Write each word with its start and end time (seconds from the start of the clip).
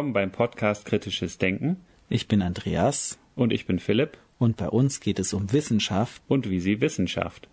Willkommen 0.00 0.14
beim 0.14 0.32
Podcast 0.32 0.86
Kritisches 0.86 1.36
Denken. 1.36 1.76
Ich 2.08 2.26
bin 2.26 2.40
Andreas. 2.40 3.18
Und 3.36 3.52
ich 3.52 3.66
bin 3.66 3.78
Philipp. 3.78 4.16
Und 4.38 4.56
bei 4.56 4.70
uns 4.70 5.00
geht 5.00 5.18
es 5.18 5.34
um 5.34 5.52
Wissenschaft. 5.52 6.22
Und 6.26 6.48
wie 6.48 6.58
sie 6.58 6.80
Wissenschaft. 6.80 7.50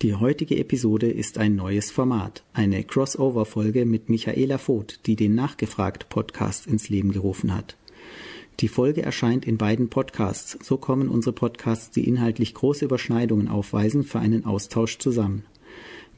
Die 0.00 0.14
heutige 0.14 0.56
Episode 0.56 1.10
ist 1.10 1.36
ein 1.36 1.54
neues 1.54 1.90
Format, 1.90 2.44
eine 2.54 2.82
Crossover-Folge 2.82 3.84
mit 3.84 4.08
Michaela 4.08 4.56
Voth, 4.56 5.00
die 5.04 5.16
den 5.16 5.34
Nachgefragt-Podcast 5.34 6.66
ins 6.66 6.88
Leben 6.88 7.12
gerufen 7.12 7.54
hat. 7.54 7.76
Die 8.60 8.68
Folge 8.68 9.02
erscheint 9.02 9.44
in 9.44 9.58
beiden 9.58 9.90
Podcasts, 9.90 10.56
so 10.62 10.78
kommen 10.78 11.10
unsere 11.10 11.34
Podcasts, 11.34 11.90
die 11.90 12.08
inhaltlich 12.08 12.54
große 12.54 12.86
Überschneidungen 12.86 13.48
aufweisen, 13.48 14.02
für 14.02 14.18
einen 14.18 14.46
Austausch 14.46 14.96
zusammen. 14.96 15.44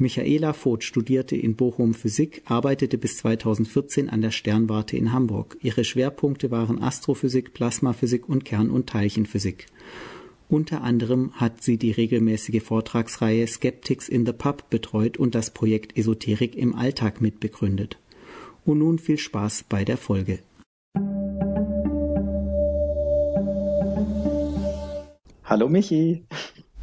Michaela 0.03 0.53
Voth 0.53 0.83
studierte 0.83 1.37
in 1.37 1.55
Bochum 1.55 1.95
Physik, 1.95 2.43
arbeitete 2.47 2.99
bis 2.99 3.19
2014 3.19 4.11
an 4.11 4.21
der 4.21 4.33
Sternwarte 4.33 4.97
in 4.97 5.13
Hamburg. 5.13 5.57
Ihre 5.63 5.85
Schwerpunkte 5.85 6.51
waren 6.51 6.83
Astrophysik, 6.83 7.55
Plasmaphysik 7.55 8.29
und 8.29 8.45
Kern- 8.45 8.71
und 8.71 8.89
Teilchenphysik. 8.89 9.67
Unter 10.49 10.83
anderem 10.83 11.33
hat 11.35 11.63
sie 11.63 11.79
die 11.79 11.93
regelmäßige 11.93 12.63
Vortragsreihe 12.63 13.47
Skeptics 13.47 14.09
in 14.09 14.27
the 14.27 14.33
Pub 14.33 14.69
betreut 14.69 15.17
und 15.19 15.37
das 15.37 15.53
Projekt 15.53 15.97
Esoterik 15.97 16.57
im 16.57 16.75
Alltag 16.75 17.21
mitbegründet. 17.21 17.97
Und 18.65 18.81
nun 18.81 18.99
viel 18.99 19.19
Spaß 19.19 19.65
bei 19.69 19.85
der 19.85 19.97
Folge. 19.97 20.41
Hallo 25.45 25.69
Michi. 25.69 26.25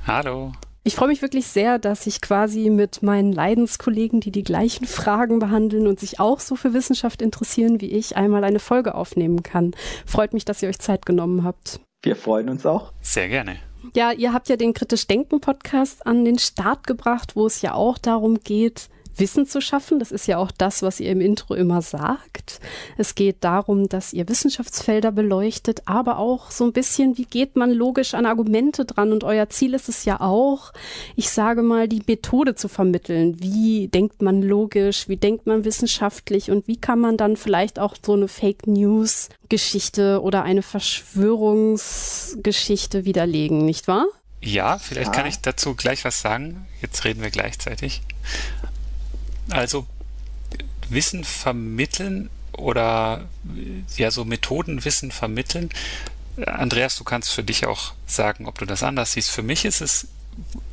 Hallo. 0.07 0.53
Ich 0.83 0.95
freue 0.95 1.09
mich 1.09 1.21
wirklich 1.21 1.45
sehr, 1.47 1.77
dass 1.77 2.07
ich 2.07 2.21
quasi 2.21 2.69
mit 2.69 3.03
meinen 3.03 3.33
Leidenskollegen, 3.33 4.21
die 4.21 4.31
die 4.31 4.43
gleichen 4.43 4.85
Fragen 4.85 5.39
behandeln 5.39 5.87
und 5.87 5.99
sich 5.99 6.19
auch 6.19 6.39
so 6.39 6.55
für 6.55 6.73
Wissenschaft 6.73 7.21
interessieren 7.21 7.81
wie 7.81 7.91
ich, 7.91 8.15
einmal 8.15 8.45
eine 8.45 8.59
Folge 8.59 8.95
aufnehmen 8.95 9.43
kann. 9.43 9.71
Freut 10.05 10.33
mich, 10.33 10.45
dass 10.45 10.63
ihr 10.63 10.69
euch 10.69 10.79
Zeit 10.79 11.05
genommen 11.05 11.43
habt. 11.43 11.81
Wir 12.01 12.15
freuen 12.15 12.47
uns 12.47 12.65
auch. 12.65 12.93
Sehr 13.01 13.27
gerne. 13.27 13.57
Ja, 13.95 14.11
ihr 14.11 14.33
habt 14.33 14.47
ja 14.49 14.55
den 14.55 14.73
Kritisch 14.73 15.07
Denken 15.07 15.41
Podcast 15.41 16.05
an 16.07 16.23
den 16.23 16.39
Start 16.39 16.87
gebracht, 16.87 17.35
wo 17.35 17.45
es 17.45 17.61
ja 17.61 17.73
auch 17.73 17.97
darum 17.97 18.39
geht, 18.39 18.89
Wissen 19.19 19.45
zu 19.45 19.61
schaffen. 19.61 19.99
Das 19.99 20.11
ist 20.11 20.27
ja 20.27 20.37
auch 20.37 20.51
das, 20.51 20.81
was 20.81 20.99
ihr 20.99 21.11
im 21.11 21.21
Intro 21.21 21.53
immer 21.53 21.81
sagt. 21.81 22.59
Es 22.97 23.15
geht 23.15 23.43
darum, 23.43 23.89
dass 23.89 24.13
ihr 24.13 24.27
Wissenschaftsfelder 24.27 25.11
beleuchtet, 25.11 25.83
aber 25.85 26.17
auch 26.17 26.51
so 26.51 26.65
ein 26.65 26.73
bisschen, 26.73 27.17
wie 27.17 27.25
geht 27.25 27.55
man 27.55 27.71
logisch 27.71 28.13
an 28.13 28.25
Argumente 28.25 28.85
dran? 28.85 29.11
Und 29.11 29.23
euer 29.23 29.49
Ziel 29.49 29.73
ist 29.73 29.89
es 29.89 30.05
ja 30.05 30.21
auch, 30.21 30.73
ich 31.15 31.29
sage 31.29 31.61
mal, 31.61 31.87
die 31.87 32.03
Methode 32.05 32.55
zu 32.55 32.67
vermitteln. 32.67 33.37
Wie 33.39 33.87
denkt 33.87 34.21
man 34.21 34.41
logisch? 34.41 35.07
Wie 35.07 35.17
denkt 35.17 35.47
man 35.47 35.65
wissenschaftlich? 35.65 36.51
Und 36.51 36.67
wie 36.67 36.77
kann 36.77 36.99
man 36.99 37.17
dann 37.17 37.37
vielleicht 37.37 37.79
auch 37.79 37.95
so 38.03 38.13
eine 38.13 38.27
Fake 38.27 38.67
News 38.67 39.29
Geschichte 39.49 40.21
oder 40.21 40.43
eine 40.43 40.61
Verschwörungsgeschichte 40.61 43.05
widerlegen, 43.05 43.65
nicht 43.65 43.87
wahr? 43.87 44.05
Ja, 44.41 44.77
vielleicht 44.77 45.07
ja. 45.07 45.13
kann 45.13 45.25
ich 45.25 45.41
dazu 45.41 45.75
gleich 45.75 46.05
was 46.05 46.21
sagen. 46.21 46.65
Jetzt 46.81 47.03
reden 47.03 47.21
wir 47.21 47.29
gleichzeitig. 47.29 48.01
Also 49.51 49.87
Wissen 50.89 51.23
vermitteln 51.23 52.29
oder 52.53 53.27
ja 53.95 54.11
so 54.11 54.25
Methodenwissen 54.25 55.11
vermitteln. 55.11 55.69
Andreas, 56.45 56.95
du 56.95 57.03
kannst 57.03 57.31
für 57.31 57.43
dich 57.43 57.65
auch 57.65 57.93
sagen, 58.05 58.47
ob 58.47 58.57
du 58.57 58.65
das 58.65 58.83
anders 58.83 59.13
siehst. 59.13 59.29
Für 59.29 59.43
mich 59.43 59.65
ist 59.65 59.81
es, 59.81 60.07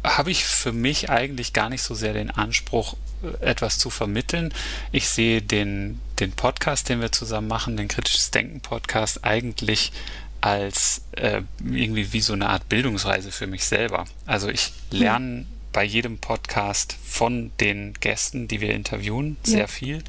habe 0.05 0.31
ich 0.31 0.45
für 0.45 0.73
mich 0.73 1.11
eigentlich 1.11 1.53
gar 1.53 1.69
nicht 1.69 1.83
so 1.83 1.95
sehr 1.95 2.12
den 2.12 2.31
Anspruch, 2.31 2.97
etwas 3.41 3.78
zu 3.78 3.91
vermitteln. 3.91 4.53
Ich 4.93 5.09
sehe 5.09 5.43
den, 5.43 6.00
den 6.21 6.33
Podcast, 6.33 6.89
den 6.89 7.00
wir 7.00 7.12
zusammen 7.12 7.49
machen, 7.49 7.77
den 7.77 7.89
Kritisches 7.89 8.31
Denken 8.31 8.61
Podcast, 8.61 9.25
eigentlich 9.25 9.93
als 10.41 11.03
äh, 11.12 11.43
irgendwie 11.65 12.12
wie 12.12 12.21
so 12.21 12.34
eine 12.34 12.49
Art 12.49 12.69
Bildungsreise 12.69 13.33
für 13.33 13.47
mich 13.47 13.65
selber. 13.65 14.05
Also 14.27 14.49
ich 14.49 14.73
lerne 14.91 15.47
bei 15.76 15.84
jedem 15.84 16.16
Podcast 16.16 16.97
von 17.04 17.50
den 17.60 17.92
Gästen, 18.00 18.48
die 18.48 18.62
wir 18.62 18.72
interviewen, 18.72 19.37
sehr 19.42 19.59
ja. 19.59 19.66
viel. 19.66 20.03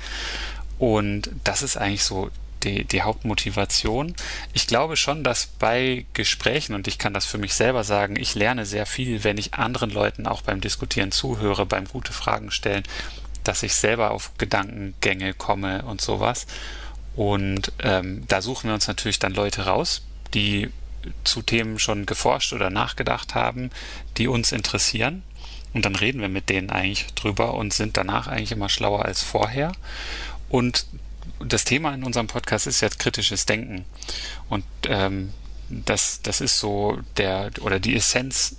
Und 0.79 1.29
das 1.43 1.61
ist 1.61 1.75
eigentlich 1.75 2.05
so 2.05 2.29
die, 2.63 2.85
die 2.85 3.01
Hauptmotivation. 3.01 4.15
Ich 4.53 4.67
glaube 4.67 4.95
schon, 4.95 5.25
dass 5.25 5.47
bei 5.47 6.05
Gesprächen, 6.13 6.73
und 6.73 6.87
ich 6.87 6.97
kann 6.97 7.13
das 7.13 7.25
für 7.25 7.37
mich 7.37 7.53
selber 7.53 7.83
sagen, 7.83 8.15
ich 8.15 8.33
lerne 8.33 8.65
sehr 8.65 8.85
viel, 8.85 9.25
wenn 9.25 9.37
ich 9.37 9.55
anderen 9.55 9.89
Leuten 9.89 10.25
auch 10.25 10.41
beim 10.41 10.61
Diskutieren 10.61 11.11
zuhöre, 11.11 11.65
beim 11.65 11.83
gute 11.83 12.13
Fragen 12.13 12.49
stellen, 12.49 12.83
dass 13.43 13.61
ich 13.61 13.73
selber 13.73 14.11
auf 14.11 14.31
Gedankengänge 14.37 15.33
komme 15.33 15.83
und 15.83 15.99
sowas. 15.99 16.47
Und 17.17 17.73
ähm, 17.79 18.23
da 18.29 18.41
suchen 18.41 18.69
wir 18.69 18.73
uns 18.73 18.87
natürlich 18.87 19.19
dann 19.19 19.33
Leute 19.33 19.65
raus, 19.65 20.01
die 20.33 20.69
zu 21.25 21.41
Themen 21.41 21.77
schon 21.77 22.05
geforscht 22.05 22.53
oder 22.53 22.69
nachgedacht 22.69 23.35
haben, 23.35 23.69
die 24.15 24.29
uns 24.29 24.53
interessieren. 24.53 25.23
Und 25.73 25.85
dann 25.85 25.95
reden 25.95 26.21
wir 26.21 26.29
mit 26.29 26.49
denen 26.49 26.69
eigentlich 26.69 27.13
drüber 27.13 27.53
und 27.53 27.73
sind 27.73 27.97
danach 27.97 28.27
eigentlich 28.27 28.51
immer 28.51 28.69
schlauer 28.69 29.05
als 29.05 29.21
vorher. 29.21 29.73
Und 30.49 30.85
das 31.39 31.65
Thema 31.65 31.93
in 31.93 32.03
unserem 32.03 32.27
Podcast 32.27 32.67
ist 32.67 32.81
jetzt 32.81 32.99
kritisches 32.99 33.45
Denken. 33.45 33.85
Und 34.49 34.65
ähm, 34.85 35.33
das, 35.69 36.21
das 36.21 36.41
ist 36.41 36.59
so 36.59 36.99
der 37.17 37.51
oder 37.61 37.79
die 37.79 37.95
Essenz, 37.95 38.55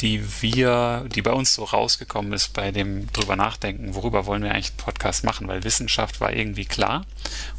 die 0.00 0.22
wir, 0.42 1.06
die 1.14 1.22
bei 1.22 1.32
uns 1.32 1.54
so 1.54 1.64
rausgekommen 1.64 2.32
ist 2.32 2.52
bei 2.52 2.72
dem 2.72 3.10
drüber 3.12 3.36
nachdenken, 3.36 3.94
worüber 3.94 4.26
wollen 4.26 4.42
wir 4.42 4.50
eigentlich 4.50 4.70
einen 4.70 4.78
Podcast 4.78 5.24
machen, 5.24 5.46
weil 5.46 5.64
Wissenschaft 5.64 6.20
war 6.20 6.32
irgendwie 6.32 6.64
klar. 6.64 7.06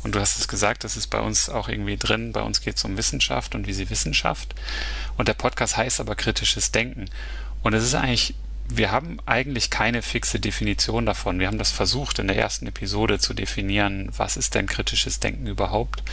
Und 0.03 0.13
du 0.13 0.19
hast 0.19 0.37
es 0.37 0.47
gesagt, 0.47 0.83
das 0.83 0.97
ist 0.97 1.07
bei 1.07 1.21
uns 1.21 1.49
auch 1.49 1.69
irgendwie 1.69 1.97
drin. 1.97 2.33
Bei 2.33 2.41
uns 2.41 2.61
geht 2.61 2.75
es 2.75 2.83
um 2.83 2.97
Wissenschaft 2.97 3.55
und 3.55 3.67
wie 3.67 3.73
sie 3.73 3.89
Wissenschaft. 3.89 4.53
Und 5.17 5.27
der 5.27 5.33
Podcast 5.33 5.77
heißt 5.77 6.01
aber 6.01 6.15
kritisches 6.15 6.71
Denken. 6.71 7.05
Und 7.63 7.73
es 7.73 7.83
ist 7.83 7.95
eigentlich 7.95 8.35
wir 8.69 8.91
haben 8.91 9.17
eigentlich 9.25 9.69
keine 9.69 10.01
fixe 10.01 10.39
Definition 10.39 11.05
davon. 11.05 11.39
Wir 11.39 11.47
haben 11.47 11.57
das 11.57 11.71
versucht 11.71 12.19
in 12.19 12.27
der 12.27 12.37
ersten 12.37 12.67
Episode 12.67 13.19
zu 13.19 13.33
definieren, 13.33 14.09
was 14.15 14.37
ist 14.37 14.55
denn 14.55 14.67
kritisches 14.67 15.19
Denken 15.19 15.47
überhaupt? 15.47 16.03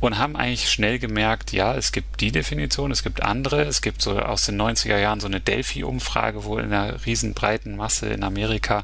Und 0.00 0.18
haben 0.18 0.36
eigentlich 0.36 0.70
schnell 0.70 0.98
gemerkt, 0.98 1.52
ja, 1.52 1.74
es 1.74 1.92
gibt 1.92 2.20
die 2.20 2.30
Definition, 2.30 2.90
es 2.90 3.02
gibt 3.02 3.22
andere. 3.22 3.62
Es 3.62 3.80
gibt 3.80 4.02
so 4.02 4.18
aus 4.18 4.44
den 4.44 4.60
90er 4.60 4.98
Jahren 4.98 5.20
so 5.20 5.26
eine 5.26 5.40
Delphi-Umfrage, 5.40 6.44
wo 6.44 6.58
in 6.58 6.66
einer 6.66 7.06
riesenbreiten 7.06 7.76
Masse 7.76 8.08
in 8.08 8.22
Amerika 8.22 8.82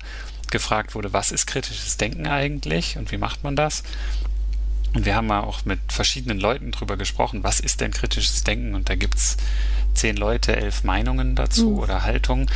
gefragt 0.50 0.94
wurde, 0.94 1.12
was 1.12 1.30
ist 1.30 1.46
kritisches 1.46 1.96
Denken 1.96 2.26
eigentlich 2.26 2.96
und 2.96 3.12
wie 3.12 3.18
macht 3.18 3.44
man 3.44 3.54
das? 3.54 3.82
Und 4.92 5.04
wir 5.04 5.14
haben 5.14 5.28
mal 5.28 5.40
auch 5.40 5.64
mit 5.64 5.78
verschiedenen 5.88 6.40
Leuten 6.40 6.72
drüber 6.72 6.96
gesprochen, 6.96 7.44
was 7.44 7.60
ist 7.60 7.80
denn 7.80 7.92
kritisches 7.92 8.42
Denken? 8.42 8.74
Und 8.74 8.88
da 8.88 8.96
gibt's 8.96 9.36
zehn 9.94 10.16
Leute, 10.16 10.56
elf 10.56 10.84
Meinungen 10.84 11.34
dazu 11.36 11.70
mhm. 11.70 11.78
oder 11.78 12.02
Haltungen. 12.02 12.50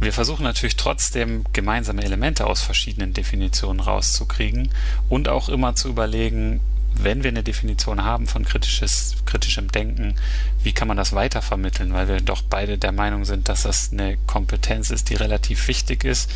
Wir 0.00 0.12
versuchen 0.12 0.42
natürlich 0.42 0.76
trotzdem 0.76 1.44
gemeinsame 1.52 2.02
Elemente 2.02 2.46
aus 2.46 2.62
verschiedenen 2.62 3.12
Definitionen 3.12 3.80
rauszukriegen 3.80 4.70
und 5.08 5.28
auch 5.28 5.48
immer 5.48 5.74
zu 5.74 5.88
überlegen, 5.88 6.60
wenn 6.96 7.22
wir 7.22 7.30
eine 7.30 7.42
Definition 7.42 8.04
haben 8.04 8.26
von 8.26 8.44
kritisches, 8.44 9.16
kritischem 9.26 9.70
Denken, 9.70 10.14
wie 10.62 10.72
kann 10.72 10.88
man 10.88 10.96
das 10.96 11.12
weitervermitteln? 11.12 11.92
Weil 11.92 12.08
wir 12.08 12.20
doch 12.20 12.42
beide 12.42 12.78
der 12.78 12.92
Meinung 12.92 13.24
sind, 13.24 13.48
dass 13.48 13.62
das 13.62 13.90
eine 13.92 14.16
Kompetenz 14.26 14.90
ist, 14.90 15.10
die 15.10 15.14
relativ 15.14 15.66
wichtig 15.68 16.04
ist, 16.04 16.30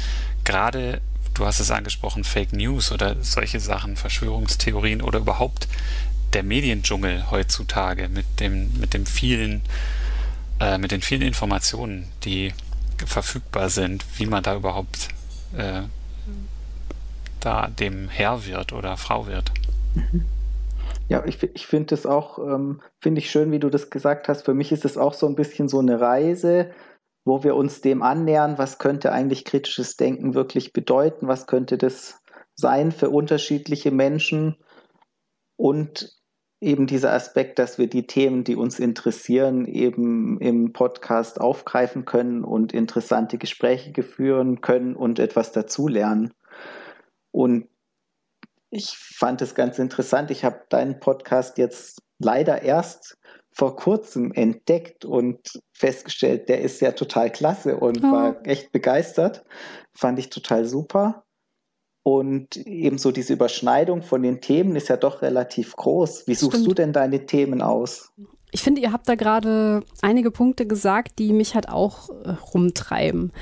gerade 0.45 1.01
du 1.39 1.47
hast 1.47 1.61
es 1.61 1.71
angesprochen, 1.71 2.25
Fake 2.25 2.53
News 2.53 2.91
oder 2.93 3.17
solche 3.23 3.61
Sachen, 3.61 3.97
Verschwörungstheorien 3.97 5.03
oder 5.03 5.21
überhaupt 5.21 5.69
der 6.33 6.43
Mediendschungel 6.43 7.31
heutzutage 7.31 8.09
mit 8.09 8.41
dem, 8.41 8.79
mit 8.79 8.93
dem 8.93 9.07
vielen, 9.07 9.63
äh, 10.61 10.79
mit 10.79 10.91
den 10.91 11.01
vielen 11.01 11.23
Informationen, 11.23 12.09
die 12.25 12.53
verfügbar 13.07 13.71
sind, 13.71 14.05
wie 14.17 14.27
man 14.27 14.43
da 14.43 14.57
überhaupt 14.57 15.09
äh, 15.57 15.83
da 17.41 17.69
dem 17.69 18.09
Herr 18.09 18.45
wird 18.45 18.73
oder 18.73 18.97
Frau 18.97 19.27
wird. 19.27 19.53
Ja, 21.09 21.25
ich, 21.25 21.43
ich 21.43 21.67
finde 21.67 21.95
es 21.95 22.05
auch, 22.05 22.39
ähm, 22.39 22.81
finde 23.01 23.21
ich 23.21 23.31
schön, 23.31 23.53
wie 23.53 23.61
du 23.61 23.71
das 23.71 23.91
gesagt 23.91 24.29
hast. 24.29 24.45
Für 24.45 24.55
mich 24.55 24.73
ist 24.73 24.85
es 24.85 24.99
auch 24.99 25.15
so 25.15 25.27
ein 25.27 25.37
bisschen 25.37 25.69
so 25.69 25.79
eine 25.79 26.01
Reise, 26.01 26.71
wo 27.29 27.45
wir 27.45 27.55
uns 27.55 27.81
dem 27.81 28.03
annähern, 28.03 28.59
was 28.59 28.79
könnte 28.79 29.13
eigentlich 29.13 29.45
kritisches 29.45 29.97
Denken 29.97 30.35
wirklich 30.35 30.73
bedeuten, 30.73 31.29
was 31.29 31.47
könnte 31.47 31.79
das 31.79 32.21
sein 32.55 32.91
für 32.91 33.11
unterschiedliche 33.11 33.91
Menschen 33.91 34.57
und 35.57 36.19
eben 36.61 36.87
dieser 36.87 37.13
Aspekt, 37.13 37.59
dass 37.59 37.79
wir 37.79 37.89
die 37.89 38.07
Themen, 38.07 38.43
die 38.43 38.57
uns 38.57 38.81
interessieren, 38.81 39.65
eben 39.67 40.41
im 40.41 40.73
Podcast 40.73 41.41
aufgreifen 41.41 42.05
können 42.05 42.43
und 42.43 42.73
interessante 42.73 43.39
Gespräche 43.39 44.03
führen 44.03 44.61
können 44.61 44.97
und 44.97 45.19
etwas 45.21 45.53
dazulernen. 45.53 46.35
Und 47.31 47.69
ich 48.71 48.97
fand 48.99 49.41
es 49.41 49.55
ganz 49.55 49.79
interessant. 49.79 50.31
Ich 50.31 50.45
habe 50.45 50.65
deinen 50.69 50.99
Podcast 50.99 51.59
jetzt 51.59 52.03
leider 52.19 52.63
erst 52.63 53.18
vor 53.59 53.75
kurzem 53.75 54.31
entdeckt 54.33 55.05
und 55.05 55.61
festgestellt, 55.73 56.49
der 56.49 56.61
ist 56.61 56.81
ja 56.81 56.93
total 56.93 57.31
klasse 57.31 57.77
und 57.77 58.05
oh. 58.05 58.13
war 58.13 58.47
echt 58.47 58.71
begeistert. 58.71 59.45
Fand 59.93 60.21
ich 60.21 60.31
total 60.31 60.65
super. 60.65 61.25
Und 62.05 62.57
ebenso 62.57 63.11
diese 63.11 63.33
Überschneidung 63.33 64.03
von 64.03 64.23
den 64.23 64.41
Themen 64.41 64.77
ist 64.77 64.89
ja 64.89 64.97
doch 64.97 65.23
relativ 65.23 65.75
groß. 65.75 66.29
Wie 66.29 66.37
suchst 66.37 66.59
Stimmt. 66.59 66.69
du 66.69 66.75
denn 66.75 66.93
deine 66.93 67.27
Themen 67.27 67.61
aus? 67.61 68.13
Ich 68.53 68.63
finde, 68.63 68.81
ihr 68.81 68.93
habt 68.93 69.09
da 69.09 69.17
gerade 69.17 69.83
einige 70.01 70.31
Punkte 70.31 70.65
gesagt, 70.65 71.19
die 71.19 71.33
mich 71.33 71.55
halt 71.55 71.69
auch 71.69 72.09
äh, 72.09 72.31
rumtreiben. 72.55 73.33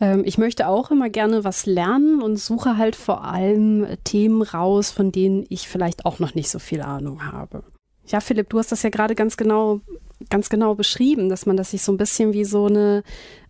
Ähm, 0.00 0.22
ich 0.24 0.38
möchte 0.38 0.66
auch 0.66 0.90
immer 0.90 1.10
gerne 1.10 1.44
was 1.44 1.66
lernen 1.66 2.22
und 2.22 2.38
suche 2.38 2.78
halt 2.78 2.96
vor 2.96 3.24
allem 3.24 3.86
Themen 4.04 4.40
raus, 4.40 4.90
von 4.90 5.12
denen 5.12 5.44
ich 5.50 5.68
vielleicht 5.68 6.06
auch 6.06 6.18
noch 6.18 6.34
nicht 6.34 6.48
so 6.48 6.58
viel 6.58 6.80
Ahnung 6.80 7.30
habe. 7.30 7.62
Ja, 8.06 8.20
Philipp, 8.20 8.48
du 8.50 8.58
hast 8.58 8.72
das 8.72 8.82
ja 8.82 8.90
gerade 8.90 9.14
ganz 9.14 9.36
genau 9.36 9.80
ganz 10.30 10.48
genau 10.48 10.74
beschrieben, 10.74 11.28
dass 11.28 11.46
man 11.46 11.56
das 11.56 11.72
sich 11.72 11.82
so 11.82 11.92
ein 11.92 11.98
bisschen 11.98 12.32
wie 12.32 12.44
so 12.44 12.66
eine, 12.66 13.02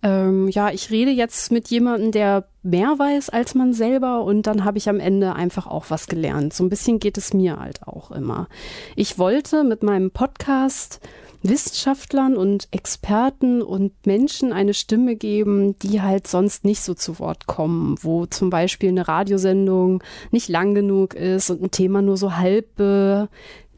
ähm, 0.03 0.49
ja, 0.49 0.70
ich 0.70 0.91
rede 0.91 1.11
jetzt 1.11 1.53
mit 1.53 1.69
jemandem, 1.69 2.11
der 2.11 2.49
mehr 2.62 2.99
weiß 2.99 3.31
als 3.31 3.55
man 3.55 3.73
selber 3.73 4.25
und 4.25 4.47
dann 4.47 4.64
habe 4.64 4.79
ich 4.79 4.88
am 4.88 4.99
Ende 4.99 5.35
einfach 5.35 5.67
auch 5.67 5.87
was 5.91 6.08
gelernt. 6.08 6.53
So 6.53 6.64
ein 6.64 6.69
bisschen 6.69 6.99
geht 6.99 7.19
es 7.19 7.32
mir 7.32 7.58
halt 7.61 7.87
auch 7.87 8.11
immer. 8.11 8.49
Ich 8.97 9.19
wollte 9.19 9.62
mit 9.62 9.82
meinem 9.82 10.11
Podcast 10.11 11.00
Wissenschaftlern 11.43 12.37
und 12.37 12.67
Experten 12.73 13.62
und 13.62 13.93
Menschen 14.05 14.52
eine 14.52 14.75
Stimme 14.75 15.14
geben, 15.14 15.79
die 15.79 16.02
halt 16.02 16.26
sonst 16.26 16.64
nicht 16.64 16.81
so 16.81 16.94
zu 16.94 17.20
Wort 17.20 17.47
kommen, 17.47 17.97
wo 18.02 18.26
zum 18.26 18.50
Beispiel 18.50 18.88
eine 18.88 19.06
Radiosendung 19.06 20.02
nicht 20.32 20.49
lang 20.49 20.75
genug 20.75 21.14
ist 21.14 21.50
und 21.50 21.62
ein 21.62 21.70
Thema 21.70 22.02
nur 22.02 22.17
so 22.17 22.37
halb 22.37 22.81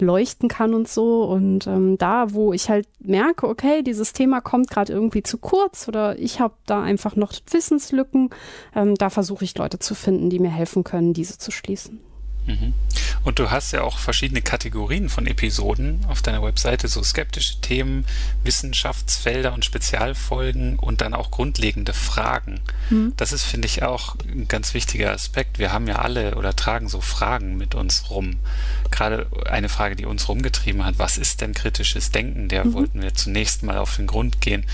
leuchten 0.03 0.49
kann 0.49 0.75
und 0.75 0.89
so. 0.89 1.25
Und 1.25 1.67
ähm, 1.67 1.99
da, 1.99 2.33
wo 2.33 2.53
ich 2.53 2.69
halt 2.69 2.87
merke, 3.00 3.49
okay, 3.49 3.83
dieses 3.83 4.12
Thema 4.12 4.41
kommt 4.41 4.71
gerade 4.71 4.93
irgendwie 4.93 5.23
zu 5.23 5.39
kurz 5.39 5.89
oder 5.89 6.19
ich 6.19 6.41
habe 6.41 6.55
da 6.67 6.83
einfach 6.83 7.17
noch 7.17 7.33
Wissenslücken, 7.50 8.31
ähm, 8.75 8.95
da 8.95 9.11
versuche 9.11 9.45
ich 9.45 9.56
Leute 9.56 9.79
zu 9.79 9.95
finden, 9.95 10.31
die 10.31 10.39
mir 10.39 10.50
helfen 10.50 10.85
können, 10.85 11.12
diese 11.12 11.39
zu 11.39 11.50
schließen. 11.50 12.00
Mhm. 12.47 12.73
Und 13.25 13.39
du 13.39 13.51
hast 13.51 13.73
ja 13.73 13.83
auch 13.83 13.99
verschiedene 13.99 14.43
Kategorien 14.43 15.09
von 15.09 15.27
Episoden 15.27 16.05
auf 16.09 16.23
deiner 16.23 16.43
Webseite, 16.43 16.89
so 16.89 17.03
skeptische 17.03 17.61
Themen, 17.61 18.05
Wissenschaftsfelder 18.45 19.53
und 19.53 19.65
Spezialfolgen 19.65 20.79
und 20.79 21.01
dann 21.01 21.15
auch 21.15 21.31
grundlegende 21.31 21.93
Fragen. 21.93 22.61
Mhm. 22.91 23.13
Das 23.17 23.33
ist, 23.33 23.45
finde 23.45 23.67
ich, 23.67 23.83
auch 23.83 24.17
ein 24.25 24.49
ganz 24.49 24.75
wichtiger 24.75 25.13
Aspekt. 25.13 25.59
Wir 25.59 25.73
haben 25.73 25.87
ja 25.87 25.97
alle 25.97 26.37
oder 26.37 26.55
tragen 26.55 26.89
so 26.89 27.01
Fragen 27.01 27.57
mit 27.57 27.75
uns 27.75 28.11
rum. 28.11 28.39
Gerade 28.91 29.27
eine 29.49 29.69
Frage, 29.69 29.97
die 29.97 30.07
uns 30.07 30.29
rumgetrieben 30.29 30.85
hat, 30.85 30.99
was 30.99 31.19
ist 31.19 31.41
denn 31.41 31.55
kritisches 31.55 32.11
Denken? 32.11 32.49
Der 32.49 32.65
mhm. 32.65 32.73
wollten 32.75 33.03
wir 33.03 33.15
zunächst 33.15 33.63
mal 33.63 33.79
auf 33.79 33.97
den 33.97 34.07
Grund 34.07 34.41
gehen 34.41 34.65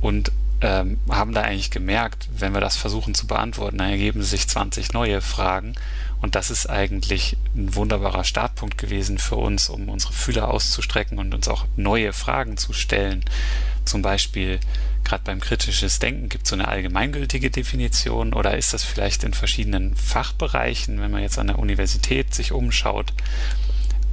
und 0.00 0.32
ähm, 0.62 0.98
haben 1.10 1.34
da 1.34 1.42
eigentlich 1.42 1.70
gemerkt, 1.70 2.28
wenn 2.38 2.54
wir 2.54 2.60
das 2.60 2.76
versuchen 2.76 3.14
zu 3.14 3.26
beantworten, 3.26 3.78
dann 3.78 3.90
ergeben 3.90 4.22
sich 4.22 4.48
20 4.48 4.92
neue 4.92 5.20
Fragen. 5.20 5.74
Und 6.22 6.36
das 6.36 6.50
ist 6.50 6.70
eigentlich 6.70 7.36
ein 7.54 7.74
wunderbarer 7.74 8.22
Startpunkt 8.22 8.78
gewesen 8.78 9.18
für 9.18 9.36
uns, 9.36 9.68
um 9.68 9.88
unsere 9.88 10.12
Fühler 10.12 10.48
auszustrecken 10.48 11.18
und 11.18 11.34
uns 11.34 11.48
auch 11.48 11.66
neue 11.76 12.12
Fragen 12.12 12.56
zu 12.56 12.72
stellen. 12.72 13.24
Zum 13.84 14.02
Beispiel, 14.02 14.60
gerade 15.04 15.24
beim 15.24 15.40
kritisches 15.40 15.98
Denken 15.98 16.28
gibt 16.28 16.44
es 16.44 16.50
so 16.50 16.54
eine 16.54 16.68
allgemeingültige 16.68 17.50
Definition 17.50 18.32
oder 18.32 18.56
ist 18.56 18.72
das 18.72 18.84
vielleicht 18.84 19.24
in 19.24 19.34
verschiedenen 19.34 19.96
Fachbereichen, 19.96 21.00
wenn 21.00 21.10
man 21.10 21.22
jetzt 21.22 21.40
an 21.40 21.48
der 21.48 21.58
Universität 21.58 22.32
sich 22.32 22.52
umschaut, 22.52 23.12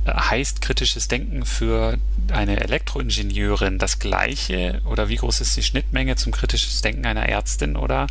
heißt 0.08 0.62
kritisches 0.62 1.08
Denken 1.08 1.46
für 1.46 2.00
eine 2.32 2.60
Elektroingenieurin 2.60 3.78
das 3.78 4.00
gleiche 4.00 4.82
oder 4.86 5.10
wie 5.10 5.18
groß 5.18 5.42
ist 5.42 5.56
die 5.56 5.64
Schnittmenge 5.64 6.16
zum 6.16 6.32
kritisches 6.32 6.82
Denken 6.82 7.06
einer 7.06 7.30
Ärztin 7.30 7.76
oder 7.76 8.08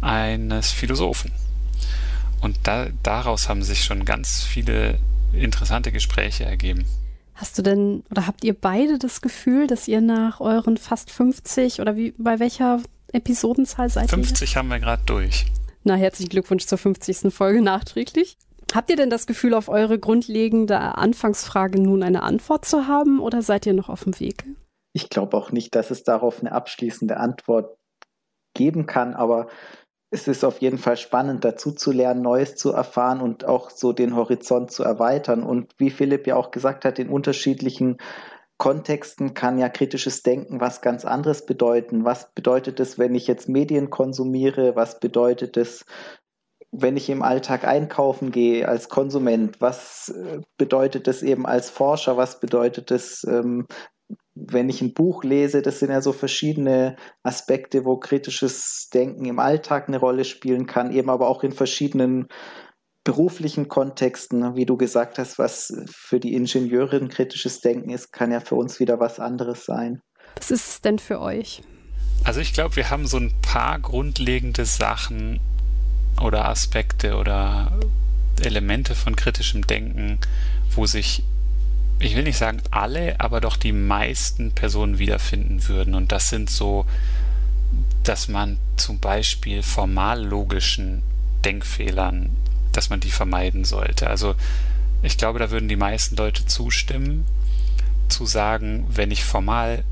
eines 0.00 0.70
Philosophen? 0.70 1.32
Und 2.42 2.58
da, 2.64 2.88
daraus 3.02 3.48
haben 3.48 3.62
sich 3.62 3.84
schon 3.84 4.04
ganz 4.04 4.42
viele 4.42 4.98
interessante 5.32 5.92
Gespräche 5.92 6.44
ergeben. 6.44 6.84
Hast 7.34 7.56
du 7.56 7.62
denn 7.62 8.02
oder 8.10 8.26
habt 8.26 8.44
ihr 8.44 8.52
beide 8.52 8.98
das 8.98 9.22
Gefühl, 9.22 9.66
dass 9.66 9.88
ihr 9.88 10.00
nach 10.00 10.40
euren 10.40 10.76
fast 10.76 11.10
50 11.10 11.80
oder 11.80 11.96
wie 11.96 12.12
bei 12.18 12.38
welcher 12.40 12.80
Episodenzahl 13.12 13.88
seid 13.88 14.10
50 14.10 14.18
ihr? 14.18 14.26
50 14.26 14.56
haben 14.56 14.68
wir 14.68 14.80
gerade 14.80 15.02
durch. 15.06 15.46
Na, 15.84 15.94
herzlichen 15.94 16.30
Glückwunsch 16.30 16.66
zur 16.66 16.78
50. 16.78 17.32
Folge 17.32 17.62
nachträglich. 17.62 18.36
Habt 18.74 18.90
ihr 18.90 18.96
denn 18.96 19.10
das 19.10 19.26
Gefühl, 19.26 19.54
auf 19.54 19.68
eure 19.68 19.98
grundlegende 19.98 20.78
Anfangsfrage 20.78 21.80
nun 21.80 22.02
eine 22.02 22.22
Antwort 22.22 22.64
zu 22.64 22.86
haben 22.86 23.20
oder 23.20 23.42
seid 23.42 23.66
ihr 23.66 23.74
noch 23.74 23.88
auf 23.88 24.04
dem 24.04 24.18
Weg? 24.18 24.44
Ich 24.94 25.10
glaube 25.10 25.36
auch 25.36 25.52
nicht, 25.52 25.74
dass 25.74 25.90
es 25.90 26.04
darauf 26.04 26.40
eine 26.40 26.52
abschließende 26.52 27.16
Antwort 27.16 27.76
geben 28.54 28.86
kann, 28.86 29.14
aber 29.14 29.48
es 30.12 30.28
ist 30.28 30.44
auf 30.44 30.60
jeden 30.60 30.76
Fall 30.76 30.98
spannend, 30.98 31.42
dazu 31.42 31.72
zu 31.72 31.90
lernen, 31.90 32.20
Neues 32.20 32.54
zu 32.54 32.70
erfahren 32.70 33.22
und 33.22 33.46
auch 33.46 33.70
so 33.70 33.94
den 33.94 34.14
Horizont 34.14 34.70
zu 34.70 34.84
erweitern. 34.84 35.42
Und 35.42 35.72
wie 35.78 35.88
Philipp 35.88 36.26
ja 36.26 36.36
auch 36.36 36.50
gesagt 36.50 36.84
hat, 36.84 36.98
in 36.98 37.08
unterschiedlichen 37.08 37.96
Kontexten 38.58 39.32
kann 39.32 39.58
ja 39.58 39.70
kritisches 39.70 40.22
Denken 40.22 40.60
was 40.60 40.82
ganz 40.82 41.06
anderes 41.06 41.46
bedeuten. 41.46 42.04
Was 42.04 42.30
bedeutet 42.34 42.78
es, 42.78 42.98
wenn 42.98 43.14
ich 43.14 43.26
jetzt 43.26 43.48
Medien 43.48 43.88
konsumiere? 43.88 44.76
Was 44.76 45.00
bedeutet 45.00 45.56
es, 45.56 45.86
wenn 46.72 46.98
ich 46.98 47.08
im 47.08 47.22
Alltag 47.22 47.64
einkaufen 47.64 48.32
gehe 48.32 48.68
als 48.68 48.90
Konsument, 48.90 49.62
was 49.62 50.10
äh, 50.10 50.40
bedeutet 50.58 51.06
das 51.06 51.22
eben 51.22 51.46
als 51.46 51.70
Forscher, 51.70 52.18
was 52.18 52.38
bedeutet 52.38 52.90
das, 52.90 53.24
ähm, 53.24 53.66
wenn 54.34 54.68
ich 54.68 54.80
ein 54.80 54.94
Buch 54.94 55.24
lese, 55.24 55.62
das 55.62 55.78
sind 55.78 55.90
ja 55.90 56.00
so 56.00 56.12
verschiedene 56.12 56.96
Aspekte, 57.22 57.84
wo 57.84 57.98
kritisches 57.98 58.88
Denken 58.92 59.26
im 59.26 59.38
Alltag 59.38 59.88
eine 59.88 59.98
Rolle 59.98 60.24
spielen 60.24 60.66
kann, 60.66 60.92
eben 60.92 61.10
aber 61.10 61.28
auch 61.28 61.42
in 61.42 61.52
verschiedenen 61.52 62.28
beruflichen 63.04 63.68
Kontexten, 63.68 64.54
wie 64.54 64.64
du 64.64 64.76
gesagt 64.76 65.18
hast, 65.18 65.38
was 65.38 65.72
für 65.86 66.20
die 66.20 66.34
Ingenieurin 66.34 67.08
kritisches 67.08 67.60
Denken 67.60 67.90
ist, 67.90 68.12
kann 68.12 68.30
ja 68.30 68.40
für 68.40 68.54
uns 68.54 68.80
wieder 68.80 69.00
was 69.00 69.18
anderes 69.18 69.64
sein. 69.64 70.00
Was 70.36 70.50
ist 70.50 70.68
es 70.68 70.80
denn 70.80 70.98
für 70.98 71.20
euch? 71.20 71.62
Also 72.24 72.40
ich 72.40 72.54
glaube, 72.54 72.76
wir 72.76 72.90
haben 72.90 73.06
so 73.06 73.16
ein 73.16 73.34
paar 73.42 73.80
grundlegende 73.80 74.64
Sachen 74.64 75.40
oder 76.22 76.48
Aspekte 76.48 77.16
oder 77.16 77.72
Elemente 78.40 78.94
von 78.94 79.16
kritischem 79.16 79.66
Denken, 79.66 80.18
wo 80.74 80.86
sich, 80.86 81.24
ich 81.98 82.16
will 82.16 82.24
nicht 82.24 82.38
sagen 82.38 82.60
alle, 82.70 83.20
aber 83.20 83.40
doch 83.40 83.56
die 83.56 83.72
meisten 83.72 84.52
Personen 84.52 84.98
wiederfinden 84.98 85.68
würden. 85.68 85.94
Und 85.94 86.12
das 86.12 86.28
sind 86.28 86.50
so, 86.50 86.84
dass 88.02 88.28
man 88.28 88.58
zum 88.76 88.98
Beispiel 88.98 89.62
formal 89.62 90.24
logischen 90.24 91.02
Denkfehlern, 91.44 92.30
dass 92.72 92.90
man 92.90 93.00
die 93.00 93.10
vermeiden 93.10 93.64
sollte. 93.64 94.08
Also 94.08 94.34
ich 95.02 95.18
glaube, 95.18 95.38
da 95.38 95.50
würden 95.50 95.68
die 95.68 95.76
meisten 95.76 96.16
Leute 96.16 96.46
zustimmen, 96.46 97.24
zu 98.08 98.26
sagen, 98.26 98.86
wenn 98.88 99.10
ich 99.10 99.24
formal 99.24 99.84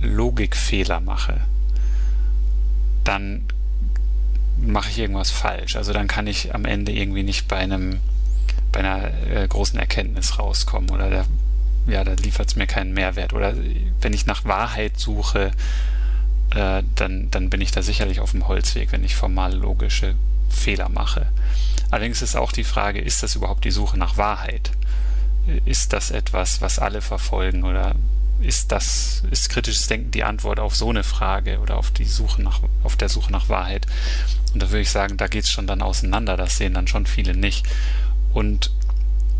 Logikfehler 0.00 1.00
mache, 1.00 1.40
dann 3.04 3.44
mache 4.60 4.90
ich 4.90 4.98
irgendwas 4.98 5.30
falsch. 5.30 5.76
Also 5.76 5.92
dann 5.92 6.08
kann 6.08 6.26
ich 6.26 6.54
am 6.54 6.64
Ende 6.64 6.92
irgendwie 6.92 7.22
nicht 7.22 7.48
bei 7.48 7.56
einem 7.56 8.00
bei 8.72 8.80
einer 8.80 9.10
äh, 9.30 9.46
großen 9.48 9.78
Erkenntnis 9.78 10.38
rauskommen 10.38 10.90
oder 10.90 11.10
da, 11.10 11.24
ja, 11.86 12.04
da 12.04 12.12
liefert 12.12 12.48
es 12.48 12.56
mir 12.56 12.66
keinen 12.66 12.92
Mehrwert. 12.92 13.32
Oder 13.32 13.54
wenn 14.00 14.12
ich 14.12 14.26
nach 14.26 14.44
Wahrheit 14.44 14.98
suche, 14.98 15.52
äh, 16.54 16.82
dann, 16.94 17.30
dann 17.30 17.50
bin 17.50 17.60
ich 17.60 17.70
da 17.70 17.82
sicherlich 17.82 18.20
auf 18.20 18.32
dem 18.32 18.48
Holzweg, 18.48 18.92
wenn 18.92 19.04
ich 19.04 19.16
formal 19.16 19.54
logische 19.54 20.14
Fehler 20.48 20.88
mache. 20.88 21.26
Allerdings 21.90 22.22
ist 22.22 22.36
auch 22.36 22.52
die 22.52 22.64
Frage, 22.64 23.00
ist 23.00 23.22
das 23.22 23.34
überhaupt 23.36 23.64
die 23.64 23.70
Suche 23.70 23.98
nach 23.98 24.16
Wahrheit? 24.16 24.70
Ist 25.64 25.92
das 25.92 26.10
etwas, 26.10 26.60
was 26.60 26.78
alle 26.78 27.00
verfolgen 27.00 27.64
oder 27.64 27.94
ist 28.40 28.70
das, 28.70 29.22
ist 29.30 29.48
kritisches 29.48 29.88
Denken 29.88 30.10
die 30.10 30.24
Antwort 30.24 30.60
auf 30.60 30.76
so 30.76 30.90
eine 30.90 31.02
Frage 31.02 31.58
oder 31.58 31.76
auf 31.76 31.90
die 31.90 32.04
Suche 32.04 32.42
nach, 32.42 32.60
auf 32.82 32.96
der 32.96 33.08
Suche 33.08 33.32
nach 33.32 33.48
Wahrheit? 33.48 33.86
Und 34.52 34.62
da 34.62 34.70
würde 34.70 34.82
ich 34.82 34.90
sagen, 34.90 35.16
da 35.16 35.26
geht 35.26 35.44
es 35.44 35.50
schon 35.50 35.66
dann 35.66 35.82
auseinander, 35.82 36.36
das 36.36 36.56
sehen 36.56 36.74
dann 36.74 36.86
schon 36.86 37.06
viele 37.06 37.34
nicht. 37.34 37.66
Und 38.32 38.70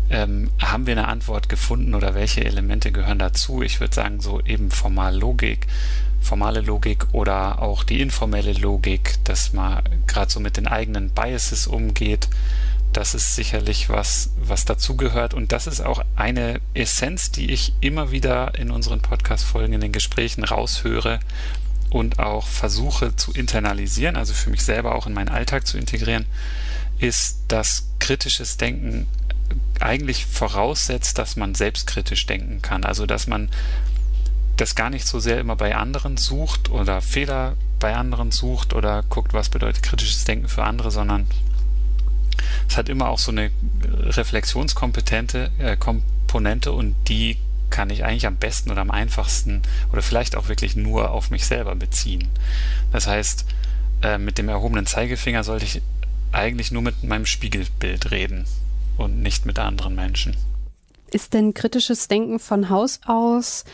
ähm, 0.09 0.49
haben 0.59 0.87
wir 0.87 0.93
eine 0.93 1.07
Antwort 1.07 1.49
gefunden 1.49 1.93
oder 1.93 2.15
welche 2.15 2.43
Elemente 2.43 2.91
gehören 2.91 3.19
dazu? 3.19 3.61
Ich 3.61 3.79
würde 3.79 3.93
sagen, 3.93 4.21
so 4.21 4.41
eben 4.41 4.71
formal 4.71 5.15
Logik, 5.15 5.67
formale 6.21 6.61
Logik 6.61 7.05
oder 7.11 7.61
auch 7.61 7.83
die 7.83 8.01
informelle 8.01 8.53
Logik, 8.53 9.15
dass 9.23 9.53
man 9.53 9.83
gerade 10.07 10.31
so 10.31 10.39
mit 10.39 10.57
den 10.57 10.67
eigenen 10.67 11.09
Biases 11.09 11.67
umgeht, 11.67 12.27
das 12.93 13.13
ist 13.13 13.35
sicherlich 13.35 13.89
was, 13.89 14.31
was 14.41 14.65
dazugehört. 14.65 15.33
Und 15.33 15.51
das 15.51 15.67
ist 15.67 15.81
auch 15.81 16.03
eine 16.15 16.59
Essenz, 16.73 17.31
die 17.31 17.51
ich 17.51 17.73
immer 17.81 18.11
wieder 18.11 18.57
in 18.57 18.71
unseren 18.71 19.01
Podcast-Folgen, 19.01 19.73
in 19.73 19.81
den 19.81 19.91
Gesprächen 19.91 20.43
raushöre 20.43 21.19
und 21.91 22.19
auch 22.19 22.47
versuche 22.47 23.15
zu 23.15 23.31
internalisieren, 23.31 24.15
also 24.15 24.33
für 24.33 24.49
mich 24.49 24.63
selber 24.63 24.95
auch 24.95 25.07
in 25.07 25.13
meinen 25.13 25.29
Alltag 25.29 25.67
zu 25.67 25.77
integrieren, 25.77 26.25
ist, 26.99 27.39
dass 27.47 27.89
kritisches 27.99 28.57
Denken 28.57 29.07
eigentlich 29.79 30.25
voraussetzt, 30.25 31.17
dass 31.17 31.35
man 31.35 31.55
selbstkritisch 31.55 32.25
denken 32.25 32.61
kann. 32.61 32.83
Also 32.83 33.05
dass 33.05 33.27
man 33.27 33.49
das 34.57 34.75
gar 34.75 34.89
nicht 34.89 35.07
so 35.07 35.19
sehr 35.19 35.39
immer 35.39 35.55
bei 35.55 35.75
anderen 35.75 36.17
sucht 36.17 36.69
oder 36.69 37.01
Fehler 37.01 37.55
bei 37.79 37.95
anderen 37.95 38.31
sucht 38.31 38.73
oder 38.73 39.03
guckt, 39.03 39.33
was 39.33 39.49
bedeutet 39.49 39.83
kritisches 39.83 40.25
Denken 40.25 40.49
für 40.49 40.63
andere, 40.63 40.91
sondern 40.91 41.27
es 42.67 42.75
hat 42.75 42.89
immer 42.89 43.09
auch 43.09 43.19
so 43.19 43.31
eine 43.31 43.51
reflexionskompetente 43.83 45.51
äh, 45.59 45.77
Komponente 45.77 46.73
und 46.73 46.95
die 47.07 47.37
kann 47.69 47.89
ich 47.89 48.03
eigentlich 48.03 48.27
am 48.27 48.35
besten 48.35 48.71
oder 48.71 48.81
am 48.81 48.91
einfachsten 48.91 49.61
oder 49.91 50.01
vielleicht 50.01 50.35
auch 50.35 50.49
wirklich 50.49 50.75
nur 50.75 51.11
auf 51.11 51.29
mich 51.29 51.45
selber 51.45 51.75
beziehen. 51.75 52.27
Das 52.91 53.07
heißt, 53.07 53.45
äh, 54.01 54.17
mit 54.17 54.37
dem 54.37 54.49
erhobenen 54.49 54.85
Zeigefinger 54.85 55.43
sollte 55.43 55.65
ich 55.65 55.81
eigentlich 56.31 56.71
nur 56.71 56.81
mit 56.81 57.03
meinem 57.03 57.25
Spiegelbild 57.25 58.11
reden 58.11 58.45
und 58.97 59.21
nicht 59.21 59.45
mit 59.45 59.59
anderen 59.59 59.95
Menschen. 59.95 60.35
Ist 61.11 61.33
denn 61.33 61.53
kritisches 61.53 62.07
Denken 62.07 62.39
von 62.39 62.69
Haus 62.69 62.99
aus 63.05 63.65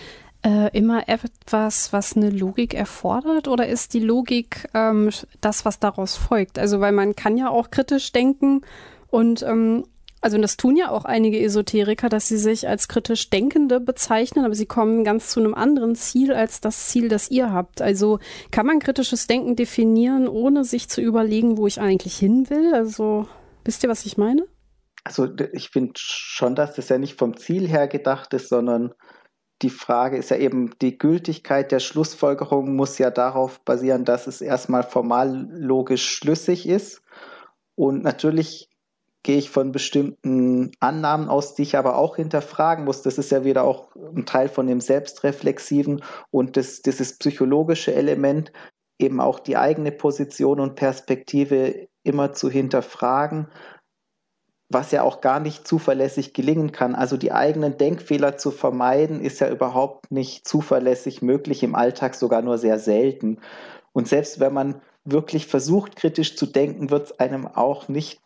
äh, 0.44 0.70
immer 0.78 1.10
etwas, 1.10 1.92
was 1.92 2.16
eine 2.16 2.30
Logik 2.30 2.74
erfordert 2.74 3.48
oder 3.48 3.68
ist 3.68 3.94
die 3.94 4.00
Logik 4.00 4.70
ähm, 4.74 5.10
das, 5.42 5.66
was 5.66 5.80
daraus 5.80 6.16
folgt? 6.16 6.60
Also 6.60 6.80
weil 6.80 6.92
man 6.92 7.16
kann 7.16 7.38
ja 7.38 7.50
auch 7.50 7.72
kritisch 7.72 8.12
denken 8.12 8.62
und 9.10 9.42
ähm, 9.42 9.86
also 10.26 10.40
das 10.40 10.58
tun 10.58 10.76
ja 10.76 10.90
auch 10.90 11.06
einige 11.06 11.40
Esoteriker, 11.40 12.10
dass 12.10 12.28
sie 12.28 12.40
sich 12.40 12.68
als 12.68 12.88
kritisch 12.88 13.30
Denkende 13.30 13.80
bezeichnen, 13.80 14.44
aber 14.44 14.56
sie 14.56 14.66
kommen 14.66 15.04
ganz 15.04 15.30
zu 15.30 15.40
einem 15.40 15.54
anderen 15.54 15.94
Ziel 15.94 16.34
als 16.34 16.62
das 16.62 16.88
Ziel, 16.88 17.10
das 17.10 17.30
ihr 17.30 17.54
habt. 17.54 17.80
Also 17.80 18.18
kann 18.50 18.66
man 18.66 18.80
kritisches 18.80 19.28
Denken 19.28 19.56
definieren, 19.56 20.28
ohne 20.28 20.64
sich 20.64 20.90
zu 20.90 21.00
überlegen, 21.00 21.60
wo 21.60 21.68
ich 21.68 21.80
eigentlich 21.80 22.18
hin 22.18 22.50
will? 22.50 22.74
Also 22.74 23.28
wisst 23.66 23.84
ihr, 23.84 23.90
was 23.90 24.08
ich 24.08 24.18
meine? 24.18 24.48
Also 25.04 25.28
ich 25.54 25.70
finde 25.70 25.94
schon, 25.96 26.56
dass 26.56 26.74
das 26.74 26.90
ja 26.90 26.98
nicht 26.98 27.20
vom 27.20 27.38
Ziel 27.38 27.68
her 27.68 27.88
gedacht 27.88 28.34
ist, 28.34 28.50
sondern 28.50 28.96
die 29.62 29.70
Frage 29.70 30.18
ist 30.18 30.32
ja 30.32 30.38
eben, 30.38 30.74
die 30.82 30.98
Gültigkeit 30.98 31.72
der 31.72 31.80
Schlussfolgerung 31.80 32.76
muss 32.76 32.98
ja 32.98 33.12
darauf 33.12 33.64
basieren, 33.64 34.06
dass 34.06 34.26
es 34.26 34.42
erstmal 34.42 34.82
formal 34.82 35.48
logisch 35.52 36.10
schlüssig 36.10 36.68
ist. 36.68 37.04
Und 37.76 38.02
natürlich 38.02 38.72
gehe 39.26 39.38
ich 39.40 39.50
von 39.50 39.72
bestimmten 39.72 40.70
Annahmen 40.80 41.30
aus, 41.30 41.56
die 41.56 41.64
ich 41.64 41.76
aber 41.76 41.98
auch 41.98 42.16
hinterfragen 42.16 42.86
muss. 42.86 43.02
Das 43.02 43.18
ist 43.18 43.32
ja 43.32 43.44
wieder 43.44 43.64
auch 43.64 43.96
ein 43.96 44.28
Teil 44.28 44.48
von 44.48 44.68
dem 44.68 44.80
Selbstreflexiven 44.80 46.04
und 46.30 46.58
das, 46.58 46.84
dieses 46.84 47.18
psychologische 47.18 47.96
Element, 47.96 48.54
eben 49.00 49.20
auch 49.20 49.40
die 49.40 49.58
eigene 49.58 49.92
Position 49.92 50.60
und 50.60 50.76
Perspektive 50.76 51.88
immer 52.04 52.34
zu 52.34 52.52
hinterfragen, 52.52 53.48
was 54.70 54.92
ja 54.92 55.02
auch 55.02 55.22
gar 55.22 55.40
nicht 55.40 55.68
zuverlässig 55.68 56.36
gelingen 56.36 56.72
kann. 56.72 56.94
Also 56.94 57.18
die 57.18 57.32
eigenen 57.32 57.80
Denkfehler 57.80 58.38
zu 58.38 58.52
vermeiden, 58.52 59.22
ist 59.22 59.40
ja 59.40 59.50
überhaupt 59.50 60.12
nicht 60.12 60.48
zuverlässig 60.48 61.24
möglich, 61.24 61.64
im 61.64 61.74
Alltag 61.74 62.14
sogar 62.14 62.44
nur 62.44 62.60
sehr 62.60 62.78
selten. 62.78 63.40
Und 63.92 64.08
selbst 64.08 64.40
wenn 64.40 64.54
man 64.54 64.84
wirklich 65.04 65.48
versucht, 65.48 65.96
kritisch 65.96 66.38
zu 66.38 66.46
denken, 66.46 66.92
wird 66.92 67.06
es 67.06 67.20
einem 67.20 67.48
auch 67.48 67.88
nicht 67.88 68.22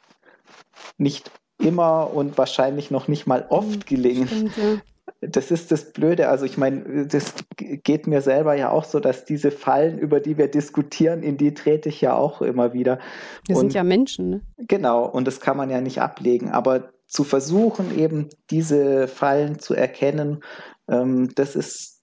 nicht 0.98 1.31
immer 1.62 2.12
und 2.13 2.38
wahrscheinlich 2.38 2.91
noch 2.91 3.07
nicht 3.07 3.27
mal 3.27 3.45
oft 3.50 3.74
hm, 3.74 3.86
gelingen. 3.86 4.27
Stimmt, 4.27 4.57
ja. 4.57 4.81
Das 5.21 5.51
ist 5.51 5.71
das 5.71 5.91
Blöde. 5.91 6.29
Also 6.29 6.45
ich 6.45 6.57
meine, 6.57 7.05
das 7.07 7.33
geht 7.57 8.07
mir 8.07 8.21
selber 8.21 8.53
ja 8.53 8.69
auch 8.69 8.86
so, 8.86 9.00
dass 9.00 9.25
diese 9.25 9.51
Fallen, 9.51 9.98
über 9.98 10.19
die 10.19 10.38
wir 10.38 10.48
diskutieren, 10.48 11.24
in 11.24 11.36
die 11.36 11.53
trete 11.53 11.89
ich 11.89 12.00
ja 12.00 12.15
auch 12.15 12.41
immer 12.41 12.74
wieder. 12.74 13.00
Wir 13.45 13.55
und, 13.55 13.62
sind 13.62 13.74
ja 13.74 13.83
Menschen. 13.83 14.29
Ne? 14.29 14.41
Genau, 14.57 15.05
und 15.05 15.27
das 15.27 15.41
kann 15.41 15.57
man 15.57 15.69
ja 15.69 15.81
nicht 15.81 16.00
ablegen. 16.00 16.51
Aber 16.51 16.91
zu 17.07 17.24
versuchen, 17.24 17.98
eben 17.98 18.29
diese 18.50 19.07
Fallen 19.07 19.59
zu 19.59 19.74
erkennen, 19.74 20.41
ähm, 20.88 21.29
das 21.36 21.55
ist 21.55 22.00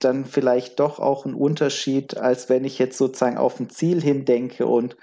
dann 0.00 0.24
vielleicht 0.24 0.78
doch 0.80 0.98
auch 0.98 1.24
ein 1.24 1.34
Unterschied, 1.34 2.16
als 2.16 2.48
wenn 2.48 2.64
ich 2.64 2.78
jetzt 2.78 2.98
sozusagen 2.98 3.38
auf 3.38 3.58
ein 3.58 3.70
Ziel 3.70 4.00
hindenke 4.00 4.66
und 4.66 4.96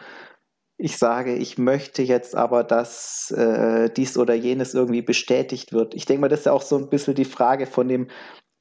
ich 0.77 0.97
sage, 0.97 1.35
ich 1.35 1.57
möchte 1.57 2.01
jetzt 2.01 2.35
aber, 2.35 2.63
dass 2.63 3.31
äh, 3.31 3.89
dies 3.89 4.17
oder 4.17 4.33
jenes 4.33 4.73
irgendwie 4.73 5.01
bestätigt 5.01 5.71
wird. 5.71 5.93
Ich 5.93 6.05
denke 6.05 6.21
mal, 6.21 6.27
das 6.27 6.39
ist 6.39 6.45
ja 6.47 6.51
auch 6.51 6.61
so 6.61 6.77
ein 6.77 6.89
bisschen 6.89 7.15
die 7.15 7.25
Frage 7.25 7.65
von 7.65 7.87
dem 7.87 8.09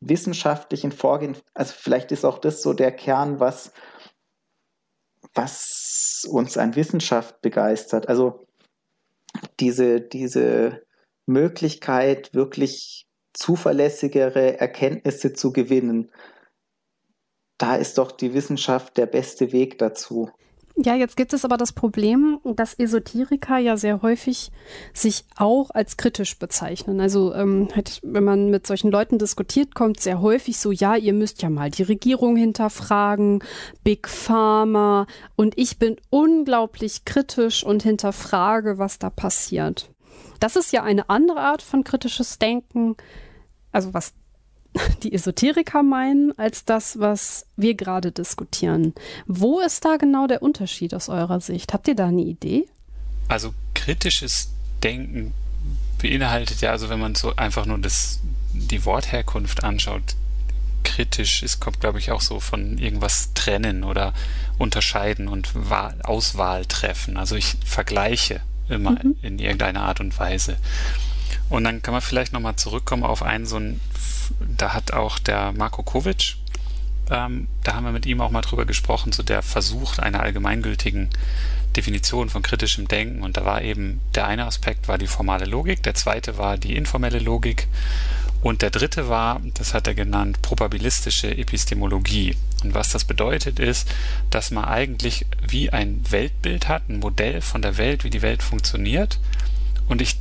wissenschaftlichen 0.01 0.93
Vorgehen. 0.93 1.37
Also 1.55 1.75
vielleicht 1.77 2.13
ist 2.13 2.25
auch 2.25 2.39
das 2.39 2.63
so 2.63 2.73
der 2.73 2.93
Kern, 2.93 3.41
was, 3.41 3.73
was 5.35 6.27
uns 6.31 6.57
an 6.57 6.77
Wissenschaft 6.77 7.41
begeistert. 7.41 8.09
Also 8.09 8.47
diese, 9.59 10.01
diese 10.01 10.83
Möglichkeit, 11.27 12.33
wirklich 12.33 13.09
zuverlässigere 13.33 14.61
Erkenntnisse 14.61 15.33
zu 15.33 15.53
gewinnen, 15.53 16.13
da 17.59 17.75
ist 17.75 17.99
doch 17.99 18.13
die 18.13 18.35
Wissenschaft 18.35 18.97
der 18.97 19.07
beste 19.07 19.53
Weg 19.53 19.79
dazu. 19.79 20.31
Ja, 20.77 20.97
jetzt 20.97 21.17
gibt 21.17 21.33
es 21.33 21.45
aber 21.45 21.57
das 21.57 21.73
Problem, 21.73 22.41
dass 22.43 22.75
Esoteriker 22.75 23.59
ja 23.59 23.77
sehr 23.77 24.03
häufig 24.03 24.51
sich 24.93 25.25
auch 25.37 25.71
als 25.71 25.97
kritisch 25.97 26.37
bezeichnen. 26.37 27.01
Also 27.01 27.33
ähm, 27.33 27.69
halt, 27.77 28.01
wenn 28.03 28.25
man 28.25 28.51
mit 28.51 28.67
solchen 28.67 28.91
Leuten 28.91 29.19
diskutiert, 29.19 29.77
kommt 29.77 30.01
sehr 30.01 30.21
häufig 30.21 30.59
so, 30.59 30.73
ja, 30.73 30.97
ihr 30.97 31.13
müsst 31.13 31.43
ja 31.43 31.49
mal 31.51 31.71
die 31.71 31.85
Regierung 31.85 32.35
hinterfragen, 32.35 33.45
Big 33.85 34.09
Pharma 34.09 35.07
und 35.37 35.57
ich 35.57 35.79
bin 35.79 35.97
unglaublich 36.11 37.05
kritisch 37.05 37.63
und 37.63 37.85
hinterfrage, 37.85 38.77
was 38.77 38.99
da 38.99 39.11
passiert. 39.11 39.91
Das 40.41 40.57
ist 40.57 40.73
ja 40.73 40.83
eine 40.83 41.09
andere 41.09 41.39
Art 41.41 41.63
von 41.63 41.85
kritisches 41.85 42.41
Denken, 42.41 42.97
also 43.71 43.95
was 43.95 44.13
die 45.03 45.13
Esoteriker 45.13 45.83
meinen, 45.83 46.37
als 46.39 46.65
das, 46.65 46.99
was 46.99 47.47
wir 47.57 47.75
gerade 47.75 48.13
diskutieren. 48.13 48.95
Wo 49.27 49.61
ist 49.61 49.85
da 49.85 49.97
genau 49.97 50.27
der 50.27 50.43
Unterschied 50.43 50.95
aus 50.95 51.09
eurer 51.09 51.41
Sicht? 51.41 51.73
Habt 51.73 51.89
ihr 51.89 51.95
da 51.95 52.07
eine 52.07 52.23
Idee? 52.23 52.67
Also 53.29 53.55
kritisches 53.75 54.51
Denken 54.83 55.33
beinhaltet 55.99 56.61
ja, 56.61 56.71
also 56.71 56.89
wenn 56.91 57.01
man 57.01 57.15
so 57.15 57.35
einfach 57.37 57.67
nur 57.67 57.79
das, 57.79 58.21
die 58.53 58.85
Wortherkunft 58.85 59.65
anschaut, 59.65 60.17
kritisch 60.83 61.43
ist, 61.43 61.61
kommt 61.61 61.81
glaube 61.81 61.99
ich 61.99 62.11
auch 62.11 62.21
so 62.21 62.41
von 62.41 62.77
irgendwas 62.77 63.31
trennen 63.35 63.85
oder 63.85 64.13
unterscheiden 64.59 65.29
und 65.29 65.51
Wahl, 65.55 65.97
Auswahl 66.03 66.67
treffen. 66.67 67.17
Also 67.17 67.37
ich 67.37 67.57
vergleiche 67.65 68.41
immer 68.69 68.93
mhm. 68.93 69.17
in 69.23 69.39
irgendeiner 69.39 69.83
Art 69.83 70.01
und 70.01 70.19
Weise. 70.19 70.57
Und 71.51 71.65
dann 71.65 71.83
kann 71.83 71.93
man 71.93 72.01
vielleicht 72.01 72.33
nochmal 72.33 72.57
zurückkommen 72.57 73.05
auf 73.05 73.23
einen 73.23 73.47
so 73.47 73.57
ein, 73.57 73.81
da 74.57 74.73
hat 74.73 74.93
auch 74.93 75.19
der 75.19 75.53
Marco 75.53 75.83
Kovic, 75.83 76.37
ähm, 77.11 77.49
da 77.63 77.75
haben 77.75 77.85
wir 77.85 77.93
mit 77.93 78.07
ihm 78.07 78.21
auch 78.21 78.31
mal 78.31 78.41
drüber 78.41 78.65
gesprochen, 78.65 79.13
so 79.13 79.23
der 79.23 79.43
Versuch 79.43 79.99
einer 79.99 80.21
allgemeingültigen 80.21 81.11
Definition 81.77 82.31
von 82.31 82.43
kritischem 82.43 82.89
Denken. 82.89 83.23
Und 83.23 83.37
da 83.37 83.45
war 83.45 83.63
eben 83.63 84.01
der 84.15 84.27
eine 84.27 84.47
Aspekt 84.47 84.89
war 84.89 84.97
die 84.97 85.07
formale 85.07 85.45
Logik, 85.45 85.83
der 85.83 85.95
zweite 85.95 86.39
war 86.39 86.57
die 86.57 86.77
informelle 86.77 87.19
Logik 87.19 87.69
und 88.45 88.61
der 88.61 88.69
dritte 88.69 89.09
war, 89.09 89.41
das 89.55 89.73
hat 89.73 89.87
er 89.87 89.95
genannt, 89.95 90.43
probabilistische 90.43 91.35
Epistemologie. 91.35 92.37
Und 92.63 92.75
was 92.75 92.91
das 92.91 93.07
bedeutet 93.07 93.59
ist, 93.59 93.89
dass 94.29 94.51
man 94.51 94.67
eigentlich 94.67 95.25
wie 95.49 95.71
ein 95.71 96.03
Weltbild 96.11 96.69
hat, 96.69 96.91
ein 96.91 96.99
Modell 96.99 97.41
von 97.41 97.63
der 97.63 97.79
Welt, 97.79 98.05
wie 98.05 98.11
die 98.11 98.21
Welt 98.21 98.43
funktioniert. 98.43 99.19
Und 99.89 100.03
ich 100.03 100.19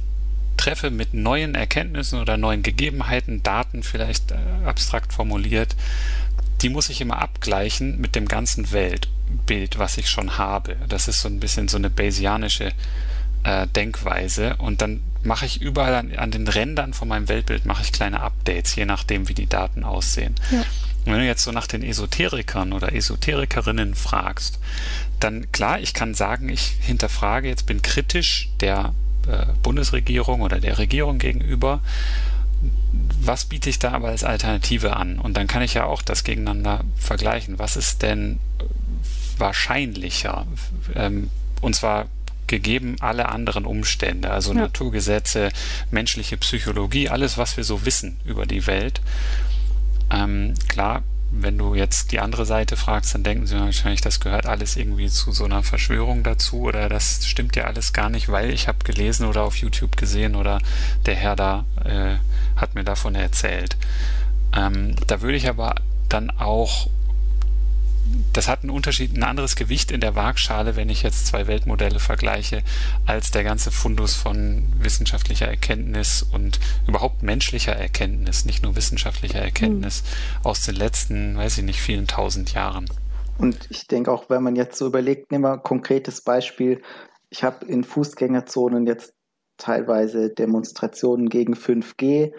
treffe 0.63 0.91
mit 0.91 1.13
neuen 1.13 1.55
Erkenntnissen 1.55 2.21
oder 2.21 2.37
neuen 2.37 2.63
Gegebenheiten, 2.63 3.43
Daten 3.43 3.83
vielleicht 3.83 4.31
äh, 4.31 4.35
abstrakt 4.65 5.11
formuliert, 5.11 5.75
die 6.61 6.69
muss 6.69 6.87
ich 6.87 7.01
immer 7.01 7.21
abgleichen 7.21 7.99
mit 7.99 8.15
dem 8.15 8.29
ganzen 8.29 8.71
Weltbild, 8.71 9.77
was 9.77 9.97
ich 9.97 10.09
schon 10.09 10.37
habe. 10.37 10.77
Das 10.87 11.09
ist 11.09 11.19
so 11.19 11.27
ein 11.27 11.41
bisschen 11.41 11.67
so 11.67 11.75
eine 11.75 11.89
Bayesianische 11.89 12.71
äh, 13.43 13.67
Denkweise 13.67 14.55
und 14.55 14.81
dann 14.81 15.01
mache 15.21 15.45
ich 15.45 15.61
überall 15.61 15.95
an, 15.95 16.15
an, 16.15 16.31
den 16.31 16.47
Rändern 16.47 16.93
von 16.93 17.09
meinem 17.09 17.27
Weltbild 17.27 17.65
mache 17.65 17.83
ich 17.83 17.91
kleine 17.91 18.21
Updates, 18.21 18.75
je 18.75 18.85
nachdem, 18.85 19.27
wie 19.27 19.33
die 19.33 19.47
Daten 19.47 19.83
aussehen. 19.83 20.35
Ja. 20.49 20.59
Und 20.59 21.11
wenn 21.11 21.19
du 21.19 21.25
jetzt 21.25 21.43
so 21.43 21.51
nach 21.51 21.67
den 21.67 21.83
Esoterikern 21.83 22.71
oder 22.71 22.93
Esoterikerinnen 22.95 23.95
fragst, 23.95 24.59
dann 25.19 25.51
klar, 25.51 25.81
ich 25.81 25.93
kann 25.93 26.13
sagen, 26.13 26.47
ich 26.47 26.77
hinterfrage 26.79 27.49
jetzt, 27.49 27.65
bin 27.65 27.81
kritisch 27.81 28.49
der 28.61 28.93
Bundesregierung 29.61 30.41
oder 30.41 30.59
der 30.59 30.77
Regierung 30.77 31.17
gegenüber. 31.17 31.81
Was 33.21 33.45
biete 33.45 33.69
ich 33.69 33.79
da 33.79 33.91
aber 33.91 34.09
als 34.09 34.23
Alternative 34.23 34.95
an? 34.95 35.19
Und 35.19 35.37
dann 35.37 35.47
kann 35.47 35.61
ich 35.61 35.73
ja 35.73 35.85
auch 35.85 36.01
das 36.01 36.23
gegeneinander 36.23 36.81
vergleichen. 36.95 37.59
Was 37.59 37.75
ist 37.75 38.01
denn 38.01 38.39
wahrscheinlicher? 39.37 40.45
Ähm, 40.95 41.29
und 41.61 41.75
zwar 41.75 42.07
gegeben 42.47 42.97
alle 42.99 43.29
anderen 43.29 43.65
Umstände, 43.65 44.29
also 44.29 44.53
ja. 44.53 44.61
Naturgesetze, 44.61 45.49
menschliche 45.91 46.37
Psychologie, 46.37 47.09
alles, 47.09 47.37
was 47.37 47.57
wir 47.57 47.63
so 47.63 47.85
wissen 47.85 48.17
über 48.25 48.45
die 48.45 48.67
Welt. 48.67 49.01
Ähm, 50.11 50.53
klar, 50.67 51.03
wenn 51.35 51.57
du 51.57 51.73
jetzt 51.73 52.11
die 52.11 52.19
andere 52.19 52.45
Seite 52.45 52.77
fragst, 52.77 53.15
dann 53.15 53.23
denken 53.23 53.47
sie 53.47 53.59
wahrscheinlich, 53.59 54.01
das 54.01 54.19
gehört 54.19 54.45
alles 54.45 54.77
irgendwie 54.77 55.09
zu 55.09 55.31
so 55.31 55.45
einer 55.45 55.63
Verschwörung 55.63 56.23
dazu 56.23 56.61
oder 56.61 56.89
das 56.89 57.25
stimmt 57.25 57.55
ja 57.55 57.63
alles 57.63 57.91
gar 57.91 58.09
nicht, 58.09 58.29
weil 58.29 58.51
ich 58.51 58.67
habe 58.67 58.79
gelesen 58.83 59.25
oder 59.25 59.41
auf 59.41 59.55
YouTube 59.55 59.97
gesehen 59.97 60.35
oder 60.35 60.59
der 61.05 61.15
Herr 61.15 61.35
da 61.35 61.65
äh, 61.83 62.17
hat 62.55 62.75
mir 62.75 62.83
davon 62.83 63.15
erzählt. 63.15 63.77
Ähm, 64.55 64.95
da 65.07 65.21
würde 65.21 65.37
ich 65.37 65.49
aber 65.49 65.75
dann 66.07 66.29
auch 66.29 66.87
das 68.33 68.47
hat 68.47 68.61
einen 68.61 68.71
Unterschied, 68.71 69.15
ein 69.15 69.23
anderes 69.23 69.55
Gewicht 69.55 69.91
in 69.91 70.01
der 70.01 70.15
Waagschale, 70.15 70.75
wenn 70.75 70.89
ich 70.89 71.03
jetzt 71.03 71.27
zwei 71.27 71.47
Weltmodelle 71.47 71.99
vergleiche, 71.99 72.63
als 73.05 73.31
der 73.31 73.43
ganze 73.43 73.71
Fundus 73.71 74.15
von 74.15 74.65
wissenschaftlicher 74.79 75.47
Erkenntnis 75.47 76.23
und 76.23 76.59
überhaupt 76.87 77.23
menschlicher 77.23 77.73
Erkenntnis, 77.73 78.45
nicht 78.45 78.63
nur 78.63 78.75
wissenschaftlicher 78.75 79.39
Erkenntnis 79.39 80.03
mhm. 80.03 80.45
aus 80.47 80.65
den 80.65 80.75
letzten, 80.75 81.37
weiß 81.37 81.59
ich 81.59 81.63
nicht, 81.63 81.79
vielen 81.79 82.07
tausend 82.07 82.53
Jahren. 82.53 82.89
Und 83.37 83.67
ich 83.69 83.87
denke 83.87 84.11
auch, 84.11 84.29
wenn 84.29 84.43
man 84.43 84.55
jetzt 84.55 84.77
so 84.77 84.87
überlegt, 84.87 85.31
nehmen 85.31 85.43
wir 85.43 85.53
ein 85.53 85.63
konkretes 85.63 86.21
Beispiel. 86.21 86.81
Ich 87.29 87.43
habe 87.43 87.65
in 87.65 87.83
Fußgängerzonen 87.83 88.85
jetzt 88.85 89.13
teilweise 89.57 90.29
Demonstrationen 90.29 91.29
gegen 91.29 91.53
5G 91.53 92.31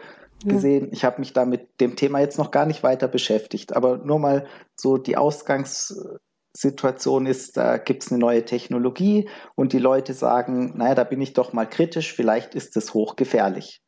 gesehen. 0.49 0.89
Ich 0.93 1.05
habe 1.05 1.21
mich 1.21 1.33
da 1.33 1.45
mit 1.45 1.81
dem 1.81 1.95
Thema 1.97 2.21
jetzt 2.21 2.39
noch 2.39 2.51
gar 2.51 2.67
nicht 2.67 2.83
weiter 2.83 3.09
beschäftigt, 3.09 3.77
aber 3.77 3.99
nur 3.99 4.19
mal 4.19 4.47
so 4.77 4.99
die 4.99 5.17
Ausgangssituation 5.17 7.27
ist, 7.27 7.57
da 7.57 7.79
gibt 7.79 8.05
es 8.05 8.11
eine 8.11 8.21
neue 8.21 8.45
Technologie 8.45 9.29
und 9.55 9.73
die 9.73 9.79
Leute 9.79 10.13
sagen, 10.15 10.77
naja, 10.77 10.95
da 10.95 11.05
bin 11.05 11.21
ich 11.21 11.33
doch 11.33 11.53
mal 11.53 11.69
kritisch, 11.69 12.13
vielleicht 12.13 12.55
ist 12.55 12.77
es 12.77 12.95
hochgefährlich. 12.95 13.81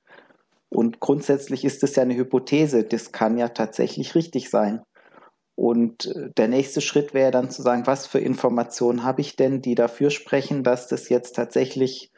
Und 0.68 1.00
grundsätzlich 1.00 1.64
ist 1.64 1.82
es 1.84 1.96
ja 1.96 2.02
eine 2.02 2.16
Hypothese, 2.16 2.84
das 2.84 3.12
kann 3.12 3.38
ja 3.38 3.48
tatsächlich 3.48 4.14
richtig 4.14 4.50
sein. 4.50 4.82
Und 5.56 6.06
äh, 6.06 6.30
der 6.36 6.48
nächste 6.48 6.80
Schritt 6.80 7.14
wäre 7.14 7.30
dann 7.30 7.50
zu 7.50 7.62
sagen, 7.62 7.86
was 7.86 8.06
für 8.06 8.18
Informationen 8.18 9.04
habe 9.04 9.22
ich 9.22 9.36
denn, 9.36 9.62
die 9.62 9.74
dafür 9.74 10.10
sprechen, 10.10 10.62
dass 10.62 10.86
das 10.86 11.08
jetzt 11.08 11.34
tatsächlich 11.34 12.12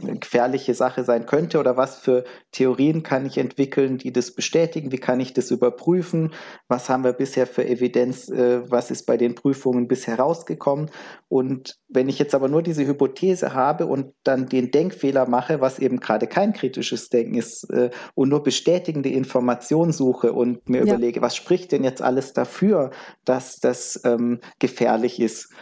eine 0.00 0.18
gefährliche 0.18 0.74
Sache 0.74 1.04
sein 1.04 1.26
könnte 1.26 1.58
oder 1.58 1.76
was 1.76 1.98
für 1.98 2.24
Theorien 2.52 3.02
kann 3.02 3.26
ich 3.26 3.38
entwickeln, 3.38 3.98
die 3.98 4.12
das 4.12 4.34
bestätigen, 4.34 4.92
wie 4.92 4.98
kann 4.98 5.20
ich 5.20 5.32
das 5.32 5.50
überprüfen, 5.50 6.32
was 6.68 6.88
haben 6.88 7.04
wir 7.04 7.12
bisher 7.12 7.46
für 7.46 7.66
Evidenz, 7.66 8.28
äh, 8.28 8.70
was 8.70 8.90
ist 8.90 9.06
bei 9.06 9.16
den 9.16 9.34
Prüfungen 9.34 9.88
bisher 9.88 10.18
rausgekommen? 10.18 10.90
Und 11.28 11.78
wenn 11.88 12.08
ich 12.08 12.18
jetzt 12.18 12.34
aber 12.34 12.48
nur 12.48 12.62
diese 12.62 12.86
Hypothese 12.86 13.54
habe 13.54 13.86
und 13.86 14.14
dann 14.24 14.46
den 14.48 14.70
Denkfehler 14.70 15.28
mache, 15.28 15.60
was 15.60 15.78
eben 15.78 16.00
gerade 16.00 16.26
kein 16.26 16.52
kritisches 16.52 17.08
Denken 17.08 17.34
ist 17.34 17.68
äh, 17.70 17.90
und 18.14 18.28
nur 18.28 18.42
bestätigende 18.42 19.10
Informationen 19.10 19.92
suche 19.92 20.32
und 20.32 20.68
mir 20.68 20.78
ja. 20.78 20.94
überlege, 20.94 21.22
was 21.22 21.36
spricht 21.36 21.72
denn 21.72 21.84
jetzt 21.84 22.02
alles 22.02 22.32
dafür, 22.32 22.90
dass 23.24 23.60
das 23.60 24.00
ähm, 24.04 24.40
gefährlich 24.58 25.20
ist 25.20 25.52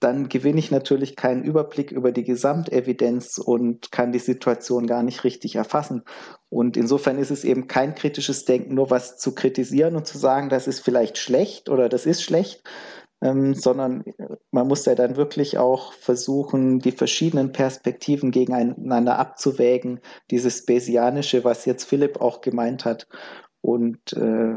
dann 0.00 0.28
gewinne 0.28 0.58
ich 0.58 0.70
natürlich 0.70 1.16
keinen 1.16 1.42
Überblick 1.42 1.90
über 1.90 2.12
die 2.12 2.24
Gesamtevidenz 2.24 3.38
und 3.38 3.90
kann 3.92 4.12
die 4.12 4.18
Situation 4.18 4.86
gar 4.86 5.02
nicht 5.02 5.24
richtig 5.24 5.56
erfassen. 5.56 6.02
Und 6.50 6.76
insofern 6.76 7.18
ist 7.18 7.30
es 7.30 7.44
eben 7.44 7.66
kein 7.66 7.94
kritisches 7.94 8.44
Denken, 8.44 8.74
nur 8.74 8.90
was 8.90 9.16
zu 9.16 9.34
kritisieren 9.34 9.96
und 9.96 10.06
zu 10.06 10.18
sagen, 10.18 10.48
das 10.50 10.66
ist 10.66 10.80
vielleicht 10.80 11.16
schlecht 11.16 11.70
oder 11.70 11.88
das 11.88 12.04
ist 12.04 12.22
schlecht, 12.22 12.62
ähm, 13.22 13.54
sondern 13.54 14.04
man 14.50 14.68
muss 14.68 14.84
ja 14.84 14.94
dann 14.94 15.16
wirklich 15.16 15.56
auch 15.56 15.94
versuchen, 15.94 16.78
die 16.78 16.92
verschiedenen 16.92 17.52
Perspektiven 17.52 18.30
gegeneinander 18.30 19.18
abzuwägen, 19.18 20.00
dieses 20.30 20.66
Bayesianische, 20.66 21.42
was 21.42 21.64
jetzt 21.64 21.84
Philipp 21.84 22.20
auch 22.20 22.42
gemeint 22.42 22.84
hat. 22.84 23.08
Und 23.62 24.12
äh, 24.12 24.56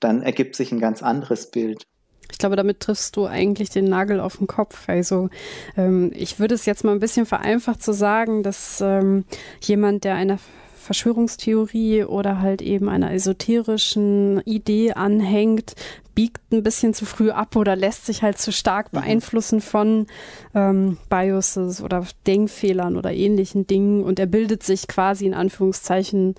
dann 0.00 0.22
ergibt 0.22 0.56
sich 0.56 0.72
ein 0.72 0.80
ganz 0.80 1.02
anderes 1.02 1.50
Bild. 1.50 1.86
Ich 2.32 2.38
glaube, 2.38 2.56
damit 2.56 2.80
triffst 2.80 3.16
du 3.16 3.26
eigentlich 3.26 3.70
den 3.70 3.86
Nagel 3.86 4.20
auf 4.20 4.38
den 4.38 4.46
Kopf. 4.46 4.88
Also 4.88 5.28
ähm, 5.76 6.12
ich 6.14 6.38
würde 6.38 6.54
es 6.54 6.66
jetzt 6.66 6.84
mal 6.84 6.92
ein 6.92 7.00
bisschen 7.00 7.26
vereinfacht 7.26 7.82
zu 7.82 7.92
sagen, 7.92 8.42
dass 8.42 8.80
ähm, 8.80 9.24
jemand, 9.60 10.04
der 10.04 10.14
einer 10.14 10.38
Verschwörungstheorie 10.80 12.04
oder 12.04 12.40
halt 12.40 12.62
eben 12.62 12.88
einer 12.88 13.12
esoterischen 13.12 14.40
Idee 14.44 14.92
anhängt, 14.92 15.74
biegt 16.14 16.52
ein 16.52 16.62
bisschen 16.62 16.94
zu 16.94 17.06
früh 17.06 17.30
ab 17.30 17.54
oder 17.54 17.76
lässt 17.76 18.06
sich 18.06 18.22
halt 18.22 18.38
zu 18.38 18.50
stark 18.50 18.92
mhm. 18.92 18.98
beeinflussen 18.98 19.60
von 19.60 20.06
ähm, 20.54 20.98
Biases 21.08 21.82
oder 21.82 22.04
Denkfehlern 22.26 22.96
oder 22.96 23.12
ähnlichen 23.12 23.66
Dingen 23.66 24.02
und 24.02 24.18
er 24.18 24.26
bildet 24.26 24.62
sich 24.62 24.88
quasi 24.88 25.26
in 25.26 25.34
Anführungszeichen 25.34 26.34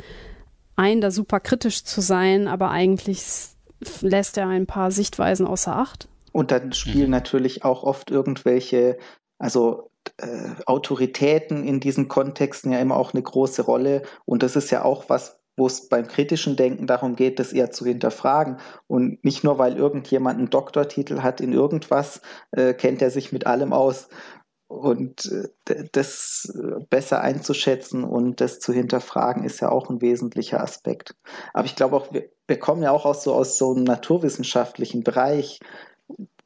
ein, 0.75 1.01
da 1.01 1.11
super 1.11 1.39
kritisch 1.39 1.83
zu 1.83 2.01
sein, 2.01 2.47
aber 2.47 2.71
eigentlich 2.71 3.23
lässt 4.01 4.37
er 4.37 4.47
ein 4.47 4.67
paar 4.67 4.91
Sichtweisen 4.91 5.47
außer 5.47 5.75
Acht. 5.75 6.07
Und 6.31 6.51
dann 6.51 6.73
spielen 6.73 7.05
mhm. 7.05 7.11
natürlich 7.11 7.65
auch 7.65 7.83
oft 7.83 8.09
irgendwelche, 8.09 8.97
also 9.37 9.89
äh, 10.17 10.49
Autoritäten 10.65 11.63
in 11.63 11.79
diesen 11.79 12.07
Kontexten 12.07 12.71
ja 12.71 12.79
immer 12.79 12.95
auch 12.95 13.13
eine 13.13 13.23
große 13.23 13.63
Rolle. 13.63 14.03
Und 14.25 14.43
das 14.43 14.55
ist 14.55 14.71
ja 14.71 14.83
auch 14.83 15.09
was, 15.09 15.39
wo 15.57 15.67
es 15.67 15.89
beim 15.89 16.07
kritischen 16.07 16.55
Denken 16.55 16.87
darum 16.87 17.15
geht, 17.15 17.39
das 17.39 17.51
eher 17.51 17.71
zu 17.71 17.85
hinterfragen. 17.85 18.57
Und 18.87 19.23
nicht 19.23 19.43
nur, 19.43 19.57
weil 19.57 19.75
irgendjemand 19.75 20.37
einen 20.37 20.49
Doktortitel 20.49 21.21
hat 21.21 21.41
in 21.41 21.53
irgendwas, 21.53 22.21
äh, 22.51 22.73
kennt 22.73 23.01
er 23.01 23.11
sich 23.11 23.31
mit 23.31 23.45
allem 23.45 23.73
aus, 23.73 24.07
und 24.71 25.25
äh, 25.65 25.83
das 25.91 26.57
besser 26.89 27.21
einzuschätzen 27.21 28.03
und 28.03 28.39
das 28.39 28.59
zu 28.59 28.71
hinterfragen, 28.71 29.43
ist 29.43 29.59
ja 29.59 29.69
auch 29.69 29.89
ein 29.89 30.01
wesentlicher 30.01 30.61
Aspekt. 30.61 31.15
Aber 31.53 31.65
ich 31.65 31.75
glaube 31.75 31.97
auch, 31.97 32.13
wir, 32.13 32.29
wir 32.51 32.59
kommen 32.59 32.83
ja 32.83 32.91
auch 32.91 33.05
aus 33.05 33.23
so, 33.23 33.33
aus 33.33 33.57
so 33.57 33.73
einem 33.73 33.85
naturwissenschaftlichen 33.85 35.05
Bereich, 35.05 35.59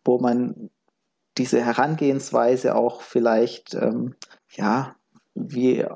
wo 0.03 0.19
man 0.19 0.69
diese 1.35 1.65
Herangehensweise 1.65 2.75
auch 2.75 3.01
vielleicht, 3.01 3.73
ähm, 3.73 4.13
ja, 4.51 4.95
wie 5.33 5.79
äh, 5.79 5.89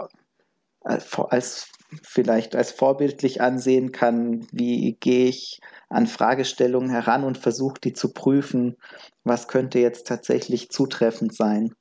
als 0.82 1.67
vielleicht 2.02 2.56
als 2.56 2.72
vorbildlich 2.72 3.41
ansehen 3.41 3.91
kann, 3.91 4.48
wie 4.52 4.98
gehe 5.00 5.28
ich 5.28 5.60
an 5.89 6.08
Fragestellungen 6.08 6.89
heran 6.89 7.24
und 7.24 7.38
versuche 7.38 7.80
die 7.80 7.93
zu 7.93 8.12
prüfen, 8.12 8.78
was 9.24 9.48
könnte 9.48 9.78
jetzt 9.78 10.08
tatsächlich 10.08 10.72
zutreffend 10.72 11.36
sein. 11.36 11.76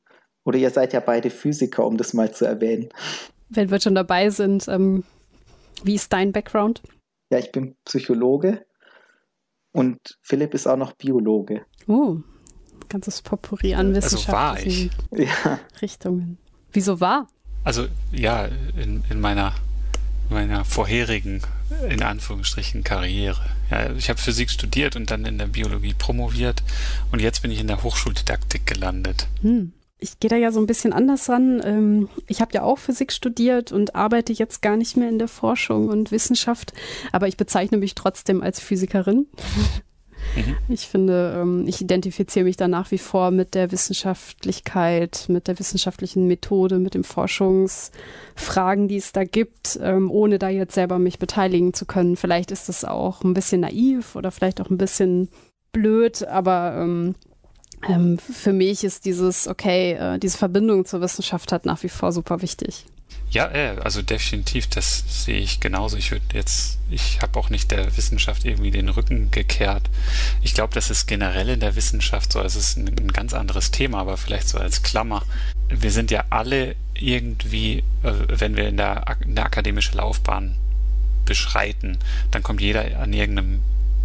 Oder 0.45 0.59
ihr 0.59 0.71
seid 0.71 0.93
ja 0.93 1.01
beide 1.01 1.31
Physiker, 1.31 1.87
um 1.87 1.97
das 1.97 2.13
mal 2.13 2.31
zu 2.31 2.45
erwähnen. 2.45 2.91
Wenn 3.49 3.71
wir 3.71 3.81
schon 3.81 3.95
dabei 3.95 4.29
sind, 4.29 4.69
ähm, 4.69 5.03
wie 5.83 5.95
ist 5.95 6.13
dein 6.13 6.33
Background? 6.33 6.83
Ja, 7.31 7.39
ich 7.39 7.53
bin 7.53 7.77
Psychologe 7.85 8.65
und 9.73 9.99
Philipp 10.23 10.55
ist 10.55 10.67
auch 10.67 10.77
noch 10.77 10.93
Biologe. 10.93 11.65
Oh, 11.87 12.19
ganzes 12.89 13.23
Potpourri 13.23 13.75
an 13.75 13.95
wissenschaftlichen 13.95 14.91
also 15.11 15.23
ja. 15.23 15.61
Richtungen. 15.83 16.39
Wieso 16.73 17.01
war? 17.01 17.29
Also 17.65 17.87
ja, 18.13 18.47
in, 18.77 19.05
in 19.11 19.21
meiner 19.21 19.55
meiner 20.31 20.67
vorherigen, 20.67 21.43
in 21.89 22.03
Anführungsstrichen, 22.03 22.85
Karriere. 22.85 23.41
Ja, 23.71 23.93
ich 23.93 24.11
habe 24.11 24.21
Physik 24.21 24.51
studiert 24.51 24.95
und 24.95 25.11
dann 25.11 25.25
in 25.25 25.39
der 25.39 25.47
Biologie 25.47 25.95
promoviert 25.95 26.63
und 27.11 27.21
jetzt 27.21 27.41
bin 27.41 27.51
ich 27.51 27.61
in 27.61 27.67
der 27.67 27.83
Hochschuldidaktik 27.83 28.67
gelandet. 28.67 29.27
Hm 29.41 29.73
ich 29.99 30.21
gehe 30.21 30.29
da 30.29 30.37
ja 30.37 30.53
so 30.53 30.61
ein 30.61 30.67
bisschen 30.67 30.93
anders 30.93 31.29
ran. 31.29 31.61
Ähm, 31.65 32.09
ich 32.27 32.41
habe 32.41 32.53
ja 32.55 32.63
auch 32.63 32.79
Physik 32.79 33.13
studiert 33.13 33.73
und 33.73 33.95
arbeite 33.95 34.33
jetzt 34.33 34.63
gar 34.63 34.77
nicht 34.77 34.97
mehr 34.97 35.09
in 35.09 35.19
der 35.19 35.29
Forschung 35.29 35.89
und 35.89 36.13
Wissenschaft, 36.13 36.73
aber 37.13 37.29
ich 37.29 37.37
bezeichne 37.37 37.79
mich 37.79 37.95
trotzdem 37.95 38.43
als 38.43 38.61
Physikerin. 38.61 39.27
Mhm. 40.37 40.57
Ich 40.69 40.89
finde, 40.89 41.39
ähm, 41.41 41.67
ich 41.67 41.81
identifiziere 41.81 42.45
mich 42.45 42.57
da 42.57 42.69
nach 42.69 42.91
wie 42.91 42.99
vor 42.99 43.31
mit 43.31 43.55
der 43.55 43.73
Wissenschaftlichkeit, 43.73 45.27
mit 45.29 45.49
der 45.49 45.59
wissenschaftlichen 45.59 46.27
Methode, 46.27 46.79
mit 46.79 46.95
den 46.95 47.05
Forschungsfragen, 47.05 48.89
die 48.89 48.97
es 48.97 49.13
da 49.13 49.25
gibt, 49.25 49.79
ähm, 49.83 50.11
ohne 50.11 50.39
da 50.39 50.49
jetzt 50.49 50.75
selber 50.75 50.99
mich 50.99 51.19
beteiligen 51.19 51.73
zu 51.73 51.87
können. 51.87 52.17
Vielleicht 52.17 52.51
ist 52.51 52.69
das 52.69 52.85
auch 52.85 53.23
ein 53.23 53.35
bisschen 53.35 53.61
naiv 53.61 54.17
oder 54.17 54.31
vielleicht 54.31 54.61
auch 54.61 54.71
ein 54.71 54.79
bisschen 54.79 55.29
blöd, 55.73 56.27
aber 56.27 56.75
ähm, 57.89 58.19
für 58.19 58.53
mich 58.53 58.85
ist 58.85 59.05
dieses, 59.05 59.47
okay, 59.47 59.93
äh, 59.93 60.19
diese 60.19 60.39
Verbindung 60.39 60.85
zur 60.85 61.01
Wissenschaft 61.01 61.53
hat 61.53 61.67
nach 61.67 61.83
wie 61.83 61.89
vor 61.89 62.13
super 62.13 62.43
wichtig. 62.43 62.87
Ja, 63.31 63.47
äh, 63.49 63.77
also 63.83 64.01
definitiv, 64.01 64.69
das 64.69 65.25
sehe 65.25 65.39
ich 65.39 65.61
genauso. 65.61 65.97
Ich 65.97 66.11
würde 66.11 66.25
jetzt, 66.33 66.79
ich 66.91 67.21
habe 67.21 67.39
auch 67.39 67.51
nicht 67.51 67.71
der 67.71 67.97
Wissenschaft 67.97 68.45
irgendwie 68.45 68.71
den 68.71 68.89
Rücken 68.89 69.31
gekehrt. 69.31 69.83
Ich 70.43 70.55
glaube, 70.55 70.75
das 70.75 70.91
ist 70.91 71.07
generell 71.07 71.51
in 71.51 71.61
der 71.61 71.77
Wissenschaft 71.77 72.33
so, 72.33 72.41
es 72.41 72.57
ist 72.57 72.79
ein, 72.79 72.89
ein, 72.89 73.13
ganz 73.13 73.35
anderes 73.35 73.71
Thema, 73.71 73.99
aber 73.99 74.17
vielleicht 74.17 74.49
so 74.49 74.59
als 74.59 74.83
Klammer. 74.83 75.25
Wir 75.69 75.91
sind 75.91 76.11
ja 76.11 76.25
alle 76.31 76.75
irgendwie, 76.95 77.85
äh, 78.03 78.13
wenn 78.29 78.57
wir 78.57 78.69
in 78.69 78.79
der, 78.79 79.05
in 79.21 79.35
der 79.35 79.45
akademischen 79.45 79.99
Laufbahn 79.99 80.57
beschreiten, 81.27 81.99
dann 82.31 82.43
kommt 82.43 82.63
jeder 82.63 82.99
an 82.99 83.13
irgendeinem 83.13 83.61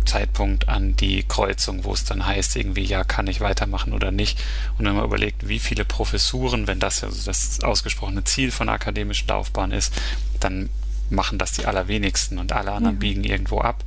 Zeitpunkt 0.06 0.70
an 0.70 0.96
die 0.96 1.24
Kreuzung, 1.24 1.84
wo 1.84 1.94
es 1.94 2.06
dann 2.06 2.26
heißt, 2.26 2.56
irgendwie, 2.56 2.84
ja, 2.84 3.04
kann 3.04 3.28
ich 3.28 3.42
weitermachen 3.42 3.94
oder 3.94 4.12
nicht. 4.12 4.42
Und 4.78 4.86
wenn 4.86 4.96
man 4.96 5.06
überlegt, 5.06 5.48
wie 5.48 5.60
viele 5.60 5.86
Professuren, 5.86 6.68
wenn 6.68 6.80
das 6.80 7.04
also 7.04 7.26
das 7.26 7.62
ausgesprochene 7.62 8.24
Ziel 8.24 8.52
von 8.52 8.68
der 8.68 8.76
akademischen 8.76 9.28
Laufbahn 9.28 9.72
ist, 9.72 9.94
dann 10.40 10.70
machen 11.10 11.38
das 11.38 11.52
die 11.52 11.66
allerwenigsten 11.66 12.40
und 12.40 12.52
alle 12.52 12.72
anderen 12.72 12.96
ja. 12.96 13.00
biegen 13.00 13.24
irgendwo 13.24 13.60
ab. 13.62 13.84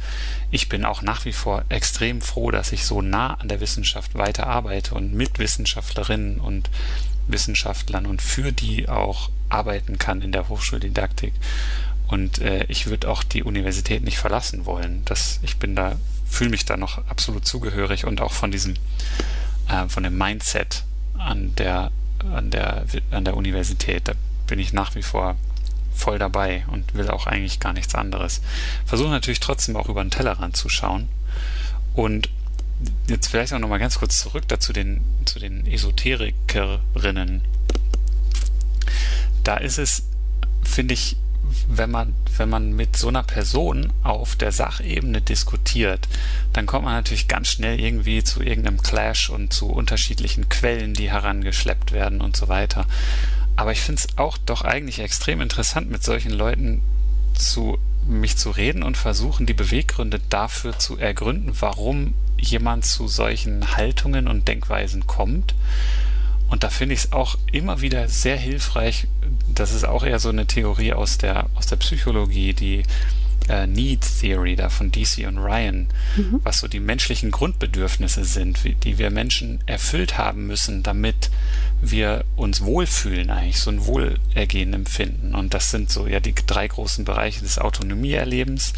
Ich 0.50 0.68
bin 0.68 0.84
auch 0.84 1.02
nach 1.02 1.24
wie 1.24 1.32
vor 1.32 1.64
extrem 1.68 2.20
froh, 2.20 2.50
dass 2.50 2.72
ich 2.72 2.84
so 2.84 3.02
nah 3.02 3.34
an 3.34 3.48
der 3.48 3.60
Wissenschaft 3.60 4.14
weiter 4.14 4.46
arbeite 4.46 4.94
und 4.94 5.12
mit 5.12 5.38
Wissenschaftlerinnen 5.38 6.38
und 6.38 6.70
Wissenschaftlern 7.28 8.06
und 8.06 8.22
für 8.22 8.52
die 8.52 8.88
auch 8.88 9.30
arbeiten 9.48 9.98
kann 9.98 10.22
in 10.22 10.32
der 10.32 10.48
Hochschuldidaktik. 10.48 11.32
Und 12.08 12.38
äh, 12.38 12.64
ich 12.68 12.86
würde 12.86 13.08
auch 13.08 13.22
die 13.22 13.42
Universität 13.42 14.02
nicht 14.02 14.18
verlassen 14.18 14.64
wollen. 14.64 15.02
Das, 15.04 15.40
ich 15.42 15.56
bin 15.56 15.74
da 15.74 15.96
fühle 16.28 16.50
mich 16.50 16.64
da 16.64 16.76
noch 16.76 17.06
absolut 17.08 17.46
zugehörig 17.46 18.04
und 18.04 18.20
auch 18.20 18.32
von 18.32 18.50
diesem, 18.50 18.74
äh, 19.68 19.88
von 19.88 20.02
dem 20.02 20.18
Mindset 20.18 20.84
an 21.16 21.54
der, 21.56 21.90
an 22.32 22.50
der, 22.50 22.84
an 23.10 23.24
der 23.24 23.36
Universität, 23.36 24.08
da 24.08 24.12
bin 24.46 24.58
ich 24.58 24.72
nach 24.72 24.94
wie 24.94 25.02
vor 25.02 25.36
voll 25.94 26.18
dabei 26.18 26.64
und 26.70 26.94
will 26.94 27.08
auch 27.08 27.26
eigentlich 27.26 27.58
gar 27.58 27.72
nichts 27.72 27.94
anderes. 27.94 28.42
Versuche 28.84 29.08
natürlich 29.08 29.40
trotzdem 29.40 29.76
auch 29.76 29.88
über 29.88 30.04
den 30.04 30.10
Tellerrand 30.10 30.56
zu 30.56 30.68
schauen. 30.68 31.08
Und 31.94 32.28
jetzt 33.08 33.28
vielleicht 33.28 33.54
auch 33.54 33.58
nochmal 33.58 33.78
ganz 33.78 33.98
kurz 33.98 34.20
zurück 34.20 34.44
dazu 34.48 34.74
den, 34.74 35.00
zu 35.24 35.38
den 35.38 35.66
Esoterikerinnen. 35.66 37.40
Da 39.42 39.56
ist 39.56 39.78
es, 39.78 40.02
finde 40.62 40.92
ich, 40.92 41.16
wenn 41.68 41.90
man, 41.90 42.14
wenn 42.36 42.48
man 42.48 42.72
mit 42.72 42.96
so 42.96 43.08
einer 43.08 43.22
Person 43.22 43.92
auf 44.02 44.36
der 44.36 44.52
Sachebene 44.52 45.20
diskutiert, 45.20 46.08
dann 46.52 46.66
kommt 46.66 46.84
man 46.84 46.94
natürlich 46.94 47.28
ganz 47.28 47.48
schnell 47.48 47.80
irgendwie 47.80 48.22
zu 48.24 48.42
irgendeinem 48.42 48.82
Clash 48.82 49.30
und 49.30 49.52
zu 49.52 49.66
unterschiedlichen 49.66 50.48
Quellen, 50.48 50.94
die 50.94 51.10
herangeschleppt 51.10 51.92
werden 51.92 52.20
und 52.20 52.36
so 52.36 52.48
weiter. 52.48 52.86
Aber 53.56 53.72
ich 53.72 53.80
finde 53.80 54.02
es 54.02 54.18
auch 54.18 54.36
doch 54.38 54.62
eigentlich 54.62 55.00
extrem 55.00 55.40
interessant, 55.40 55.90
mit 55.90 56.04
solchen 56.04 56.32
Leuten 56.32 56.82
zu 57.34 57.78
mich 58.06 58.36
zu 58.36 58.50
reden 58.50 58.82
und 58.82 58.96
versuchen, 58.96 59.46
die 59.46 59.54
Beweggründe 59.54 60.20
dafür 60.28 60.78
zu 60.78 60.96
ergründen, 60.96 61.52
warum 61.60 62.14
jemand 62.38 62.84
zu 62.84 63.08
solchen 63.08 63.76
Haltungen 63.76 64.28
und 64.28 64.46
Denkweisen 64.46 65.06
kommt. 65.06 65.54
Und 66.48 66.62
da 66.62 66.70
finde 66.70 66.94
ich 66.94 67.00
es 67.00 67.12
auch 67.12 67.36
immer 67.50 67.80
wieder 67.80 68.08
sehr 68.08 68.36
hilfreich, 68.36 69.06
das 69.52 69.72
ist 69.72 69.84
auch 69.84 70.04
eher 70.04 70.18
so 70.18 70.28
eine 70.28 70.46
Theorie 70.46 70.92
aus 70.92 71.18
der, 71.18 71.46
aus 71.54 71.66
der 71.66 71.76
Psychologie, 71.76 72.52
die 72.54 72.84
äh, 73.48 73.66
Need 73.66 74.04
Theory 74.20 74.56
da 74.56 74.68
von 74.68 74.90
DC 74.90 75.26
und 75.26 75.38
Ryan, 75.38 75.88
mhm. 76.16 76.40
was 76.42 76.58
so 76.60 76.68
die 76.68 76.80
menschlichen 76.80 77.30
Grundbedürfnisse 77.30 78.24
sind, 78.24 78.64
wie, 78.64 78.74
die 78.74 78.98
wir 78.98 79.10
Menschen 79.10 79.60
erfüllt 79.66 80.18
haben 80.18 80.46
müssen, 80.46 80.82
damit 80.82 81.30
wir 81.80 82.24
uns 82.36 82.62
wohlfühlen 82.62 83.30
eigentlich, 83.30 83.60
so 83.60 83.70
ein 83.70 83.86
Wohlergehen 83.86 84.72
empfinden. 84.72 85.34
Und 85.34 85.54
das 85.54 85.70
sind 85.70 85.90
so 85.90 86.06
ja 86.06 86.20
die 86.20 86.34
drei 86.34 86.66
großen 86.66 87.04
Bereiche 87.04 87.42
des 87.42 87.58
Autonomieerlebens, 87.58 88.72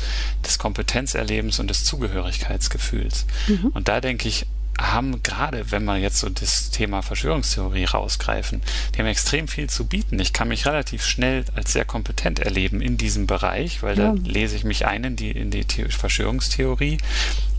des 0.45 0.59
Kompetenzerlebens 0.59 1.59
und 1.61 1.69
des 1.69 1.85
Zugehörigkeitsgefühls. 1.85 3.27
Mhm. 3.47 3.69
Und 3.69 3.89
da 3.89 4.01
denke 4.01 4.29
ich, 4.29 4.47
haben 4.79 5.23
gerade, 5.23 5.71
wenn 5.73 5.85
wir 5.85 5.97
jetzt 5.97 6.19
so 6.19 6.29
das 6.29 6.71
Thema 6.71 7.03
Verschwörungstheorie 7.03 7.85
rausgreifen, 7.85 8.63
die 8.95 9.01
haben 9.01 9.07
extrem 9.07 9.49
viel 9.49 9.69
zu 9.69 9.87
bieten. 9.87 10.21
Ich 10.21 10.33
kann 10.33 10.49
mich 10.49 10.67
relativ 10.67 11.05
schnell 11.05 11.45
als 11.55 11.73
sehr 11.73 11.85
kompetent 11.85 12.39
erleben 12.39 12.81
in 12.81 12.97
diesem 12.97 13.27
Bereich, 13.27 13.83
weil 13.83 13.99
ja. 13.99 14.13
da 14.13 14.23
lese 14.23 14.57
ich 14.57 14.65
mich 14.65 14.87
ein 14.87 15.05
in 15.05 15.17
die, 15.17 15.33
in 15.33 15.51
die 15.51 15.65
Verschwörungstheorie 15.65 16.99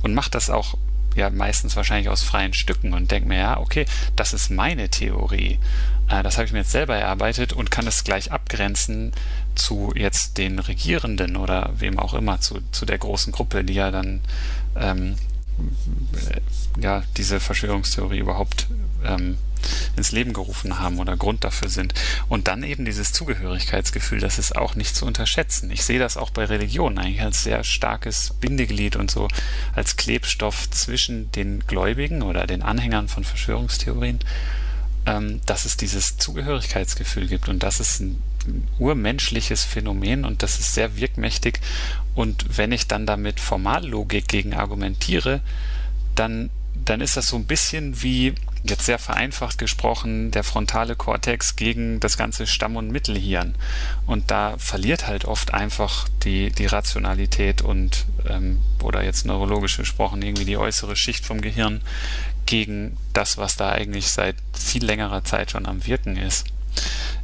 und 0.01 0.13
mache 0.13 0.31
das 0.31 0.49
auch 0.49 0.77
ja 1.15 1.29
meistens 1.29 1.75
wahrscheinlich 1.75 2.09
aus 2.09 2.23
freien 2.23 2.53
Stücken 2.53 2.93
und 2.93 3.11
denke 3.11 3.27
mir, 3.27 3.39
ja, 3.39 3.59
okay, 3.59 3.85
das 4.15 4.33
ist 4.33 4.49
meine 4.49 4.89
Theorie. 4.89 5.59
Äh, 6.07 6.23
das 6.23 6.37
habe 6.37 6.45
ich 6.45 6.53
mir 6.53 6.59
jetzt 6.59 6.71
selber 6.71 6.95
erarbeitet 6.95 7.53
und 7.53 7.71
kann 7.71 7.87
es 7.87 8.03
gleich 8.03 8.31
abgrenzen 8.31 9.11
zu 9.55 9.91
jetzt 9.95 10.37
den 10.37 10.59
Regierenden 10.59 11.35
oder 11.35 11.73
wem 11.75 11.99
auch 11.99 12.13
immer, 12.13 12.39
zu, 12.39 12.59
zu 12.71 12.85
der 12.85 12.97
großen 12.97 13.33
Gruppe, 13.33 13.63
die 13.63 13.73
ja 13.73 13.91
dann 13.91 14.21
ähm, 14.77 15.15
ja, 16.79 17.03
diese 17.17 17.39
Verschwörungstheorie 17.39 18.19
überhaupt 18.19 18.67
ähm, 19.03 19.37
ins 19.95 20.11
Leben 20.11 20.33
gerufen 20.33 20.79
haben 20.79 20.99
oder 20.99 21.17
Grund 21.17 21.43
dafür 21.43 21.69
sind. 21.69 21.93
Und 22.27 22.47
dann 22.47 22.63
eben 22.63 22.85
dieses 22.85 23.11
Zugehörigkeitsgefühl, 23.11 24.19
das 24.19 24.39
ist 24.39 24.55
auch 24.55 24.75
nicht 24.75 24.95
zu 24.95 25.05
unterschätzen. 25.05 25.71
Ich 25.71 25.83
sehe 25.83 25.99
das 25.99 26.17
auch 26.17 26.29
bei 26.29 26.45
Religionen 26.45 26.97
eigentlich 26.97 27.21
als 27.21 27.43
sehr 27.43 27.63
starkes 27.63 28.33
Bindeglied 28.39 28.95
und 28.95 29.11
so 29.11 29.27
als 29.75 29.97
Klebstoff 29.97 30.69
zwischen 30.69 31.31
den 31.31 31.61
Gläubigen 31.67 32.21
oder 32.21 32.47
den 32.47 32.61
Anhängern 32.61 33.07
von 33.07 33.23
Verschwörungstheorien, 33.23 34.19
ähm, 35.05 35.41
dass 35.45 35.65
es 35.65 35.77
dieses 35.77 36.17
Zugehörigkeitsgefühl 36.17 37.27
gibt. 37.27 37.49
Und 37.49 37.63
das 37.63 37.79
ist 37.79 37.99
ein 37.99 38.21
urmenschliches 38.77 39.63
Phänomen 39.63 40.25
und 40.25 40.43
das 40.43 40.59
ist 40.59 40.73
sehr 40.73 40.95
wirkmächtig. 40.95 41.59
Und 42.19 42.57
wenn 42.57 42.73
ich 42.73 42.85
dann 42.85 43.05
damit 43.05 43.39
Formallogik 43.39 44.27
gegen 44.27 44.53
argumentiere, 44.53 45.39
dann, 46.15 46.49
dann 46.83 46.99
ist 46.99 47.15
das 47.15 47.29
so 47.29 47.37
ein 47.37 47.45
bisschen 47.45 48.03
wie, 48.03 48.35
jetzt 48.61 48.87
sehr 48.87 48.99
vereinfacht 48.99 49.57
gesprochen, 49.57 50.29
der 50.31 50.43
frontale 50.43 50.97
Kortex 50.97 51.55
gegen 51.55 52.01
das 52.01 52.17
ganze 52.17 52.45
Stamm- 52.45 52.75
und 52.75 52.91
Mittelhirn. 52.91 53.55
Und 54.05 54.31
da 54.31 54.57
verliert 54.57 55.07
halt 55.07 55.23
oft 55.23 55.53
einfach 55.53 56.09
die, 56.25 56.51
die 56.51 56.65
Rationalität 56.65 57.61
und, 57.61 58.05
ähm, 58.27 58.59
oder 58.83 59.01
jetzt 59.01 59.25
neurologisch 59.25 59.77
gesprochen, 59.77 60.21
irgendwie 60.21 60.43
die 60.43 60.57
äußere 60.57 60.97
Schicht 60.97 61.25
vom 61.25 61.39
Gehirn 61.39 61.79
gegen 62.45 62.97
das, 63.13 63.37
was 63.37 63.55
da 63.55 63.71
eigentlich 63.71 64.09
seit 64.09 64.35
viel 64.51 64.83
längerer 64.83 65.23
Zeit 65.23 65.51
schon 65.51 65.65
am 65.65 65.87
Wirken 65.87 66.17
ist 66.17 66.47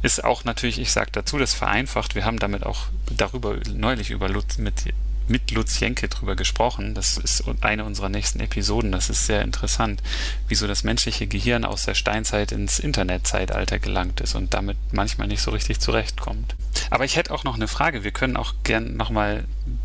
ist 0.02 0.24
auch 0.24 0.44
natürlich, 0.44 0.78
ich 0.78 0.92
sage 0.92 1.10
dazu, 1.12 1.38
das 1.38 1.54
vereinfacht. 1.54 2.14
Wir 2.14 2.24
haben 2.24 2.38
damit 2.38 2.64
auch 2.64 2.86
darüber 3.10 3.56
neulich 3.72 4.10
über 4.10 4.28
Lutz, 4.28 4.58
mit, 4.58 4.94
mit 5.28 5.50
Lutz 5.50 5.80
Jenke 5.80 6.08
drüber 6.08 6.36
gesprochen. 6.36 6.94
Das 6.94 7.16
ist 7.16 7.44
eine 7.60 7.84
unserer 7.84 8.08
nächsten 8.08 8.40
Episoden. 8.40 8.92
Das 8.92 9.10
ist 9.10 9.26
sehr 9.26 9.42
interessant, 9.42 10.02
wieso 10.48 10.66
das 10.66 10.84
menschliche 10.84 11.26
Gehirn 11.26 11.64
aus 11.64 11.84
der 11.84 11.94
Steinzeit 11.94 12.52
ins 12.52 12.78
Internetzeitalter 12.78 13.78
gelangt 13.78 14.20
ist 14.20 14.34
und 14.34 14.54
damit 14.54 14.76
manchmal 14.92 15.28
nicht 15.28 15.42
so 15.42 15.50
richtig 15.50 15.80
zurechtkommt. 15.80 16.54
Aber 16.90 17.04
ich 17.04 17.16
hätte 17.16 17.32
auch 17.32 17.44
noch 17.44 17.56
eine 17.56 17.68
Frage. 17.68 18.04
Wir 18.04 18.12
können 18.12 18.36
auch 18.36 18.54
gern 18.62 18.96
nochmal 18.96 19.44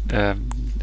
äh, 0.09 0.35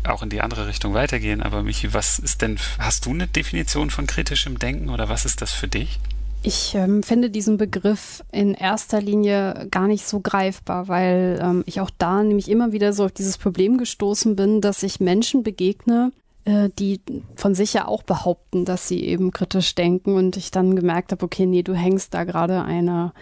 auch 0.04 0.22
in 0.22 0.30
die 0.30 0.40
andere 0.40 0.66
Richtung 0.66 0.94
weitergehen. 0.94 1.42
Aber 1.42 1.62
Michi, 1.62 1.92
was 1.94 2.18
ist 2.18 2.42
denn, 2.42 2.58
hast 2.78 3.06
du 3.06 3.10
eine 3.10 3.26
Definition 3.26 3.90
von 3.90 4.06
kritischem 4.06 4.58
Denken 4.58 4.88
oder 4.88 5.08
was 5.08 5.24
ist 5.24 5.42
das 5.42 5.52
für 5.52 5.68
dich? 5.68 6.00
Ich 6.42 6.74
ähm, 6.74 7.02
finde 7.02 7.30
diesen 7.30 7.56
Begriff 7.56 8.22
in 8.30 8.54
erster 8.54 9.00
Linie 9.00 9.66
gar 9.70 9.88
nicht 9.88 10.06
so 10.06 10.20
greifbar, 10.20 10.86
weil 10.86 11.40
ähm, 11.42 11.64
ich 11.66 11.80
auch 11.80 11.90
da 11.98 12.22
nämlich 12.22 12.48
immer 12.48 12.72
wieder 12.72 12.92
so 12.92 13.04
auf 13.04 13.12
dieses 13.12 13.38
Problem 13.38 13.76
gestoßen 13.76 14.36
bin, 14.36 14.60
dass 14.60 14.82
ich 14.84 15.00
Menschen 15.00 15.42
begegne, 15.42 16.12
äh, 16.44 16.70
die 16.78 17.00
von 17.34 17.54
sich 17.54 17.72
ja 17.72 17.88
auch 17.88 18.04
behaupten, 18.04 18.64
dass 18.64 18.86
sie 18.86 19.04
eben 19.04 19.32
kritisch 19.32 19.74
denken 19.74 20.14
und 20.14 20.36
ich 20.36 20.52
dann 20.52 20.76
gemerkt 20.76 21.10
habe, 21.10 21.24
okay, 21.24 21.44
nee, 21.44 21.62
du 21.62 21.74
hängst 21.74 22.14
da 22.14 22.22
gerade 22.22 22.62
einer 22.62 23.12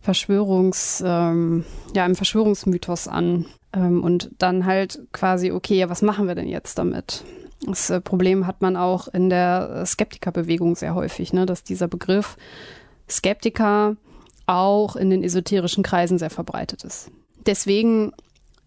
Verschwörungs, 0.00 1.02
ähm, 1.06 1.64
ja, 1.94 2.04
einem 2.04 2.16
Verschwörungsmythos 2.16 3.06
an. 3.06 3.46
Ähm, 3.72 4.02
und 4.02 4.30
dann 4.38 4.66
halt 4.66 5.00
quasi, 5.12 5.52
okay, 5.52 5.78
ja, 5.78 5.88
was 5.88 6.02
machen 6.02 6.26
wir 6.26 6.34
denn 6.34 6.48
jetzt 6.48 6.78
damit? 6.78 7.24
Das 7.62 7.90
äh, 7.90 8.00
Problem 8.00 8.46
hat 8.46 8.62
man 8.62 8.76
auch 8.76 9.08
in 9.08 9.30
der 9.30 9.84
Skeptikerbewegung 9.86 10.76
sehr 10.76 10.94
häufig, 10.94 11.32
ne, 11.32 11.46
dass 11.46 11.62
dieser 11.62 11.88
Begriff 11.88 12.36
Skeptiker 13.08 13.96
auch 14.46 14.96
in 14.96 15.10
den 15.10 15.22
esoterischen 15.22 15.82
Kreisen 15.82 16.18
sehr 16.18 16.30
verbreitet 16.30 16.84
ist. 16.84 17.10
Deswegen 17.46 18.12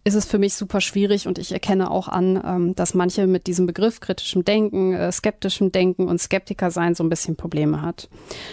ist 0.04 0.15
es 0.15 0.25
für 0.25 0.38
mich 0.38 0.54
super 0.56 0.82
schwierig 0.82 1.28
und 1.28 1.38
ich 1.38 1.52
erkenne 1.52 1.91
auch 1.91 2.08
an, 2.08 2.41
ähm, 2.43 2.75
dass 2.75 2.93
manche 2.93 3.28
mit 3.28 3.47
diesem 3.47 3.65
Begriff 3.65 3.99
kritischem 3.99 4.43
Denken, 4.45 4.93
äh, 4.93 5.12
skeptischem 5.12 5.71
Denken 5.71 6.08
und 6.08 6.19
Skeptiker 6.19 6.71
sein 6.71 6.95
so 6.95 7.04
ein 7.04 7.10
bisschen 7.10 7.36
Probleme 7.36 7.82
hat. 7.82 8.10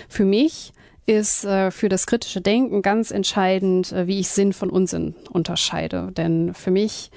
Für 0.08 0.24
mich 0.24 0.72
ist 1.06 1.44
äh, 1.44 1.70
für 1.70 1.88
das 1.88 2.06
kritische 2.06 2.40
Denken 2.40 2.82
ganz 2.82 3.12
entscheidend, 3.12 3.94
wie 4.06 4.18
ich 4.18 4.28
Sinn 4.28 4.52
von 4.52 4.70
Unsinn 4.70 5.14
unterscheide. 5.30 6.10
Denn 6.12 6.52
für 6.52 6.72
mich 6.72 7.10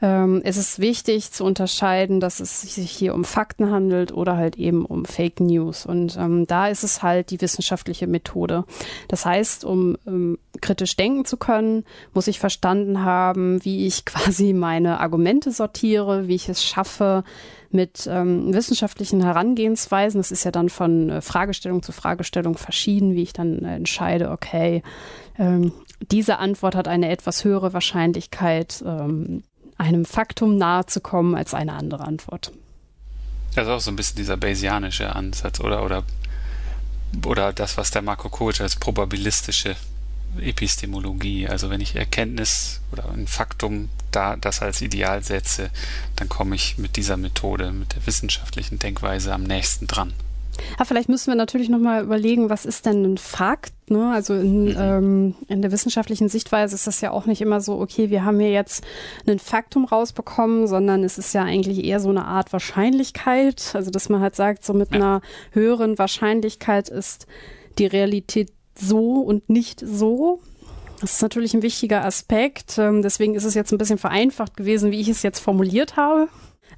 ähm, 0.00 0.40
es 0.44 0.56
ist 0.56 0.78
wichtig 0.78 1.32
zu 1.32 1.44
unterscheiden, 1.44 2.20
dass 2.20 2.40
es 2.40 2.62
sich 2.62 2.90
hier 2.90 3.14
um 3.14 3.24
Fakten 3.24 3.70
handelt 3.70 4.12
oder 4.12 4.36
halt 4.36 4.56
eben 4.56 4.84
um 4.84 5.04
Fake 5.04 5.40
News. 5.40 5.86
Und 5.86 6.16
ähm, 6.16 6.46
da 6.46 6.68
ist 6.68 6.84
es 6.84 7.02
halt 7.02 7.30
die 7.30 7.40
wissenschaftliche 7.40 8.06
Methode. 8.06 8.64
Das 9.08 9.26
heißt, 9.26 9.64
um 9.64 9.96
ähm, 10.06 10.38
kritisch 10.60 10.96
denken 10.96 11.24
zu 11.24 11.36
können, 11.36 11.84
muss 12.14 12.28
ich 12.28 12.38
verstanden 12.38 13.04
haben, 13.04 13.64
wie 13.64 13.86
ich 13.86 14.04
quasi 14.04 14.52
meine 14.52 15.00
Argumente 15.00 15.50
sortiere, 15.50 16.28
wie 16.28 16.36
ich 16.36 16.48
es 16.48 16.64
schaffe, 16.64 17.24
mit 17.70 18.08
ähm, 18.10 18.54
wissenschaftlichen 18.54 19.22
Herangehensweisen, 19.22 20.18
das 20.20 20.32
ist 20.32 20.44
ja 20.44 20.50
dann 20.50 20.70
von 20.70 21.10
äh, 21.10 21.20
Fragestellung 21.20 21.82
zu 21.82 21.92
Fragestellung 21.92 22.56
verschieden, 22.56 23.14
wie 23.14 23.22
ich 23.22 23.34
dann 23.34 23.62
äh, 23.62 23.76
entscheide, 23.76 24.30
okay, 24.30 24.82
ähm, 25.38 25.72
diese 26.10 26.38
Antwort 26.38 26.74
hat 26.74 26.88
eine 26.88 27.10
etwas 27.10 27.44
höhere 27.44 27.72
Wahrscheinlichkeit, 27.72 28.82
ähm, 28.86 29.42
einem 29.78 30.04
Faktum 30.04 30.56
nahe 30.56 30.86
zu 30.86 31.00
kommen 31.00 31.34
als 31.34 31.54
eine 31.54 31.72
andere 31.72 32.04
Antwort. 32.04 32.52
Das 33.54 33.66
ist 33.66 33.72
auch 33.72 33.80
so 33.80 33.90
ein 33.90 33.96
bisschen 33.96 34.16
dieser 34.16 34.36
Bayesianische 34.36 35.14
Ansatz, 35.14 35.60
oder? 35.60 35.84
Oder, 35.84 36.04
oder 37.24 37.52
das, 37.52 37.76
was 37.76 37.90
der 37.90 38.02
Marco 38.02 38.28
Kovic 38.28 38.60
als 38.60 38.76
probabilistische 38.76 39.76
Epistemologie, 40.40 41.48
also 41.48 41.70
wenn 41.70 41.80
ich 41.80 41.96
Erkenntnis 41.96 42.80
oder 42.92 43.08
ein 43.10 43.26
Faktum 43.26 43.88
da 44.10 44.36
das 44.36 44.60
als 44.60 44.82
Ideal 44.82 45.22
setze, 45.22 45.70
dann 46.16 46.28
komme 46.28 46.54
ich 46.54 46.78
mit 46.78 46.96
dieser 46.96 47.16
Methode, 47.16 47.72
mit 47.72 47.94
der 47.94 48.06
wissenschaftlichen 48.06 48.78
Denkweise 48.78 49.32
am 49.32 49.42
nächsten 49.42 49.86
dran. 49.86 50.12
Ja, 50.78 50.84
vielleicht 50.84 51.08
müssen 51.08 51.30
wir 51.30 51.36
natürlich 51.36 51.68
nochmal 51.68 52.04
überlegen, 52.04 52.50
was 52.50 52.66
ist 52.66 52.86
denn 52.86 53.04
ein 53.04 53.18
Fakt? 53.18 53.72
Ne? 53.90 54.10
Also 54.12 54.34
in, 54.34 54.64
mhm. 54.66 54.76
ähm, 54.78 55.34
in 55.48 55.62
der 55.62 55.72
wissenschaftlichen 55.72 56.28
Sichtweise 56.28 56.74
ist 56.74 56.86
das 56.86 57.00
ja 57.00 57.10
auch 57.10 57.26
nicht 57.26 57.40
immer 57.40 57.60
so, 57.60 57.78
okay, 57.80 58.10
wir 58.10 58.24
haben 58.24 58.38
hier 58.40 58.50
jetzt 58.50 58.84
ein 59.26 59.38
Faktum 59.38 59.84
rausbekommen, 59.84 60.66
sondern 60.66 61.04
es 61.04 61.18
ist 61.18 61.34
ja 61.34 61.42
eigentlich 61.42 61.84
eher 61.84 62.00
so 62.00 62.10
eine 62.10 62.24
Art 62.24 62.52
Wahrscheinlichkeit. 62.52 63.72
Also 63.74 63.90
dass 63.90 64.08
man 64.08 64.20
halt 64.20 64.36
sagt, 64.36 64.64
so 64.64 64.74
mit 64.74 64.90
ja. 64.90 64.96
einer 64.96 65.20
höheren 65.52 65.98
Wahrscheinlichkeit 65.98 66.88
ist 66.88 67.26
die 67.78 67.86
Realität 67.86 68.50
so 68.74 69.20
und 69.20 69.48
nicht 69.48 69.80
so. 69.80 70.40
Das 71.00 71.12
ist 71.12 71.22
natürlich 71.22 71.54
ein 71.54 71.62
wichtiger 71.62 72.04
Aspekt. 72.04 72.76
Ähm, 72.78 73.02
deswegen 73.02 73.34
ist 73.34 73.44
es 73.44 73.54
jetzt 73.54 73.72
ein 73.72 73.78
bisschen 73.78 73.98
vereinfacht 73.98 74.56
gewesen, 74.56 74.90
wie 74.90 75.00
ich 75.00 75.08
es 75.08 75.22
jetzt 75.22 75.38
formuliert 75.38 75.96
habe. 75.96 76.28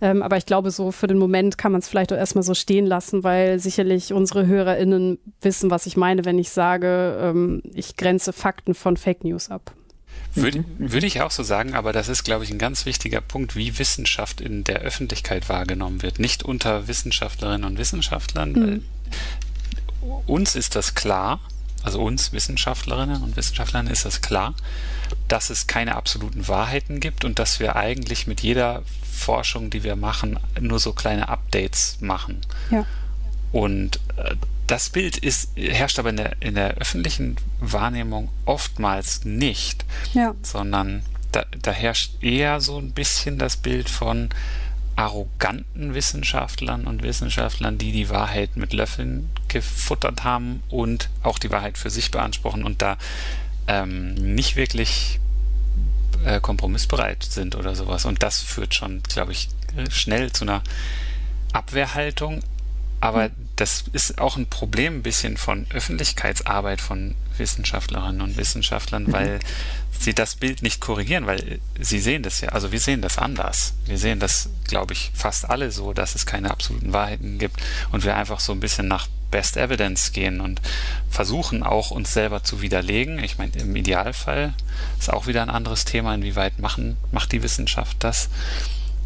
Ähm, 0.00 0.22
aber 0.22 0.36
ich 0.36 0.46
glaube, 0.46 0.70
so 0.70 0.92
für 0.92 1.06
den 1.06 1.18
Moment 1.18 1.58
kann 1.58 1.72
man 1.72 1.80
es 1.80 1.88
vielleicht 1.88 2.12
auch 2.12 2.16
erstmal 2.16 2.42
so 2.42 2.54
stehen 2.54 2.86
lassen, 2.86 3.22
weil 3.22 3.58
sicherlich 3.58 4.12
unsere 4.12 4.46
HörerInnen 4.46 5.18
wissen, 5.42 5.70
was 5.70 5.86
ich 5.86 5.96
meine, 5.96 6.24
wenn 6.24 6.38
ich 6.38 6.50
sage, 6.50 7.18
ähm, 7.20 7.62
ich 7.74 7.96
grenze 7.96 8.32
Fakten 8.32 8.74
von 8.74 8.96
Fake 8.96 9.24
News 9.24 9.50
ab. 9.50 9.72
Würde, 10.34 10.64
würde 10.78 11.06
ich 11.06 11.20
auch 11.22 11.32
so 11.32 11.42
sagen, 11.42 11.74
aber 11.74 11.92
das 11.92 12.08
ist, 12.08 12.22
glaube 12.22 12.44
ich, 12.44 12.50
ein 12.50 12.58
ganz 12.58 12.86
wichtiger 12.86 13.20
Punkt, 13.20 13.56
wie 13.56 13.78
Wissenschaft 13.78 14.40
in 14.40 14.62
der 14.62 14.80
Öffentlichkeit 14.80 15.48
wahrgenommen 15.48 16.02
wird. 16.02 16.20
Nicht 16.20 16.44
unter 16.44 16.86
Wissenschaftlerinnen 16.86 17.64
und 17.64 17.78
Wissenschaftlern, 17.78 18.52
mhm. 18.52 18.62
weil 18.62 18.82
uns 20.26 20.54
ist 20.54 20.76
das 20.76 20.94
klar, 20.94 21.40
also 21.82 22.00
uns 22.00 22.32
Wissenschaftlerinnen 22.32 23.22
und 23.22 23.36
Wissenschaftlern 23.36 23.86
ist 23.88 24.04
das 24.04 24.20
klar, 24.20 24.54
dass 25.28 25.50
es 25.50 25.66
keine 25.66 25.96
absoluten 25.96 26.46
Wahrheiten 26.46 27.00
gibt 27.00 27.24
und 27.24 27.38
dass 27.38 27.58
wir 27.58 27.74
eigentlich 27.76 28.26
mit 28.26 28.40
jeder 28.40 28.82
Forschung, 29.20 29.70
die 29.70 29.84
wir 29.84 29.96
machen, 29.96 30.38
nur 30.58 30.78
so 30.78 30.92
kleine 30.92 31.28
Updates 31.28 31.98
machen. 32.00 32.40
Ja. 32.70 32.86
Und 33.52 34.00
äh, 34.16 34.34
das 34.66 34.90
Bild 34.90 35.16
ist, 35.16 35.50
herrscht 35.56 35.98
aber 35.98 36.10
in 36.10 36.16
der, 36.16 36.36
in 36.40 36.54
der 36.54 36.74
öffentlichen 36.74 37.36
Wahrnehmung 37.60 38.30
oftmals 38.44 39.24
nicht, 39.24 39.84
ja. 40.14 40.34
sondern 40.42 41.02
da, 41.32 41.44
da 41.60 41.72
herrscht 41.72 42.22
eher 42.22 42.60
so 42.60 42.78
ein 42.78 42.92
bisschen 42.92 43.38
das 43.38 43.56
Bild 43.56 43.90
von 43.90 44.30
arroganten 44.96 45.94
Wissenschaftlern 45.94 46.86
und 46.86 47.02
Wissenschaftlern, 47.02 47.78
die 47.78 47.90
die 47.90 48.10
Wahrheit 48.10 48.56
mit 48.56 48.72
Löffeln 48.72 49.30
gefuttert 49.48 50.24
haben 50.24 50.62
und 50.68 51.08
auch 51.22 51.38
die 51.38 51.50
Wahrheit 51.50 51.78
für 51.78 51.90
sich 51.90 52.10
beanspruchen 52.10 52.64
und 52.64 52.82
da 52.82 52.96
ähm, 53.66 54.14
nicht 54.14 54.56
wirklich 54.56 55.20
äh, 56.24 56.40
kompromissbereit 56.40 57.22
sind 57.22 57.54
oder 57.54 57.74
sowas. 57.74 58.04
Und 58.04 58.22
das 58.22 58.40
führt 58.40 58.74
schon, 58.74 59.02
glaube 59.02 59.32
ich, 59.32 59.48
schnell 59.90 60.32
zu 60.32 60.44
einer 60.44 60.62
Abwehrhaltung. 61.52 62.42
Aber 63.00 63.28
mhm. 63.28 63.48
das 63.56 63.84
ist 63.92 64.18
auch 64.18 64.36
ein 64.36 64.46
Problem 64.46 64.96
ein 64.96 65.02
bisschen 65.02 65.36
von 65.36 65.66
Öffentlichkeitsarbeit 65.72 66.80
von 66.80 67.14
Wissenschaftlerinnen 67.40 68.20
und 68.20 68.36
Wissenschaftlern, 68.36 69.04
mhm. 69.04 69.12
weil 69.12 69.40
sie 69.98 70.14
das 70.14 70.36
Bild 70.36 70.62
nicht 70.62 70.80
korrigieren, 70.80 71.26
weil 71.26 71.60
sie 71.78 71.98
sehen 71.98 72.22
das 72.22 72.40
ja, 72.40 72.50
also 72.50 72.70
wir 72.70 72.80
sehen 72.80 73.02
das 73.02 73.18
anders. 73.18 73.74
Wir 73.86 73.98
sehen 73.98 74.20
das, 74.20 74.48
glaube 74.68 74.92
ich, 74.92 75.10
fast 75.14 75.50
alle 75.50 75.72
so, 75.72 75.92
dass 75.92 76.14
es 76.14 76.24
keine 76.24 76.50
absoluten 76.50 76.92
Wahrheiten 76.92 77.38
gibt 77.38 77.60
und 77.90 78.04
wir 78.04 78.16
einfach 78.16 78.40
so 78.40 78.52
ein 78.52 78.60
bisschen 78.60 78.86
nach 78.86 79.08
Best 79.30 79.56
Evidence 79.56 80.12
gehen 80.12 80.40
und 80.40 80.60
versuchen 81.08 81.62
auch 81.62 81.90
uns 81.90 82.12
selber 82.12 82.42
zu 82.42 82.62
widerlegen. 82.62 83.22
Ich 83.22 83.38
meine, 83.38 83.52
im 83.58 83.76
Idealfall 83.76 84.54
ist 84.98 85.12
auch 85.12 85.26
wieder 85.26 85.42
ein 85.42 85.50
anderes 85.50 85.84
Thema, 85.84 86.14
inwieweit 86.14 86.58
machen, 86.58 86.96
macht 87.12 87.32
die 87.32 87.42
Wissenschaft 87.42 87.98
das. 88.00 88.28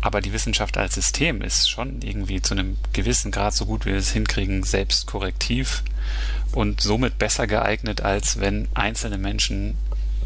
Aber 0.00 0.20
die 0.20 0.32
Wissenschaft 0.32 0.76
als 0.76 0.94
System 0.94 1.40
ist 1.40 1.68
schon 1.68 2.02
irgendwie 2.02 2.42
zu 2.42 2.54
einem 2.54 2.76
gewissen 2.92 3.32
Grad, 3.32 3.54
so 3.54 3.64
gut 3.64 3.86
wie 3.86 3.90
wir 3.90 3.98
es 3.98 4.12
hinkriegen, 4.12 4.62
selbst 4.62 5.06
korrektiv 5.06 5.82
und 6.54 6.80
somit 6.80 7.18
besser 7.18 7.46
geeignet, 7.46 8.02
als 8.02 8.40
wenn 8.40 8.68
einzelne 8.74 9.18
Menschen 9.18 9.76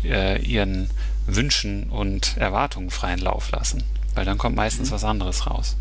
äh, 0.05 0.41
ihren 0.43 0.91
Wünschen 1.27 1.91
und 1.91 2.37
Erwartungen 2.37 2.91
freien 2.91 3.21
Lauf 3.21 3.51
lassen. 3.51 3.83
Weil 4.15 4.25
dann 4.25 4.39
kommt 4.39 4.57
meistens 4.57 4.91
mhm. 4.91 4.95
was 4.95 5.05
anderes 5.05 5.47
raus. 5.47 5.77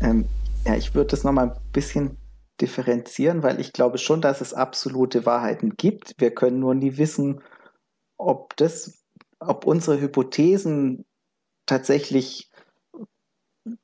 Ähm, 0.00 0.26
ja, 0.64 0.74
ich 0.74 0.94
würde 0.94 1.10
das 1.10 1.24
nochmal 1.24 1.50
ein 1.50 1.56
bisschen 1.72 2.16
differenzieren, 2.60 3.42
weil 3.42 3.60
ich 3.60 3.72
glaube 3.72 3.98
schon, 3.98 4.20
dass 4.20 4.40
es 4.40 4.54
absolute 4.54 5.26
Wahrheiten 5.26 5.76
gibt. 5.76 6.14
Wir 6.18 6.34
können 6.34 6.60
nur 6.60 6.74
nie 6.74 6.96
wissen, 6.96 7.42
ob 8.16 8.56
das, 8.56 9.04
ob 9.40 9.66
unsere 9.66 10.00
Hypothesen 10.00 11.04
tatsächlich 11.66 12.50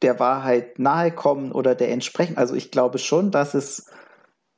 der 0.00 0.18
Wahrheit 0.20 0.78
nahe 0.78 1.12
kommen 1.12 1.52
oder 1.52 1.74
der 1.74 1.90
entsprechen. 1.90 2.36
Also 2.36 2.54
ich 2.54 2.70
glaube 2.70 2.98
schon, 2.98 3.30
dass 3.30 3.54
es 3.54 3.90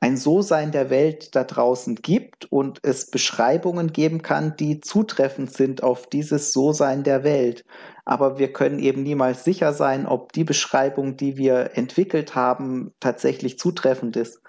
ein 0.05 0.17
So-Sein 0.17 0.71
der 0.71 0.91
Welt 0.91 1.35
da 1.35 1.43
draußen 1.43 1.95
gibt 1.95 2.45
und 2.51 2.77
es 2.83 3.09
Beschreibungen 3.09 3.91
geben 3.91 4.21
kann, 4.21 4.55
die 4.55 4.79
zutreffend 4.79 5.51
sind 5.51 5.81
auf 5.81 6.05
dieses 6.05 6.53
So-Sein 6.53 7.03
der 7.03 7.23
Welt. 7.23 7.65
Aber 8.05 8.37
wir 8.37 8.53
können 8.53 8.77
eben 8.77 9.01
niemals 9.01 9.43
sicher 9.43 9.73
sein, 9.73 10.05
ob 10.05 10.31
die 10.31 10.43
Beschreibung, 10.43 11.17
die 11.17 11.37
wir 11.37 11.71
entwickelt 11.73 12.35
haben, 12.35 12.93
tatsächlich 12.99 13.57
zutreffend 13.57 14.15
ist. 14.15 14.43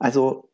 Also 0.00 0.50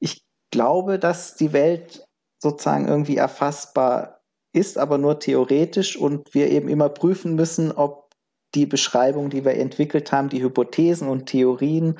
ich 0.00 0.24
glaube, 0.50 0.98
dass 0.98 1.36
die 1.36 1.52
Welt 1.52 2.04
sozusagen 2.42 2.88
irgendwie 2.88 3.16
erfassbar 3.16 4.22
ist, 4.52 4.76
aber 4.76 4.98
nur 4.98 5.20
theoretisch 5.20 5.96
und 5.96 6.34
wir 6.34 6.50
eben 6.50 6.68
immer 6.68 6.88
prüfen 6.88 7.36
müssen, 7.36 7.70
ob 7.70 8.10
die 8.56 8.66
Beschreibung, 8.66 9.30
die 9.30 9.44
wir 9.44 9.54
entwickelt 9.54 10.10
haben, 10.10 10.30
die 10.30 10.42
Hypothesen 10.42 11.06
und 11.06 11.26
Theorien 11.26 11.96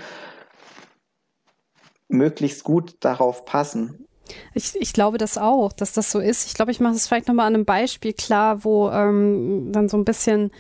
möglichst 2.09 2.65
gut 2.65 2.97
darauf 3.01 3.45
passen. 3.45 4.07
Ich, 4.55 4.75
ich 4.81 4.93
glaube 4.93 5.19
das 5.19 5.37
auch, 5.37 5.73
dass 5.73 5.93
das 5.93 6.11
so 6.11 6.19
ist. 6.19 6.47
Ich 6.47 6.55
glaube, 6.55 6.71
ich 6.71 6.81
mache 6.81 6.95
es 6.95 7.07
vielleicht 7.07 7.29
nochmal 7.29 7.47
an 7.47 7.55
einem 7.55 7.65
Beispiel 7.65 8.13
klar, 8.13 8.65
wo 8.65 8.89
ähm, 8.91 9.71
dann 9.73 9.89
so 9.89 9.97
ein 9.97 10.05
bisschen 10.05 10.51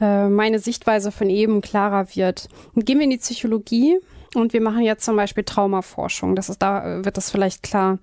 äh, 0.00 0.28
meine 0.28 0.58
Sichtweise 0.58 1.10
von 1.10 1.28
eben 1.28 1.60
klarer 1.60 2.14
wird. 2.14 2.48
Und 2.74 2.86
gehen 2.86 2.98
wir 2.98 3.04
in 3.04 3.10
die 3.10 3.18
Psychologie 3.18 3.98
und 4.34 4.52
wir 4.52 4.60
machen 4.60 4.82
jetzt 4.82 5.04
zum 5.04 5.16
Beispiel 5.16 5.44
Traumaforschung. 5.44 6.36
Das 6.36 6.48
ist, 6.48 6.62
da 6.62 7.04
wird 7.04 7.16
das 7.16 7.30
vielleicht 7.30 7.62
klar. 7.62 7.98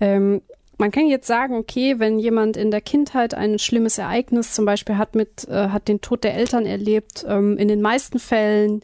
Ähm, 0.00 0.42
man 0.76 0.90
kann 0.90 1.06
jetzt 1.06 1.26
sagen, 1.26 1.56
okay, 1.56 1.98
wenn 1.98 2.18
jemand 2.18 2.56
in 2.56 2.70
der 2.70 2.80
Kindheit 2.80 3.34
ein 3.34 3.58
schlimmes 3.58 3.98
Ereignis 3.98 4.54
zum 4.54 4.64
Beispiel 4.64 4.96
hat 4.96 5.14
mit, 5.14 5.46
äh, 5.48 5.68
hat 5.68 5.88
den 5.88 6.00
Tod 6.00 6.24
der 6.24 6.34
Eltern 6.34 6.64
erlebt, 6.64 7.24
ähm, 7.28 7.58
in 7.58 7.68
den 7.68 7.82
meisten 7.82 8.18
Fällen 8.18 8.80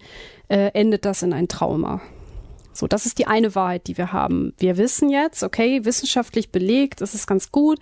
äh, 0.48 0.70
endet 0.74 1.04
das 1.06 1.22
in 1.22 1.32
ein 1.32 1.48
Trauma. 1.48 2.02
So, 2.76 2.86
das 2.86 3.06
ist 3.06 3.18
die 3.18 3.26
eine 3.26 3.54
Wahrheit, 3.54 3.86
die 3.86 3.96
wir 3.96 4.12
haben. 4.12 4.52
Wir 4.58 4.76
wissen 4.76 5.08
jetzt, 5.08 5.42
okay, 5.42 5.84
wissenschaftlich 5.84 6.50
belegt, 6.50 7.00
es 7.00 7.14
ist 7.14 7.26
ganz 7.26 7.50
gut, 7.50 7.78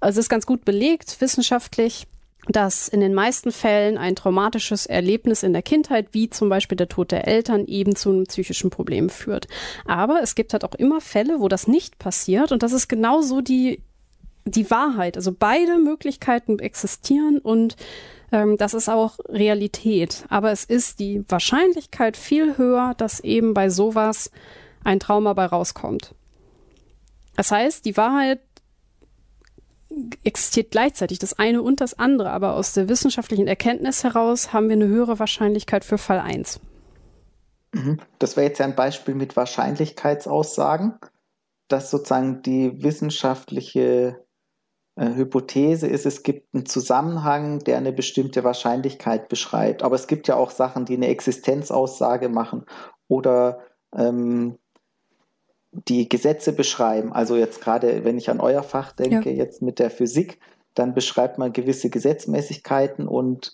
also 0.00 0.18
es 0.18 0.26
ist 0.26 0.30
ganz 0.30 0.46
gut 0.46 0.64
belegt 0.64 1.20
wissenschaftlich, 1.20 2.06
dass 2.48 2.88
in 2.88 3.00
den 3.00 3.14
meisten 3.14 3.50
Fällen 3.50 3.98
ein 3.98 4.14
traumatisches 4.14 4.86
Erlebnis 4.86 5.42
in 5.42 5.52
der 5.52 5.62
Kindheit, 5.62 6.08
wie 6.12 6.30
zum 6.30 6.48
Beispiel 6.48 6.76
der 6.76 6.88
Tod 6.88 7.10
der 7.10 7.26
Eltern, 7.26 7.66
eben 7.66 7.96
zu 7.96 8.10
einem 8.10 8.24
psychischen 8.24 8.70
Problem 8.70 9.10
führt. 9.10 9.48
Aber 9.84 10.20
es 10.22 10.34
gibt 10.34 10.52
halt 10.52 10.64
auch 10.64 10.74
immer 10.74 11.00
Fälle, 11.00 11.40
wo 11.40 11.48
das 11.48 11.66
nicht 11.66 11.98
passiert 11.98 12.52
und 12.52 12.62
das 12.62 12.72
ist 12.72 12.88
genauso 12.88 13.40
die, 13.40 13.82
die 14.46 14.70
Wahrheit. 14.70 15.16
Also 15.16 15.32
beide 15.32 15.78
Möglichkeiten 15.78 16.58
existieren 16.58 17.38
und 17.38 17.76
ähm, 18.32 18.56
das 18.56 18.74
ist 18.74 18.88
auch 18.88 19.18
Realität. 19.28 20.24
Aber 20.28 20.52
es 20.52 20.64
ist 20.64 21.00
die 21.00 21.24
Wahrscheinlichkeit 21.28 22.16
viel 22.16 22.56
höher, 22.56 22.94
dass 22.96 23.20
eben 23.20 23.54
bei 23.54 23.68
sowas 23.68 24.30
ein 24.84 25.00
Trauma 25.00 25.32
bei 25.34 25.46
rauskommt. 25.46 26.14
Das 27.36 27.50
heißt, 27.50 27.84
die 27.84 27.96
Wahrheit 27.96 28.40
existiert 30.24 30.70
gleichzeitig, 30.70 31.18
das 31.18 31.38
eine 31.38 31.62
und 31.62 31.80
das 31.80 31.98
andere, 31.98 32.30
aber 32.30 32.54
aus 32.54 32.72
der 32.72 32.88
wissenschaftlichen 32.88 33.46
Erkenntnis 33.46 34.04
heraus 34.04 34.52
haben 34.52 34.68
wir 34.68 34.74
eine 34.74 34.88
höhere 34.88 35.18
Wahrscheinlichkeit 35.18 35.84
für 35.84 35.98
Fall 35.98 36.20
1. 36.20 36.60
Mhm. 37.72 38.00
Das 38.18 38.36
wäre 38.36 38.46
jetzt 38.46 38.58
ja 38.58 38.66
ein 38.66 38.74
Beispiel 38.74 39.14
mit 39.14 39.36
Wahrscheinlichkeitsaussagen, 39.36 40.98
dass 41.68 41.90
sozusagen 41.90 42.42
die 42.42 42.82
wissenschaftliche 42.82 44.25
Hypothese 44.96 45.86
ist, 45.86 46.06
es 46.06 46.22
gibt 46.22 46.54
einen 46.54 46.64
Zusammenhang, 46.64 47.58
der 47.60 47.76
eine 47.76 47.92
bestimmte 47.92 48.44
Wahrscheinlichkeit 48.44 49.28
beschreibt. 49.28 49.82
Aber 49.82 49.94
es 49.94 50.06
gibt 50.06 50.26
ja 50.26 50.36
auch 50.36 50.50
Sachen, 50.50 50.86
die 50.86 50.94
eine 50.94 51.08
Existenzaussage 51.08 52.30
machen 52.30 52.64
oder 53.08 53.60
ähm, 53.94 54.58
die 55.70 56.08
Gesetze 56.08 56.52
beschreiben. 56.54 57.12
Also 57.12 57.36
jetzt 57.36 57.60
gerade, 57.60 58.04
wenn 58.04 58.16
ich 58.16 58.30
an 58.30 58.40
euer 58.40 58.62
Fach 58.62 58.92
denke, 58.92 59.30
ja. 59.30 59.36
jetzt 59.36 59.60
mit 59.60 59.78
der 59.78 59.90
Physik, 59.90 60.40
dann 60.72 60.94
beschreibt 60.94 61.36
man 61.36 61.52
gewisse 61.52 61.90
Gesetzmäßigkeiten 61.90 63.06
und 63.06 63.52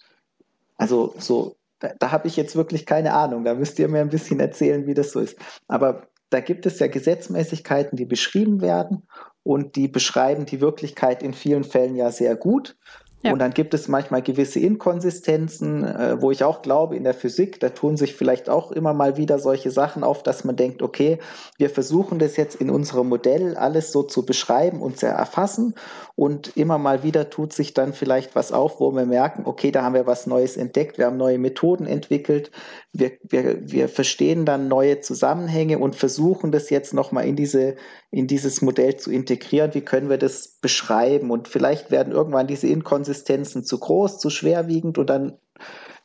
also 0.77 1.15
so, 1.19 1.57
da, 1.81 1.93
da 1.99 2.13
habe 2.13 2.29
ich 2.29 2.37
jetzt 2.37 2.55
wirklich 2.55 2.87
keine 2.87 3.15
Ahnung. 3.15 3.45
Da 3.45 3.55
müsst 3.55 3.81
ihr 3.81 3.89
mir 3.89 4.01
ein 4.01 4.11
bisschen 4.11 4.39
erzählen, 4.39 4.87
wie 4.87 4.95
das 4.95 5.11
so 5.11 5.19
ist. 5.19 5.37
Aber 5.67 6.07
da 6.31 6.39
gibt 6.39 6.67
es 6.67 6.79
ja 6.79 6.87
Gesetzmäßigkeiten, 6.87 7.97
die 7.97 8.07
beschrieben 8.07 8.61
werden 8.61 9.09
und 9.43 9.77
die 9.77 9.89
beschreiben 9.89 10.47
die 10.47 10.61
Wirklichkeit 10.61 11.23
in 11.23 11.35
vielen 11.35 11.65
Fällen 11.65 11.97
ja 11.97 12.11
sehr 12.11 12.37
gut. 12.37 12.77
Ja. 13.23 13.33
Und 13.33 13.39
dann 13.39 13.53
gibt 13.53 13.73
es 13.73 13.87
manchmal 13.87 14.21
gewisse 14.21 14.59
Inkonsistenzen, 14.59 15.85
äh, 15.85 16.21
wo 16.21 16.33
ich 16.33 16.43
auch 16.43 16.61
glaube, 16.61 16.97
in 16.97 17.05
der 17.05 17.15
Physik, 17.15 17.61
da 17.61 17.69
tun 17.69 17.97
sich 17.97 18.17
vielleicht 18.17 18.49
auch 18.49 18.73
immer 18.73 18.95
mal 18.95 19.17
wieder 19.17 19.39
solche 19.39 19.71
Sachen 19.71 20.03
auf, 20.03 20.25
dass 20.25 20.43
man 20.43 20.57
denkt, 20.57 20.83
okay, 20.83 21.19
wir 21.57 21.71
versuchen 21.71 22.19
das 22.19 22.37
jetzt 22.37 22.57
in 22.57 22.69
unserem 22.69 23.09
Modell 23.09 23.57
alles 23.57 23.93
so 23.93 24.03
zu 24.03 24.27
beschreiben 24.27 24.83
und 24.83 24.99
zu 24.99 25.07
erfassen. 25.07 25.75
Und 26.17 26.57
immer 26.57 26.79
mal 26.79 27.05
wieder 27.05 27.31
tut 27.31 27.53
sich 27.53 27.75
dann 27.75 27.93
vielleicht 27.93 28.35
was 28.35 28.51
auf, 28.51 28.81
wo 28.81 28.91
wir 28.91 29.07
merken, 29.07 29.43
okay, 29.47 29.71
da 29.71 29.83
haben 29.83 29.95
wir 29.95 30.07
was 30.07 30.27
Neues 30.27 30.57
entdeckt, 30.57 30.99
wir 30.99 31.07
haben 31.07 31.17
neue 31.17 31.39
Methoden 31.39 31.87
entwickelt, 31.87 32.51
wir, 32.93 33.13
wir, 33.23 33.71
wir 33.71 33.89
verstehen 33.89 34.45
dann 34.45 34.67
neue 34.67 35.01
Zusammenhänge 35.01 35.79
und 35.79 35.95
versuchen 35.95 36.51
das 36.51 36.71
jetzt 36.71 36.93
nochmal 36.93 37.27
in, 37.27 37.37
diese, 37.37 37.77
in 38.13 38.27
dieses 38.27 38.61
Modell 38.61 38.97
zu 38.97 39.11
integrieren. 39.11 39.75
Wie 39.75 39.81
können 39.81 40.11
wir 40.11 40.19
das 40.19 40.59
beschreiben? 40.61 41.31
Und 41.31 41.49
vielleicht 41.49 41.91
werden 41.91 42.13
irgendwann 42.13 42.47
diese 42.47 42.69
Inkonsistenzen 42.69 43.65
zu 43.65 43.79
groß, 43.79 44.19
zu 44.19 44.29
schwerwiegend 44.29 44.99
und 44.99 45.09
dann 45.09 45.39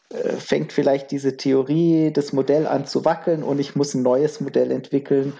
äh, 0.10 0.30
fängt 0.30 0.72
vielleicht 0.72 1.12
diese 1.12 1.36
Theorie, 1.36 2.12
das 2.14 2.32
Modell 2.32 2.66
an 2.66 2.86
zu 2.86 3.04
wackeln 3.04 3.44
und 3.44 3.60
ich 3.60 3.76
muss 3.76 3.94
ein 3.94 4.04
neues 4.04 4.40
Modell 4.40 4.72
entwickeln 4.72 5.34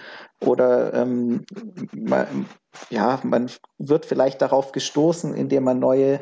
oder 0.44 0.92
ähm, 0.92 1.46
man, 1.92 2.46
ja, 2.90 3.18
man 3.24 3.50
wird 3.78 4.04
vielleicht 4.04 4.42
darauf 4.42 4.72
gestoßen, 4.72 5.32
indem 5.32 5.64
man 5.64 5.78
neue 5.78 6.20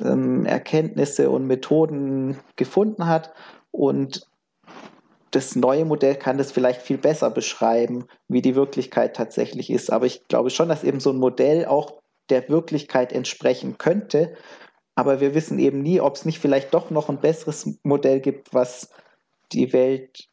ähm, 0.00 0.46
Erkenntnisse 0.46 1.28
und 1.28 1.48
Methoden 1.48 2.38
gefunden 2.54 3.08
hat 3.08 3.32
und 3.72 4.27
das 5.30 5.56
neue 5.56 5.84
Modell 5.84 6.16
kann 6.16 6.38
das 6.38 6.52
vielleicht 6.52 6.82
viel 6.82 6.98
besser 6.98 7.30
beschreiben, 7.30 8.06
wie 8.28 8.42
die 8.42 8.54
Wirklichkeit 8.54 9.14
tatsächlich 9.14 9.70
ist. 9.70 9.92
Aber 9.92 10.06
ich 10.06 10.26
glaube 10.28 10.50
schon, 10.50 10.68
dass 10.68 10.84
eben 10.84 11.00
so 11.00 11.10
ein 11.10 11.18
Modell 11.18 11.66
auch 11.66 12.00
der 12.30 12.48
Wirklichkeit 12.48 13.12
entsprechen 13.12 13.78
könnte. 13.78 14.34
Aber 14.94 15.20
wir 15.20 15.34
wissen 15.34 15.58
eben 15.58 15.82
nie, 15.82 16.00
ob 16.00 16.16
es 16.16 16.24
nicht 16.24 16.38
vielleicht 16.38 16.74
doch 16.74 16.90
noch 16.90 17.08
ein 17.08 17.20
besseres 17.20 17.78
Modell 17.82 18.20
gibt, 18.20 18.52
was 18.52 18.90
die 19.52 19.72
Welt 19.72 20.28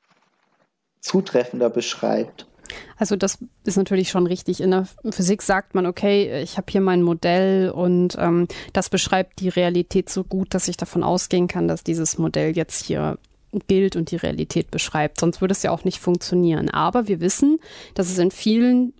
zutreffender 1.01 1.69
beschreibt. 1.69 2.47
Also 2.97 3.15
das 3.15 3.37
ist 3.63 3.77
natürlich 3.77 4.09
schon 4.09 4.25
richtig. 4.25 4.61
In 4.61 4.71
der 4.71 4.87
Physik 5.09 5.41
sagt 5.41 5.75
man, 5.75 5.85
okay, 5.85 6.41
ich 6.41 6.57
habe 6.57 6.71
hier 6.71 6.81
mein 6.81 7.03
Modell 7.03 7.69
und 7.69 8.15
ähm, 8.17 8.47
das 8.73 8.89
beschreibt 8.89 9.39
die 9.39 9.49
Realität 9.49 10.09
so 10.09 10.23
gut, 10.23 10.53
dass 10.53 10.67
ich 10.67 10.77
davon 10.77 11.03
ausgehen 11.03 11.47
kann, 11.47 11.67
dass 11.67 11.83
dieses 11.83 12.17
Modell 12.17 12.55
jetzt 12.55 12.85
hier 12.85 13.17
gilt 13.67 13.95
und 13.95 14.11
die 14.11 14.17
Realität 14.17 14.71
beschreibt. 14.71 15.19
Sonst 15.19 15.41
würde 15.41 15.53
es 15.53 15.63
ja 15.63 15.71
auch 15.71 15.83
nicht 15.83 15.99
funktionieren. 15.99 16.69
Aber 16.69 17.07
wir 17.07 17.21
wissen, 17.21 17.59
dass 17.93 18.09
es 18.09 18.17
in 18.17 18.31
vielen 18.31 18.93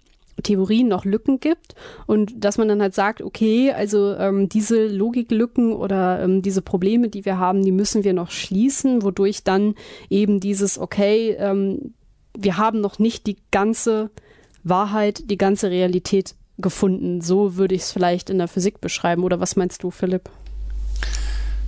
Theorien 0.43 0.87
noch 0.87 1.05
Lücken 1.05 1.39
gibt 1.39 1.75
und 2.07 2.43
dass 2.43 2.57
man 2.57 2.67
dann 2.67 2.81
halt 2.81 2.93
sagt, 2.93 3.21
okay, 3.21 3.71
also 3.71 4.15
ähm, 4.15 4.49
diese 4.49 4.87
Logiklücken 4.87 5.73
oder 5.73 6.21
ähm, 6.21 6.41
diese 6.41 6.61
Probleme, 6.61 7.09
die 7.09 7.25
wir 7.25 7.37
haben, 7.39 7.63
die 7.63 7.71
müssen 7.71 8.03
wir 8.03 8.13
noch 8.13 8.31
schließen, 8.31 9.01
wodurch 9.01 9.43
dann 9.43 9.75
eben 10.09 10.39
dieses, 10.39 10.77
okay, 10.77 11.35
ähm, 11.39 11.93
wir 12.37 12.57
haben 12.57 12.81
noch 12.81 12.99
nicht 12.99 13.27
die 13.27 13.37
ganze 13.51 14.09
Wahrheit, 14.63 15.29
die 15.29 15.37
ganze 15.37 15.69
Realität 15.69 16.35
gefunden. 16.57 17.21
So 17.21 17.55
würde 17.55 17.75
ich 17.75 17.81
es 17.81 17.91
vielleicht 17.91 18.29
in 18.29 18.37
der 18.37 18.47
Physik 18.47 18.81
beschreiben. 18.81 19.23
Oder 19.23 19.39
was 19.39 19.55
meinst 19.55 19.83
du, 19.83 19.91
Philipp? 19.91 20.29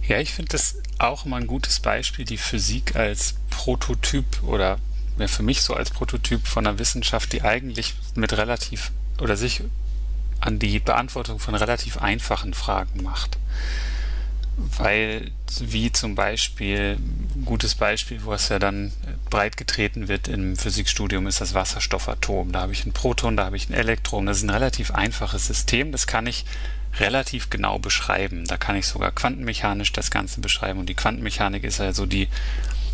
Ja, 0.07 0.19
ich 0.19 0.33
finde 0.33 0.53
das 0.53 0.77
auch 0.99 1.25
mal 1.25 1.41
ein 1.41 1.47
gutes 1.47 1.81
Beispiel, 1.81 2.23
die 2.23 2.37
Physik 2.37 2.95
als 2.95 3.35
Prototyp 3.49 4.41
oder 4.43 4.79
ja, 5.19 5.27
für 5.27 5.43
mich 5.43 5.61
so 5.61 5.73
als 5.73 5.89
Prototyp 5.89 6.47
von 6.47 6.65
einer 6.65 6.79
Wissenschaft, 6.79 7.33
die 7.33 7.41
eigentlich 7.41 7.93
mit 8.15 8.31
relativ 8.33 8.91
oder 9.19 9.35
sich 9.35 9.63
an 10.39 10.59
die 10.59 10.79
Beantwortung 10.79 11.39
von 11.39 11.55
relativ 11.55 11.97
einfachen 11.97 12.53
Fragen 12.53 13.03
macht. 13.03 13.37
Weil, 14.57 15.31
wie 15.59 15.91
zum 15.91 16.15
Beispiel, 16.15 16.97
gutes 17.45 17.75
Beispiel, 17.75 18.23
wo 18.23 18.33
es 18.33 18.49
ja 18.49 18.57
dann 18.57 18.91
breit 19.29 19.55
getreten 19.55 20.07
wird 20.07 20.27
im 20.27 20.57
Physikstudium, 20.57 21.27
ist 21.27 21.41
das 21.41 21.53
Wasserstoffatom. 21.53 22.51
Da 22.51 22.61
habe 22.61 22.73
ich 22.73 22.85
ein 22.85 22.91
Proton, 22.91 23.37
da 23.37 23.45
habe 23.45 23.55
ich 23.55 23.69
ein 23.69 23.73
Elektron. 23.73 24.25
Das 24.25 24.37
ist 24.37 24.43
ein 24.43 24.49
relativ 24.49 24.91
einfaches 24.91 25.45
System. 25.45 25.91
Das 25.91 26.07
kann 26.07 26.25
ich 26.25 26.45
relativ 26.99 27.49
genau 27.49 27.77
beschreiben. 27.77 28.45
Da 28.45 28.57
kann 28.57 28.75
ich 28.75 28.87
sogar 28.87 29.11
quantenmechanisch 29.11 29.93
das 29.93 30.09
Ganze 30.09 30.41
beschreiben. 30.41 30.79
Und 30.79 30.89
die 30.89 30.95
Quantenmechanik 30.95 31.63
ist 31.63 31.79
also 31.79 32.05
die 32.05 32.27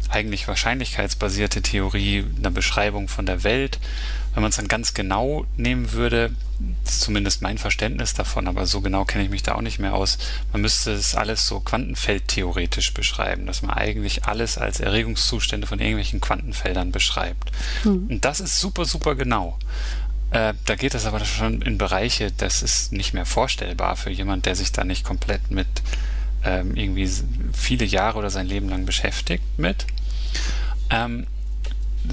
eigentlich 0.10 0.47
wahrscheinlichkeitsbasierte 0.47 1.62
Theorie 1.62 2.26
einer 2.38 2.52
Beschreibung 2.52 3.08
von 3.08 3.26
der 3.26 3.43
Welt. 3.43 3.80
Wenn 4.33 4.41
man 4.41 4.49
es 4.49 4.55
dann 4.55 4.67
ganz 4.67 4.93
genau 4.93 5.45
nehmen 5.57 5.91
würde, 5.91 6.31
ist 6.83 7.01
zumindest 7.01 7.41
mein 7.41 7.57
Verständnis 7.57 8.13
davon, 8.13 8.47
aber 8.47 8.65
so 8.65 8.81
genau 8.81 9.05
kenne 9.05 9.23
ich 9.23 9.29
mich 9.29 9.43
da 9.43 9.55
auch 9.55 9.61
nicht 9.61 9.79
mehr 9.79 9.93
aus. 9.93 10.17
Man 10.51 10.61
müsste 10.61 10.91
es 10.91 11.15
alles 11.15 11.45
so 11.45 11.59
quantenfeldtheoretisch 11.59 12.93
beschreiben, 12.93 13.45
dass 13.45 13.61
man 13.61 13.75
eigentlich 13.75 14.25
alles 14.25 14.57
als 14.57 14.79
Erregungszustände 14.79 15.67
von 15.67 15.79
irgendwelchen 15.79 16.21
Quantenfeldern 16.21 16.91
beschreibt. 16.91 17.51
Mhm. 17.83 18.07
Und 18.09 18.25
das 18.25 18.39
ist 18.39 18.59
super, 18.59 18.85
super 18.85 19.15
genau. 19.15 19.57
Äh, 20.31 20.53
da 20.65 20.75
geht 20.75 20.95
es 20.95 21.05
aber 21.05 21.23
schon 21.25 21.61
in 21.61 21.77
Bereiche, 21.77 22.31
das 22.31 22.63
ist 22.63 22.91
nicht 22.91 23.13
mehr 23.13 23.25
vorstellbar 23.25 23.95
für 23.95 24.09
jemand, 24.09 24.47
der 24.47 24.55
sich 24.55 24.71
da 24.71 24.83
nicht 24.83 25.03
komplett 25.05 25.51
mit 25.51 25.67
ähm, 26.43 26.75
irgendwie 26.75 27.09
viele 27.53 27.85
Jahre 27.85 28.17
oder 28.17 28.29
sein 28.31 28.47
Leben 28.47 28.67
lang 28.67 28.85
beschäftigt 28.85 29.43
mit. 29.57 29.85
Ähm, 30.89 31.27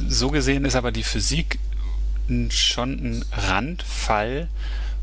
so 0.06 0.30
gesehen 0.30 0.64
ist 0.64 0.76
aber 0.76 0.92
die 0.92 1.02
Physik 1.02 1.58
schon 2.50 2.92
ein 2.92 3.24
Randfall, 3.32 4.48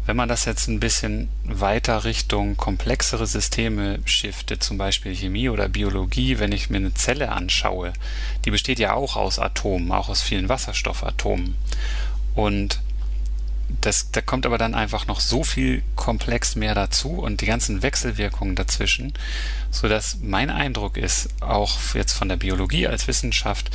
wenn 0.05 0.15
man 0.15 0.29
das 0.29 0.45
jetzt 0.45 0.67
ein 0.67 0.79
bisschen 0.79 1.29
weiter 1.43 2.05
Richtung 2.05 2.55
komplexere 2.55 3.27
Systeme 3.27 3.99
shiftet, 4.05 4.63
zum 4.63 4.77
Beispiel 4.77 5.13
Chemie 5.13 5.49
oder 5.49 5.67
Biologie, 5.67 6.39
wenn 6.39 6.53
ich 6.53 6.69
mir 6.69 6.77
eine 6.77 6.93
Zelle 6.93 7.31
anschaue, 7.31 7.91
die 8.45 8.51
besteht 8.51 8.79
ja 8.79 8.93
auch 8.93 9.17
aus 9.17 9.37
Atomen, 9.37 9.91
auch 9.91 10.07
aus 10.07 10.21
vielen 10.21 10.47
Wasserstoffatomen. 10.47 11.55
Und 12.35 12.79
das, 13.81 14.11
da 14.11 14.21
kommt 14.21 14.45
aber 14.45 14.57
dann 14.57 14.75
einfach 14.75 15.07
noch 15.07 15.19
so 15.19 15.43
viel 15.43 15.83
komplex 15.95 16.55
mehr 16.55 16.73
dazu 16.73 17.09
und 17.19 17.41
die 17.41 17.45
ganzen 17.45 17.81
Wechselwirkungen 17.81 18.55
dazwischen, 18.55 19.13
so 19.71 19.89
dass 19.89 20.19
mein 20.21 20.49
Eindruck 20.49 20.95
ist, 20.95 21.29
auch 21.41 21.77
jetzt 21.93 22.13
von 22.13 22.29
der 22.29 22.37
Biologie 22.37 22.87
als 22.87 23.07
Wissenschaft, 23.07 23.69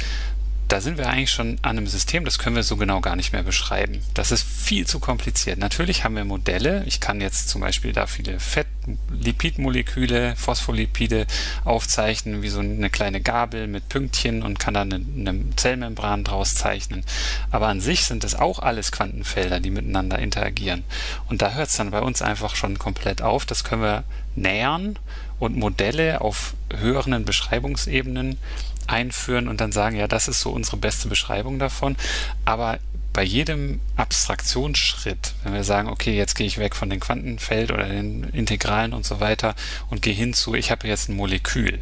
da 0.73 0.81
sind 0.81 0.97
wir 0.97 1.07
eigentlich 1.07 1.31
schon 1.31 1.59
an 1.61 1.77
einem 1.77 1.87
System, 1.87 2.25
das 2.25 2.39
können 2.39 2.57
wir 2.57 2.63
so 2.63 2.79
genau 2.79 3.03
gar 3.03 3.15
nicht 3.15 3.35
mehr 3.35 3.43
beschreiben. 3.43 4.03
Das 4.15 4.33
ist 4.33 4.43
viel 4.43 4.87
zu 4.87 5.01
kompliziert. 5.01 5.59
Natürlich 5.59 6.03
haben 6.03 6.17
wir 6.17 6.25
Modelle. 6.25 6.83
Ich 6.87 6.99
kann 6.99 7.21
jetzt 7.21 7.51
zum 7.51 7.61
Beispiel 7.61 7.93
da 7.93 8.07
viele 8.07 8.41
Fett-Lipidmoleküle, 8.41 10.35
Phospholipide 10.35 11.27
aufzeichnen, 11.67 12.41
wie 12.41 12.49
so 12.49 12.61
eine 12.61 12.89
kleine 12.89 13.21
Gabel 13.21 13.67
mit 13.67 13.91
Pünktchen 13.91 14.43
und 14.43 14.59
kann 14.59 14.73
da 14.73 14.81
eine, 14.81 14.95
eine 14.95 15.55
Zellmembran 15.57 16.25
draus 16.25 16.55
zeichnen. 16.55 17.05
Aber 17.51 17.69
an 17.69 17.83
sich 17.83 18.05
sind 18.05 18.25
es 18.25 18.35
auch 18.35 18.59
alles 18.59 18.93
Quantenfelder, 18.93 19.61
die 19.61 19.71
miteinander 19.71 20.21
interagieren. 20.21 20.85
Und 21.29 21.43
da 21.43 21.53
hört 21.53 21.69
es 21.69 21.77
dann 21.77 21.91
bei 21.91 22.01
uns 22.01 22.23
einfach 22.23 22.57
schon 22.57 22.79
komplett 22.79 23.21
auf. 23.21 23.45
Das 23.45 23.63
können 23.63 23.83
wir 23.83 24.05
nähern 24.37 24.99
und 25.39 25.55
Modelle 25.55 26.23
auf 26.23 26.55
höheren 26.75 27.27
Beschreibungsebenen 27.27 28.39
einführen 28.87 29.49
und 29.49 29.61
dann 29.61 29.73
sagen, 29.73 29.97
ja, 29.97 30.09
das 30.09 30.29
ist 30.29 30.40
so 30.40 30.51
unsere 30.51 30.77
beste 30.77 31.09
Beschreibung 31.09 31.59
davon. 31.59 31.97
Aber 32.45 32.79
bei 33.12 33.23
jedem 33.23 33.81
Abstraktionsschritt, 33.97 35.35
wenn 35.45 35.53
wir 35.53 35.64
sagen, 35.64 35.88
okay, 35.88 36.16
jetzt 36.16 36.35
gehe 36.35 36.47
ich 36.47 36.59
weg 36.59 36.75
von 36.75 36.88
den 36.88 37.01
Quantenfeld 37.01 37.71
oder 37.71 37.87
den 37.87 38.25
Integralen 38.25 38.95
und 38.95 39.05
so 39.05 39.21
weiter 39.21 39.55
und 39.90 40.03
gehe 40.03 40.14
hin 40.14 40.33
zu, 40.33 40.55
ich 40.55 40.71
habe 40.71 40.88
jetzt 40.88 41.09
ein 41.09 41.16
Molekül 41.16 41.79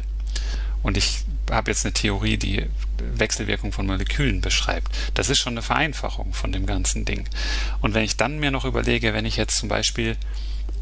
und 0.83 0.97
ich 0.97 1.23
habe 1.49 1.71
jetzt 1.71 1.85
eine 1.85 1.93
Theorie, 1.93 2.37
die 2.37 2.65
Wechselwirkung 3.15 3.71
von 3.71 3.85
Molekülen 3.85 4.41
beschreibt. 4.41 4.89
Das 5.13 5.29
ist 5.29 5.39
schon 5.39 5.53
eine 5.53 5.61
Vereinfachung 5.61 6.33
von 6.33 6.51
dem 6.51 6.65
ganzen 6.65 7.05
Ding. 7.05 7.27
Und 7.81 7.93
wenn 7.93 8.03
ich 8.03 8.17
dann 8.17 8.39
mir 8.39 8.51
noch 8.51 8.65
überlege, 8.65 9.13
wenn 9.13 9.25
ich 9.25 9.37
jetzt 9.37 9.57
zum 9.57 9.69
Beispiel 9.69 10.17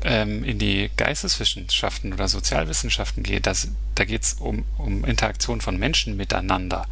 ähm, 0.04 0.44
in 0.44 0.60
die 0.60 0.90
Geisteswissenschaften 0.96 2.14
oder 2.14 2.28
Sozialwissenschaften 2.28 3.24
gehe, 3.24 3.42
das, 3.42 3.68
da 3.96 4.06
geht 4.06 4.24
es 4.24 4.34
um, 4.34 4.66
um 4.78 5.04
Interaktion 5.06 5.62
von 5.62 5.78
Menschen 5.78 6.18
miteinander. 6.18 6.88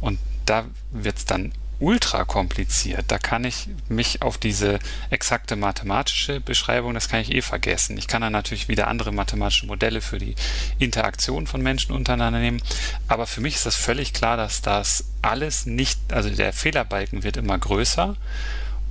Und 0.00 0.18
da 0.46 0.64
wird 0.92 1.18
es 1.18 1.24
dann 1.24 1.52
ultra 1.80 2.24
kompliziert. 2.24 3.06
Da 3.08 3.18
kann 3.18 3.44
ich 3.44 3.68
mich 3.88 4.22
auf 4.22 4.38
diese 4.38 4.78
exakte 5.08 5.56
mathematische 5.56 6.40
Beschreibung, 6.40 6.94
das 6.94 7.08
kann 7.08 7.20
ich 7.20 7.34
eh 7.34 7.40
vergessen. 7.40 7.96
Ich 7.96 8.06
kann 8.06 8.22
dann 8.22 8.32
natürlich 8.32 8.68
wieder 8.68 8.86
andere 8.86 9.12
mathematische 9.12 9.66
Modelle 9.66 10.00
für 10.00 10.18
die 10.18 10.34
Interaktion 10.78 11.46
von 11.46 11.62
Menschen 11.62 11.92
untereinander 11.92 12.38
nehmen. 12.38 12.62
Aber 13.08 13.26
für 13.26 13.40
mich 13.40 13.56
ist 13.56 13.66
das 13.66 13.76
völlig 13.76 14.12
klar, 14.12 14.36
dass 14.36 14.60
das 14.60 15.06
alles 15.22 15.66
nicht, 15.66 15.98
also 16.12 16.28
der 16.30 16.52
Fehlerbalken 16.52 17.22
wird 17.22 17.38
immer 17.38 17.58
größer 17.58 18.16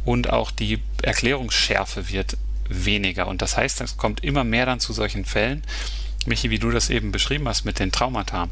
und 0.04 0.30
auch 0.32 0.50
die 0.50 0.82
Erklärungsschärfe 1.04 2.10
wird 2.10 2.38
weniger. 2.70 3.28
Und 3.28 3.42
das 3.42 3.58
heißt, 3.58 3.82
es 3.82 3.98
kommt 3.98 4.24
immer 4.24 4.44
mehr 4.44 4.66
dann 4.66 4.80
zu 4.80 4.94
solchen 4.94 5.26
Fällen, 5.26 5.64
Michi, 6.26 6.50
wie 6.50 6.60
du 6.60 6.72
das 6.72 6.90
eben 6.90 7.12
beschrieben 7.12 7.48
hast 7.48 7.66
mit 7.66 7.80
den 7.80 7.92
Traumata. 7.92 8.50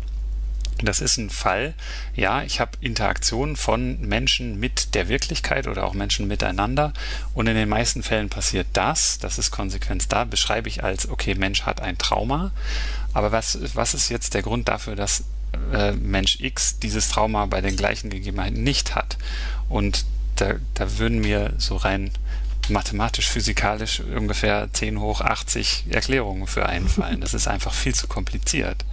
Das 0.84 1.02
ist 1.02 1.18
ein 1.18 1.32
Fall, 1.32 1.74
ja, 2.16 2.44
ich 2.44 2.60
habe 2.60 2.78
Interaktionen 2.82 3.56
von 3.56 4.00
Menschen 4.02 4.60
mit 4.60 4.94
der 4.94 5.10
Wirklichkeit 5.10 5.68
oder 5.68 5.84
auch 5.86 5.94
Menschen 5.94 6.28
miteinander 6.28 6.94
und 7.34 7.48
in 7.48 7.56
den 7.56 7.68
meisten 7.68 8.04
Fällen 8.04 8.30
passiert 8.30 8.68
das, 8.74 9.18
das 9.18 9.40
ist 9.40 9.50
Konsequenz 9.50 10.08
da, 10.08 10.24
beschreibe 10.24 10.70
ich 10.70 10.84
als, 10.84 11.10
okay, 11.10 11.34
Mensch 11.34 11.64
hat 11.64 11.82
ein 11.82 11.98
Trauma, 11.98 12.52
aber 13.14 13.32
was, 13.32 13.58
was 13.74 13.96
ist 13.96 14.10
jetzt 14.10 14.36
der 14.36 14.44
Grund 14.44 14.68
dafür, 14.68 14.96
dass 14.96 15.24
äh, 15.74 15.94
Mensch 15.94 16.40
X 16.42 16.78
dieses 16.78 17.10
Trauma 17.10 17.48
bei 17.48 17.62
den 17.62 17.76
gleichen 17.76 18.12
Gegebenheiten 18.12 18.62
nicht 18.62 18.94
hat? 18.94 19.18
Und 19.70 20.06
da, 20.36 20.56
da 20.76 21.00
würden 21.00 21.20
mir 21.20 21.54
so 21.58 21.76
rein 21.76 22.12
mathematisch, 22.70 23.28
physikalisch 23.30 24.00
ungefähr 24.00 24.70
10 24.72 25.00
hoch 25.00 25.22
80 25.22 25.86
Erklärungen 25.90 26.48
für 26.48 26.66
einfallen. 26.68 27.22
Das 27.22 27.34
ist 27.34 27.48
einfach 27.48 27.74
viel 27.74 27.96
zu 27.96 28.08
kompliziert. 28.08 28.86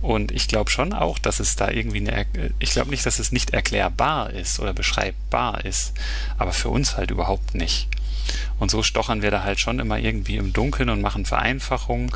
Und 0.00 0.30
ich 0.30 0.46
glaube 0.46 0.70
schon 0.70 0.92
auch, 0.92 1.18
dass 1.18 1.40
es 1.40 1.56
da 1.56 1.70
irgendwie 1.70 1.98
eine, 1.98 2.26
ich 2.58 2.70
glaube 2.70 2.90
nicht, 2.90 3.04
dass 3.04 3.18
es 3.18 3.32
nicht 3.32 3.50
erklärbar 3.50 4.30
ist 4.30 4.60
oder 4.60 4.72
beschreibbar 4.72 5.64
ist, 5.64 5.92
aber 6.36 6.52
für 6.52 6.68
uns 6.68 6.96
halt 6.96 7.10
überhaupt 7.10 7.54
nicht. 7.54 7.88
Und 8.58 8.70
so 8.70 8.82
stochern 8.82 9.22
wir 9.22 9.30
da 9.30 9.42
halt 9.42 9.58
schon 9.58 9.80
immer 9.80 9.98
irgendwie 9.98 10.36
im 10.36 10.52
Dunkeln 10.52 10.90
und 10.90 11.00
machen 11.00 11.24
Vereinfachungen 11.24 12.12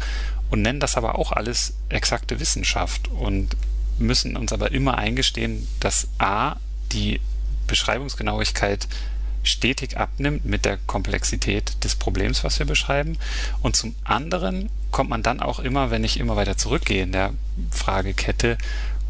und 0.51 0.63
nennen 0.63 0.81
das 0.81 0.97
aber 0.97 1.19
auch 1.19 1.33
alles 1.33 1.75
exakte 1.89 2.39
Wissenschaft 2.39 3.09
und 3.09 3.57
müssen 3.99 4.37
uns 4.37 4.53
aber 4.53 4.73
immer 4.73 4.99
eingestehen, 4.99 5.67
dass 5.81 6.09
A, 6.19 6.57
die 6.93 7.21
Beschreibungsgenauigkeit 7.67 8.87
stetig 9.43 9.97
abnimmt 9.97 10.45
mit 10.45 10.65
der 10.65 10.79
Komplexität 10.87 11.85
des 11.85 11.97
Problems, 11.97 12.45
was 12.45 12.59
wir 12.59 12.67
beschreiben. 12.67 13.19
Und 13.61 13.77
zum 13.77 13.95
anderen 14.05 14.71
kommt 14.91 15.11
man 15.11 15.23
dann 15.23 15.41
auch 15.41 15.59
immer, 15.59 15.91
wenn 15.91 16.05
ich 16.05 16.21
immer 16.21 16.37
weiter 16.37 16.57
zurückgehe 16.57 17.03
in 17.03 17.13
der 17.13 17.33
Fragekette, 17.71 18.59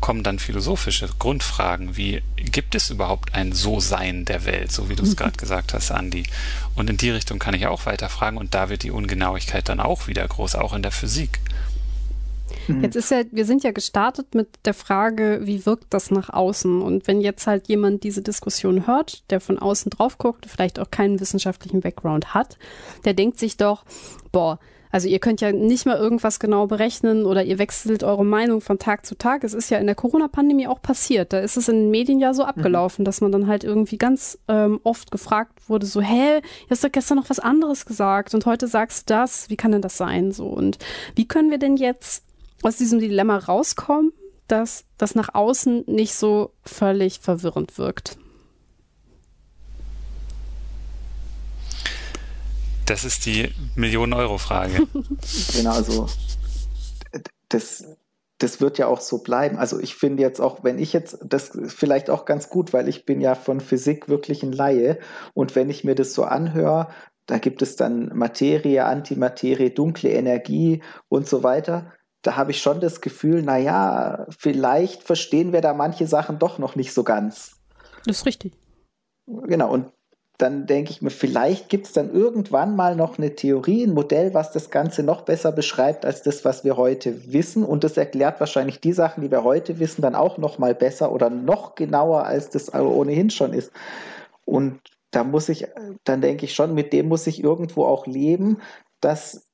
kommen 0.03 0.25
dann 0.25 0.41
philosophische 0.41 1.09
Grundfragen 1.19 1.97
wie, 1.97 2.23
gibt 2.37 2.75
es 2.75 2.91
überhaupt 2.91 3.35
ein 3.35 3.53
So-Sein 3.53 4.25
der 4.25 4.45
Welt, 4.45 4.73
so 4.73 4.89
wie 4.89 4.97
du 4.97 5.05
es 5.05 5.11
mhm. 5.11 5.17
gerade 5.17 5.37
gesagt 5.37 5.73
hast, 5.73 5.93
Andi? 5.93 6.25
Und 6.75 6.91
in 6.91 6.97
die 6.97 7.11
Richtung 7.11 7.39
kann 7.39 7.55
ich 7.55 7.67
auch 7.67 7.87
weiter 7.87 8.09
fragen 8.09 8.37
und 8.37 8.53
da 8.53 8.69
wird 8.69 8.83
die 8.83 8.91
Ungenauigkeit 8.91 9.69
dann 9.69 9.81
auch 9.81 10.09
wieder 10.09 10.27
groß, 10.27 10.57
auch 10.57 10.75
in 10.75 10.83
der 10.83 10.91
Physik. 10.91 11.39
Mhm. 12.69 12.83
Jetzt 12.83 12.97
ist 12.97 13.11
ja, 13.11 13.23
wir 13.31 13.45
sind 13.45 13.65
ja 13.65 13.73
gestartet 13.73 14.35
mit 14.35 14.49
der 14.65 14.75
Frage, 14.75 15.41
wie 15.43 15.67
wirkt 15.67 15.87
das 15.91 16.11
nach 16.11 16.31
außen? 16.31 16.83
Und 16.83 17.07
wenn 17.07 17.21
jetzt 17.21 17.47
halt 17.47 17.69
jemand 17.69 18.05
diese 18.05 18.23
Diskussion 18.23 18.87
hört, 18.87 19.31
der 19.31 19.41
von 19.41 19.59
außen 19.59 19.91
drauf 19.91 20.19
guckt, 20.19 20.47
vielleicht 20.47 20.79
auch 20.79 20.91
keinen 20.91 21.21
wissenschaftlichen 21.21 21.81
Background 21.81 22.35
hat, 22.35 22.59
der 23.05 23.15
denkt 23.15 23.39
sich 23.39 23.57
doch, 23.57 23.85
boah, 24.31 24.59
also 24.93 25.09
ihr 25.09 25.19
könnt 25.19 25.41
ja 25.41 25.51
nicht 25.53 25.87
mal 25.87 25.97
irgendwas 25.97 26.39
genau 26.39 26.67
berechnen 26.67 27.25
oder 27.25 27.43
ihr 27.43 27.59
wechselt 27.59 28.05
eure 28.05 28.27
Meinung 28.27 28.61
von 28.61 28.79
Tag 28.79 29.07
zu 29.07 29.17
Tag. 29.17 29.43
Es 29.43 29.55
ist 29.55 29.71
ja 29.71 29.79
in 29.79 29.87
der 29.87 29.95
Corona-Pandemie 29.95 30.69
auch 30.69 30.83
passiert. 30.83 31.33
Da 31.33 31.41
ist 31.41 31.57
es 31.57 31.69
in 31.69 31.77
den 31.77 31.91
Medien 31.91 32.21
ja 32.21 32.35
so 32.35 32.43
mhm. 32.43 32.51
abgelaufen, 32.51 33.03
mhm. 33.03 33.07
dass 33.07 33.23
man 33.23 33.33
dann 33.33 33.47
halt 33.47 33.65
irgendwie 33.65 33.97
ganz 33.97 34.39
ähm, 34.49 34.81
oft 34.85 35.11
gefragt 35.11 35.69
wurde, 35.69 35.87
so, 35.87 36.03
hä, 36.03 36.41
du 36.43 36.71
hast 36.71 36.85
doch 36.85 36.93
gestern 36.93 37.17
noch 37.17 37.31
was 37.31 37.39
anderes 37.39 37.87
gesagt 37.87 38.35
und 38.35 38.45
heute 38.45 38.67
sagst 38.69 39.09
du 39.09 39.15
das. 39.15 39.49
Wie 39.49 39.57
kann 39.57 39.73
denn 39.73 39.81
das 39.81 39.97
sein? 39.97 40.31
So 40.31 40.47
und 40.47 40.77
wie 41.17 41.27
können 41.27 41.51
wir 41.51 41.59
denn 41.59 41.79
jetzt 41.79 42.25
aus 42.63 42.77
diesem 42.77 42.99
Dilemma 42.99 43.37
rauskommen, 43.39 44.13
dass 44.49 44.85
das 44.99 45.15
nach 45.15 45.35
außen 45.35 45.85
nicht 45.87 46.15
so 46.15 46.53
völlig 46.65 47.21
verwirrend 47.21 47.79
wirkt? 47.79 48.19
Das 52.87 53.05
ist 53.05 53.27
die 53.27 53.51
Millionen-Euro-Frage. 53.77 54.87
genau, 55.53 55.73
also 55.73 56.09
das, 57.49 57.85
das 58.39 58.61
wird 58.61 58.79
ja 58.79 58.87
auch 58.89 59.01
so 59.01 59.19
bleiben. 59.19 59.57
Also 59.57 59.79
ich 59.79 59.95
finde 59.95 60.23
jetzt 60.23 60.41
auch, 60.41 60.65
wenn 60.65 60.79
ich 60.79 60.93
jetzt, 60.93 61.19
das 61.25 61.53
vielleicht 61.69 62.11
auch 62.11 62.25
ganz 62.25 62.49
gut, 62.49 62.73
weil 62.73 62.89
ich 62.89 63.07
bin 63.07 63.21
ja 63.21 63.35
von 63.35 63.61
Physik 63.61 64.09
wirklich 64.09 64.43
ein 64.43 64.53
Laie 64.53 64.99
und 65.33 65.55
wenn 65.55 65.71
ich 65.71 65.85
mir 65.85 65.95
das 65.95 66.13
so 66.13 66.25
anhöre, 66.25 66.89
da 67.27 67.39
gibt 67.39 67.63
es 67.63 67.77
dann 67.77 68.11
Materie, 68.15 68.85
Antimaterie, 68.85 69.71
dunkle 69.71 70.11
Energie 70.11 70.83
und 71.09 71.29
so 71.29 71.45
weiter 71.45 71.93
da 72.23 72.37
habe 72.37 72.53
ich 72.53 72.63
schon 72.63 72.81
das 72.81 73.01
Gefühl, 73.01 73.43
naja, 73.43 74.27
vielleicht 74.39 75.03
verstehen 75.03 75.53
wir 75.53 75.61
da 75.61 75.75
manche 75.75 76.07
Sachen 76.07 76.39
doch 76.39 76.59
noch 76.59 76.77
nicht 76.77 76.93
so 76.93 77.03
ganz. 77.05 77.57
Das 78.07 78.19
ist 78.19 78.27
richtig. 78.27 78.53
Genau, 79.27 79.71
und 79.73 79.93
dann 80.39 80.67
denke 80.67 80.91
ich 80.91 81.03
mir, 81.03 81.11
vielleicht 81.11 81.69
gibt 81.69 81.87
es 81.87 81.93
dann 81.93 82.13
irgendwann 82.13 82.75
mal 82.75 82.97
noch 82.97 83.19
eine 83.19 83.37
Theorie, 83.37 83.85
ein 83.85 83.95
Modell, 83.95 84.35
was 84.35 84.51
das 84.51 84.71
Ganze 84.71 85.03
noch 85.03 85.23
besser 85.23 85.53
beschreibt 85.53 86.05
als 86.05 86.23
das, 86.23 86.45
was 86.45 86.65
wir 86.65 86.77
heute 86.77 87.33
wissen. 87.33 87.65
Und 87.65 87.85
das 87.85 87.97
erklärt 87.97 88.41
wahrscheinlich 88.41 88.81
die 88.81 88.93
Sachen, 88.93 89.23
die 89.23 89.31
wir 89.31 89.45
heute 89.45 89.79
wissen, 89.79 90.03
dann 90.03 90.17
auch 90.17 90.39
noch 90.39 90.59
mal 90.59 90.75
besser 90.75 91.13
oder 91.13 91.31
noch 91.31 91.75
genauer, 91.77 92.25
als 92.25 92.51
das 92.51 92.75
ohnehin 92.75 93.31
schon 93.31 93.53
ist. 93.53 93.71
Und 94.45 94.81
da 95.13 95.23
muss 95.23 95.49
ich, 95.49 95.69
dann 96.05 96.23
denke 96.23 96.47
ich 96.47 96.55
schon, 96.55 96.75
mit 96.75 96.93
dem 96.93 97.07
muss 97.07 97.27
ich 97.27 97.45
irgendwo 97.45 97.85
auch 97.85 98.07
leben, 98.07 98.59
dass 99.01 99.47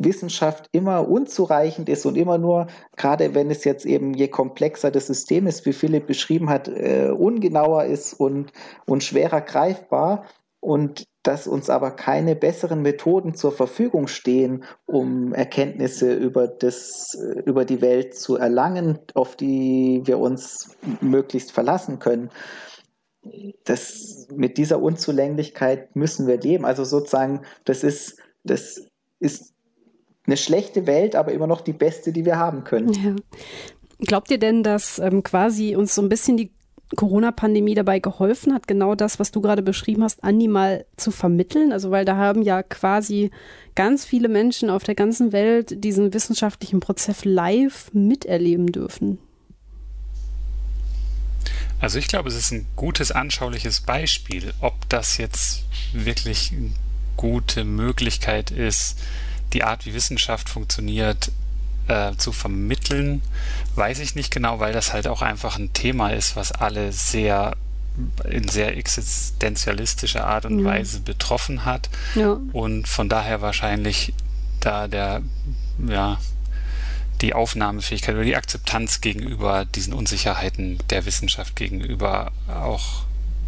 Wissenschaft 0.00 0.68
immer 0.72 1.08
unzureichend 1.08 1.88
ist 1.88 2.06
und 2.06 2.16
immer 2.16 2.38
nur, 2.38 2.66
gerade 2.96 3.34
wenn 3.34 3.50
es 3.50 3.64
jetzt 3.64 3.84
eben 3.86 4.14
je 4.14 4.28
komplexer 4.28 4.90
das 4.90 5.06
System 5.06 5.46
ist, 5.46 5.66
wie 5.66 5.72
Philipp 5.72 6.06
beschrieben 6.06 6.48
hat, 6.48 6.68
äh, 6.68 7.10
ungenauer 7.10 7.84
ist 7.84 8.14
und, 8.14 8.52
und 8.86 9.04
schwerer 9.04 9.42
greifbar 9.42 10.24
und 10.60 11.06
dass 11.22 11.46
uns 11.46 11.68
aber 11.68 11.90
keine 11.90 12.34
besseren 12.34 12.80
Methoden 12.80 13.34
zur 13.34 13.52
Verfügung 13.52 14.06
stehen, 14.06 14.64
um 14.86 15.34
Erkenntnisse 15.34 16.14
über, 16.14 16.48
das, 16.48 17.14
über 17.44 17.64
die 17.64 17.82
Welt 17.82 18.14
zu 18.14 18.36
erlangen, 18.36 18.98
auf 19.14 19.36
die 19.36 20.02
wir 20.04 20.18
uns 20.18 20.76
möglichst 21.00 21.52
verlassen 21.52 21.98
können. 21.98 22.30
Das, 23.64 24.28
mit 24.34 24.56
dieser 24.56 24.80
Unzulänglichkeit 24.80 25.94
müssen 25.94 26.26
wir 26.26 26.38
leben. 26.38 26.64
Also 26.64 26.84
sozusagen, 26.84 27.42
das 27.64 27.84
ist, 27.84 28.16
das 28.44 28.86
ist 29.18 29.52
eine 30.26 30.36
schlechte 30.36 30.86
Welt, 30.86 31.16
aber 31.16 31.32
immer 31.32 31.46
noch 31.46 31.60
die 31.60 31.72
beste, 31.72 32.12
die 32.12 32.24
wir 32.24 32.36
haben 32.36 32.64
können. 32.64 32.92
Ja. 32.92 33.16
Glaubt 34.00 34.30
ihr 34.30 34.38
denn, 34.38 34.62
dass 34.62 34.98
ähm, 34.98 35.22
quasi 35.22 35.76
uns 35.76 35.94
so 35.94 36.02
ein 36.02 36.08
bisschen 36.08 36.36
die 36.36 36.50
Corona-Pandemie 36.96 37.74
dabei 37.74 38.00
geholfen 38.00 38.52
hat, 38.52 38.66
genau 38.66 38.94
das, 38.94 39.18
was 39.18 39.30
du 39.30 39.40
gerade 39.40 39.62
beschrieben 39.62 40.02
hast, 40.02 40.24
Andi 40.24 40.48
mal 40.48 40.86
zu 40.96 41.10
vermitteln? 41.10 41.72
Also, 41.72 41.90
weil 41.90 42.04
da 42.04 42.16
haben 42.16 42.42
ja 42.42 42.62
quasi 42.62 43.30
ganz 43.74 44.04
viele 44.04 44.28
Menschen 44.28 44.70
auf 44.70 44.82
der 44.82 44.94
ganzen 44.94 45.32
Welt 45.32 45.84
diesen 45.84 46.12
wissenschaftlichen 46.12 46.80
Prozess 46.80 47.24
live 47.24 47.90
miterleben 47.92 48.72
dürfen. 48.72 49.18
Also 51.80 51.98
ich 51.98 52.08
glaube, 52.08 52.28
es 52.28 52.36
ist 52.36 52.52
ein 52.52 52.66
gutes, 52.76 53.10
anschauliches 53.10 53.80
Beispiel. 53.80 54.52
Ob 54.60 54.74
das 54.90 55.16
jetzt 55.16 55.64
wirklich 55.94 56.52
eine 56.52 56.72
gute 57.16 57.64
Möglichkeit 57.64 58.50
ist, 58.50 58.98
die 59.52 59.64
Art, 59.64 59.86
wie 59.86 59.94
Wissenschaft 59.94 60.48
funktioniert, 60.48 61.32
äh, 61.88 62.14
zu 62.16 62.32
vermitteln, 62.32 63.22
weiß 63.74 63.98
ich 63.98 64.14
nicht 64.14 64.32
genau, 64.32 64.60
weil 64.60 64.72
das 64.72 64.92
halt 64.92 65.08
auch 65.08 65.22
einfach 65.22 65.58
ein 65.58 65.72
Thema 65.72 66.10
ist, 66.10 66.36
was 66.36 66.52
alle 66.52 66.92
sehr 66.92 67.56
in 68.28 68.48
sehr 68.48 68.76
existenzialistischer 68.76 70.26
Art 70.26 70.46
und 70.46 70.58
mhm. 70.58 70.64
Weise 70.64 71.00
betroffen 71.00 71.64
hat 71.64 71.90
ja. 72.14 72.38
und 72.52 72.88
von 72.88 73.08
daher 73.08 73.42
wahrscheinlich 73.42 74.14
da 74.60 74.88
der 74.88 75.22
ja 75.86 76.18
die 77.20 77.34
Aufnahmefähigkeit 77.34 78.14
oder 78.14 78.24
die 78.24 78.36
Akzeptanz 78.36 79.00
gegenüber 79.00 79.64
diesen 79.64 79.92
Unsicherheiten 79.92 80.78
der 80.88 81.04
Wissenschaft 81.04 81.56
gegenüber 81.56 82.32
auch 82.48 83.02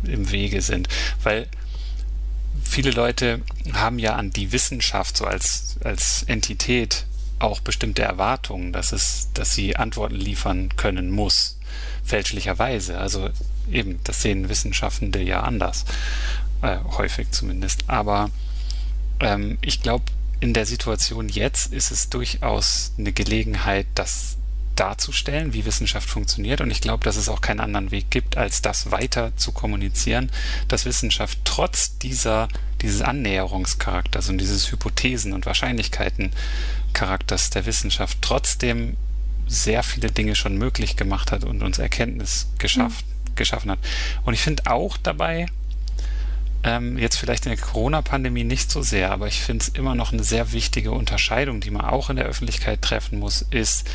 im 0.04 0.30
Wege 0.30 0.60
sind, 0.60 0.88
weil 1.22 1.46
viele 2.62 2.90
Leute 2.90 3.42
haben 3.72 3.98
ja 3.98 4.14
an 4.16 4.30
die 4.30 4.52
Wissenschaft 4.52 5.16
so 5.16 5.24
als, 5.24 5.76
als 5.84 6.24
Entität 6.24 7.06
auch 7.38 7.60
bestimmte 7.60 8.02
Erwartungen, 8.02 8.72
dass 8.72 8.92
es, 8.92 9.28
dass 9.34 9.54
sie 9.54 9.76
Antworten 9.76 10.14
liefern 10.14 10.76
können 10.76 11.10
muss, 11.10 11.58
fälschlicherweise. 12.04 12.98
Also 12.98 13.30
eben, 13.70 13.98
das 14.04 14.22
sehen 14.22 14.48
Wissenschaftende 14.48 15.20
ja 15.20 15.40
anders, 15.40 15.84
äh, 16.62 16.78
häufig 16.96 17.30
zumindest. 17.32 17.84
Aber 17.88 18.30
ähm, 19.20 19.58
ich 19.60 19.82
glaube, 19.82 20.04
in 20.40 20.54
der 20.54 20.66
Situation 20.66 21.28
jetzt 21.28 21.72
ist 21.72 21.90
es 21.90 22.10
durchaus 22.10 22.92
eine 22.98 23.12
Gelegenheit, 23.12 23.86
das 23.94 24.36
darzustellen, 24.76 25.52
wie 25.52 25.64
Wissenschaft 25.64 26.08
funktioniert. 26.08 26.60
Und 26.60 26.70
ich 26.70 26.80
glaube, 26.80 27.02
dass 27.04 27.16
es 27.16 27.28
auch 27.28 27.40
keinen 27.40 27.58
anderen 27.60 27.90
Weg 27.90 28.10
gibt, 28.10 28.36
als 28.36 28.62
das 28.62 28.90
weiter 28.90 29.36
zu 29.36 29.52
kommunizieren, 29.52 30.30
dass 30.68 30.84
Wissenschaft 30.84 31.38
trotz 31.44 31.98
dieser, 31.98 32.48
dieses 32.80 33.02
Annäherungscharakters 33.02 34.28
und 34.28 34.38
dieses 34.38 34.72
Hypothesen- 34.72 35.32
und 35.32 35.46
Wahrscheinlichkeiten-Charakters 35.46 37.50
der 37.50 37.66
Wissenschaft 37.66 38.18
trotzdem 38.20 38.96
sehr 39.46 39.82
viele 39.82 40.10
Dinge 40.10 40.34
schon 40.34 40.56
möglich 40.56 40.96
gemacht 40.96 41.32
hat 41.32 41.44
und 41.44 41.62
uns 41.62 41.78
Erkenntnis 41.78 42.48
geschafft, 42.58 43.04
mhm. 43.06 43.34
geschaffen 43.34 43.70
hat. 43.70 43.78
Und 44.24 44.34
ich 44.34 44.40
finde 44.40 44.66
auch 44.66 44.96
dabei, 44.96 45.46
ähm, 46.64 46.96
jetzt 46.96 47.16
vielleicht 47.16 47.46
in 47.46 47.50
der 47.50 47.60
Corona-Pandemie 47.60 48.44
nicht 48.44 48.70
so 48.70 48.82
sehr, 48.82 49.10
aber 49.10 49.26
ich 49.26 49.40
finde 49.40 49.64
es 49.64 49.68
immer 49.68 49.94
noch 49.94 50.12
eine 50.12 50.22
sehr 50.22 50.52
wichtige 50.52 50.92
Unterscheidung, 50.92 51.60
die 51.60 51.70
man 51.70 51.84
auch 51.84 52.08
in 52.08 52.16
der 52.16 52.26
Öffentlichkeit 52.26 52.82
treffen 52.82 53.18
muss, 53.18 53.44
ist, 53.50 53.88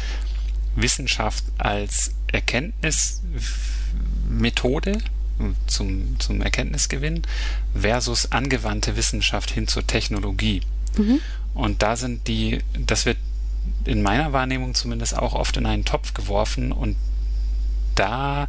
Wissenschaft 0.78 1.44
als 1.58 2.12
Erkenntnismethode 2.32 5.00
zum, 5.68 6.20
zum 6.20 6.42
Erkenntnisgewinn 6.42 7.22
versus 7.76 8.32
angewandte 8.32 8.96
Wissenschaft 8.96 9.52
hin 9.52 9.68
zur 9.68 9.86
Technologie. 9.86 10.62
Mhm. 10.98 11.20
Und 11.54 11.84
da 11.84 11.96
sind 11.96 12.28
die, 12.28 12.60
das 12.78 13.06
wird 13.06 13.18
in 13.86 14.02
meiner 14.02 14.34
Wahrnehmung 14.34 14.76
zumindest 14.76 15.18
auch 15.18 15.34
oft 15.34 15.58
in 15.58 15.66
einen 15.66 15.86
Topf 15.86 16.14
geworfen 16.14 16.72
und 16.72 16.96
da 17.96 18.48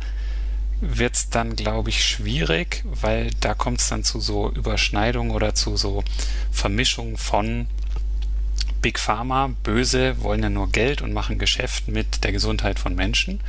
wird 0.81 1.17
es 1.17 1.31
dann, 1.31 1.57
glaube 1.57 1.91
ich, 1.91 2.05
schwierig, 2.05 2.85
weil 2.85 3.31
da 3.41 3.55
kommt 3.55 3.81
es 3.81 3.89
dann 3.89 4.05
zu 4.05 4.21
so 4.21 4.51
Überschneidungen 4.51 5.33
oder 5.33 5.55
zu 5.55 5.77
so 5.77 6.05
Vermischungen 6.53 7.17
von 7.17 7.67
Big 8.81 8.99
Pharma, 8.99 9.51
böse, 9.63 10.23
wollen 10.23 10.43
ja 10.43 10.51
nur 10.51 10.71
Geld 10.71 11.03
und 11.03 11.13
machen 11.13 11.39
Geschäft 11.39 11.89
mit 11.89 12.25
der 12.25 12.33
Gesundheit 12.33 12.79
von 12.79 12.95
Menschen. 12.95 13.41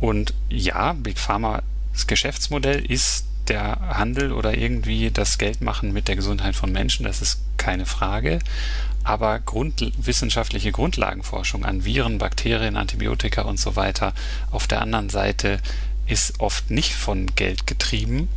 Und 0.00 0.34
ja, 0.48 0.94
Big 0.94 1.18
Pharma, 1.18 1.62
das 1.92 2.06
Geschäftsmodell 2.06 2.84
ist 2.84 3.26
der 3.48 3.80
Handel 3.80 4.32
oder 4.32 4.56
irgendwie 4.56 5.10
das 5.10 5.38
Geldmachen 5.38 5.92
mit 5.92 6.08
der 6.08 6.16
Gesundheit 6.16 6.54
von 6.54 6.72
Menschen, 6.72 7.04
das 7.04 7.20
ist 7.20 7.40
keine 7.56 7.86
Frage. 7.86 8.38
Aber 9.02 9.38
Grund, 9.38 9.92
wissenschaftliche 9.98 10.72
Grundlagenforschung 10.72 11.64
an 11.64 11.84
Viren, 11.84 12.18
Bakterien, 12.18 12.76
Antibiotika 12.76 13.42
und 13.42 13.58
so 13.58 13.76
weiter 13.76 14.14
auf 14.50 14.66
der 14.66 14.82
anderen 14.82 15.10
Seite 15.10 15.60
ist 16.06 16.40
oft 16.40 16.70
nicht 16.70 16.94
von 16.94 17.26
Geld 17.34 17.66
getrieben, 17.66 18.28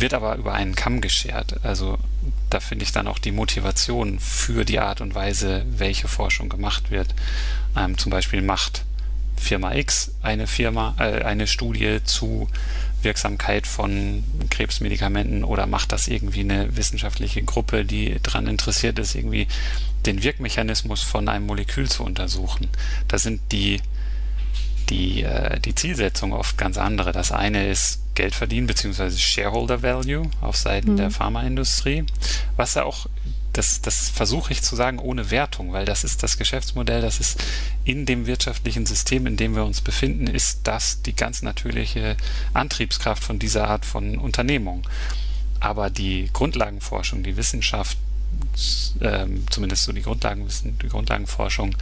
wird 0.00 0.14
aber 0.14 0.36
über 0.36 0.54
einen 0.54 0.74
Kamm 0.74 1.00
geschert. 1.00 1.64
Also 1.64 1.98
da 2.48 2.60
finde 2.60 2.84
ich 2.84 2.92
dann 2.92 3.06
auch 3.06 3.18
die 3.18 3.32
Motivation 3.32 4.18
für 4.18 4.64
die 4.64 4.80
Art 4.80 5.00
und 5.00 5.14
Weise, 5.14 5.64
welche 5.70 6.08
Forschung 6.08 6.48
gemacht 6.48 6.90
wird. 6.90 7.14
Ähm, 7.76 7.96
zum 7.98 8.10
Beispiel 8.10 8.42
macht 8.42 8.84
Firma 9.36 9.74
X 9.74 10.12
eine 10.22 10.46
Firma, 10.46 10.94
äh, 10.98 11.22
eine 11.22 11.46
Studie 11.46 12.00
zu 12.04 12.48
Wirksamkeit 13.02 13.66
von 13.66 14.22
Krebsmedikamenten 14.50 15.44
oder 15.44 15.66
macht 15.66 15.92
das 15.92 16.08
irgendwie 16.08 16.40
eine 16.40 16.76
wissenschaftliche 16.76 17.42
Gruppe, 17.42 17.84
die 17.84 18.18
daran 18.22 18.46
interessiert 18.46 18.98
ist, 18.98 19.14
irgendwie 19.14 19.46
den 20.04 20.22
Wirkmechanismus 20.22 21.02
von 21.02 21.28
einem 21.28 21.46
Molekül 21.46 21.88
zu 21.88 22.04
untersuchen. 22.04 22.68
Da 23.08 23.18
sind 23.18 23.40
die 23.52 23.80
die, 24.88 25.22
äh, 25.22 25.60
die 25.60 25.74
Zielsetzung 25.74 26.32
oft 26.32 26.56
ganz 26.58 26.78
andere. 26.78 27.12
Das 27.12 27.32
eine 27.32 27.68
ist 27.68 28.00
Geld 28.14 28.34
verdienen 28.34 28.66
beziehungsweise 28.66 29.18
Shareholder 29.18 29.82
Value 29.82 30.30
auf 30.40 30.56
Seiten 30.56 30.92
mhm. 30.92 30.96
der 30.96 31.10
Pharmaindustrie, 31.10 32.04
was 32.56 32.74
ja 32.74 32.84
auch 32.84 33.06
das, 33.52 33.80
das 33.80 34.08
versuche 34.10 34.52
ich 34.52 34.62
zu 34.62 34.76
sagen 34.76 34.98
ohne 34.98 35.30
Wertung, 35.30 35.72
weil 35.72 35.84
das 35.84 36.04
ist 36.04 36.22
das 36.22 36.38
Geschäftsmodell, 36.38 37.00
das 37.02 37.18
ist 37.18 37.42
in 37.84 38.06
dem 38.06 38.26
wirtschaftlichen 38.26 38.86
System, 38.86 39.26
in 39.26 39.36
dem 39.36 39.54
wir 39.54 39.64
uns 39.64 39.80
befinden, 39.80 40.26
ist 40.26 40.60
das 40.64 41.02
die 41.02 41.14
ganz 41.14 41.42
natürliche 41.42 42.16
Antriebskraft 42.54 43.24
von 43.24 43.38
dieser 43.38 43.68
Art 43.68 43.84
von 43.84 44.18
Unternehmung. 44.18 44.86
Aber 45.58 45.90
die 45.90 46.30
Grundlagenforschung, 46.32 47.22
die 47.22 47.36
Wissenschaft, 47.36 47.98
ähm, 49.00 49.44
zumindest 49.50 49.84
so 49.84 49.92
die, 49.92 50.02
Grundlagenwissen, 50.02 50.78
die 50.78 50.88
Grundlagenforschung, 50.88 51.76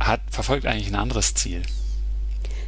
hat, 0.00 0.20
verfolgt 0.30 0.66
eigentlich 0.66 0.88
ein 0.88 0.96
anderes 0.96 1.34
Ziel. 1.34 1.62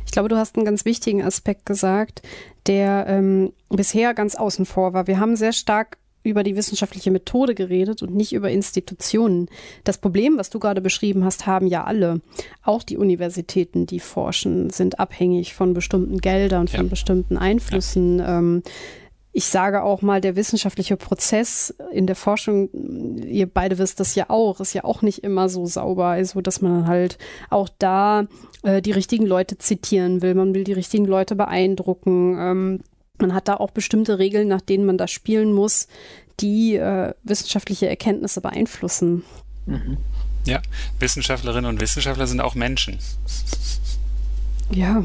Ich 0.06 0.12
glaube, 0.12 0.28
du 0.28 0.36
hast 0.36 0.56
einen 0.56 0.64
ganz 0.64 0.84
wichtigen 0.84 1.22
Aspekt 1.22 1.66
gesagt, 1.66 2.22
der 2.66 3.06
ähm, 3.08 3.52
bisher 3.68 4.14
ganz 4.14 4.34
außen 4.34 4.64
vor 4.64 4.94
war. 4.94 5.06
Wir 5.06 5.20
haben 5.20 5.36
sehr 5.36 5.52
stark 5.52 5.98
über 6.26 6.42
die 6.42 6.56
wissenschaftliche 6.56 7.10
Methode 7.10 7.54
geredet 7.54 8.02
und 8.02 8.14
nicht 8.14 8.32
über 8.32 8.50
Institutionen. 8.50 9.48
Das 9.84 9.98
Problem, 9.98 10.38
was 10.38 10.50
du 10.50 10.58
gerade 10.58 10.80
beschrieben 10.80 11.24
hast, 11.24 11.46
haben 11.46 11.68
ja 11.68 11.84
alle. 11.84 12.20
Auch 12.62 12.82
die 12.82 12.96
Universitäten, 12.96 13.86
die 13.86 14.00
forschen, 14.00 14.70
sind 14.70 14.98
abhängig 14.98 15.54
von 15.54 15.72
bestimmten 15.72 16.18
Geldern, 16.18 16.66
von 16.66 16.86
ja. 16.86 16.90
bestimmten 16.90 17.36
Einflüssen. 17.36 18.18
Ja. 18.18 18.38
Ähm, 18.38 18.62
ich 19.36 19.44
sage 19.44 19.82
auch 19.82 20.00
mal, 20.00 20.22
der 20.22 20.34
wissenschaftliche 20.34 20.96
Prozess 20.96 21.74
in 21.92 22.06
der 22.06 22.16
Forschung, 22.16 22.70
ihr 23.22 23.46
beide 23.46 23.76
wisst 23.76 24.00
das 24.00 24.14
ja 24.14 24.30
auch, 24.30 24.60
ist 24.60 24.72
ja 24.72 24.84
auch 24.84 25.02
nicht 25.02 25.22
immer 25.24 25.50
so 25.50 25.66
sauber, 25.66 26.06
also 26.06 26.40
dass 26.40 26.62
man 26.62 26.86
halt 26.86 27.18
auch 27.50 27.68
da 27.78 28.28
äh, 28.62 28.80
die 28.80 28.92
richtigen 28.92 29.26
Leute 29.26 29.58
zitieren 29.58 30.22
will, 30.22 30.34
man 30.34 30.54
will 30.54 30.64
die 30.64 30.72
richtigen 30.72 31.04
Leute 31.04 31.36
beeindrucken. 31.36 32.34
Ähm, 32.38 32.80
man 33.18 33.34
hat 33.34 33.48
da 33.48 33.58
auch 33.58 33.72
bestimmte 33.72 34.18
Regeln, 34.18 34.48
nach 34.48 34.62
denen 34.62 34.86
man 34.86 34.96
da 34.96 35.06
spielen 35.06 35.52
muss, 35.52 35.86
die 36.40 36.76
äh, 36.76 37.12
wissenschaftliche 37.22 37.90
Erkenntnisse 37.90 38.40
beeinflussen. 38.40 39.22
Mhm. 39.66 39.98
Ja, 40.46 40.62
Wissenschaftlerinnen 40.98 41.68
und 41.68 41.82
Wissenschaftler 41.82 42.26
sind 42.26 42.40
auch 42.40 42.54
Menschen. 42.54 42.98
Ja. 44.70 45.02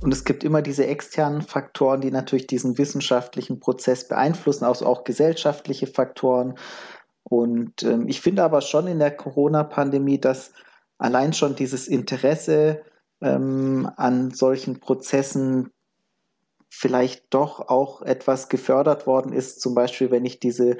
Und 0.00 0.12
es 0.12 0.24
gibt 0.24 0.44
immer 0.44 0.62
diese 0.62 0.86
externen 0.86 1.42
Faktoren, 1.42 2.00
die 2.00 2.10
natürlich 2.10 2.46
diesen 2.46 2.78
wissenschaftlichen 2.78 3.60
Prozess 3.60 4.08
beeinflussen, 4.08 4.64
also 4.64 4.86
auch 4.86 5.04
gesellschaftliche 5.04 5.86
Faktoren. 5.86 6.58
Und 7.22 7.82
ähm, 7.82 8.06
ich 8.08 8.20
finde 8.20 8.44
aber 8.44 8.60
schon 8.60 8.86
in 8.86 8.98
der 8.98 9.10
Corona-Pandemie, 9.10 10.20
dass 10.20 10.52
allein 10.98 11.32
schon 11.32 11.56
dieses 11.56 11.88
Interesse 11.88 12.82
ähm, 13.20 13.90
an 13.96 14.30
solchen 14.30 14.80
Prozessen 14.80 15.70
vielleicht 16.68 17.26
doch 17.30 17.68
auch 17.68 18.02
etwas 18.02 18.48
gefördert 18.48 19.06
worden 19.06 19.32
ist. 19.32 19.60
Zum 19.60 19.74
Beispiel, 19.74 20.10
wenn 20.10 20.24
ich 20.24 20.40
diese, 20.40 20.76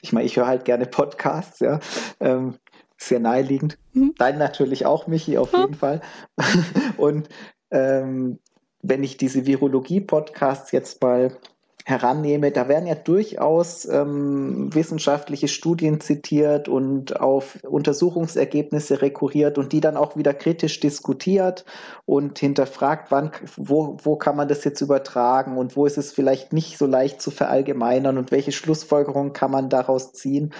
ich 0.00 0.12
meine, 0.12 0.26
ich 0.26 0.36
höre 0.36 0.46
halt 0.46 0.64
gerne 0.64 0.86
Podcasts, 0.86 1.60
ja, 1.60 1.80
ähm, 2.20 2.58
sehr 2.98 3.20
naheliegend. 3.20 3.78
Mhm. 3.94 4.14
Dein 4.18 4.38
natürlich 4.38 4.84
auch, 4.84 5.06
Michi, 5.06 5.38
auf 5.38 5.52
jeden 5.52 5.74
Fall. 5.74 6.02
Und 6.98 7.28
ähm, 7.70 8.38
wenn 8.82 9.02
ich 9.02 9.16
diese 9.16 9.46
Virologie-Podcasts 9.46 10.72
jetzt 10.72 11.02
mal 11.02 11.36
herannehme, 11.84 12.50
da 12.50 12.68
werden 12.68 12.86
ja 12.86 12.94
durchaus 12.94 13.86
ähm, 13.86 14.72
wissenschaftliche 14.74 15.48
Studien 15.48 16.00
zitiert 16.00 16.68
und 16.68 17.20
auf 17.20 17.58
Untersuchungsergebnisse 17.64 19.02
rekurriert 19.02 19.58
und 19.58 19.72
die 19.72 19.80
dann 19.80 19.96
auch 19.96 20.16
wieder 20.16 20.34
kritisch 20.34 20.80
diskutiert 20.80 21.64
und 22.06 22.38
hinterfragt, 22.38 23.10
wann, 23.10 23.32
wo, 23.56 23.96
wo 24.02 24.16
kann 24.16 24.36
man 24.36 24.48
das 24.48 24.64
jetzt 24.64 24.80
übertragen 24.80 25.56
und 25.56 25.76
wo 25.76 25.86
ist 25.86 25.98
es 25.98 26.12
vielleicht 26.12 26.52
nicht 26.52 26.78
so 26.78 26.86
leicht 26.86 27.20
zu 27.20 27.30
verallgemeinern 27.30 28.18
und 28.18 28.30
welche 28.30 28.52
Schlussfolgerungen 28.52 29.32
kann 29.32 29.50
man 29.50 29.68
daraus 29.68 30.12
ziehen 30.12 30.52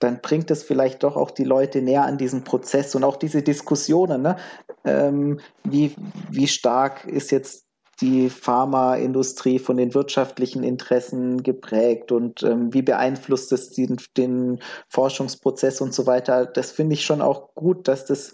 dann 0.00 0.20
bringt 0.20 0.50
es 0.50 0.62
vielleicht 0.62 1.04
doch 1.04 1.16
auch 1.16 1.30
die 1.30 1.44
Leute 1.44 1.82
näher 1.82 2.04
an 2.04 2.18
diesen 2.18 2.42
Prozess 2.42 2.94
und 2.94 3.04
auch 3.04 3.16
diese 3.16 3.42
Diskussionen. 3.42 4.22
Ne? 4.22 4.36
Ähm, 4.84 5.40
wie, 5.62 5.94
wie 6.30 6.48
stark 6.48 7.06
ist 7.06 7.30
jetzt 7.30 7.66
die 8.00 8.30
Pharmaindustrie 8.30 9.58
von 9.58 9.76
den 9.76 9.94
wirtschaftlichen 9.94 10.62
Interessen 10.62 11.42
geprägt 11.42 12.12
und 12.12 12.42
ähm, 12.42 12.72
wie 12.72 12.80
beeinflusst 12.80 13.52
es 13.52 13.72
den, 13.72 13.98
den 14.16 14.60
Forschungsprozess 14.88 15.82
und 15.82 15.92
so 15.92 16.06
weiter. 16.06 16.46
Das 16.46 16.70
finde 16.70 16.94
ich 16.94 17.04
schon 17.04 17.20
auch 17.20 17.54
gut, 17.54 17.88
dass 17.88 18.06
das 18.06 18.32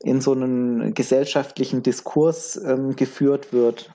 in 0.00 0.20
so 0.20 0.32
einen 0.32 0.94
gesellschaftlichen 0.94 1.82
Diskurs 1.82 2.56
ähm, 2.56 2.94
geführt 2.94 3.52
wird. 3.52 3.92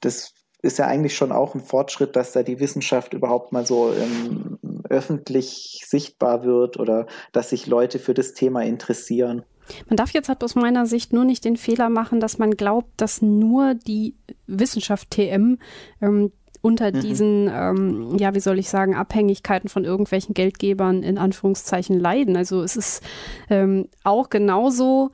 Das 0.00 0.32
ist 0.62 0.78
ja 0.78 0.86
eigentlich 0.86 1.14
schon 1.14 1.32
auch 1.32 1.54
ein 1.54 1.60
Fortschritt, 1.60 2.16
dass 2.16 2.32
da 2.32 2.42
die 2.42 2.58
Wissenschaft 2.58 3.12
überhaupt 3.12 3.52
mal 3.52 3.66
so 3.66 3.92
ähm, 3.92 4.58
öffentlich 4.90 5.84
sichtbar 5.86 6.44
wird 6.44 6.78
oder 6.78 7.06
dass 7.32 7.50
sich 7.50 7.66
Leute 7.66 7.98
für 7.98 8.14
das 8.14 8.34
Thema 8.34 8.62
interessieren. 8.62 9.42
Man 9.88 9.96
darf 9.96 10.10
jetzt 10.10 10.28
halt 10.28 10.44
aus 10.44 10.54
meiner 10.54 10.86
Sicht 10.86 11.12
nur 11.12 11.24
nicht 11.24 11.44
den 11.44 11.56
Fehler 11.56 11.88
machen, 11.88 12.20
dass 12.20 12.38
man 12.38 12.52
glaubt, 12.52 12.90
dass 12.96 13.22
nur 13.22 13.74
die 13.74 14.14
Wissenschaft 14.46 15.10
TM 15.10 15.58
ähm, 16.00 16.30
unter 16.62 16.92
mhm. 16.92 17.00
diesen, 17.00 17.50
ähm, 17.52 18.16
ja, 18.18 18.34
wie 18.34 18.40
soll 18.40 18.58
ich 18.58 18.68
sagen, 18.68 18.94
Abhängigkeiten 18.94 19.68
von 19.68 19.84
irgendwelchen 19.84 20.34
Geldgebern 20.34 21.02
in 21.02 21.18
Anführungszeichen 21.18 21.98
leiden. 21.98 22.36
Also 22.36 22.62
es 22.62 22.76
ist 22.76 23.02
ähm, 23.50 23.88
auch 24.02 24.30
genauso 24.30 25.10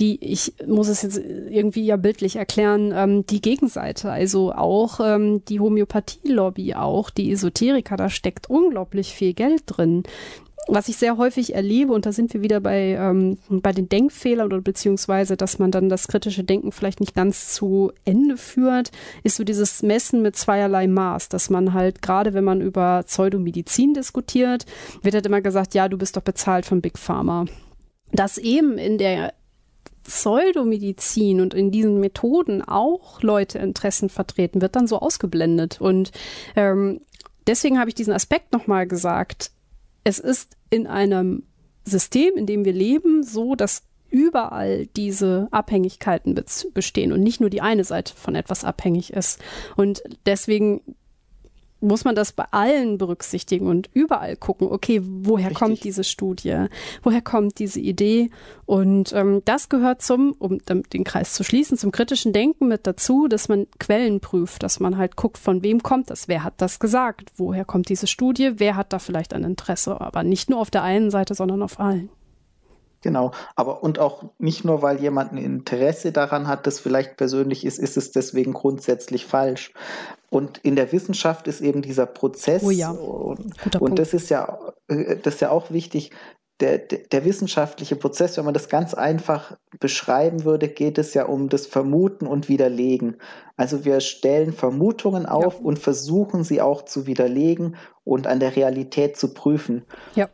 die, 0.00 0.22
ich 0.22 0.54
muss 0.66 0.88
es 0.88 1.02
jetzt 1.02 1.18
irgendwie 1.18 1.86
ja 1.86 1.96
bildlich 1.96 2.36
erklären, 2.36 2.92
ähm, 2.94 3.26
die 3.26 3.40
Gegenseite, 3.40 4.10
also 4.10 4.52
auch 4.52 5.00
ähm, 5.00 5.44
die 5.46 5.60
Homöopathie-Lobby, 5.60 6.74
auch 6.74 7.10
die 7.10 7.32
Esoteriker, 7.32 7.96
da 7.96 8.10
steckt 8.10 8.50
unglaublich 8.50 9.14
viel 9.14 9.32
Geld 9.32 9.62
drin 9.66 10.02
was 10.68 10.88
ich 10.88 10.96
sehr 10.96 11.16
häufig 11.16 11.54
erlebe, 11.54 11.92
und 11.92 12.06
da 12.06 12.12
sind 12.12 12.34
wir 12.34 12.42
wieder 12.42 12.60
bei, 12.60 12.96
ähm, 12.98 13.38
bei 13.48 13.72
den 13.72 13.88
Denkfehlern 13.88 14.46
oder 14.46 14.60
beziehungsweise, 14.60 15.36
dass 15.36 15.58
man 15.58 15.70
dann 15.70 15.88
das 15.88 16.08
kritische 16.08 16.44
Denken 16.44 16.72
vielleicht 16.72 17.00
nicht 17.00 17.14
ganz 17.14 17.52
zu 17.54 17.92
Ende 18.04 18.36
führt, 18.36 18.90
ist 19.22 19.36
so 19.36 19.44
dieses 19.44 19.82
Messen 19.82 20.22
mit 20.22 20.36
zweierlei 20.36 20.88
Maß, 20.88 21.28
dass 21.28 21.50
man 21.50 21.72
halt 21.72 22.02
gerade, 22.02 22.34
wenn 22.34 22.44
man 22.44 22.60
über 22.60 23.04
Pseudomedizin 23.04 23.94
diskutiert, 23.94 24.66
wird 25.02 25.14
halt 25.14 25.26
immer 25.26 25.40
gesagt, 25.40 25.74
ja, 25.74 25.88
du 25.88 25.98
bist 25.98 26.16
doch 26.16 26.22
bezahlt 26.22 26.66
von 26.66 26.80
Big 26.80 26.98
Pharma. 26.98 27.46
Dass 28.12 28.38
eben 28.38 28.78
in 28.78 28.98
der 28.98 29.34
Pseudomedizin 30.06 31.40
und 31.40 31.54
in 31.54 31.70
diesen 31.70 32.00
Methoden 32.00 32.62
auch 32.62 33.22
Leute 33.22 33.58
Interessen 33.58 34.08
vertreten, 34.08 34.62
wird 34.62 34.76
dann 34.76 34.86
so 34.86 35.00
ausgeblendet. 35.00 35.80
Und 35.80 36.12
ähm, 36.54 37.00
deswegen 37.46 37.78
habe 37.78 37.90
ich 37.90 37.94
diesen 37.94 38.12
Aspekt 38.12 38.52
nochmal 38.52 38.86
gesagt. 38.86 39.50
Es 40.04 40.18
ist 40.18 40.56
in 40.70 40.86
einem 40.86 41.42
System, 41.84 42.36
in 42.36 42.46
dem 42.46 42.64
wir 42.64 42.72
leben, 42.72 43.22
so, 43.22 43.54
dass 43.54 43.82
überall 44.10 44.86
diese 44.86 45.48
Abhängigkeiten 45.50 46.40
bestehen 46.72 47.12
und 47.12 47.22
nicht 47.22 47.40
nur 47.40 47.50
die 47.50 47.60
eine 47.60 47.84
Seite 47.84 48.14
von 48.14 48.34
etwas 48.34 48.64
abhängig 48.64 49.12
ist. 49.12 49.40
Und 49.76 50.02
deswegen 50.24 50.80
muss 51.80 52.04
man 52.04 52.14
das 52.14 52.32
bei 52.32 52.44
allen 52.50 52.98
berücksichtigen 52.98 53.66
und 53.66 53.90
überall 53.92 54.36
gucken, 54.36 54.68
okay, 54.70 55.00
woher 55.02 55.50
Richtig. 55.50 55.58
kommt 55.58 55.84
diese 55.84 56.04
Studie, 56.04 56.66
woher 57.02 57.22
kommt 57.22 57.58
diese 57.58 57.80
Idee? 57.80 58.30
Und 58.64 59.12
ähm, 59.12 59.42
das 59.44 59.68
gehört 59.68 60.02
zum, 60.02 60.34
um 60.38 60.58
den 60.64 61.04
Kreis 61.04 61.34
zu 61.34 61.44
schließen, 61.44 61.76
zum 61.76 61.92
kritischen 61.92 62.32
Denken 62.32 62.68
mit 62.68 62.86
dazu, 62.86 63.28
dass 63.28 63.48
man 63.48 63.66
Quellen 63.78 64.20
prüft, 64.20 64.62
dass 64.62 64.80
man 64.80 64.96
halt 64.96 65.16
guckt, 65.16 65.38
von 65.38 65.62
wem 65.62 65.82
kommt 65.82 66.10
das, 66.10 66.28
wer 66.28 66.44
hat 66.44 66.54
das 66.58 66.78
gesagt, 66.78 67.30
woher 67.36 67.64
kommt 67.64 67.88
diese 67.88 68.06
Studie, 68.06 68.52
wer 68.56 68.76
hat 68.76 68.92
da 68.92 68.98
vielleicht 68.98 69.34
ein 69.34 69.44
Interesse, 69.44 70.00
aber 70.00 70.22
nicht 70.22 70.50
nur 70.50 70.60
auf 70.60 70.70
der 70.70 70.82
einen 70.82 71.10
Seite, 71.10 71.34
sondern 71.34 71.62
auf 71.62 71.78
allen. 71.78 72.08
Genau, 73.06 73.30
aber 73.54 73.84
und 73.84 74.00
auch 74.00 74.24
nicht 74.40 74.64
nur, 74.64 74.82
weil 74.82 75.00
jemand 75.00 75.30
ein 75.30 75.38
Interesse 75.38 76.10
daran 76.10 76.48
hat, 76.48 76.66
das 76.66 76.80
vielleicht 76.80 77.16
persönlich 77.16 77.64
ist, 77.64 77.78
ist 77.78 77.96
es 77.96 78.10
deswegen 78.10 78.52
grundsätzlich 78.52 79.26
falsch. 79.26 79.72
Und 80.28 80.58
in 80.58 80.74
der 80.74 80.90
Wissenschaft 80.90 81.46
ist 81.46 81.60
eben 81.60 81.82
dieser 81.82 82.06
Prozess, 82.06 82.64
oh 82.64 82.72
ja. 82.72 82.90
und, 82.90 83.80
und 83.80 83.98
das 84.00 84.12
ist 84.12 84.28
ja, 84.28 84.58
äh, 84.88 85.18
das 85.22 85.34
ist 85.34 85.40
ja 85.40 85.50
auch 85.50 85.70
wichtig, 85.70 86.10
der, 86.58 86.78
der, 86.78 87.24
wissenschaftliche 87.24 87.94
Prozess, 87.94 88.36
wenn 88.36 88.44
man 88.44 88.54
das 88.54 88.68
ganz 88.68 88.92
einfach 88.92 89.56
beschreiben 89.78 90.42
würde, 90.42 90.66
geht 90.66 90.98
es 90.98 91.14
ja 91.14 91.26
um 91.26 91.48
das 91.48 91.68
Vermuten 91.68 92.26
und 92.26 92.48
Widerlegen. 92.48 93.18
Also 93.56 93.84
wir 93.84 94.00
stellen 94.00 94.52
Vermutungen 94.52 95.26
auf 95.26 95.60
ja. 95.60 95.64
und 95.64 95.78
versuchen 95.78 96.42
sie 96.42 96.60
auch 96.60 96.84
zu 96.84 97.06
widerlegen 97.06 97.76
und 98.02 98.26
an 98.26 98.40
der 98.40 98.56
Realität 98.56 99.16
zu 99.16 99.32
prüfen. 99.32 99.84
Ja. 100.16 100.28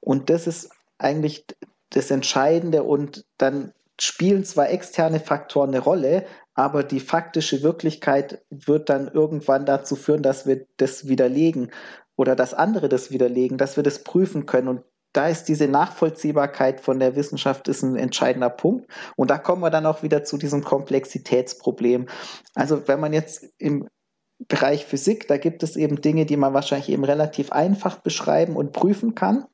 Und 0.00 0.28
das 0.28 0.46
ist 0.46 0.70
eigentlich 0.98 1.46
das 1.90 2.10
Entscheidende 2.10 2.82
und 2.82 3.24
dann 3.38 3.72
spielen 4.00 4.44
zwar 4.44 4.70
externe 4.70 5.20
Faktoren 5.20 5.70
eine 5.70 5.80
Rolle, 5.80 6.26
aber 6.54 6.82
die 6.82 7.00
faktische 7.00 7.62
Wirklichkeit 7.62 8.42
wird 8.50 8.88
dann 8.88 9.08
irgendwann 9.08 9.66
dazu 9.66 9.96
führen, 9.96 10.22
dass 10.22 10.46
wir 10.46 10.66
das 10.76 11.08
widerlegen 11.08 11.70
oder 12.16 12.36
dass 12.36 12.54
andere 12.54 12.88
das 12.88 13.10
widerlegen, 13.10 13.58
dass 13.58 13.76
wir 13.76 13.82
das 13.82 14.04
prüfen 14.04 14.46
können. 14.46 14.68
Und 14.68 14.82
da 15.12 15.28
ist 15.28 15.44
diese 15.44 15.68
Nachvollziehbarkeit 15.68 16.80
von 16.80 16.98
der 16.98 17.16
Wissenschaft 17.16 17.68
ist 17.68 17.82
ein 17.82 17.96
entscheidender 17.96 18.50
Punkt. 18.50 18.88
Und 19.16 19.30
da 19.30 19.38
kommen 19.38 19.62
wir 19.62 19.70
dann 19.70 19.86
auch 19.86 20.02
wieder 20.02 20.24
zu 20.24 20.38
diesem 20.38 20.62
Komplexitätsproblem. 20.62 22.06
Also 22.54 22.86
wenn 22.88 23.00
man 23.00 23.12
jetzt 23.12 23.44
im 23.58 23.88
Bereich 24.48 24.84
Physik, 24.84 25.28
da 25.28 25.38
gibt 25.38 25.62
es 25.62 25.76
eben 25.76 26.00
Dinge, 26.00 26.26
die 26.26 26.36
man 26.36 26.54
wahrscheinlich 26.54 26.88
eben 26.88 27.04
relativ 27.04 27.52
einfach 27.52 28.00
beschreiben 28.00 28.56
und 28.56 28.72
prüfen 28.72 29.14
kann. 29.14 29.46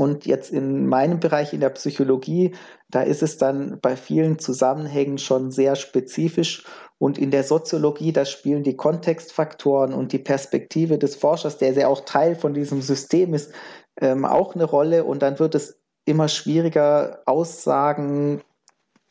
Und 0.00 0.26
jetzt 0.26 0.52
in 0.52 0.86
meinem 0.86 1.18
Bereich 1.18 1.52
in 1.52 1.58
der 1.58 1.70
Psychologie, 1.70 2.54
da 2.88 3.02
ist 3.02 3.20
es 3.20 3.36
dann 3.36 3.80
bei 3.80 3.96
vielen 3.96 4.38
Zusammenhängen 4.38 5.18
schon 5.18 5.50
sehr 5.50 5.74
spezifisch. 5.74 6.64
Und 6.98 7.18
in 7.18 7.32
der 7.32 7.42
Soziologie, 7.42 8.12
da 8.12 8.24
spielen 8.24 8.62
die 8.62 8.76
Kontextfaktoren 8.76 9.92
und 9.92 10.12
die 10.12 10.20
Perspektive 10.20 10.98
des 10.98 11.16
Forschers, 11.16 11.58
der 11.58 11.72
ja 11.72 11.88
auch 11.88 12.04
Teil 12.04 12.36
von 12.36 12.54
diesem 12.54 12.80
System 12.80 13.34
ist, 13.34 13.52
ähm, 14.00 14.24
auch 14.24 14.54
eine 14.54 14.64
Rolle. 14.64 15.02
Und 15.02 15.20
dann 15.22 15.40
wird 15.40 15.56
es 15.56 15.80
immer 16.04 16.28
schwieriger, 16.28 17.22
Aussagen 17.26 18.40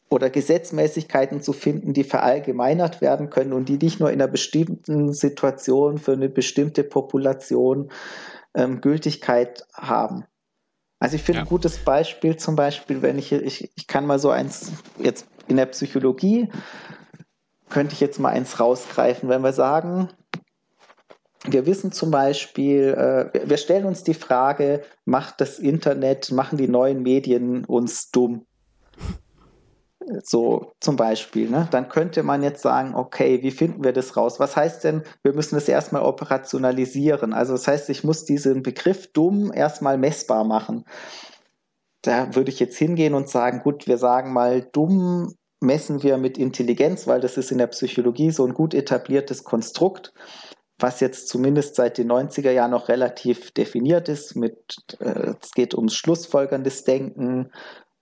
oder 0.10 0.30
Gesetzmäßigkeiten 0.30 1.42
zu 1.42 1.52
finden, 1.52 1.92
die 1.92 2.06
verallgemeinert 2.06 3.02
werden 3.02 3.30
können 3.30 3.52
und 3.52 3.68
die 3.68 3.78
nicht 3.78 4.00
nur 4.00 4.10
in 4.10 4.22
einer 4.22 4.32
bestimmten 4.32 5.12
Situation 5.12 5.98
für 5.98 6.14
eine 6.14 6.30
bestimmte 6.30 6.86
Population 6.86 7.92
ähm, 8.56 8.80
Gültigkeit 8.80 9.66
haben. 9.74 10.24
Also 11.00 11.16
ich 11.16 11.24
finde 11.24 11.40
ja. 11.40 11.44
ein 11.44 11.50
gutes 11.50 11.78
Beispiel 11.78 12.38
zum 12.38 12.56
Beispiel, 12.56 13.02
wenn 13.02 13.20
ich, 13.20 13.32
ich, 13.32 13.72
ich 13.76 13.88
kann 13.88 14.06
mal 14.06 14.20
so 14.20 14.32
eins, 14.32 14.72
jetzt 14.98 15.28
in 15.48 15.58
der 15.58 15.68
Psychologie, 15.68 16.50
könnte 17.70 17.94
ich 17.94 18.00
jetzt 18.00 18.20
mal 18.20 18.30
eins 18.30 18.60
rausgreifen, 18.60 19.30
wenn 19.30 19.42
wir 19.42 19.54
sagen, 19.54 20.10
wir 21.46 21.66
wissen 21.66 21.92
zum 21.92 22.12
Beispiel, 22.12 22.94
äh, 23.34 23.48
wir 23.48 23.58
stellen 23.58 23.86
uns 23.86 24.04
die 24.04 24.14
Frage, 24.14 24.84
macht 25.06 25.40
das 25.40 25.60
Internet, 25.60 26.32
machen 26.32 26.58
die 26.58 26.68
neuen 26.68 27.04
Medien 27.04 27.64
uns 27.66 28.10
dumm? 28.12 28.46
So 30.24 30.74
zum 30.80 30.96
Beispiel, 30.96 31.50
ne? 31.50 31.68
dann 31.72 31.90
könnte 31.90 32.24
man 32.24 32.42
jetzt 32.42 32.62
sagen, 32.62 32.96
okay, 32.96 33.42
wie 33.42 33.52
finden 33.52 33.84
wir 33.84 33.92
das 33.92 34.16
raus? 34.16 34.40
Was 34.40 34.56
heißt 34.56 34.84
denn, 34.86 35.04
wir 35.24 35.34
müssen 35.34 35.56
das 35.56 35.68
erstmal 35.68 36.04
operationalisieren? 36.04 37.34
Also 37.34 37.54
das 37.54 37.68
heißt, 37.68 37.90
ich 37.90 38.04
muss 38.04 38.24
diesen 38.24 38.64
Begriff 38.64 39.12
dumm 39.12 39.52
erstmal 39.54 39.98
messbar 39.98 40.46
machen. 40.46 40.86
Da 42.04 42.36
würde 42.36 42.52
ich 42.52 42.60
jetzt 42.60 42.78
hingehen 42.78 43.16
und 43.16 43.28
sagen, 43.28 43.62
gut, 43.64 43.88
wir 43.88 43.98
sagen 43.98 44.32
mal, 44.32 44.62
dumm 44.72 45.34
messen 45.60 46.04
wir 46.04 46.18
mit 46.18 46.38
Intelligenz, 46.38 47.08
weil 47.08 47.20
das 47.20 47.36
ist 47.38 47.52
in 47.52 47.58
der 47.58 47.68
Psychologie 47.68 48.32
so 48.32 48.46
ein 48.46 48.54
gut 48.54 48.74
etabliertes 48.74 49.44
Konstrukt, 49.44 50.14
was 50.80 51.00
jetzt 51.00 51.28
zumindest 51.28 51.76
seit 51.76 51.98
den 51.98 52.12
90er 52.12 52.52
Jahren 52.52 52.72
noch 52.72 52.88
relativ 52.88 53.52
definiert 53.52 54.08
ist. 54.08 54.36
Mit, 54.36 54.58
äh, 55.00 55.34
es 55.42 55.52
geht 55.52 55.74
ums 55.74 55.96
schlussfolgerndes 55.96 56.84
Denken, 56.84 57.52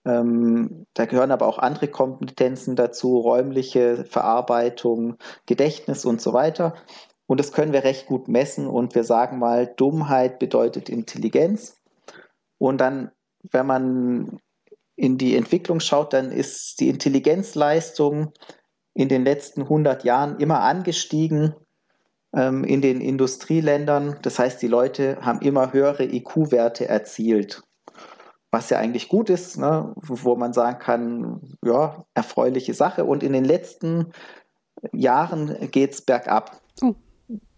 ähm, 0.06 0.86
da 0.94 1.04
gehören 1.04 1.32
aber 1.32 1.46
auch 1.46 1.58
andere 1.58 1.88
Kompetenzen 1.88 2.76
dazu, 2.76 3.18
räumliche 3.18 4.04
Verarbeitung, 4.04 5.16
Gedächtnis 5.46 6.04
und 6.04 6.22
so 6.22 6.32
weiter. 6.32 6.74
Und 7.26 7.40
das 7.40 7.52
können 7.52 7.72
wir 7.72 7.82
recht 7.82 8.06
gut 8.06 8.28
messen 8.28 8.68
und 8.68 8.94
wir 8.94 9.02
sagen 9.02 9.40
mal, 9.40 9.66
Dummheit 9.66 10.38
bedeutet 10.38 10.88
Intelligenz. 10.88 11.82
Und 12.58 12.80
dann, 12.80 13.10
wenn 13.50 13.66
man 13.66 14.38
in 14.94 15.18
die 15.18 15.36
Entwicklung 15.36 15.80
schaut, 15.80 16.12
dann 16.12 16.30
ist 16.30 16.78
die 16.78 16.88
Intelligenzleistung 16.88 18.32
in 18.94 19.08
den 19.08 19.24
letzten 19.24 19.62
100 19.62 20.04
Jahren 20.04 20.38
immer 20.38 20.60
angestiegen 20.60 21.54
ähm, 22.32 22.62
in 22.62 22.80
den 22.80 23.00
Industrieländern. 23.00 24.18
Das 24.22 24.38
heißt, 24.38 24.62
die 24.62 24.68
Leute 24.68 25.18
haben 25.20 25.40
immer 25.40 25.72
höhere 25.72 26.04
IQ-Werte 26.04 26.88
erzielt 26.88 27.66
was 28.56 28.70
ja 28.70 28.78
eigentlich 28.78 29.10
gut 29.10 29.28
ist, 29.28 29.58
ne? 29.58 29.92
wo 29.96 30.34
man 30.34 30.54
sagen 30.54 30.78
kann, 30.78 31.40
ja, 31.62 32.06
erfreuliche 32.14 32.72
Sache. 32.72 33.04
Und 33.04 33.22
in 33.22 33.34
den 33.34 33.44
letzten 33.44 34.12
Jahren 34.92 35.70
geht 35.70 35.92
es 35.92 36.00
bergab. 36.00 36.58
Oh. 36.80 36.94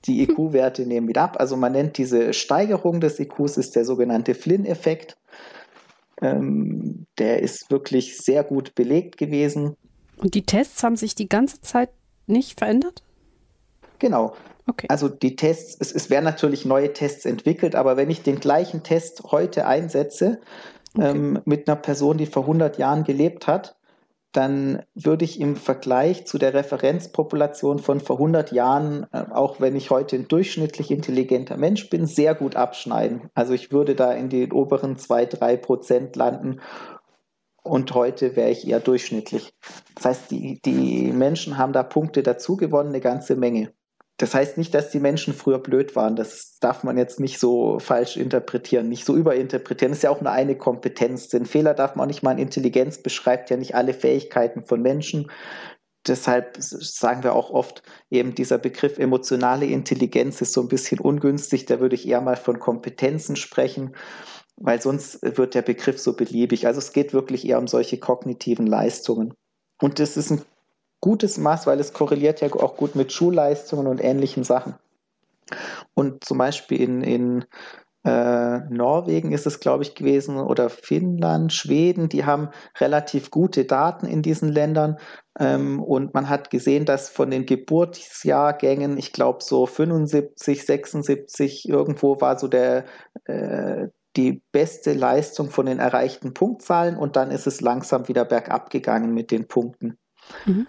Die 0.06 0.22
IQ-Werte 0.22 0.86
nehmen 0.86 1.06
wieder 1.06 1.22
ab. 1.22 1.36
Also 1.38 1.56
man 1.56 1.70
nennt 1.70 1.98
diese 1.98 2.32
Steigerung 2.32 3.00
des 3.00 3.20
IQs 3.20 3.56
ist 3.58 3.76
der 3.76 3.84
sogenannte 3.84 4.34
Flynn-Effekt. 4.34 5.16
Ähm, 6.20 7.06
der 7.18 7.42
ist 7.42 7.70
wirklich 7.70 8.18
sehr 8.18 8.42
gut 8.42 8.74
belegt 8.74 9.18
gewesen. 9.18 9.76
Und 10.16 10.34
die 10.34 10.46
Tests 10.46 10.82
haben 10.82 10.96
sich 10.96 11.14
die 11.14 11.28
ganze 11.28 11.60
Zeit 11.60 11.90
nicht 12.26 12.58
verändert? 12.58 13.04
Genau. 14.00 14.34
Okay. 14.68 14.86
Also 14.90 15.08
die 15.08 15.34
Tests, 15.34 15.76
es, 15.80 15.92
es 15.92 16.10
werden 16.10 16.26
natürlich 16.26 16.66
neue 16.66 16.92
Tests 16.92 17.24
entwickelt, 17.24 17.74
aber 17.74 17.96
wenn 17.96 18.10
ich 18.10 18.22
den 18.22 18.38
gleichen 18.38 18.82
Test 18.82 19.22
heute 19.30 19.66
einsetze, 19.66 20.40
okay. 20.96 21.10
ähm, 21.10 21.40
mit 21.44 21.68
einer 21.68 21.76
Person, 21.76 22.18
die 22.18 22.26
vor 22.26 22.42
100 22.42 22.78
Jahren 22.78 23.04
gelebt 23.04 23.46
hat, 23.46 23.78
dann 24.32 24.82
würde 24.94 25.24
ich 25.24 25.40
im 25.40 25.56
Vergleich 25.56 26.26
zu 26.26 26.38
der 26.38 26.52
Referenzpopulation 26.52 27.78
von 27.78 28.00
vor 28.00 28.16
100 28.16 28.52
Jahren, 28.52 29.06
äh, 29.12 29.24
auch 29.30 29.60
wenn 29.60 29.74
ich 29.74 29.90
heute 29.90 30.16
ein 30.16 30.28
durchschnittlich 30.28 30.90
intelligenter 30.90 31.56
Mensch 31.56 31.88
bin, 31.88 32.06
sehr 32.06 32.34
gut 32.34 32.54
abschneiden. 32.54 33.30
Also 33.34 33.54
ich 33.54 33.72
würde 33.72 33.94
da 33.94 34.12
in 34.12 34.28
den 34.28 34.52
oberen 34.52 34.98
2, 34.98 35.26
3 35.26 35.56
Prozent 35.56 36.16
landen 36.16 36.60
und 37.62 37.94
heute 37.94 38.36
wäre 38.36 38.50
ich 38.50 38.66
eher 38.66 38.80
durchschnittlich. 38.80 39.54
Das 39.94 40.04
heißt, 40.04 40.30
die, 40.30 40.60
die 40.62 41.12
Menschen 41.12 41.58
haben 41.58 41.72
da 41.72 41.82
Punkte 41.82 42.22
dazu 42.22 42.56
gewonnen, 42.56 42.90
eine 42.90 43.00
ganze 43.00 43.34
Menge. 43.34 43.72
Das 44.18 44.34
heißt 44.34 44.58
nicht, 44.58 44.74
dass 44.74 44.90
die 44.90 44.98
Menschen 44.98 45.32
früher 45.32 45.60
blöd 45.60 45.94
waren. 45.94 46.16
Das 46.16 46.58
darf 46.58 46.82
man 46.82 46.98
jetzt 46.98 47.20
nicht 47.20 47.38
so 47.38 47.78
falsch 47.78 48.16
interpretieren, 48.16 48.88
nicht 48.88 49.04
so 49.04 49.14
überinterpretieren. 49.14 49.92
Das 49.92 49.98
ist 49.98 50.02
ja 50.02 50.10
auch 50.10 50.20
nur 50.20 50.32
eine 50.32 50.56
Kompetenz. 50.56 51.28
Den 51.28 51.46
Fehler 51.46 51.72
darf 51.72 51.94
man 51.94 52.04
auch 52.04 52.08
nicht 52.08 52.24
mal. 52.24 52.38
Intelligenz 52.38 52.98
beschreibt 52.98 53.48
ja 53.48 53.56
nicht 53.56 53.76
alle 53.76 53.94
Fähigkeiten 53.94 54.64
von 54.64 54.82
Menschen. 54.82 55.30
Deshalb 56.08 56.56
sagen 56.58 57.22
wir 57.22 57.34
auch 57.34 57.50
oft, 57.50 57.82
eben 58.10 58.34
dieser 58.34 58.58
Begriff 58.58 58.98
emotionale 58.98 59.66
Intelligenz 59.66 60.40
ist 60.40 60.52
so 60.52 60.62
ein 60.62 60.68
bisschen 60.68 60.98
ungünstig. 60.98 61.66
Da 61.66 61.78
würde 61.78 61.94
ich 61.94 62.08
eher 62.08 62.20
mal 62.20 62.36
von 62.36 62.58
Kompetenzen 62.58 63.36
sprechen, 63.36 63.94
weil 64.56 64.82
sonst 64.82 65.20
wird 65.22 65.54
der 65.54 65.62
Begriff 65.62 66.00
so 66.00 66.14
beliebig. 66.14 66.66
Also 66.66 66.78
es 66.78 66.92
geht 66.92 67.12
wirklich 67.12 67.46
eher 67.46 67.58
um 67.58 67.68
solche 67.68 67.98
kognitiven 67.98 68.66
Leistungen. 68.66 69.32
Und 69.80 70.00
das 70.00 70.16
ist 70.16 70.32
ein 70.32 70.42
gutes 71.00 71.38
Maß, 71.38 71.66
weil 71.66 71.80
es 71.80 71.92
korreliert 71.92 72.40
ja 72.40 72.52
auch 72.52 72.76
gut 72.76 72.94
mit 72.94 73.12
Schulleistungen 73.12 73.86
und 73.86 74.02
ähnlichen 74.02 74.44
Sachen. 74.44 74.74
Und 75.94 76.24
zum 76.24 76.38
Beispiel 76.38 76.80
in, 76.80 77.02
in 77.02 77.44
äh, 78.04 78.60
Norwegen 78.70 79.32
ist 79.32 79.46
es, 79.46 79.60
glaube 79.60 79.82
ich, 79.82 79.94
gewesen, 79.94 80.38
oder 80.38 80.70
Finnland, 80.70 81.52
Schweden, 81.52 82.08
die 82.08 82.24
haben 82.24 82.50
relativ 82.78 83.30
gute 83.30 83.64
Daten 83.64 84.06
in 84.06 84.22
diesen 84.22 84.48
Ländern. 84.48 84.98
Ähm, 85.38 85.82
und 85.82 86.14
man 86.14 86.28
hat 86.28 86.50
gesehen, 86.50 86.84
dass 86.84 87.08
von 87.10 87.30
den 87.30 87.44
Geburtsjahrgängen, 87.46 88.98
ich 88.98 89.12
glaube, 89.12 89.42
so 89.42 89.66
75, 89.66 90.64
76 90.64 91.68
irgendwo 91.68 92.20
war 92.20 92.38
so 92.38 92.48
der, 92.48 92.84
äh, 93.24 93.88
die 94.16 94.42
beste 94.52 94.94
Leistung 94.94 95.50
von 95.50 95.66
den 95.66 95.78
erreichten 95.78 96.34
Punktzahlen 96.34 96.96
und 96.96 97.16
dann 97.16 97.30
ist 97.30 97.46
es 97.46 97.60
langsam 97.60 98.08
wieder 98.08 98.24
bergab 98.24 98.70
gegangen 98.70 99.12
mit 99.12 99.30
den 99.30 99.46
Punkten. 99.46 99.98
Mhm. 100.46 100.66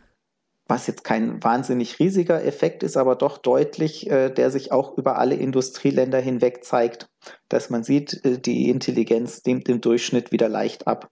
Was 0.69 0.85
jetzt 0.85 1.03
kein 1.03 1.43
wahnsinnig 1.43 1.97
riesiger 1.97 2.45
Effekt 2.45 2.83
ist, 2.83 2.95
aber 2.95 3.15
doch 3.15 3.39
deutlich, 3.39 4.07
äh, 4.09 4.29
der 4.29 4.51
sich 4.51 4.71
auch 4.71 4.95
über 4.99 5.17
alle 5.17 5.33
Industrieländer 5.33 6.19
hinweg 6.19 6.63
zeigt, 6.63 7.09
dass 7.49 7.71
man 7.71 7.83
sieht, 7.83 8.23
äh, 8.23 8.37
die 8.37 8.69
Intelligenz 8.69 9.43
nimmt 9.45 9.67
im 9.67 9.81
Durchschnitt 9.81 10.31
wieder 10.31 10.47
leicht 10.47 10.87
ab. 10.87 11.09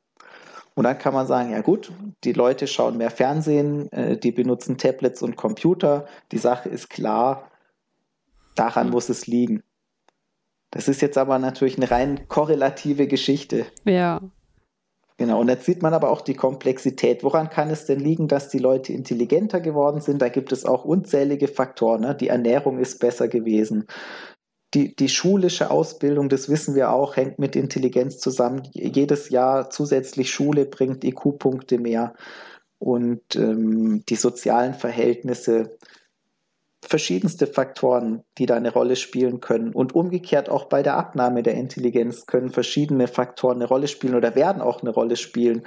Und 0.76 0.84
dann 0.84 1.00
kann 1.00 1.16
man 1.16 1.26
sagen, 1.26 1.52
ja 1.52 1.62
gut, 1.62 1.92
die 2.24 2.34
Leute 2.34 2.68
schauen 2.68 2.98
mehr 2.98 3.10
Fernsehen, 3.10 3.92
äh, 3.92 4.16
die 4.16 4.32
benutzen 4.32 4.78
Tablets 4.78 5.24
und 5.24 5.36
Computer. 5.36 6.06
Die 6.32 6.38
Sache 6.38 6.70
ist 6.70 6.92
klar, 6.92 7.50
daran 8.54 8.88
mhm. 8.88 8.94
muss 8.94 9.10
es 9.10 9.26
liegen. 9.26 9.64
Das 10.70 10.88
ist 10.88 11.02
jetzt 11.02 11.18
aber 11.18 11.40
natürlich 11.40 11.78
eine 11.78 11.90
rein 11.90 12.28
korrelative 12.28 13.08
Geschichte. 13.08 13.66
Ja. 13.86 14.22
Genau, 15.18 15.42
und 15.42 15.50
jetzt 15.50 15.66
sieht 15.66 15.82
man 15.82 15.96
aber 15.96 16.12
auch 16.12 16.22
die 16.22 16.36
Komplexität. 16.36 17.24
Woran 17.24 17.50
kann 17.50 17.72
es 17.72 17.86
denn 17.86 18.00
liegen, 18.00 18.28
dass 18.28 18.50
die 18.50 18.60
Leute 18.60 18.94
intelligenter 18.94 19.60
geworden 19.60 20.00
sind? 20.00 20.22
Da 20.22 20.30
gibt 20.30 20.52
es 20.52 20.64
auch 20.64 20.86
unzählige 20.86 21.48
Faktoren. 21.48 22.02
Ne? 22.02 22.16
Die 22.16 22.28
Ernährung 22.28 22.78
ist 22.78 23.00
besser 23.00 23.28
gewesen 23.28 23.88
die, 24.74 24.96
die 24.96 25.10
schulische 25.10 25.72
Ausbildung, 25.72 26.30
das 26.30 26.50
wissen 26.50 26.76
wir 26.76 26.92
auch, 26.92 27.16
hängt 27.16 27.40
mit 27.40 27.56
Intelligenz 27.56 28.20
zusammen. 28.20 28.64
Jedes 28.74 29.30
Jahr 29.30 29.70
zusätzlich 29.70 30.32
Schule 30.32 30.66
bringt 30.66 31.04
IQ-Punkte 31.04 31.80
mehr 31.80 32.14
und 32.80 33.36
ähm, 33.36 34.04
die 34.08 34.16
sozialen 34.16 34.74
Verhältnisse, 34.74 35.78
verschiedenste 36.86 37.48
Faktoren, 37.48 38.24
die 38.38 38.46
da 38.46 38.56
eine 38.56 38.72
Rolle 38.72 38.96
spielen 38.96 39.40
können. 39.42 39.74
Und 39.74 39.96
umgekehrt 39.96 40.50
auch 40.50 40.66
bei 40.66 40.84
der 40.84 40.96
Abnahme 40.96 41.44
der 41.44 41.56
Intelligenz 41.56 42.26
können 42.26 42.50
verschiedene 42.50 43.08
Faktoren 43.08 43.58
eine 43.58 43.68
Rolle 43.68 43.88
spielen 43.88 44.16
oder 44.16 44.36
werden 44.36 44.62
auch 44.62 44.82
eine 44.82 44.92
Rolle 44.92 45.16
spielen. 45.16 45.66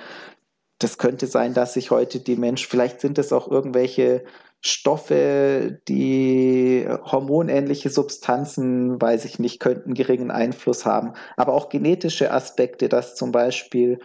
Das 0.78 0.96
könnte 0.96 1.26
sein, 1.26 1.52
dass 1.52 1.74
sich 1.74 1.90
heute 1.90 2.20
die 2.20 2.36
Menschen, 2.36 2.70
vielleicht 2.70 3.00
sind 3.00 3.18
es 3.18 3.32
auch 3.32 3.50
irgendwelche 3.50 4.24
Stoffe, 4.62 5.80
die 5.88 6.86
hormonähnliche 6.86 7.88
Substanzen, 7.88 9.00
weiß 9.00 9.24
ich 9.24 9.38
nicht, 9.38 9.58
könnten 9.58 9.94
geringen 9.94 10.30
Einfluss 10.30 10.84
haben. 10.84 11.14
Aber 11.36 11.54
auch 11.54 11.70
genetische 11.70 12.30
Aspekte, 12.30 12.88
dass 12.88 13.14
zum 13.14 13.32
Beispiel 13.32 14.00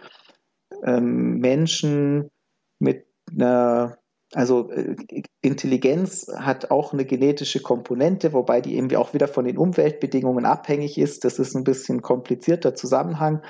ähm, 0.82 1.38
Menschen 1.38 2.30
mit 2.78 3.06
einer, 3.30 3.98
also 4.32 4.70
äh, 4.70 4.96
Intelligenz 5.42 6.26
hat 6.36 6.70
auch 6.70 6.92
eine 6.92 7.04
genetische 7.04 7.60
Komponente, 7.60 8.32
wobei 8.32 8.60
die 8.60 8.76
irgendwie 8.76 8.96
auch 8.96 9.14
wieder 9.14 9.28
von 9.28 9.44
den 9.44 9.58
Umweltbedingungen 9.58 10.44
abhängig 10.44 10.98
ist. 10.98 11.24
Das 11.24 11.38
ist 11.38 11.54
ein 11.54 11.64
bisschen 11.64 12.02
komplizierter 12.02 12.74
Zusammenhang 12.74 13.42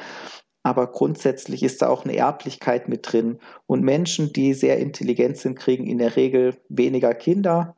aber 0.66 0.88
grundsätzlich 0.88 1.62
ist 1.62 1.80
da 1.80 1.88
auch 1.88 2.04
eine 2.04 2.16
Erblichkeit 2.16 2.88
mit 2.88 3.12
drin. 3.12 3.38
Und 3.66 3.84
Menschen, 3.84 4.32
die 4.32 4.52
sehr 4.52 4.78
intelligent 4.80 5.36
sind, 5.36 5.56
kriegen 5.56 5.86
in 5.86 5.98
der 5.98 6.16
Regel 6.16 6.56
weniger 6.68 7.14
Kinder. 7.14 7.76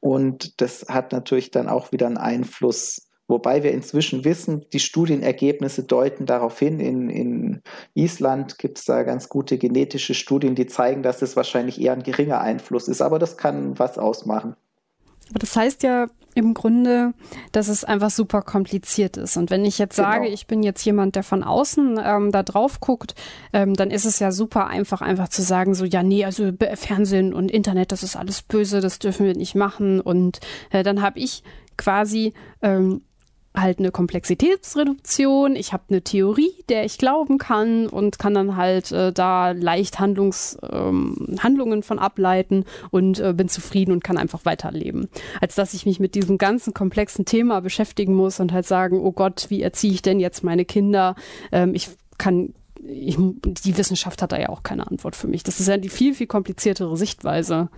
Und 0.00 0.60
das 0.60 0.84
hat 0.90 1.12
natürlich 1.12 1.50
dann 1.50 1.66
auch 1.66 1.92
wieder 1.92 2.04
einen 2.04 2.18
Einfluss. 2.18 3.03
Wobei 3.26 3.62
wir 3.62 3.72
inzwischen 3.72 4.24
wissen, 4.24 4.66
die 4.72 4.80
Studienergebnisse 4.80 5.84
deuten 5.84 6.26
darauf 6.26 6.58
hin. 6.58 6.78
In, 6.78 7.08
in 7.08 7.62
Island 7.94 8.58
gibt 8.58 8.78
es 8.78 8.84
da 8.84 9.02
ganz 9.02 9.30
gute 9.30 9.56
genetische 9.56 10.14
Studien, 10.14 10.54
die 10.54 10.66
zeigen, 10.66 11.02
dass 11.02 11.22
es 11.22 11.34
wahrscheinlich 11.34 11.80
eher 11.80 11.94
ein 11.94 12.02
geringer 12.02 12.40
Einfluss 12.40 12.86
ist. 12.86 13.00
Aber 13.00 13.18
das 13.18 13.38
kann 13.38 13.78
was 13.78 13.96
ausmachen. 13.96 14.56
Aber 15.30 15.38
das 15.38 15.56
heißt 15.56 15.82
ja 15.84 16.08
im 16.34 16.52
Grunde, 16.52 17.14
dass 17.52 17.68
es 17.68 17.84
einfach 17.84 18.10
super 18.10 18.42
kompliziert 18.42 19.16
ist. 19.16 19.36
Und 19.36 19.50
wenn 19.50 19.64
ich 19.64 19.78
jetzt 19.78 19.96
genau. 19.96 20.10
sage, 20.10 20.28
ich 20.28 20.46
bin 20.46 20.62
jetzt 20.62 20.84
jemand, 20.84 21.16
der 21.16 21.22
von 21.22 21.42
außen 21.42 21.98
ähm, 22.04 22.32
da 22.32 22.42
drauf 22.42 22.80
guckt, 22.80 23.14
ähm, 23.52 23.74
dann 23.74 23.90
ist 23.90 24.04
es 24.04 24.18
ja 24.18 24.32
super 24.32 24.66
einfach, 24.66 25.00
einfach 25.00 25.28
zu 25.28 25.42
sagen, 25.42 25.74
so, 25.74 25.84
ja, 25.84 26.02
nee, 26.02 26.24
also 26.24 26.50
Fernsehen 26.74 27.32
und 27.32 27.50
Internet, 27.50 27.92
das 27.92 28.02
ist 28.02 28.16
alles 28.16 28.42
böse, 28.42 28.80
das 28.80 28.98
dürfen 28.98 29.24
wir 29.24 29.34
nicht 29.34 29.54
machen. 29.54 30.00
Und 30.00 30.40
äh, 30.70 30.82
dann 30.82 31.02
habe 31.02 31.20
ich 31.20 31.42
quasi 31.76 32.34
ähm, 32.60 33.02
halt 33.54 33.78
eine 33.78 33.92
Komplexitätsreduktion, 33.92 35.54
ich 35.54 35.72
habe 35.72 35.84
eine 35.88 36.02
Theorie, 36.02 36.52
der 36.68 36.84
ich 36.84 36.98
glauben 36.98 37.38
kann 37.38 37.86
und 37.86 38.18
kann 38.18 38.34
dann 38.34 38.56
halt 38.56 38.90
äh, 38.90 39.12
da 39.12 39.52
leicht 39.52 40.00
Handlungs, 40.00 40.58
ähm, 40.68 41.36
Handlungen 41.38 41.82
von 41.82 41.98
ableiten 41.98 42.64
und 42.90 43.20
äh, 43.20 43.32
bin 43.32 43.48
zufrieden 43.48 43.92
und 43.92 44.02
kann 44.02 44.18
einfach 44.18 44.44
weiterleben. 44.44 45.08
Als 45.40 45.54
dass 45.54 45.72
ich 45.72 45.86
mich 45.86 46.00
mit 46.00 46.16
diesem 46.16 46.36
ganzen 46.36 46.74
komplexen 46.74 47.24
Thema 47.24 47.60
beschäftigen 47.60 48.14
muss 48.14 48.40
und 48.40 48.52
halt 48.52 48.66
sagen, 48.66 48.98
oh 49.00 49.12
Gott, 49.12 49.46
wie 49.50 49.62
erziehe 49.62 49.92
ich 49.92 50.02
denn 50.02 50.18
jetzt 50.18 50.42
meine 50.42 50.64
Kinder? 50.64 51.14
Ähm, 51.52 51.74
ich 51.74 51.90
kann 52.18 52.54
ich, 52.86 53.16
die 53.16 53.78
Wissenschaft 53.78 54.20
hat 54.20 54.32
da 54.32 54.38
ja 54.38 54.50
auch 54.50 54.62
keine 54.62 54.86
Antwort 54.86 55.16
für 55.16 55.28
mich. 55.28 55.42
Das 55.42 55.60
ist 55.60 55.68
ja 55.68 55.78
die 55.78 55.88
viel, 55.88 56.14
viel 56.14 56.26
kompliziertere 56.26 56.96
Sichtweise. 56.96 57.70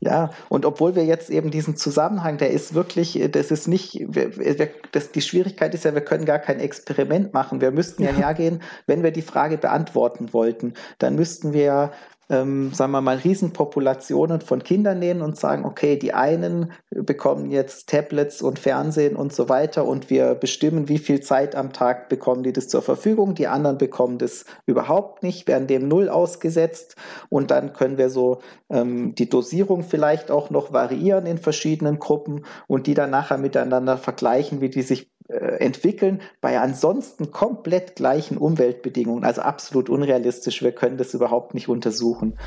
Ja, 0.00 0.30
und 0.50 0.66
obwohl 0.66 0.94
wir 0.94 1.04
jetzt 1.04 1.30
eben 1.30 1.50
diesen 1.50 1.76
Zusammenhang, 1.76 2.36
der 2.36 2.50
ist 2.50 2.74
wirklich, 2.74 3.18
das 3.32 3.50
ist 3.50 3.66
nicht, 3.66 4.04
wir, 4.08 4.36
wir, 4.36 4.68
das, 4.92 5.10
die 5.10 5.22
Schwierigkeit 5.22 5.74
ist 5.74 5.84
ja, 5.84 5.94
wir 5.94 6.02
können 6.02 6.26
gar 6.26 6.38
kein 6.38 6.60
Experiment 6.60 7.32
machen. 7.32 7.60
Wir 7.60 7.70
müssten 7.70 8.02
ja 8.02 8.10
hergehen, 8.10 8.62
wenn 8.86 9.02
wir 9.02 9.10
die 9.10 9.22
Frage 9.22 9.56
beantworten 9.56 10.32
wollten, 10.32 10.74
dann 10.98 11.16
müssten 11.16 11.52
wir 11.52 11.92
ähm, 12.28 12.72
sagen 12.72 12.92
wir 12.92 13.00
mal, 13.00 13.18
Riesenpopulationen 13.18 14.40
von 14.40 14.62
Kindern 14.62 14.98
nehmen 14.98 15.22
und 15.22 15.36
sagen, 15.36 15.64
okay, 15.64 15.96
die 15.96 16.12
einen 16.12 16.72
bekommen 16.90 17.50
jetzt 17.50 17.88
Tablets 17.88 18.42
und 18.42 18.58
Fernsehen 18.58 19.14
und 19.14 19.32
so 19.32 19.48
weiter 19.48 19.84
und 19.86 20.10
wir 20.10 20.34
bestimmen, 20.34 20.88
wie 20.88 20.98
viel 20.98 21.20
Zeit 21.20 21.54
am 21.54 21.72
Tag 21.72 22.08
bekommen 22.08 22.42
die 22.42 22.52
das 22.52 22.68
zur 22.68 22.82
Verfügung, 22.82 23.34
die 23.34 23.46
anderen 23.46 23.78
bekommen 23.78 24.18
das 24.18 24.44
überhaupt 24.66 25.22
nicht, 25.22 25.46
werden 25.46 25.68
dem 25.68 25.86
Null 25.86 26.08
ausgesetzt 26.08 26.96
und 27.28 27.50
dann 27.50 27.72
können 27.72 27.98
wir 27.98 28.10
so 28.10 28.40
ähm, 28.70 29.14
die 29.14 29.28
Dosierung 29.28 29.82
vielleicht 29.82 30.30
auch 30.30 30.50
noch 30.50 30.72
variieren 30.72 31.26
in 31.26 31.38
verschiedenen 31.38 31.98
Gruppen 31.98 32.44
und 32.66 32.88
die 32.88 32.94
dann 32.94 33.10
nachher 33.10 33.38
miteinander 33.38 33.98
vergleichen, 33.98 34.60
wie 34.60 34.70
die 34.70 34.82
sich 34.82 35.10
entwickeln 35.28 36.20
bei 36.40 36.60
ansonsten 36.60 37.32
komplett 37.32 37.96
gleichen 37.96 38.36
Umweltbedingungen. 38.36 39.24
Also 39.24 39.42
absolut 39.42 39.88
unrealistisch. 39.88 40.62
Wir 40.62 40.72
können 40.72 40.98
das 40.98 41.14
überhaupt 41.14 41.54
nicht 41.54 41.68
untersuchen. 41.68 42.38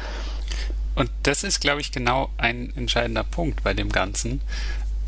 Und 0.95 1.09
das 1.23 1.43
ist, 1.43 1.61
glaube 1.61 1.81
ich, 1.81 1.91
genau 1.91 2.29
ein 2.37 2.73
entscheidender 2.75 3.23
Punkt 3.23 3.63
bei 3.63 3.73
dem 3.73 3.89
Ganzen. 3.89 4.41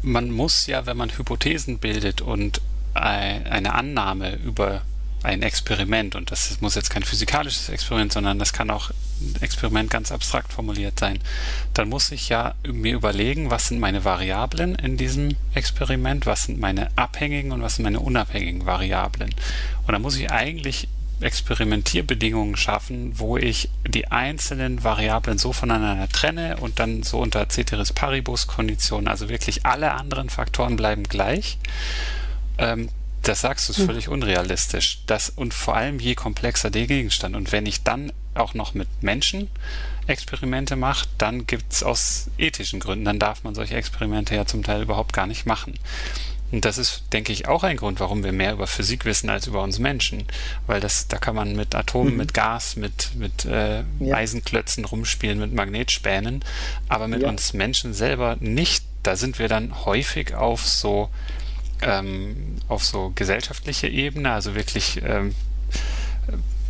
Man 0.01 0.31
muss 0.31 0.67
ja, 0.67 0.85
wenn 0.85 0.97
man 0.97 1.09
Hypothesen 1.17 1.79
bildet 1.79 2.21
und 2.21 2.61
eine 2.93 3.73
Annahme 3.73 4.35
über 4.35 4.81
ein 5.23 5.43
Experiment 5.43 6.15
und 6.15 6.31
das 6.31 6.59
muss 6.61 6.75
jetzt 6.75 6.89
kein 6.89 7.03
physikalisches 7.03 7.69
Experiment, 7.69 8.13
sondern 8.13 8.39
das 8.39 8.53
kann 8.53 8.69
auch 8.69 8.91
ein 9.21 9.35
Experiment 9.41 9.89
ganz 9.89 10.11
abstrakt 10.11 10.51
formuliert 10.51 10.99
sein, 10.99 11.19
dann 11.73 11.89
muss 11.89 12.11
ich 12.11 12.29
ja 12.29 12.55
mir 12.65 12.93
überlegen, 12.93 13.51
was 13.51 13.67
sind 13.67 13.79
meine 13.79 14.03
Variablen 14.03 14.75
in 14.75 14.97
diesem 14.97 15.35
Experiment, 15.53 16.25
was 16.25 16.43
sind 16.43 16.59
meine 16.59 16.89
abhängigen 16.95 17.51
und 17.51 17.61
was 17.61 17.75
sind 17.75 17.83
meine 17.83 17.99
unabhängigen 17.99 18.65
Variablen. 18.65 19.33
Und 19.85 19.93
dann 19.93 20.01
muss 20.01 20.17
ich 20.17 20.31
eigentlich 20.31 20.87
Experimentierbedingungen 21.21 22.57
schaffen, 22.57 23.19
wo 23.19 23.37
ich 23.37 23.69
die 23.87 24.07
einzelnen 24.07 24.83
Variablen 24.83 25.37
so 25.37 25.53
voneinander 25.53 26.09
trenne 26.09 26.57
und 26.57 26.79
dann 26.79 27.03
so 27.03 27.19
unter 27.19 27.47
Ceteris 27.47 27.93
Paribus 27.93 28.47
Konditionen, 28.47 29.07
also 29.07 29.29
wirklich 29.29 29.65
alle 29.65 29.91
anderen 29.91 30.29
Faktoren 30.29 30.75
bleiben 30.75 31.03
gleich. 31.03 31.59
Ähm, 32.57 32.89
das 33.23 33.41
sagst 33.41 33.67
du, 33.67 33.73
ist 33.73 33.79
hm. 33.79 33.85
völlig 33.85 34.09
unrealistisch. 34.09 35.01
Das, 35.05 35.29
und 35.29 35.53
vor 35.53 35.75
allem 35.75 35.99
je 35.99 36.15
komplexer 36.15 36.69
der 36.69 36.87
Gegenstand. 36.87 37.35
Und 37.35 37.51
wenn 37.51 37.65
ich 37.65 37.83
dann 37.83 38.11
auch 38.33 38.53
noch 38.53 38.73
mit 38.73 38.87
Menschen 39.01 39.49
Experimente 40.07 40.75
mache, 40.75 41.07
dann 41.17 41.45
gibt 41.45 41.73
es 41.73 41.83
aus 41.83 42.29
ethischen 42.37 42.79
Gründen, 42.79 43.05
dann 43.05 43.19
darf 43.19 43.43
man 43.43 43.55
solche 43.55 43.75
Experimente 43.75 44.35
ja 44.35 44.45
zum 44.45 44.63
Teil 44.63 44.81
überhaupt 44.81 45.13
gar 45.13 45.27
nicht 45.27 45.45
machen. 45.45 45.73
Und 46.51 46.65
das 46.65 46.77
ist, 46.77 47.03
denke 47.13 47.31
ich, 47.31 47.47
auch 47.47 47.63
ein 47.63 47.77
Grund, 47.77 48.01
warum 48.01 48.23
wir 48.23 48.33
mehr 48.33 48.51
über 48.51 48.67
Physik 48.67 49.05
wissen 49.05 49.29
als 49.29 49.47
über 49.47 49.63
uns 49.63 49.79
Menschen. 49.79 50.25
Weil 50.67 50.81
das, 50.81 51.07
da 51.07 51.17
kann 51.17 51.33
man 51.33 51.55
mit 51.55 51.75
Atomen, 51.75 52.13
mhm. 52.13 52.17
mit 52.17 52.33
Gas, 52.33 52.75
mit, 52.75 53.11
mit 53.15 53.45
äh, 53.45 53.83
ja. 53.99 54.15
Eisenklötzen 54.15 54.83
rumspielen, 54.83 55.39
mit 55.39 55.53
Magnetspänen. 55.53 56.43
Aber 56.89 57.07
mit 57.07 57.21
ja. 57.21 57.29
uns 57.29 57.53
Menschen 57.53 57.93
selber 57.93 58.35
nicht. 58.41 58.83
Da 59.01 59.15
sind 59.15 59.39
wir 59.39 59.47
dann 59.47 59.85
häufig 59.85 60.35
auf 60.35 60.67
so 60.67 61.09
ähm, 61.81 62.57
auf 62.67 62.83
so 62.83 63.11
gesellschaftliche 63.15 63.87
Ebene, 63.87 64.31
also 64.31 64.55
wirklich 64.55 65.01
ähm, 65.03 65.35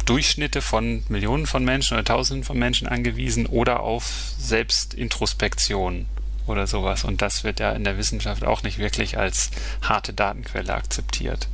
Durchschnitte 0.06 0.62
von 0.62 1.04
Millionen 1.10 1.46
von 1.46 1.64
Menschen 1.64 1.94
oder 1.94 2.04
Tausenden 2.04 2.44
von 2.44 2.58
Menschen 2.58 2.88
angewiesen 2.88 3.46
oder 3.46 3.82
auf 3.82 4.34
Selbstintrospektion 4.38 6.08
oder 6.48 6.68
sowas. 6.68 7.04
Und 7.04 7.22
das 7.22 7.44
wird 7.44 7.60
ja 7.60 7.72
in 7.72 7.84
der 7.84 7.98
Wissenschaft 7.98 8.44
auch 8.44 8.64
nicht 8.64 8.80
wirklich 8.80 9.18
als 9.18 9.52
harte 9.82 10.14
Datenquelle 10.14 10.74
akzeptiert. 10.74 11.48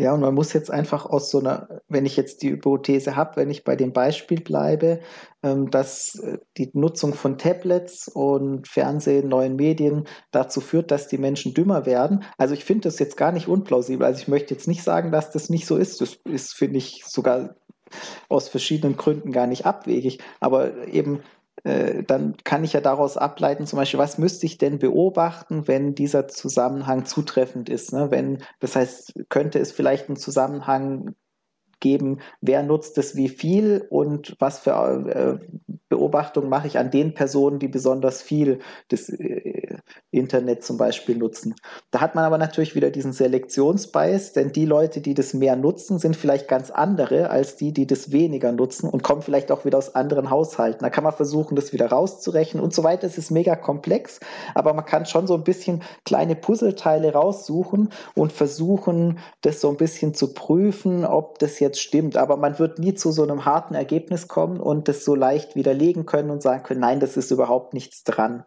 Ja, 0.00 0.14
und 0.14 0.20
man 0.20 0.34
muss 0.34 0.54
jetzt 0.54 0.70
einfach 0.70 1.04
aus 1.04 1.30
so 1.30 1.40
einer, 1.40 1.82
wenn 1.88 2.06
ich 2.06 2.16
jetzt 2.16 2.42
die 2.42 2.52
Hypothese 2.52 3.16
habe, 3.16 3.36
wenn 3.36 3.50
ich 3.50 3.64
bei 3.64 3.76
dem 3.76 3.92
Beispiel 3.92 4.40
bleibe, 4.40 5.00
ähm, 5.42 5.70
dass 5.70 6.14
äh, 6.14 6.38
die 6.56 6.70
Nutzung 6.72 7.12
von 7.12 7.36
Tablets 7.36 8.08
und 8.08 8.66
Fernsehen, 8.66 9.28
neuen 9.28 9.56
Medien 9.56 10.06
dazu 10.30 10.62
führt, 10.62 10.90
dass 10.90 11.08
die 11.08 11.18
Menschen 11.18 11.52
dümmer 11.52 11.84
werden. 11.84 12.24
Also 12.38 12.54
ich 12.54 12.64
finde 12.64 12.88
das 12.88 12.98
jetzt 12.98 13.18
gar 13.18 13.30
nicht 13.30 13.46
unplausibel. 13.46 14.06
Also 14.06 14.22
ich 14.22 14.28
möchte 14.28 14.54
jetzt 14.54 14.68
nicht 14.68 14.82
sagen, 14.82 15.12
dass 15.12 15.32
das 15.32 15.50
nicht 15.50 15.66
so 15.66 15.76
ist. 15.76 16.00
Das 16.00 16.18
ist, 16.24 16.54
finde 16.54 16.78
ich, 16.78 17.04
sogar 17.04 17.56
aus 18.30 18.48
verschiedenen 18.48 18.96
Gründen 18.96 19.32
gar 19.32 19.46
nicht 19.46 19.66
abwegig. 19.66 20.20
Aber 20.40 20.88
eben 20.88 21.20
dann 21.62 22.36
kann 22.44 22.64
ich 22.64 22.72
ja 22.72 22.80
daraus 22.80 23.16
ableiten, 23.16 23.66
zum 23.66 23.78
Beispiel, 23.78 24.00
was 24.00 24.18
müsste 24.18 24.46
ich 24.46 24.58
denn 24.58 24.78
beobachten, 24.78 25.68
wenn 25.68 25.94
dieser 25.94 26.28
Zusammenhang 26.28 27.04
zutreffend 27.04 27.68
ist? 27.68 27.92
Ne? 27.92 28.10
Wenn, 28.10 28.42
das 28.60 28.76
heißt, 28.76 29.14
könnte 29.28 29.58
es 29.58 29.72
vielleicht 29.72 30.08
einen 30.08 30.16
Zusammenhang 30.16 31.14
geben, 31.80 32.20
wer 32.40 32.62
nutzt 32.62 32.98
es 32.98 33.16
wie 33.16 33.28
viel 33.28 33.86
und 33.90 34.36
was 34.38 34.58
für 34.60 35.40
äh, 35.40 35.78
Beobachtungen 35.90 36.48
mache 36.48 36.68
ich 36.68 36.78
an 36.78 36.90
den 36.90 37.14
Personen, 37.14 37.58
die 37.58 37.68
besonders 37.68 38.22
viel 38.22 38.60
das 38.88 39.08
äh, 39.08 39.76
Internet 40.12 40.64
zum 40.64 40.76
Beispiel 40.76 41.16
nutzen. 41.16 41.56
Da 41.90 42.00
hat 42.00 42.14
man 42.14 42.24
aber 42.24 42.38
natürlich 42.38 42.74
wieder 42.76 42.90
diesen 42.90 43.12
Selektionsbias, 43.12 44.32
denn 44.32 44.52
die 44.52 44.64
Leute, 44.64 45.00
die 45.00 45.14
das 45.14 45.34
mehr 45.34 45.56
nutzen, 45.56 45.98
sind 45.98 46.16
vielleicht 46.16 46.46
ganz 46.46 46.70
andere 46.70 47.30
als 47.30 47.56
die, 47.56 47.72
die 47.72 47.86
das 47.86 48.12
weniger 48.12 48.52
nutzen 48.52 48.88
und 48.88 49.02
kommen 49.02 49.22
vielleicht 49.22 49.50
auch 49.50 49.64
wieder 49.64 49.78
aus 49.78 49.94
anderen 49.96 50.30
Haushalten. 50.30 50.84
Da 50.84 50.90
kann 50.90 51.04
man 51.04 51.12
versuchen, 51.12 51.56
das 51.56 51.72
wieder 51.72 51.86
rauszurechnen 51.90 52.62
und 52.62 52.72
so 52.72 52.84
weiter. 52.84 53.06
Es 53.06 53.18
ist 53.18 53.30
mega 53.32 53.56
komplex, 53.56 54.20
aber 54.54 54.74
man 54.74 54.84
kann 54.84 55.06
schon 55.06 55.26
so 55.26 55.34
ein 55.34 55.44
bisschen 55.44 55.82
kleine 56.04 56.36
Puzzleteile 56.36 57.12
raussuchen 57.12 57.90
und 58.14 58.32
versuchen, 58.32 59.18
das 59.40 59.60
so 59.60 59.68
ein 59.68 59.76
bisschen 59.76 60.14
zu 60.14 60.34
prüfen, 60.34 61.04
ob 61.04 61.40
das 61.40 61.58
jetzt 61.58 61.80
stimmt. 61.80 62.16
Aber 62.16 62.36
man 62.36 62.60
wird 62.60 62.78
nie 62.78 62.94
zu 62.94 63.10
so 63.10 63.24
einem 63.24 63.44
harten 63.44 63.74
Ergebnis 63.74 64.28
kommen 64.28 64.60
und 64.60 64.86
das 64.86 65.04
so 65.04 65.16
leicht 65.16 65.56
widerlegen 65.80 66.06
können 66.06 66.30
und 66.30 66.42
sagen 66.42 66.62
können, 66.62 66.80
nein, 66.80 67.00
das 67.00 67.16
ist 67.16 67.30
überhaupt 67.30 67.74
nichts 67.74 68.04
dran. 68.04 68.44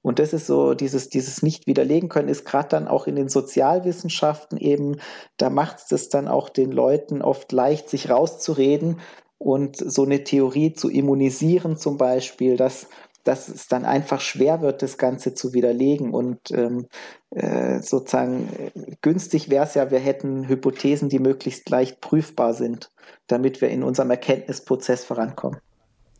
Und 0.00 0.18
das 0.18 0.32
ist 0.32 0.46
so, 0.48 0.74
dieses, 0.74 1.10
dieses 1.10 1.42
nicht 1.42 1.68
widerlegen 1.68 2.08
können, 2.08 2.28
ist 2.28 2.44
gerade 2.44 2.68
dann 2.68 2.88
auch 2.88 3.06
in 3.06 3.14
den 3.14 3.28
Sozialwissenschaften 3.28 4.58
eben, 4.58 4.96
da 5.36 5.48
macht 5.48 5.92
es 5.92 6.08
dann 6.08 6.26
auch 6.26 6.48
den 6.48 6.72
Leuten 6.72 7.22
oft 7.22 7.52
leicht, 7.52 7.88
sich 7.88 8.10
rauszureden 8.10 8.98
und 9.38 9.76
so 9.76 10.04
eine 10.04 10.24
Theorie 10.24 10.72
zu 10.72 10.88
immunisieren 10.88 11.76
zum 11.76 11.98
Beispiel, 11.98 12.56
dass, 12.56 12.88
dass 13.22 13.48
es 13.48 13.68
dann 13.68 13.84
einfach 13.84 14.20
schwer 14.20 14.60
wird, 14.60 14.82
das 14.82 14.98
Ganze 14.98 15.34
zu 15.34 15.52
widerlegen. 15.52 16.12
Und 16.12 16.50
ähm, 16.50 16.88
äh, 17.30 17.80
sozusagen 17.80 18.48
äh, 18.74 18.96
günstig 19.02 19.50
wäre 19.50 19.66
es 19.66 19.74
ja, 19.74 19.92
wir 19.92 20.00
hätten 20.00 20.48
Hypothesen, 20.48 21.10
die 21.10 21.20
möglichst 21.20 21.68
leicht 21.70 22.00
prüfbar 22.00 22.54
sind, 22.54 22.90
damit 23.28 23.60
wir 23.60 23.68
in 23.68 23.84
unserem 23.84 24.10
Erkenntnisprozess 24.10 25.04
vorankommen 25.04 25.60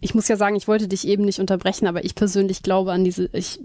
ich 0.02 0.14
muss 0.14 0.28
ja 0.28 0.36
sagen, 0.36 0.56
ich 0.56 0.68
wollte 0.68 0.88
dich 0.88 1.06
eben 1.06 1.24
nicht 1.24 1.38
unterbrechen, 1.38 1.86
aber 1.86 2.04
ich 2.04 2.14
persönlich 2.14 2.62
glaube 2.62 2.92
an 2.92 3.04
diese, 3.04 3.30
ich 3.32 3.60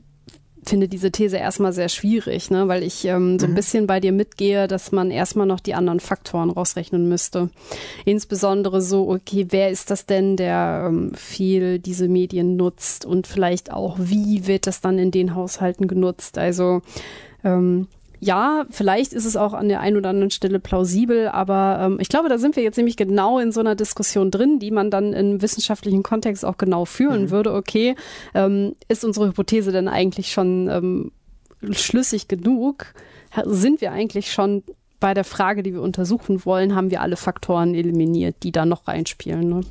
finde 0.63 0.87
diese 0.87 1.11
These 1.11 1.37
erstmal 1.37 1.73
sehr 1.73 1.89
schwierig, 1.89 2.51
ne? 2.51 2.67
weil 2.67 2.83
ich 2.83 3.05
ähm, 3.05 3.39
so 3.39 3.45
ein 3.45 3.51
mhm. 3.51 3.55
bisschen 3.55 3.87
bei 3.87 3.99
dir 3.99 4.11
mitgehe, 4.11 4.67
dass 4.67 4.91
man 4.91 5.11
erstmal 5.11 5.47
noch 5.47 5.59
die 5.59 5.73
anderen 5.73 5.99
Faktoren 5.99 6.49
rausrechnen 6.49 7.09
müsste. 7.09 7.49
Insbesondere 8.05 8.81
so, 8.81 9.09
okay, 9.09 9.47
wer 9.49 9.71
ist 9.71 9.89
das 9.91 10.05
denn, 10.05 10.35
der 10.35 10.85
ähm, 10.87 11.13
viel 11.15 11.79
diese 11.79 12.07
Medien 12.07 12.55
nutzt 12.55 13.05
und 13.05 13.27
vielleicht 13.27 13.71
auch, 13.71 13.97
wie 13.99 14.45
wird 14.45 14.67
das 14.67 14.81
dann 14.81 14.99
in 14.99 15.11
den 15.11 15.35
Haushalten 15.35 15.87
genutzt? 15.87 16.37
Also 16.37 16.81
ähm, 17.43 17.87
ja, 18.19 18.65
vielleicht 18.69 19.13
ist 19.13 19.25
es 19.25 19.35
auch 19.35 19.53
an 19.53 19.69
der 19.69 19.79
einen 19.79 19.97
oder 19.97 20.09
anderen 20.09 20.31
Stelle 20.31 20.59
plausibel, 20.59 21.27
aber 21.27 21.79
ähm, 21.81 21.97
ich 21.99 22.09
glaube, 22.09 22.29
da 22.29 22.37
sind 22.37 22.55
wir 22.55 22.63
jetzt 22.63 22.77
nämlich 22.77 22.97
genau 22.97 23.39
in 23.39 23.51
so 23.51 23.59
einer 23.59 23.75
Diskussion 23.75 24.31
drin, 24.31 24.59
die 24.59 24.71
man 24.71 24.89
dann 24.89 25.13
im 25.13 25.41
wissenschaftlichen 25.41 26.03
Kontext 26.03 26.43
auch 26.43 26.57
genau 26.57 26.85
führen 26.85 27.23
mhm. 27.23 27.29
würde. 27.29 27.53
Okay, 27.53 27.95
ähm, 28.33 28.75
ist 28.87 29.05
unsere 29.05 29.27
Hypothese 29.27 29.71
denn 29.71 29.87
eigentlich 29.87 30.31
schon 30.31 30.67
ähm, 30.69 31.11
schlüssig 31.71 32.27
genug? 32.27 32.87
Sind 33.45 33.81
wir 33.81 33.91
eigentlich 33.91 34.31
schon 34.31 34.63
bei 34.99 35.13
der 35.13 35.23
Frage, 35.23 35.61
die 35.61 35.73
wir 35.73 35.81
untersuchen 35.81 36.43
wollen, 36.45 36.75
haben 36.75 36.89
wir 36.89 37.01
alle 37.01 37.17
Faktoren 37.17 37.75
eliminiert, 37.75 38.37
die 38.41 38.51
da 38.51 38.65
noch 38.65 38.87
reinspielen? 38.87 39.47
Ne? 39.47 39.61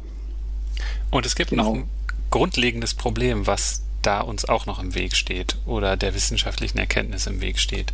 Und 1.10 1.26
es 1.26 1.34
gibt 1.34 1.50
genau. 1.50 1.64
noch 1.64 1.74
ein 1.74 1.88
grundlegendes 2.30 2.94
Problem, 2.94 3.46
was 3.46 3.82
da 4.06 4.20
uns 4.20 4.44
auch 4.44 4.66
noch 4.66 4.78
im 4.78 4.94
Weg 4.94 5.16
steht 5.16 5.56
oder 5.66 5.96
der 5.96 6.14
wissenschaftlichen 6.14 6.78
Erkenntnis 6.78 7.26
im 7.26 7.40
Weg 7.40 7.58
steht. 7.58 7.92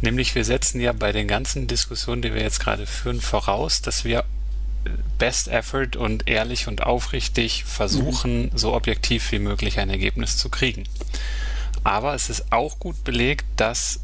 Nämlich 0.00 0.34
wir 0.34 0.44
setzen 0.44 0.80
ja 0.80 0.92
bei 0.92 1.12
den 1.12 1.28
ganzen 1.28 1.66
Diskussionen, 1.66 2.22
die 2.22 2.34
wir 2.34 2.42
jetzt 2.42 2.60
gerade 2.60 2.86
führen, 2.86 3.20
voraus, 3.20 3.80
dass 3.80 4.04
wir 4.04 4.24
Best 5.18 5.48
Effort 5.48 5.96
und 5.96 6.28
ehrlich 6.28 6.68
und 6.68 6.82
aufrichtig 6.82 7.64
versuchen, 7.64 8.42
mhm. 8.42 8.50
so 8.54 8.74
objektiv 8.74 9.32
wie 9.32 9.38
möglich 9.38 9.78
ein 9.78 9.90
Ergebnis 9.90 10.36
zu 10.36 10.48
kriegen. 10.48 10.84
Aber 11.82 12.14
es 12.14 12.28
ist 12.28 12.52
auch 12.52 12.78
gut 12.78 13.02
belegt, 13.04 13.46
dass 13.56 14.00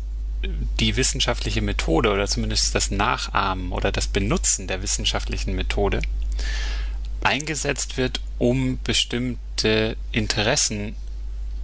die 0.80 0.96
wissenschaftliche 0.96 1.62
Methode 1.62 2.10
oder 2.10 2.26
zumindest 2.26 2.74
das 2.74 2.90
Nachahmen 2.90 3.70
oder 3.70 3.92
das 3.92 4.08
Benutzen 4.08 4.66
der 4.66 4.82
wissenschaftlichen 4.82 5.54
Methode 5.54 6.02
eingesetzt 7.22 7.96
wird, 7.96 8.20
um 8.38 8.80
bestimmte 8.82 9.96
Interessen 10.10 10.96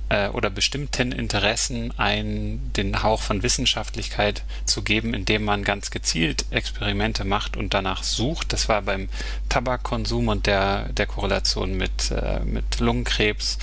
äh, 0.09 0.29
oder 0.29 0.51
bestimmten 0.51 1.13
Interessen 1.13 1.97
einen, 1.99 2.73
den 2.73 3.03
Hauch 3.03 3.21
von 3.21 3.43
Wissenschaftlichkeit 3.43 4.43
zu 4.65 4.83
geben, 4.83 5.15
indem 5.15 5.45
man 5.45 5.65
ganz 5.65 5.91
gezielt 5.91 6.47
Experimente 6.51 7.25
macht 7.25 7.57
und 7.57 7.75
danach 7.75 8.03
sucht. 8.03 8.53
Das 8.53 8.69
war 8.69 8.83
beim 8.83 9.09
Tabakkonsum 9.49 10.29
und 10.29 10.47
der, 10.47 10.89
der 10.91 11.07
Korrelation 11.07 11.77
mit, 11.77 12.11
äh, 12.11 12.41
mit 12.41 12.81
Lungenkrebs 12.81 13.59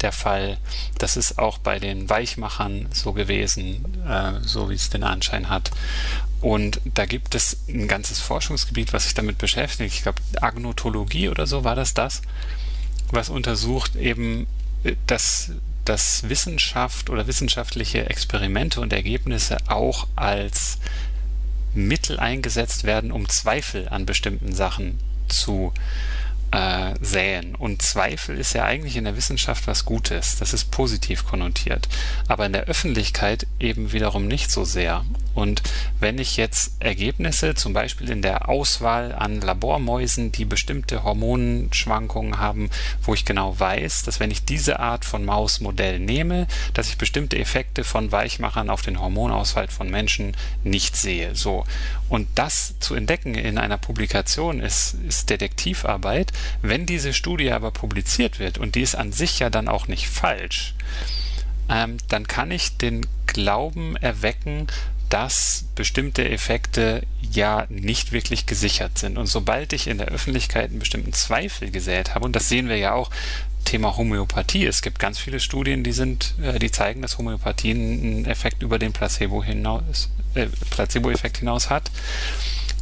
der 0.00 0.12
Fall. 0.12 0.58
Das 0.98 1.16
ist 1.16 1.38
auch 1.38 1.58
bei 1.58 1.78
den 1.78 2.08
Weichmachern 2.08 2.88
so 2.92 3.12
gewesen, 3.12 3.84
äh, 4.08 4.40
so 4.42 4.70
wie 4.70 4.74
es 4.74 4.90
den 4.90 5.02
Anschein 5.02 5.48
hat. 5.48 5.70
Und 6.40 6.80
da 6.84 7.06
gibt 7.06 7.34
es 7.34 7.58
ein 7.68 7.88
ganzes 7.88 8.20
Forschungsgebiet, 8.20 8.92
was 8.92 9.04
sich 9.04 9.14
damit 9.14 9.38
beschäftigt. 9.38 9.92
Ich 9.92 10.02
glaube, 10.02 10.22
Agnotologie 10.40 11.28
oder 11.28 11.48
so 11.48 11.64
war 11.64 11.74
das 11.74 11.94
das, 11.94 12.22
was 13.10 13.28
untersucht 13.28 13.96
eben, 13.96 14.46
äh, 14.84 14.94
dass 15.06 15.50
dass 15.88 16.28
Wissenschaft 16.28 17.08
oder 17.08 17.26
wissenschaftliche 17.26 18.10
Experimente 18.10 18.80
und 18.80 18.92
Ergebnisse 18.92 19.56
auch 19.68 20.06
als 20.16 20.78
Mittel 21.74 22.18
eingesetzt 22.18 22.84
werden, 22.84 23.12
um 23.12 23.28
Zweifel 23.28 23.88
an 23.88 24.04
bestimmten 24.04 24.54
Sachen 24.54 24.98
zu 25.28 25.72
äh, 26.50 26.94
säen. 27.00 27.54
Und 27.54 27.82
Zweifel 27.82 28.38
ist 28.38 28.54
ja 28.54 28.64
eigentlich 28.64 28.96
in 28.96 29.04
der 29.04 29.16
Wissenschaft 29.16 29.66
was 29.66 29.84
Gutes. 29.84 30.36
Das 30.36 30.52
ist 30.52 30.70
positiv 30.70 31.26
konnotiert. 31.26 31.88
Aber 32.26 32.46
in 32.46 32.52
der 32.52 32.64
Öffentlichkeit 32.64 33.46
eben 33.60 33.92
wiederum 33.92 34.26
nicht 34.26 34.50
so 34.50 34.64
sehr. 34.64 35.04
Und 35.34 35.62
wenn 36.00 36.18
ich 36.18 36.36
jetzt 36.36 36.72
Ergebnisse, 36.80 37.54
zum 37.54 37.72
Beispiel 37.72 38.10
in 38.10 38.22
der 38.22 38.48
Auswahl 38.48 39.14
an 39.14 39.40
Labormäusen, 39.40 40.32
die 40.32 40.44
bestimmte 40.44 41.04
Hormonschwankungen 41.04 42.38
haben, 42.38 42.70
wo 43.02 43.14
ich 43.14 43.24
genau 43.24 43.58
weiß, 43.58 44.02
dass 44.02 44.18
wenn 44.18 44.32
ich 44.32 44.44
diese 44.44 44.80
Art 44.80 45.04
von 45.04 45.24
Mausmodell 45.24 46.00
nehme, 46.00 46.48
dass 46.74 46.88
ich 46.88 46.98
bestimmte 46.98 47.38
Effekte 47.38 47.84
von 47.84 48.10
Weichmachern 48.10 48.68
auf 48.68 48.82
den 48.82 49.00
Hormonaushalt 49.00 49.70
von 49.70 49.88
Menschen 49.88 50.36
nicht 50.64 50.96
sehe. 50.96 51.36
So. 51.36 51.64
Und 52.08 52.28
das 52.34 52.74
zu 52.80 52.94
entdecken 52.94 53.34
in 53.34 53.58
einer 53.58 53.78
Publikation 53.78 54.60
ist, 54.60 54.96
ist 55.06 55.30
Detektivarbeit. 55.30 56.32
Wenn 56.62 56.86
diese 56.86 57.12
Studie 57.12 57.52
aber 57.52 57.70
publiziert 57.70 58.38
wird, 58.38 58.58
und 58.58 58.74
die 58.74 58.82
ist 58.82 58.94
an 58.94 59.12
sich 59.12 59.38
ja 59.38 59.50
dann 59.50 59.68
auch 59.68 59.88
nicht 59.88 60.08
falsch, 60.08 60.74
ähm, 61.68 61.98
dann 62.08 62.26
kann 62.26 62.50
ich 62.50 62.76
den 62.78 63.06
Glauben 63.26 63.96
erwecken, 63.96 64.68
dass 65.08 65.64
bestimmte 65.74 66.28
Effekte 66.28 67.02
ja 67.32 67.66
nicht 67.70 68.12
wirklich 68.12 68.46
gesichert 68.46 68.98
sind. 68.98 69.16
Und 69.16 69.26
sobald 69.26 69.72
ich 69.72 69.86
in 69.86 69.98
der 69.98 70.08
Öffentlichkeit 70.08 70.70
einen 70.70 70.80
bestimmten 70.80 71.12
Zweifel 71.12 71.70
gesät 71.70 72.14
habe, 72.14 72.26
und 72.26 72.36
das 72.36 72.48
sehen 72.48 72.68
wir 72.68 72.76
ja 72.76 72.92
auch, 72.92 73.10
Thema 73.64 73.96
Homöopathie. 73.98 74.64
Es 74.64 74.80
gibt 74.80 74.98
ganz 74.98 75.18
viele 75.18 75.40
Studien, 75.40 75.84
die 75.84 75.92
sind, 75.92 76.34
äh, 76.42 76.58
die 76.58 76.70
zeigen, 76.70 77.02
dass 77.02 77.18
Homöopathie 77.18 77.72
einen 77.72 78.24
Effekt 78.24 78.62
über 78.62 78.78
den 78.78 78.92
Placebo 78.92 79.44
hinaus, 79.44 80.08
äh, 80.38 80.48
Placebo-Effekt 80.70 81.38
hinaus 81.38 81.70
hat. 81.70 81.90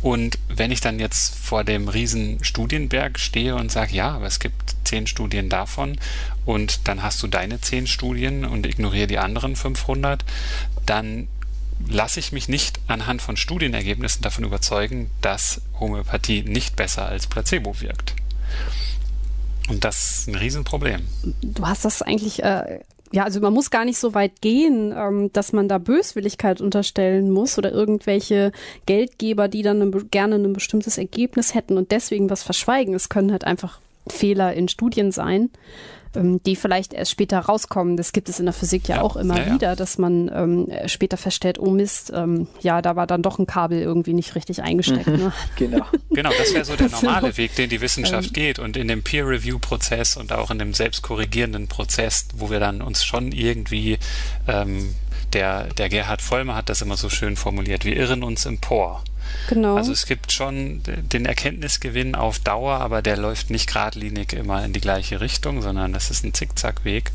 Und 0.02 0.38
wenn 0.48 0.70
ich 0.70 0.80
dann 0.80 1.00
jetzt 1.00 1.34
vor 1.36 1.64
dem 1.64 1.88
riesen 1.88 2.44
Studienberg 2.44 3.18
stehe 3.18 3.56
und 3.56 3.72
sage, 3.72 3.94
ja, 3.94 4.10
aber 4.10 4.26
es 4.26 4.38
gibt 4.38 4.76
zehn 4.84 5.06
Studien 5.06 5.48
davon 5.48 5.98
und 6.44 6.86
dann 6.86 7.02
hast 7.02 7.22
du 7.22 7.26
deine 7.26 7.60
zehn 7.60 7.86
Studien 7.86 8.44
und 8.44 8.66
ignoriere 8.66 9.06
die 9.06 9.18
anderen 9.18 9.56
500, 9.56 10.24
dann 10.84 11.28
lasse 11.88 12.20
ich 12.20 12.32
mich 12.32 12.48
nicht 12.48 12.78
anhand 12.86 13.22
von 13.22 13.36
Studienergebnissen 13.36 14.22
davon 14.22 14.44
überzeugen, 14.44 15.10
dass 15.20 15.60
Homöopathie 15.80 16.42
nicht 16.42 16.76
besser 16.76 17.06
als 17.06 17.26
Placebo 17.26 17.80
wirkt. 17.80 18.14
Und 19.68 19.84
das 19.84 20.18
ist 20.18 20.28
ein 20.28 20.36
Riesenproblem. 20.36 21.06
Du 21.42 21.66
hast 21.66 21.84
das 21.84 22.02
eigentlich 22.02 22.42
äh, 22.42 22.80
ja, 23.12 23.24
also 23.24 23.40
man 23.40 23.52
muss 23.52 23.70
gar 23.70 23.84
nicht 23.84 23.98
so 23.98 24.14
weit 24.14 24.40
gehen, 24.40 24.92
ähm, 24.96 25.32
dass 25.32 25.52
man 25.52 25.68
da 25.68 25.78
Böswilligkeit 25.78 26.60
unterstellen 26.60 27.30
muss 27.30 27.56
oder 27.56 27.72
irgendwelche 27.72 28.52
Geldgeber, 28.86 29.48
die 29.48 29.62
dann 29.62 29.80
eine, 29.80 29.90
gerne 29.90 30.36
ein 30.36 30.52
bestimmtes 30.52 30.98
Ergebnis 30.98 31.54
hätten 31.54 31.78
und 31.78 31.92
deswegen 31.92 32.30
was 32.30 32.42
verschweigen. 32.42 32.94
Es 32.94 33.08
können 33.08 33.32
halt 33.32 33.44
einfach 33.44 33.80
Fehler 34.08 34.54
in 34.54 34.68
Studien 34.68 35.12
sein 35.12 35.50
ähm, 36.16 36.42
die 36.42 36.56
vielleicht 36.56 36.92
erst 36.92 37.10
später 37.10 37.38
rauskommen. 37.38 37.96
Das 37.96 38.12
gibt 38.12 38.28
es 38.28 38.38
in 38.38 38.46
der 38.46 38.52
Physik 38.52 38.88
ja, 38.88 38.96
ja 38.96 39.02
auch 39.02 39.16
immer 39.16 39.38
ja, 39.38 39.54
wieder, 39.54 39.76
dass 39.76 39.98
man 39.98 40.30
ähm, 40.32 40.68
später 40.86 41.16
feststellt, 41.16 41.58
oh 41.58 41.70
Mist, 41.70 42.12
ähm, 42.14 42.46
ja, 42.60 42.82
da 42.82 42.96
war 42.96 43.06
dann 43.06 43.22
doch 43.22 43.38
ein 43.38 43.46
Kabel 43.46 43.80
irgendwie 43.80 44.14
nicht 44.14 44.34
richtig 44.34 44.62
eingesteckt. 44.62 45.06
Ne? 45.06 45.32
genau. 45.56 45.86
genau, 46.10 46.30
das 46.36 46.54
wäre 46.54 46.64
so 46.64 46.76
der 46.76 46.88
normale 47.02 47.36
Weg, 47.36 47.54
den 47.56 47.70
die 47.70 47.80
Wissenschaft 47.80 48.28
ähm. 48.28 48.32
geht. 48.32 48.58
Und 48.58 48.76
in 48.76 48.88
dem 48.88 49.02
Peer-Review-Prozess 49.02 50.16
und 50.16 50.32
auch 50.32 50.50
in 50.50 50.58
dem 50.58 50.74
selbstkorrigierenden 50.74 51.68
Prozess, 51.68 52.28
wo 52.34 52.50
wir 52.50 52.60
dann 52.60 52.82
uns 52.82 53.04
schon 53.04 53.32
irgendwie 53.32 53.98
ähm, 54.46 54.94
der, 55.32 55.64
der 55.74 55.88
Gerhard 55.88 56.22
Vollmer 56.22 56.54
hat 56.54 56.68
das 56.68 56.82
immer 56.82 56.96
so 56.96 57.08
schön 57.08 57.36
formuliert, 57.36 57.84
wir 57.84 57.96
irren 57.96 58.22
uns 58.22 58.46
empor. 58.46 59.02
Genau. 59.48 59.76
Also 59.76 59.92
es 59.92 60.06
gibt 60.06 60.32
schon 60.32 60.82
den 60.84 61.26
Erkenntnisgewinn 61.26 62.14
auf 62.14 62.38
Dauer, 62.38 62.80
aber 62.80 63.02
der 63.02 63.16
läuft 63.16 63.50
nicht 63.50 63.68
geradlinig 63.68 64.32
immer 64.32 64.64
in 64.64 64.72
die 64.72 64.80
gleiche 64.80 65.20
Richtung, 65.20 65.62
sondern 65.62 65.92
das 65.92 66.10
ist 66.10 66.24
ein 66.24 66.34
Zickzackweg. 66.34 67.12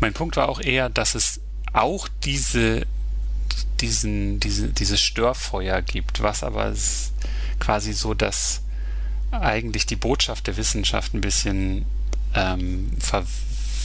Mein 0.00 0.12
Punkt 0.12 0.36
war 0.36 0.48
auch 0.48 0.60
eher, 0.60 0.88
dass 0.88 1.14
es 1.14 1.40
auch 1.72 2.08
diese, 2.24 2.86
diesen, 3.80 4.40
diese, 4.40 4.68
dieses 4.68 5.00
Störfeuer 5.00 5.82
gibt, 5.82 6.22
was 6.22 6.42
aber 6.42 6.72
quasi 7.58 7.92
so, 7.92 8.14
dass 8.14 8.62
eigentlich 9.30 9.86
die 9.86 9.96
Botschaft 9.96 10.46
der 10.46 10.56
Wissenschaft 10.56 11.14
ein 11.14 11.20
bisschen 11.20 11.84
ähm, 12.34 12.90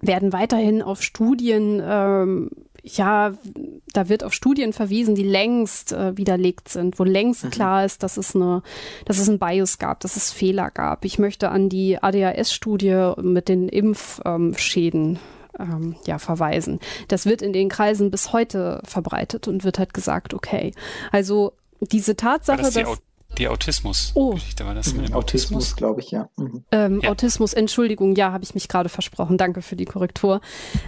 werden 0.00 0.32
weiterhin 0.32 0.82
auf 0.82 1.02
Studien 1.02 1.80
ja, 2.86 3.32
da 3.94 4.08
wird 4.10 4.24
auf 4.24 4.34
Studien 4.34 4.74
verwiesen, 4.74 5.14
die 5.14 5.22
längst 5.22 5.92
äh, 5.92 6.16
widerlegt 6.18 6.68
sind, 6.68 6.98
wo 6.98 7.04
längst 7.04 7.44
mhm. 7.44 7.50
klar 7.50 7.84
ist, 7.84 8.02
dass 8.02 8.18
es 8.18 8.36
eine, 8.36 8.62
dass 9.06 9.18
es 9.18 9.28
ein 9.28 9.38
Bias 9.38 9.78
gab, 9.78 10.00
dass 10.00 10.16
es 10.16 10.30
Fehler 10.30 10.70
gab. 10.70 11.06
Ich 11.06 11.18
möchte 11.18 11.48
an 11.48 11.70
die 11.70 12.02
ADHS-Studie 12.02 13.12
mit 13.22 13.48
den 13.48 13.70
Impfschäden 13.70 15.18
ähm, 15.58 15.96
ja, 16.06 16.18
verweisen. 16.18 16.78
Das 17.08 17.24
wird 17.24 17.40
in 17.40 17.54
den 17.54 17.70
Kreisen 17.70 18.10
bis 18.10 18.34
heute 18.34 18.82
verbreitet 18.84 19.48
und 19.48 19.64
wird 19.64 19.78
halt 19.78 19.94
gesagt, 19.94 20.34
okay. 20.34 20.74
Also 21.10 21.54
diese 21.80 22.16
Tatsache, 22.16 22.60
das 22.60 22.74
dass 22.74 22.98
die 23.38 23.48
Autismus. 23.48 24.12
Oh. 24.14 24.36
War 24.58 24.74
das 24.74 24.92
mit 24.92 25.08
dem 25.08 25.14
Autismus, 25.14 25.56
Autismus 25.56 25.76
glaube 25.76 26.00
ich, 26.02 26.10
ja. 26.10 26.28
Mhm. 26.36 26.64
Ähm, 26.70 27.00
ja. 27.02 27.10
Autismus, 27.10 27.54
Entschuldigung, 27.54 28.14
ja, 28.14 28.30
habe 28.30 28.44
ich 28.44 28.54
mich 28.54 28.68
gerade 28.68 28.90
versprochen. 28.90 29.38
Danke 29.38 29.62
für 29.62 29.74
die 29.74 29.86
Korrektur. 29.86 30.42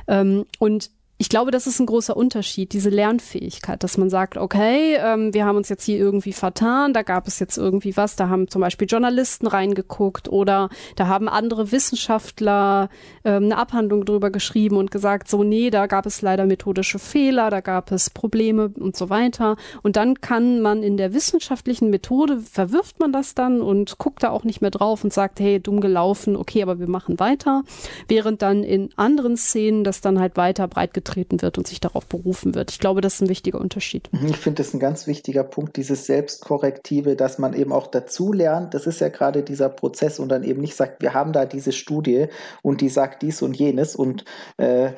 Ähm, 0.07 0.45
und 0.59 0.91
ich 1.19 1.31
glaube, 1.31 1.51
das 1.51 1.67
ist 1.67 1.81
ein 1.81 1.87
großer 1.87 2.15
Unterschied, 2.15 2.75
diese 2.75 2.91
Lernfähigkeit, 2.91 3.83
dass 3.83 3.97
man 3.97 4.11
sagt, 4.11 4.37
okay, 4.37 4.97
ähm, 5.01 5.33
wir 5.33 5.47
haben 5.47 5.57
uns 5.57 5.71
jetzt 5.71 5.85
hier 5.85 5.99
irgendwie 5.99 6.35
vertan, 6.35 6.93
da 6.93 7.03
gab 7.03 7.27
es 7.27 7.39
jetzt 7.39 7.57
irgendwie 7.57 7.97
was, 7.97 8.17
da 8.17 8.29
haben 8.29 8.49
zum 8.49 8.61
Beispiel 8.61 8.87
Journalisten 8.87 9.47
reingeguckt 9.47 10.29
oder 10.29 10.69
da 10.95 11.07
haben 11.07 11.31
andere 11.31 11.73
Wissenschaftler 11.73 12.91
ähm, 13.25 13.45
eine 13.45 13.57
Abhandlung 13.57 14.05
drüber 14.05 14.31
geschrieben 14.31 14.77
und 14.77 14.91
gesagt, 14.91 15.29
so, 15.29 15.43
nee, 15.43 15.71
da 15.71 15.87
gab 15.87 16.05
es 16.05 16.21
leider 16.21 16.45
methodische 16.45 16.99
Fehler, 16.99 17.49
da 17.49 17.63
gab 17.63 17.93
es 17.93 18.11
Probleme 18.11 18.71
und 18.79 18.95
so 18.95 19.09
weiter. 19.09 19.57
Und 19.83 19.97
dann 19.97 20.21
kann 20.21 20.61
man 20.61 20.83
in 20.83 20.99
der 20.99 21.15
wissenschaftlichen 21.15 21.89
Methode, 21.89 22.41
verwirft 22.41 23.01
man 23.01 23.13
das 23.13 23.35
dann 23.35 23.63
und 23.63 23.97
guckt 23.97 24.23
da 24.23 24.31
auch 24.31 24.45
nicht 24.45 24.61
mehr 24.61 24.71
drauf 24.71 25.03
und 25.03 25.15
sagt, 25.15 25.41
hey, 25.41 25.61
dumm 25.61 25.81
gelaufen, 25.81 26.37
okay, 26.37 26.63
aber 26.63 26.79
wir 26.79 26.91
machen 26.91 27.19
weiter. 27.19 27.63
Während 28.07 28.43
dann 28.43 28.65
in 28.65 28.91
anderen 28.97 29.39
Szenen 29.39 29.83
das 29.83 30.03
dann 30.03 30.21
halt 30.21 30.37
weiter 30.37 30.69
breit 30.69 30.93
getreten 31.07 31.41
wird 31.41 31.57
und 31.57 31.67
sich 31.67 31.81
darauf 31.81 32.07
berufen 32.07 32.55
wird. 32.55 32.71
Ich 32.73 32.81
glaube, 32.81 33.01
das 33.01 33.15
ist 33.15 33.23
ein 33.23 33.29
wichtiger 33.29 33.61
Unterschied. 33.61 34.09
Mhm, 34.13 34.29
ich 34.29 34.37
finde 34.37 34.63
das 34.63 34.75
ein 34.75 34.81
ganz 34.81 35.07
wichtiger 35.07 35.45
Punkt, 35.45 35.77
dieses 35.77 36.07
Selbstkorrektive, 36.07 37.15
dass 37.15 37.39
man 37.39 37.55
eben 37.55 37.73
auch 37.73 37.87
dazu 37.87 38.33
lernt. 38.33 38.75
Das 38.75 38.87
ist 38.87 39.01
ja 39.01 39.09
gerade 39.09 39.43
dieser 39.43 39.69
Prozess 39.69 40.19
und 40.19 40.29
dann 40.29 40.43
eben 40.43 40.61
nicht 40.61 40.75
sagt, 40.75 41.03
wir 41.03 41.15
haben 41.15 41.33
da 41.33 41.47
diese 41.47 41.73
Studie 41.73 42.27
und 42.63 42.81
die 42.81 42.89
sagt 42.89 43.23
dies 43.23 43.41
und 43.41 43.57
jenes 43.57 43.95
und 43.95 44.25
äh, 44.57 44.93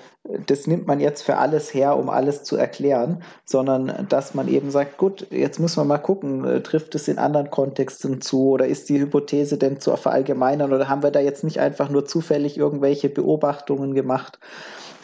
das 0.46 0.66
nimmt 0.66 0.86
man 0.86 1.00
jetzt 1.00 1.22
für 1.22 1.36
alles 1.36 1.72
her, 1.72 1.96
um 1.96 2.10
alles 2.10 2.42
zu 2.42 2.56
erklären, 2.56 3.22
sondern 3.44 4.06
dass 4.08 4.34
man 4.34 4.48
eben 4.48 4.70
sagt, 4.70 4.98
gut, 4.98 5.26
jetzt 5.30 5.58
müssen 5.58 5.80
wir 5.80 5.84
mal 5.84 5.98
gucken, 5.98 6.44
äh, 6.44 6.62
trifft 6.62 6.94
es 6.94 7.08
in 7.08 7.18
anderen 7.18 7.50
Kontexten 7.50 8.20
zu 8.20 8.48
oder 8.50 8.66
ist 8.66 8.88
die 8.88 8.98
Hypothese 8.98 9.56
denn 9.58 9.80
zu 9.80 9.94
verallgemeinern 9.96 10.72
oder 10.72 10.88
haben 10.88 11.02
wir 11.02 11.10
da 11.10 11.20
jetzt 11.20 11.44
nicht 11.44 11.60
einfach 11.60 11.88
nur 11.88 12.04
zufällig 12.04 12.58
irgendwelche 12.58 13.08
Beobachtungen 13.08 13.94
gemacht? 13.94 14.38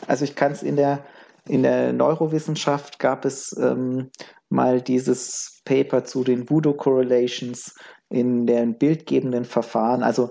Also 0.06 0.24
ich 0.24 0.34
kann 0.34 0.52
es 0.52 0.62
in 0.62 0.76
der, 0.76 1.04
in 1.46 1.62
der 1.62 1.92
Neurowissenschaft 1.92 2.98
gab 2.98 3.24
es 3.24 3.56
ähm, 3.58 4.10
mal 4.48 4.80
dieses 4.80 5.60
Paper 5.64 6.04
zu 6.04 6.24
den 6.24 6.48
Voodoo 6.48 6.74
Correlations 6.74 7.74
in 8.08 8.46
den 8.46 8.78
bildgebenden 8.78 9.44
Verfahren. 9.44 10.02
Also 10.02 10.30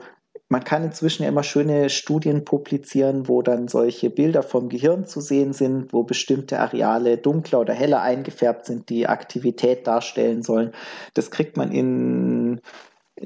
man 0.49 0.63
kann 0.63 0.83
inzwischen 0.83 1.23
ja 1.23 1.29
immer 1.29 1.43
schöne 1.43 1.89
Studien 1.89 2.45
publizieren, 2.45 3.27
wo 3.27 3.41
dann 3.41 3.67
solche 3.67 4.11
Bilder 4.11 4.43
vom 4.43 4.69
Gehirn 4.69 5.05
zu 5.05 5.19
sehen 5.19 5.51
sind, 5.51 5.91
wo 5.91 6.03
bestimmte 6.03 6.59
Areale 6.59 7.17
dunkler 7.17 7.59
oder 7.61 7.73
heller 7.73 8.01
eingefärbt 8.01 8.67
sind, 8.67 8.89
die 8.89 9.07
Aktivität 9.07 9.87
darstellen 9.87 10.43
sollen. 10.43 10.71
Das 11.15 11.31
kriegt 11.31 11.57
man 11.57 11.71
in 11.71 12.61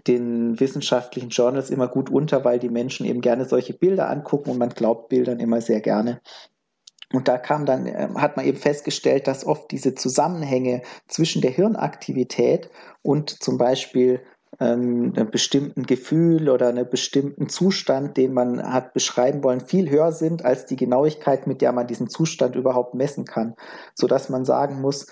den 0.05 0.59
wissenschaftlichen 0.59 1.29
Journals 1.29 1.69
immer 1.69 1.87
gut 1.87 2.09
unter, 2.09 2.45
weil 2.45 2.59
die 2.59 2.69
Menschen 2.69 3.05
eben 3.05 3.21
gerne 3.21 3.45
solche 3.45 3.73
Bilder 3.73 4.09
angucken 4.09 4.51
und 4.51 4.57
man 4.57 4.69
glaubt 4.69 5.09
Bildern 5.09 5.39
immer 5.39 5.61
sehr 5.61 5.81
gerne. 5.81 6.21
Und 7.13 7.27
da 7.27 7.37
kam 7.37 7.65
dann, 7.65 7.85
ähm, 7.85 8.21
hat 8.21 8.35
man 8.35 8.45
eben 8.45 8.57
festgestellt, 8.57 9.27
dass 9.27 9.45
oft 9.45 9.71
diese 9.71 9.95
Zusammenhänge 9.95 10.81
zwischen 11.07 11.41
der 11.41 11.51
Hirnaktivität 11.51 12.69
und 13.01 13.29
zum 13.29 13.57
Beispiel 13.57 14.21
ähm, 14.59 15.13
einem 15.15 15.29
bestimmten 15.29 15.83
Gefühl 15.83 16.49
oder 16.49 16.69
einem 16.69 16.89
bestimmten 16.89 17.47
Zustand, 17.47 18.17
den 18.17 18.33
man 18.33 18.61
hat 18.61 18.93
beschreiben 18.93 19.43
wollen, 19.43 19.61
viel 19.61 19.89
höher 19.89 20.11
sind 20.11 20.43
als 20.43 20.65
die 20.65 20.75
Genauigkeit, 20.75 21.47
mit 21.47 21.61
der 21.61 21.71
man 21.71 21.87
diesen 21.87 22.09
Zustand 22.09 22.55
überhaupt 22.55 22.93
messen 22.93 23.25
kann, 23.25 23.55
so 23.93 24.07
dass 24.07 24.29
man 24.29 24.45
sagen 24.45 24.81
muss, 24.81 25.07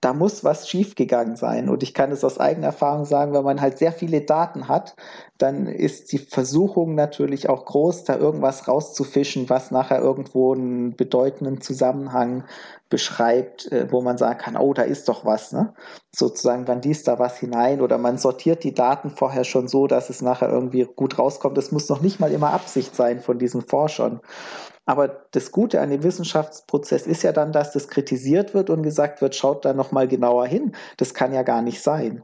da 0.00 0.12
muss 0.12 0.44
was 0.44 0.68
schiefgegangen 0.68 1.34
sein. 1.34 1.68
Und 1.68 1.82
ich 1.82 1.92
kann 1.92 2.12
es 2.12 2.22
aus 2.22 2.38
eigener 2.38 2.68
Erfahrung 2.68 3.04
sagen, 3.04 3.32
wenn 3.32 3.44
man 3.44 3.60
halt 3.60 3.78
sehr 3.78 3.92
viele 3.92 4.20
Daten 4.20 4.68
hat, 4.68 4.94
dann 5.38 5.66
ist 5.66 6.12
die 6.12 6.18
Versuchung 6.18 6.94
natürlich 6.94 7.48
auch 7.48 7.64
groß, 7.64 8.04
da 8.04 8.16
irgendwas 8.16 8.68
rauszufischen, 8.68 9.50
was 9.50 9.72
nachher 9.72 10.00
irgendwo 10.00 10.54
einen 10.54 10.94
bedeutenden 10.94 11.60
Zusammenhang 11.60 12.44
beschreibt, 12.88 13.70
äh, 13.72 13.90
wo 13.90 14.00
man 14.00 14.18
sagen 14.18 14.38
kann, 14.38 14.56
oh, 14.56 14.72
da 14.72 14.82
ist 14.82 15.08
doch 15.08 15.24
was, 15.24 15.52
ne? 15.52 15.74
Sozusagen, 16.14 16.64
man 16.64 16.80
liest 16.80 17.08
da 17.08 17.18
was 17.18 17.36
hinein 17.36 17.80
oder 17.80 17.98
man 17.98 18.18
sortiert 18.18 18.64
die 18.64 18.74
Daten 18.74 19.10
vorher 19.10 19.44
schon 19.44 19.68
so, 19.68 19.86
dass 19.86 20.10
es 20.10 20.22
nachher 20.22 20.48
irgendwie 20.48 20.86
gut 20.96 21.18
rauskommt. 21.18 21.58
Das 21.58 21.72
muss 21.72 21.88
noch 21.88 22.00
nicht 22.00 22.20
mal 22.20 22.32
immer 22.32 22.52
Absicht 22.52 22.94
sein 22.94 23.20
von 23.20 23.38
diesen 23.38 23.62
Forschern. 23.62 24.20
Aber 24.88 25.26
das 25.32 25.52
Gute 25.52 25.82
an 25.82 25.90
dem 25.90 26.02
Wissenschaftsprozess 26.02 27.06
ist 27.06 27.22
ja 27.22 27.32
dann, 27.32 27.52
dass 27.52 27.72
das 27.72 27.88
kritisiert 27.88 28.54
wird 28.54 28.70
und 28.70 28.82
gesagt 28.82 29.20
wird, 29.20 29.34
schaut 29.34 29.66
da 29.66 29.74
noch 29.74 29.92
mal 29.92 30.08
genauer 30.08 30.46
hin. 30.46 30.74
Das 30.96 31.12
kann 31.12 31.34
ja 31.34 31.42
gar 31.42 31.60
nicht 31.60 31.82
sein. 31.82 32.22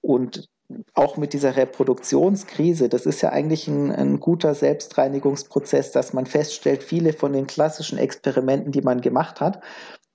Und 0.00 0.48
auch 0.94 1.16
mit 1.16 1.32
dieser 1.32 1.56
Reproduktionskrise, 1.56 2.88
das 2.88 3.04
ist 3.04 3.20
ja 3.20 3.30
eigentlich 3.30 3.66
ein, 3.66 3.90
ein, 3.90 4.20
guter 4.20 4.54
Selbstreinigungsprozess, 4.54 5.90
dass 5.90 6.12
man 6.12 6.26
feststellt, 6.26 6.84
viele 6.84 7.12
von 7.12 7.32
den 7.32 7.48
klassischen 7.48 7.98
Experimenten, 7.98 8.70
die 8.70 8.82
man 8.82 9.00
gemacht 9.00 9.40
hat, 9.40 9.60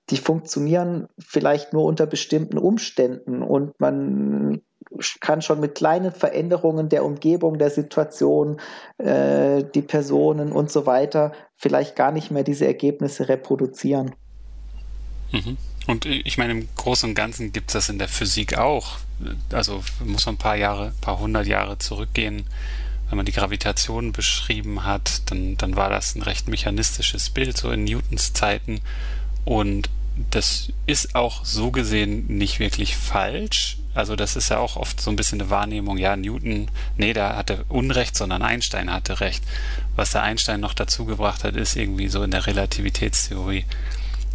die 0.08 0.16
funktionieren 0.16 1.08
vielleicht 1.18 1.74
nur 1.74 1.84
unter 1.84 2.06
bestimmten 2.06 2.56
Umständen 2.56 3.42
und 3.42 3.78
man 3.78 4.62
kann 5.20 5.42
schon 5.42 5.60
mit 5.60 5.74
kleinen 5.74 6.12
Veränderungen 6.12 6.88
der 6.88 7.04
Umgebung, 7.04 7.58
der 7.58 7.70
Situation, 7.70 8.60
äh, 8.98 9.64
die 9.74 9.82
Personen 9.82 10.52
und 10.52 10.70
so 10.70 10.86
weiter 10.86 11.32
vielleicht 11.56 11.96
gar 11.96 12.12
nicht 12.12 12.30
mehr 12.30 12.44
diese 12.44 12.66
Ergebnisse 12.66 13.28
reproduzieren. 13.28 14.14
Mhm. 15.32 15.56
Und 15.86 16.06
ich 16.06 16.38
meine, 16.38 16.52
im 16.52 16.68
Großen 16.76 17.08
und 17.10 17.14
Ganzen 17.14 17.52
gibt 17.52 17.70
es 17.70 17.74
das 17.74 17.88
in 17.88 17.98
der 17.98 18.08
Physik 18.08 18.56
auch. 18.56 18.98
Also 19.52 19.82
muss 20.04 20.26
man 20.26 20.36
ein 20.36 20.38
paar 20.38 20.56
Jahre, 20.56 20.86
ein 20.86 21.00
paar 21.00 21.18
hundert 21.18 21.46
Jahre 21.46 21.78
zurückgehen. 21.78 22.46
Wenn 23.08 23.16
man 23.16 23.26
die 23.26 23.32
Gravitation 23.32 24.12
beschrieben 24.12 24.84
hat, 24.84 25.30
dann, 25.30 25.56
dann 25.58 25.76
war 25.76 25.90
das 25.90 26.14
ein 26.14 26.22
recht 26.22 26.48
mechanistisches 26.48 27.30
Bild, 27.30 27.56
so 27.56 27.70
in 27.70 27.84
Newtons 27.84 28.32
Zeiten. 28.32 28.80
Und 29.44 29.90
das 30.30 30.72
ist 30.86 31.14
auch 31.14 31.44
so 31.44 31.70
gesehen 31.70 32.26
nicht 32.28 32.60
wirklich 32.60 32.96
falsch. 32.96 33.78
Also 33.94 34.16
das 34.16 34.36
ist 34.36 34.48
ja 34.48 34.58
auch 34.58 34.76
oft 34.76 35.00
so 35.00 35.10
ein 35.10 35.16
bisschen 35.16 35.40
eine 35.40 35.50
Wahrnehmung, 35.50 35.98
ja, 35.98 36.16
Newton, 36.16 36.68
nee, 36.96 37.12
der 37.12 37.36
hatte 37.36 37.64
Unrecht, 37.68 38.16
sondern 38.16 38.42
Einstein 38.42 38.92
hatte 38.92 39.20
Recht. 39.20 39.44
Was 39.96 40.10
der 40.10 40.22
Einstein 40.22 40.60
noch 40.60 40.74
dazu 40.74 41.04
gebracht 41.04 41.44
hat, 41.44 41.56
ist 41.56 41.76
irgendwie 41.76 42.08
so 42.08 42.22
in 42.22 42.30
der 42.30 42.46
Relativitätstheorie 42.46 43.64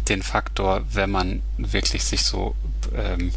den 0.08 0.22
Faktor, 0.22 0.82
wenn 0.92 1.10
man 1.10 1.42
wirklich 1.56 2.04
sich 2.04 2.22
so 2.22 2.54
ähm, 2.94 3.32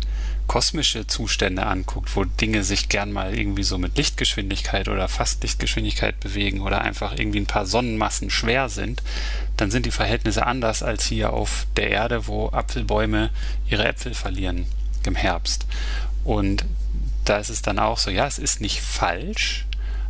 kosmische 0.48 1.08
Zustände 1.08 1.66
anguckt, 1.66 2.16
wo 2.16 2.26
Dinge 2.26 2.64
sich 2.64 2.90
gern 2.90 3.12
mal 3.12 3.38
irgendwie 3.38 3.64
so 3.64 3.78
mit 3.78 3.98
Lichtgeschwindigkeit 3.98 4.88
oder 4.88 5.08
fast 5.08 5.42
Lichtgeschwindigkeit 5.44 6.20
bewegen 6.20 6.62
oder 6.62 6.82
einfach 6.82 7.18
irgendwie 7.18 7.40
ein 7.40 7.48
paar 7.48 7.66
Sonnenmassen 7.66 8.30
schwer 8.30 8.70
sind, 8.70 9.02
dann 9.58 9.72
sind 9.72 9.86
die 9.86 9.92
Verhältnisse 9.92 10.46
anders 10.46 10.84
als 10.84 11.06
hier 11.06 11.34
auf 11.34 11.66
der 11.78 11.90
Erde, 11.90 12.28
wo 12.28 12.50
Apfelbäume 12.50 13.30
ihre 13.70 13.86
Äpfel 13.86 14.14
verlieren 14.14 14.66
im 15.06 15.16
Herbst. 15.16 15.66
Und 16.24 16.66
da 17.26 17.38
ist 17.38 17.50
es 17.50 17.62
dann 17.62 17.80
auch 17.80 17.98
so, 17.98 18.12
ja, 18.12 18.28
es 18.28 18.38
ist 18.38 18.62
nicht 18.62 18.82
falsch, 18.82 19.66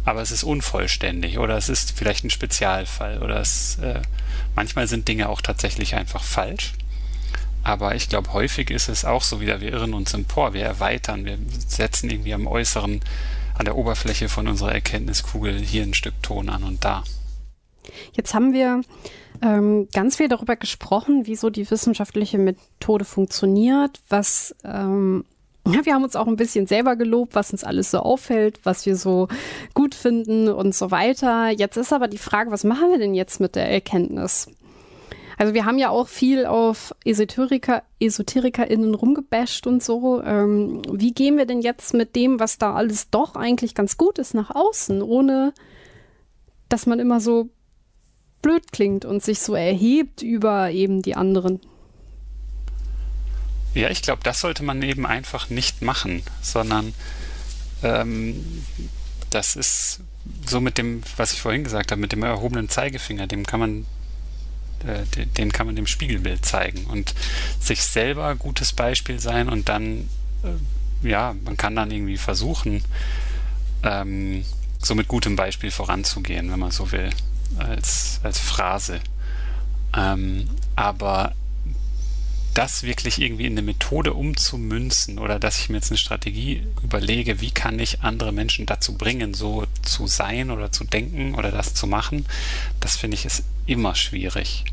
aber 0.05 0.21
es 0.21 0.31
ist 0.31 0.43
unvollständig 0.43 1.37
oder 1.37 1.57
es 1.57 1.69
ist 1.69 1.97
vielleicht 1.97 2.25
ein 2.25 2.29
Spezialfall 2.29 3.21
oder 3.21 3.39
es 3.39 3.77
äh, 3.81 4.01
manchmal 4.55 4.87
sind 4.87 5.07
Dinge 5.07 5.29
auch 5.29 5.41
tatsächlich 5.41 5.95
einfach 5.95 6.23
falsch 6.23 6.73
aber 7.63 7.95
ich 7.95 8.09
glaube, 8.09 8.33
häufig 8.33 8.69
ist 8.69 8.89
es 8.89 9.05
auch 9.05 9.21
so 9.21 9.39
wieder, 9.39 9.61
wir 9.61 9.71
irren 9.71 9.93
uns 9.93 10.13
empor, 10.13 10.53
wir 10.53 10.63
erweitern, 10.63 11.25
wir 11.25 11.37
setzen 11.67 12.09
irgendwie 12.09 12.33
am 12.33 12.47
äußeren, 12.47 13.01
an 13.57 13.65
der 13.65 13.77
Oberfläche 13.77 14.29
von 14.29 14.47
unserer 14.47 14.73
Erkenntniskugel 14.73 15.57
hier 15.59 15.83
ein 15.83 15.93
Stück 15.93 16.21
Ton 16.21 16.49
an 16.49 16.63
und 16.63 16.83
da. 16.83 17.03
Jetzt 18.13 18.33
haben 18.33 18.53
wir 18.53 18.81
ähm, 19.41 19.87
ganz 19.93 20.17
viel 20.17 20.27
darüber 20.27 20.55
gesprochen, 20.55 21.25
wie 21.25 21.35
so 21.35 21.49
die 21.49 21.69
wissenschaftliche 21.69 22.37
Methode 22.37 23.05
funktioniert, 23.05 24.01
was 24.09 24.55
ähm, 24.63 25.25
ja, 25.65 25.85
wir 25.85 25.93
haben 25.93 26.03
uns 26.03 26.17
auch 26.17 26.27
ein 26.27 26.35
bisschen 26.35 26.67
selber 26.67 26.97
gelobt, 26.97 27.35
was 27.35 27.51
uns 27.51 27.63
alles 27.63 27.89
so 27.89 27.99
auffällt, 27.99 28.59
was 28.63 28.85
wir 28.85 28.97
so 28.97 29.29
gut 29.73 29.95
finden 29.95 30.49
und 30.49 30.75
so 30.75 30.91
weiter. 30.91 31.49
Jetzt 31.49 31.77
ist 31.77 31.93
aber 31.93 32.09
die 32.09 32.17
Frage, 32.17 32.51
was 32.51 32.65
machen 32.65 32.91
wir 32.91 32.97
denn 32.97 33.13
jetzt 33.13 33.39
mit 33.39 33.55
der 33.55 33.69
Erkenntnis? 33.69 34.49
Also 35.37 35.53
wir 35.53 35.65
haben 35.65 35.77
ja 35.77 35.89
auch 35.89 36.07
viel 36.07 36.45
auf 36.45 36.93
Esoteriker, 37.05 37.83
EsoterikerInnen 37.99 38.93
rumgebasht 38.93 39.67
und 39.67 39.83
so. 39.83 40.21
Ähm, 40.23 40.81
wie 40.91 41.13
gehen 41.13 41.37
wir 41.37 41.45
denn 41.45 41.61
jetzt 41.61 41.93
mit 41.93 42.15
dem, 42.15 42.39
was 42.39 42.57
da 42.57 42.73
alles 42.73 43.09
doch 43.09 43.35
eigentlich 43.35 43.75
ganz 43.75 43.97
gut 43.97 44.19
ist, 44.19 44.33
nach 44.33 44.51
außen, 44.53 45.01
ohne 45.01 45.53
dass 46.69 46.85
man 46.85 46.99
immer 46.99 47.19
so 47.19 47.49
blöd 48.41 48.71
klingt 48.71 49.05
und 49.05 49.23
sich 49.23 49.39
so 49.39 49.55
erhebt 49.55 50.21
über 50.21 50.71
eben 50.71 51.01
die 51.01 51.15
anderen? 51.15 51.61
Ja, 53.73 53.89
ich 53.89 54.03
glaube, 54.03 54.21
das 54.23 54.39
sollte 54.39 54.63
man 54.63 54.81
eben 54.83 55.05
einfach 55.05 55.49
nicht 55.49 55.81
machen, 55.81 56.21
sondern 56.41 56.93
ähm, 57.81 58.63
das 59.31 59.55
ist 59.55 60.01
so 60.45 60.61
mit 60.61 60.77
dem, 60.77 61.01
was 61.17 61.33
ich 61.33 61.41
vorhin 61.41 61.63
gesagt 61.63 61.91
habe, 61.91 61.99
mit 61.99 62.11
dem 62.11 62.21
erhobenen 62.21 62.69
Zeigefinger, 62.69 63.25
dem 63.25 63.45
kann 63.45 63.59
man 63.59 63.85
äh, 64.85 65.25
den 65.25 65.51
kann 65.51 65.65
man 65.65 65.75
dem 65.75 65.87
Spiegelbild 65.87 66.45
zeigen 66.45 66.85
und 66.85 67.13
sich 67.59 67.83
selber 67.83 68.35
gutes 68.35 68.73
Beispiel 68.73 69.19
sein 69.19 69.49
und 69.49 69.69
dann, 69.69 70.09
äh, 70.43 71.07
ja, 71.07 71.35
man 71.43 71.57
kann 71.57 71.75
dann 71.75 71.91
irgendwie 71.91 72.17
versuchen, 72.17 72.83
ähm, 73.83 74.45
so 74.79 74.95
mit 74.95 75.07
gutem 75.07 75.35
Beispiel 75.35 75.71
voranzugehen, 75.71 76.51
wenn 76.51 76.59
man 76.59 76.71
so 76.71 76.91
will, 76.91 77.09
als, 77.57 78.19
als 78.23 78.39
Phrase. 78.39 78.99
Ähm, 79.95 80.49
aber 80.75 81.33
das 82.53 82.83
wirklich 82.83 83.21
irgendwie 83.21 83.45
in 83.45 83.53
eine 83.53 83.61
Methode 83.61 84.13
umzumünzen 84.13 85.19
oder 85.19 85.39
dass 85.39 85.59
ich 85.59 85.69
mir 85.69 85.77
jetzt 85.77 85.91
eine 85.91 85.97
Strategie 85.97 86.67
überlege, 86.83 87.41
wie 87.41 87.51
kann 87.51 87.79
ich 87.79 88.01
andere 88.01 88.31
Menschen 88.31 88.65
dazu 88.65 88.97
bringen, 88.97 89.33
so 89.33 89.65
zu 89.81 90.07
sein 90.07 90.51
oder 90.51 90.71
zu 90.71 90.83
denken 90.83 91.35
oder 91.35 91.51
das 91.51 91.73
zu 91.73 91.87
machen, 91.87 92.25
das 92.79 92.95
finde 92.95 93.15
ich 93.15 93.25
ist 93.25 93.43
immer 93.65 93.95
schwierig. 93.95 94.65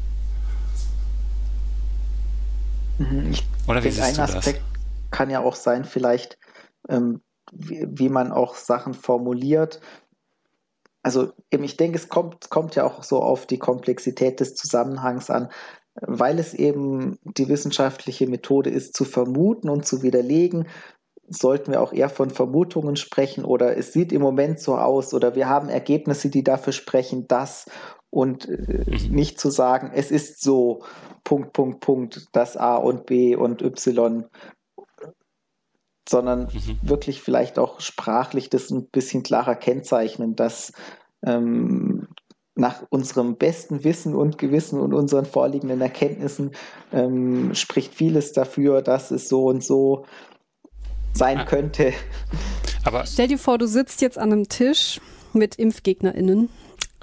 Mhm, 2.99 3.33
ich 3.33 3.47
oder 3.67 3.83
wie 3.83 3.91
siehst 3.91 4.03
ein 4.03 4.15
du 4.15 4.23
Aspekt 4.23 4.61
das? 4.61 5.11
kann 5.11 5.31
ja 5.31 5.41
auch 5.41 5.57
sein, 5.57 5.85
vielleicht, 5.85 6.39
ähm, 6.89 7.23
wie, 7.53 7.87
wie, 7.89 8.09
man 8.09 8.33
auch 8.33 8.55
Sachen 8.55 8.95
formuliert. 8.95 9.81
Also 11.03 11.33
eben, 11.51 11.65
ich 11.65 11.79
denke, 11.79 11.97
es 11.97 12.11
kommt, 12.11 12.51
kommt 12.51 12.75
ja 12.75 12.85
auch 12.85 13.03
so 13.03 13.23
auf 13.23 13.47
die 13.47 13.59
Komplexität 13.59 14.39
des 14.39 14.55
Zusammenhangs 14.55 15.31
an 15.31 15.49
weil 15.95 16.39
es 16.39 16.55
eben 16.55 17.19
die 17.25 17.49
wissenschaftliche 17.49 18.27
Methode 18.27 18.71
ist, 18.71 18.95
zu 18.95 19.05
vermuten 19.05 19.69
und 19.69 19.87
zu 19.87 20.03
widerlegen, 20.03 20.69
sollten 21.29 21.73
wir 21.73 21.81
auch 21.81 21.93
eher 21.93 22.09
von 22.09 22.31
Vermutungen 22.31 22.97
sprechen 22.97 23.45
oder 23.45 23.77
es 23.77 23.93
sieht 23.93 24.13
im 24.13 24.21
Moment 24.21 24.59
so 24.61 24.77
aus 24.77 25.15
oder 25.15 25.37
wir 25.37 25.49
haben 25.49 25.69
Ergebnisse, 25.69 26.29
die 26.29 26.43
dafür 26.43 26.73
sprechen, 26.73 27.29
das 27.29 27.67
und 28.11 28.49
äh, 28.49 28.85
mhm. 28.87 29.15
nicht 29.15 29.39
zu 29.41 29.51
sagen, 29.51 29.93
es 29.95 30.11
ist 30.11 30.43
so, 30.43 30.83
Punkt, 31.23 31.53
Punkt, 31.53 31.81
Punkt, 31.81 32.27
das 32.33 32.57
A 32.57 32.77
und 32.77 33.07
B 33.07 33.37
und 33.37 33.63
Y, 33.63 34.25
sondern 36.09 36.49
mhm. 36.53 36.79
wirklich 36.83 37.23
vielleicht 37.23 37.59
auch 37.59 37.81
sprachlich 37.81 38.51
das 38.51 38.71
ein 38.71 38.89
bisschen 38.89 39.23
klarer 39.23 39.55
kennzeichnen, 39.55 40.35
dass 40.35 40.73
ähm, 41.25 42.09
nach 42.61 42.85
unserem 42.91 43.37
besten 43.37 43.83
Wissen 43.83 44.15
und 44.15 44.39
Gewissen 44.39 44.79
und 44.79 44.95
unseren 44.95 45.25
vorliegenden 45.25 45.81
Erkenntnissen 45.81 46.53
ähm, 46.93 47.55
spricht 47.55 47.95
vieles 47.95 48.33
dafür, 48.33 48.83
dass 48.83 49.11
es 49.11 49.29
so 49.29 49.47
und 49.47 49.65
so 49.65 50.05
sein 51.15 51.39
ah. 51.39 51.45
könnte. 51.45 51.93
Aber 52.85 53.05
stell 53.07 53.29
dir 53.29 53.39
vor, 53.39 53.59
du 53.59 53.67
sitzt 53.67 54.01
jetzt 54.03 54.19
an 54.19 54.33
einem 54.33 54.49
Tisch 54.49 55.01
mit 55.33 55.57
ImpfgegnerInnen. 55.57 56.49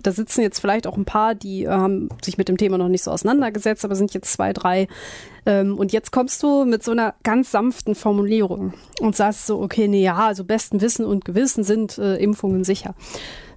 Da 0.04 0.12
sitzen 0.12 0.42
jetzt 0.42 0.60
vielleicht 0.60 0.86
auch 0.86 0.96
ein 0.96 1.06
paar, 1.06 1.34
die 1.34 1.68
haben 1.68 2.10
sich 2.24 2.38
mit 2.38 2.50
dem 2.50 2.58
Thema 2.58 2.78
noch 2.78 2.88
nicht 2.88 3.04
so 3.04 3.10
auseinandergesetzt, 3.10 3.84
aber 3.84 3.96
sind 3.96 4.14
jetzt 4.14 4.32
zwei, 4.32 4.54
drei. 4.54 4.88
Ähm, 5.48 5.76
und 5.78 5.92
jetzt 5.92 6.12
kommst 6.12 6.44
du 6.44 6.66
mit 6.66 6.84
so 6.84 6.92
einer 6.92 7.16
ganz 7.24 7.52
sanften 7.52 7.96
Formulierung 7.96 8.76
und 9.02 9.16
sagst 9.16 9.48
so, 9.48 9.60
okay, 9.60 9.88
nee, 9.88 10.04
ja, 10.04 10.18
also 10.18 10.44
besten 10.44 10.82
Wissen 10.82 11.04
und 11.04 11.26
Gewissen 11.26 11.64
sind 11.64 11.98
äh, 11.98 12.18
Impfungen 12.18 12.64
sicher. 12.64 12.94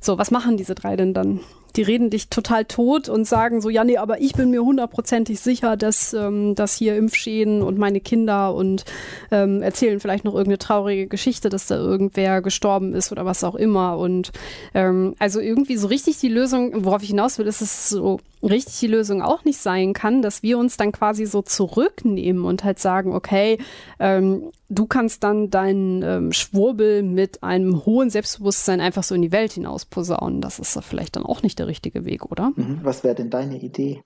So, 0.01 0.17
was 0.17 0.31
machen 0.31 0.57
diese 0.57 0.75
drei 0.75 0.97
denn 0.97 1.13
dann? 1.13 1.41
Die 1.73 1.83
reden 1.83 2.11
dich 2.11 2.29
total 2.29 2.65
tot 2.65 3.09
und 3.09 3.27
sagen 3.27 3.61
so, 3.61 3.69
ja, 3.69 3.85
nee, 3.85 3.97
aber 3.97 4.21
ich 4.21 4.33
bin 4.33 4.51
mir 4.51 4.63
hundertprozentig 4.63 5.41
sicher, 5.41 5.77
dass, 5.77 6.13
ähm, 6.15 6.55
dass 6.55 6.75
hier 6.75 6.97
Impfschäden 6.97 7.63
und 7.63 7.79
meine 7.79 8.01
Kinder 8.01 8.55
und 8.55 8.85
ähm, 9.31 9.63
erzählen 9.63 10.01
vielleicht 10.01 10.25
noch 10.25 10.35
irgendeine 10.35 10.59
traurige 10.59 11.07
Geschichte, 11.07 11.49
dass 11.49 11.67
da 11.67 11.77
irgendwer 11.77 12.43
gestorben 12.43 12.95
ist 12.95 13.13
oder 13.13 13.25
was 13.25 13.45
auch 13.45 13.55
immer. 13.55 13.99
Und 13.99 14.33
ähm, 14.75 15.15
also 15.19 15.41
irgendwie 15.41 15.77
so 15.77 15.89
richtig 15.89 16.19
die 16.19 16.29
Lösung, 16.29 16.85
worauf 16.85 17.03
ich 17.03 17.11
hinaus 17.11 17.39
will, 17.39 17.47
ist 17.47 17.63
es 17.63 17.89
so 17.89 18.21
richtig 18.43 18.79
die 18.79 18.87
Lösung 18.87 19.23
auch 19.23 19.45
nicht 19.45 19.59
sein 19.59 19.93
kann, 19.93 20.23
dass 20.23 20.43
wir 20.43 20.59
uns 20.59 20.77
dann 20.77 20.93
quasi 20.93 21.27
so 21.27 21.43
zurücknehmen 21.43 22.45
und 22.45 22.65
halt 22.65 22.79
sagen, 22.79 23.15
okay, 23.15 23.59
ähm, 23.99 24.51
du 24.71 24.87
kannst 24.87 25.25
dann 25.25 25.51
deinen 25.51 26.03
ähm, 26.03 26.33
Schwurbel 26.33 27.03
mit 27.03 27.43
einem 27.43 27.85
hohen 27.85 28.09
Selbstbewusstsein 28.09 28.81
einfach 28.81 29.03
so 29.03 29.15
in 29.15 29.23
die 29.23 29.33
Welt 29.33 29.53
hinaus 29.53 29.85
posaunen. 29.85 30.41
Das 30.41 30.59
ist 30.59 30.79
vielleicht 30.83 31.17
dann 31.17 31.27
auch 31.27 31.43
nicht 31.43 31.59
der 31.59 31.67
richtige 31.67 32.05
Weg, 32.05 32.25
oder? 32.25 32.53
Mhm. 32.55 32.81
Was 32.83 33.05
wäre 33.05 33.17
denn 33.17 33.31
deine 33.31 33.61
Idee? 33.61 34.03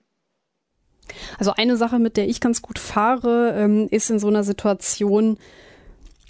Also 1.37 1.53
eine 1.55 1.77
Sache, 1.77 1.99
mit 1.99 2.17
der 2.17 2.27
ich 2.27 2.41
ganz 2.41 2.63
gut 2.63 2.79
fahre, 2.79 3.53
ähm, 3.55 3.87
ist 3.91 4.09
in 4.09 4.19
so 4.19 4.27
einer 4.27 4.43
Situation 4.43 5.37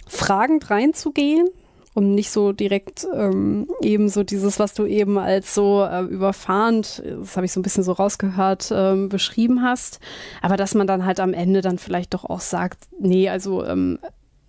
fragend 0.06 0.70
reinzugehen 0.70 1.48
um 1.96 2.14
nicht 2.14 2.30
so 2.30 2.52
direkt 2.52 3.08
ähm, 3.14 3.68
eben 3.80 4.10
so 4.10 4.22
dieses, 4.22 4.58
was 4.58 4.74
du 4.74 4.84
eben 4.84 5.16
als 5.16 5.54
so 5.54 5.82
äh, 5.82 6.02
überfahrend, 6.02 7.02
das 7.02 7.36
habe 7.36 7.46
ich 7.46 7.52
so 7.52 7.58
ein 7.58 7.62
bisschen 7.62 7.84
so 7.84 7.92
rausgehört, 7.92 8.70
ähm, 8.70 9.08
beschrieben 9.08 9.62
hast, 9.62 9.98
aber 10.42 10.58
dass 10.58 10.74
man 10.74 10.86
dann 10.86 11.06
halt 11.06 11.20
am 11.20 11.32
Ende 11.32 11.62
dann 11.62 11.78
vielleicht 11.78 12.12
doch 12.12 12.26
auch 12.26 12.40
sagt, 12.40 12.80
nee, 13.00 13.30
also 13.30 13.64
ähm, 13.64 13.98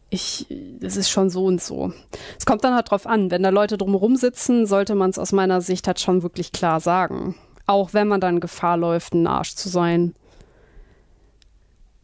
ich, 0.10 0.48
das 0.80 0.96
ist 0.96 1.10
schon 1.10 1.30
so 1.30 1.46
und 1.46 1.62
so. 1.62 1.92
Es 2.38 2.46
kommt 2.46 2.64
dann 2.64 2.74
halt 2.74 2.92
drauf 2.92 3.06
an, 3.06 3.30
wenn 3.32 3.44
da 3.44 3.50
Leute 3.50 3.78
drumherum 3.78 4.16
sitzen, 4.16 4.66
sollte 4.66 4.96
man 4.96 5.10
es 5.10 5.20
aus 5.20 5.32
meiner 5.32 5.62
Sicht 5.62 5.88
halt 5.88 6.00
schon 6.00 6.24
wirklich 6.24 6.52
klar 6.52 6.80
sagen. 6.80 7.36
Auch 7.66 7.94
wenn 7.94 8.08
man 8.08 8.22
dann 8.22 8.40
Gefahr 8.40 8.78
läuft, 8.78 9.14
ein 9.14 9.28
Arsch 9.28 9.56
zu 9.56 9.68
sein. 9.68 10.14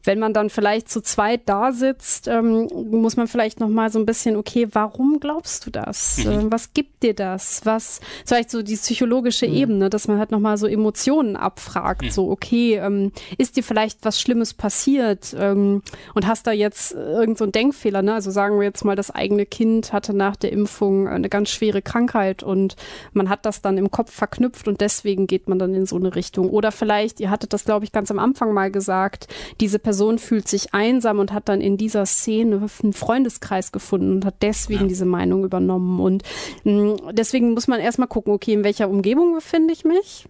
Wenn 0.04 0.20
man 0.20 0.34
dann 0.34 0.50
vielleicht 0.50 0.90
zu 0.90 1.02
zweit 1.02 1.42
da 1.46 1.72
sitzt, 1.72 2.28
ähm, 2.28 2.68
muss 2.92 3.16
man 3.16 3.28
vielleicht 3.28 3.60
noch 3.60 3.70
mal 3.70 3.90
so 3.90 4.00
ein 4.00 4.06
bisschen, 4.06 4.36
okay, 4.36 4.68
warum 4.72 5.20
glaubst 5.20 5.66
du 5.66 5.70
das? 5.70 6.18
Mhm. 6.18 6.32
Äh, 6.32 6.52
was 6.52 6.74
gibt 6.74 7.04
dir 7.04 7.14
das? 7.14 7.62
Was, 7.64 8.02
vielleicht 8.26 8.52
so 8.52 8.62
die 8.62 8.76
psychologische 8.76 9.48
mhm. 9.48 9.54
Ebene, 9.54 9.90
dass 9.90 10.08
man 10.08 10.20
halt 10.20 10.32
noch 10.32 10.40
mal 10.40 10.58
so 10.58 10.68
Emotionen 10.68 11.36
abfragt, 11.36 12.04
mhm. 12.04 12.10
so, 12.12 12.30
okay, 12.30 12.76
ähm, 12.76 13.12
ist 13.38 13.56
dir 13.56 13.64
vielleicht 13.64 14.04
was 14.04 14.20
Schlimmes 14.20 14.54
passiert 14.54 15.34
ähm, 15.40 15.82
und 16.14 16.28
hast 16.28 16.48
da 16.48 16.52
jetzt 16.52 16.92
irgend 16.94 17.38
so 17.38 17.46
einen 17.46 17.54
Denkfehler, 17.54 18.02
ne? 18.02 18.14
Also 18.14 18.32
sagen 18.32 18.58
wir 18.58 18.66
jetzt 18.66 18.84
mal, 18.84 18.96
das 18.96 19.10
eigene 19.10 19.46
Kind 19.46 19.94
hatte 19.94 20.14
nach 20.14 20.36
der 20.36 20.52
Impfung 20.52 21.08
eine 21.08 21.30
ganz 21.30 21.50
schwere 21.50 21.82
Krankheit 21.82 22.44
und 22.44 22.76
man 23.14 23.30
hat 23.30 23.46
das 23.46 23.62
dann 23.62 23.78
im 23.78 23.90
Kopf 23.90 24.12
verknüpft 24.12 24.68
und 24.68 24.82
deswegen 24.82 25.28
geht 25.28 25.48
man 25.48 25.60
dann 25.60 25.74
in 25.74 25.86
so 25.86 25.96
eine 25.96 26.16
Richtung. 26.16 26.50
Oder 26.50 26.72
vielleicht, 26.72 27.20
ihr 27.22 27.30
hattet 27.30 27.54
das, 27.54 27.64
glaube 27.64 27.86
ich, 27.86 27.92
ganz 27.92 28.12
am 28.12 28.20
Anfang 28.20 28.54
mal 28.54 28.70
gesagt, 28.70 29.28
diese 29.62 29.80
Person 29.80 29.93
Person 29.94 30.18
fühlt 30.18 30.48
sich 30.48 30.74
einsam 30.74 31.20
und 31.20 31.32
hat 31.34 31.48
dann 31.48 31.62
in 31.62 31.78
dieser 31.78 32.08
Szene 32.08 32.68
einen 32.82 32.94
Freundeskreis 32.94 33.72
gefunden 33.72 34.14
und 34.14 34.26
hat 34.26 34.42
deswegen 34.42 34.82
ja. 34.82 34.88
diese 34.88 35.06
Meinung 35.06 35.44
übernommen. 35.44 36.00
Und 36.00 36.24
mh, 36.64 36.72
mm, 36.72 37.16
deswegen 37.16 37.52
muss 37.54 37.68
man 37.68 37.80
erstmal 37.80 38.08
gucken, 38.08 38.34
okay, 38.34 38.54
in 38.54 38.64
welcher 38.64 38.90
Umgebung 38.90 39.36
befinde 39.36 39.72
ich 39.72 39.86
mich? 39.86 40.26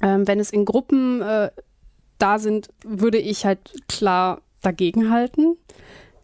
Ähm, 0.00 0.26
wenn 0.26 0.40
es 0.40 0.50
in 0.50 0.64
Gruppen 0.64 1.20
äh, 1.20 1.50
da 2.16 2.38
sind, 2.38 2.70
würde 2.86 3.18
ich 3.18 3.44
halt 3.44 3.58
klar 3.86 4.40
dagegenhalten. 4.62 5.58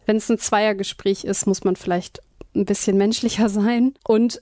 Wenn 0.06 0.16
es 0.16 0.30
ein 0.30 0.38
Zweiergespräch 0.38 1.24
ist, 1.24 1.46
muss 1.46 1.64
man 1.64 1.76
vielleicht 1.76 2.22
ein 2.56 2.64
bisschen 2.64 2.96
menschlicher 2.96 3.50
sein 3.50 3.92
und 4.02 4.40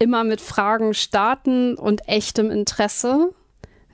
immer 0.00 0.24
mit 0.24 0.40
Fragen 0.40 0.92
starten 0.92 1.76
und 1.76 2.08
echtem 2.08 2.50
Interesse 2.50 3.32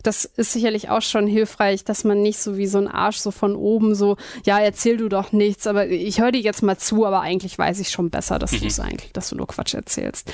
das 0.02 0.24
ist 0.24 0.52
sicherlich 0.52 0.88
auch 0.88 1.02
schon 1.02 1.26
hilfreich, 1.26 1.84
dass 1.84 2.04
man 2.04 2.22
nicht 2.22 2.38
so 2.38 2.56
wie 2.56 2.66
so 2.66 2.78
ein 2.78 2.88
Arsch 2.88 3.18
so 3.18 3.30
von 3.30 3.54
oben 3.54 3.94
so, 3.94 4.16
ja, 4.44 4.58
erzähl 4.58 4.96
du 4.96 5.08
doch 5.08 5.32
nichts, 5.32 5.66
aber 5.66 5.88
ich 5.88 6.20
höre 6.20 6.32
dir 6.32 6.40
jetzt 6.40 6.62
mal 6.62 6.78
zu, 6.78 7.06
aber 7.06 7.20
eigentlich 7.20 7.58
weiß 7.58 7.80
ich 7.80 7.90
schon 7.90 8.10
besser, 8.10 8.38
dass 8.38 8.52
mhm. 8.52 8.60
du 8.60 8.66
es 8.66 8.80
eigentlich, 8.80 9.12
dass 9.12 9.28
du 9.28 9.36
nur 9.36 9.46
Quatsch 9.46 9.74
erzählst. 9.74 10.32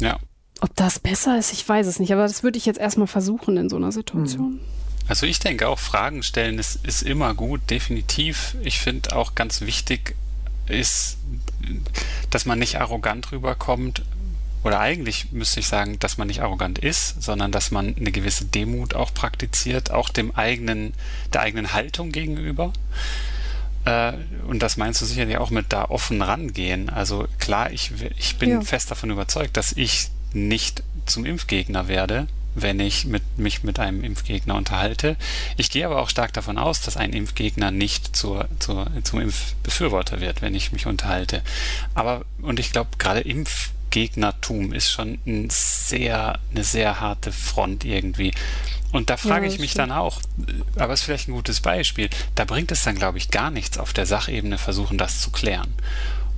Ja. 0.00 0.18
Ob 0.60 0.74
das 0.76 0.98
besser 0.98 1.38
ist, 1.38 1.52
ich 1.52 1.68
weiß 1.68 1.86
es 1.86 1.98
nicht, 1.98 2.12
aber 2.12 2.22
das 2.22 2.42
würde 2.42 2.58
ich 2.58 2.66
jetzt 2.66 2.78
erstmal 2.78 3.08
versuchen 3.08 3.56
in 3.56 3.68
so 3.68 3.76
einer 3.76 3.92
Situation. 3.92 4.54
Mhm. 4.54 4.60
Also 5.08 5.26
ich 5.26 5.40
denke 5.40 5.68
auch, 5.68 5.78
Fragen 5.78 6.22
stellen 6.22 6.58
ist, 6.58 6.86
ist 6.86 7.02
immer 7.02 7.34
gut, 7.34 7.60
definitiv. 7.70 8.56
Ich 8.62 8.78
finde 8.78 9.16
auch 9.16 9.34
ganz 9.34 9.60
wichtig 9.60 10.14
ist, 10.68 11.18
dass 12.30 12.46
man 12.46 12.58
nicht 12.58 12.80
arrogant 12.80 13.32
rüberkommt, 13.32 14.02
oder 14.64 14.80
eigentlich 14.80 15.32
müsste 15.32 15.60
ich 15.60 15.66
sagen, 15.66 15.98
dass 15.98 16.18
man 16.18 16.28
nicht 16.28 16.42
arrogant 16.42 16.78
ist, 16.78 17.22
sondern 17.22 17.50
dass 17.50 17.70
man 17.70 17.96
eine 17.96 18.12
gewisse 18.12 18.44
Demut 18.44 18.94
auch 18.94 19.12
praktiziert, 19.12 19.90
auch 19.90 20.08
dem 20.08 20.34
eigenen, 20.34 20.94
der 21.32 21.42
eigenen 21.42 21.72
Haltung 21.72 22.12
gegenüber. 22.12 22.72
Äh, 23.84 24.12
und 24.46 24.62
das 24.62 24.76
meinst 24.76 25.00
du 25.00 25.06
sicherlich 25.06 25.38
auch 25.38 25.50
mit 25.50 25.72
da 25.72 25.86
offen 25.86 26.22
rangehen. 26.22 26.88
Also 26.88 27.26
klar, 27.38 27.72
ich, 27.72 27.90
ich 28.16 28.36
bin 28.36 28.50
ja. 28.50 28.60
fest 28.60 28.90
davon 28.90 29.10
überzeugt, 29.10 29.56
dass 29.56 29.72
ich 29.72 30.10
nicht 30.32 30.82
zum 31.06 31.24
Impfgegner 31.24 31.88
werde, 31.88 32.28
wenn 32.54 32.80
ich 32.80 33.06
mit, 33.06 33.38
mich 33.38 33.64
mit 33.64 33.78
einem 33.78 34.04
Impfgegner 34.04 34.54
unterhalte. 34.54 35.16
Ich 35.56 35.70
gehe 35.70 35.86
aber 35.86 36.00
auch 36.00 36.08
stark 36.08 36.32
davon 36.34 36.58
aus, 36.58 36.80
dass 36.80 36.96
ein 36.96 37.12
Impfgegner 37.12 37.70
nicht 37.70 38.14
zur, 38.14 38.48
zur, 38.58 38.88
zum 39.02 39.20
Impfbefürworter 39.20 40.20
wird, 40.20 40.42
wenn 40.42 40.54
ich 40.54 40.70
mich 40.70 40.86
unterhalte. 40.86 41.42
Aber, 41.94 42.24
und 42.40 42.60
ich 42.60 42.72
glaube, 42.72 42.90
gerade 42.98 43.20
Impf 43.20 43.70
Gegnertum 43.92 44.72
ist 44.72 44.90
schon 44.90 45.18
ein 45.26 45.48
sehr, 45.50 46.40
eine 46.50 46.64
sehr 46.64 47.00
harte 47.00 47.30
Front 47.30 47.84
irgendwie. 47.84 48.32
Und 48.90 49.08
da 49.08 49.16
frage 49.16 49.46
ja, 49.46 49.52
ich 49.52 49.60
mich 49.60 49.74
dann 49.74 49.92
auch, 49.92 50.20
aber 50.76 50.92
ist 50.92 51.04
vielleicht 51.04 51.28
ein 51.28 51.32
gutes 51.32 51.60
Beispiel, 51.60 52.10
da 52.34 52.44
bringt 52.44 52.72
es 52.72 52.82
dann, 52.82 52.96
glaube 52.96 53.18
ich, 53.18 53.30
gar 53.30 53.50
nichts 53.50 53.78
auf 53.78 53.92
der 53.92 54.06
Sachebene 54.06 54.58
versuchen, 54.58 54.98
das 54.98 55.20
zu 55.20 55.30
klären. 55.30 55.72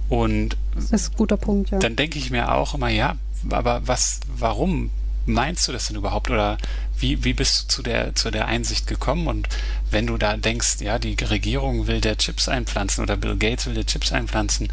Und 0.09 0.56
das 0.74 0.90
ist 0.90 1.12
ein 1.12 1.16
guter 1.16 1.36
Punkt, 1.36 1.70
ja. 1.70 1.78
Dann 1.78 1.97
denke 1.97 2.18
ich 2.18 2.31
mir 2.31 2.52
auch 2.52 2.74
immer, 2.74 2.89
ja, 2.89 3.16
aber 3.51 3.86
was, 3.86 4.20
warum 4.36 4.90
meinst 5.26 5.66
du 5.66 5.72
das 5.72 5.86
denn 5.86 5.97
überhaupt? 5.97 6.31
Oder 6.31 6.59
wie, 6.99 7.25
wie 7.25 7.33
bist 7.33 7.65
du 7.65 7.69
zu 7.69 7.83
der, 7.83 8.15
zu 8.15 8.31
der 8.31 8.47
Einsicht 8.47 8.87
gekommen? 8.87 9.27
Und 9.27 9.49
wenn 9.91 10.07
du 10.07 10.16
da 10.16 10.37
denkst, 10.37 10.81
ja, 10.81 10.99
die 10.99 11.16
Regierung 11.23 11.87
will 11.87 12.01
der 12.01 12.16
Chips 12.16 12.49
einpflanzen 12.49 13.03
oder 13.03 13.16
Bill 13.16 13.37
Gates 13.37 13.66
will 13.66 13.75
der 13.75 13.87
Chips 13.87 14.12
einpflanzen, 14.12 14.69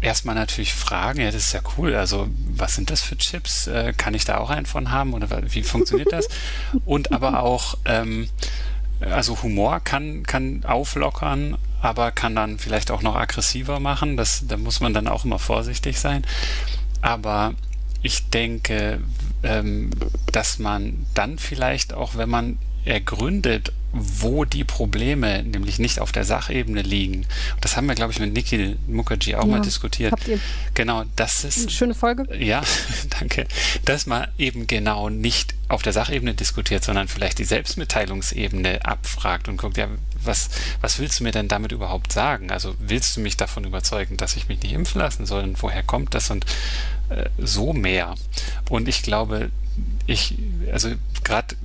erstmal 0.00 0.34
natürlich 0.34 0.74
fragen, 0.74 1.20
ja, 1.20 1.26
das 1.26 1.46
ist 1.46 1.52
ja 1.52 1.60
cool. 1.76 1.94
Also, 1.94 2.28
was 2.48 2.74
sind 2.74 2.90
das 2.90 3.02
für 3.02 3.16
Chips? 3.16 3.66
Äh, 3.66 3.92
kann 3.96 4.14
ich 4.14 4.24
da 4.24 4.38
auch 4.38 4.50
einen 4.50 4.66
von 4.66 4.90
haben? 4.90 5.14
Oder 5.14 5.28
wie 5.52 5.62
funktioniert 5.62 6.12
das? 6.12 6.28
Und 6.84 7.12
aber 7.12 7.42
auch, 7.42 7.76
ähm, 7.84 8.28
also 9.00 9.42
Humor 9.42 9.80
kann, 9.80 10.24
kann 10.24 10.64
auflockern, 10.64 11.58
aber 11.82 12.12
kann 12.12 12.34
dann 12.34 12.58
vielleicht 12.58 12.90
auch 12.90 13.02
noch 13.02 13.16
aggressiver 13.16 13.80
machen. 13.80 14.16
Das, 14.16 14.44
da 14.46 14.56
muss 14.56 14.80
man 14.80 14.94
dann 14.94 15.08
auch 15.08 15.24
immer 15.24 15.38
vorsichtig 15.38 16.00
sein. 16.00 16.24
Aber 17.02 17.54
ich 18.02 18.30
denke, 18.30 19.00
ähm, 19.44 19.90
dass 20.32 20.58
man 20.58 21.06
dann 21.14 21.38
vielleicht 21.38 21.92
auch, 21.92 22.16
wenn 22.16 22.28
man 22.28 22.58
ergründet, 22.84 23.72
wo 23.92 24.44
die 24.44 24.64
Probleme 24.64 25.42
nämlich 25.44 25.78
nicht 25.78 26.00
auf 26.00 26.10
der 26.10 26.24
Sachebene 26.24 26.82
liegen. 26.82 27.26
Das 27.60 27.76
haben 27.76 27.86
wir, 27.86 27.94
glaube 27.94 28.12
ich, 28.12 28.18
mit 28.18 28.32
Niki 28.32 28.76
Mukherjee 28.88 29.36
auch 29.36 29.44
ja, 29.44 29.50
mal 29.50 29.60
diskutiert. 29.60 30.12
Habt 30.12 30.26
ihr 30.26 30.40
genau, 30.74 31.04
das 31.14 31.44
ist 31.44 31.58
eine 31.60 31.70
schöne 31.70 31.94
Folge. 31.94 32.26
Ja, 32.36 32.62
danke. 33.20 33.46
Dass 33.84 34.06
man 34.06 34.26
eben 34.36 34.66
genau 34.66 35.08
nicht 35.10 35.54
auf 35.68 35.82
der 35.82 35.92
Sachebene 35.92 36.34
diskutiert, 36.34 36.82
sondern 36.84 37.06
vielleicht 37.06 37.38
die 37.38 37.44
Selbstmitteilungsebene 37.44 38.84
abfragt 38.84 39.48
und 39.48 39.58
guckt, 39.58 39.76
ja, 39.76 39.88
was, 40.26 40.50
was 40.80 40.98
willst 40.98 41.20
du 41.20 41.24
mir 41.24 41.32
denn 41.32 41.48
damit 41.48 41.72
überhaupt 41.72 42.12
sagen? 42.12 42.50
Also 42.50 42.74
willst 42.78 43.16
du 43.16 43.20
mich 43.20 43.36
davon 43.36 43.64
überzeugen, 43.64 44.16
dass 44.16 44.36
ich 44.36 44.48
mich 44.48 44.62
nicht 44.62 44.72
impfen 44.72 45.00
lassen 45.00 45.26
soll? 45.26 45.42
Und 45.42 45.62
woher 45.62 45.82
kommt 45.82 46.14
das? 46.14 46.30
Und 46.30 46.44
äh, 47.08 47.28
so 47.38 47.72
mehr. 47.72 48.14
Und 48.68 48.88
ich 48.88 49.02
glaube, 49.02 49.50
ich, 50.06 50.36
also 50.72 50.90
gerade 51.22 51.56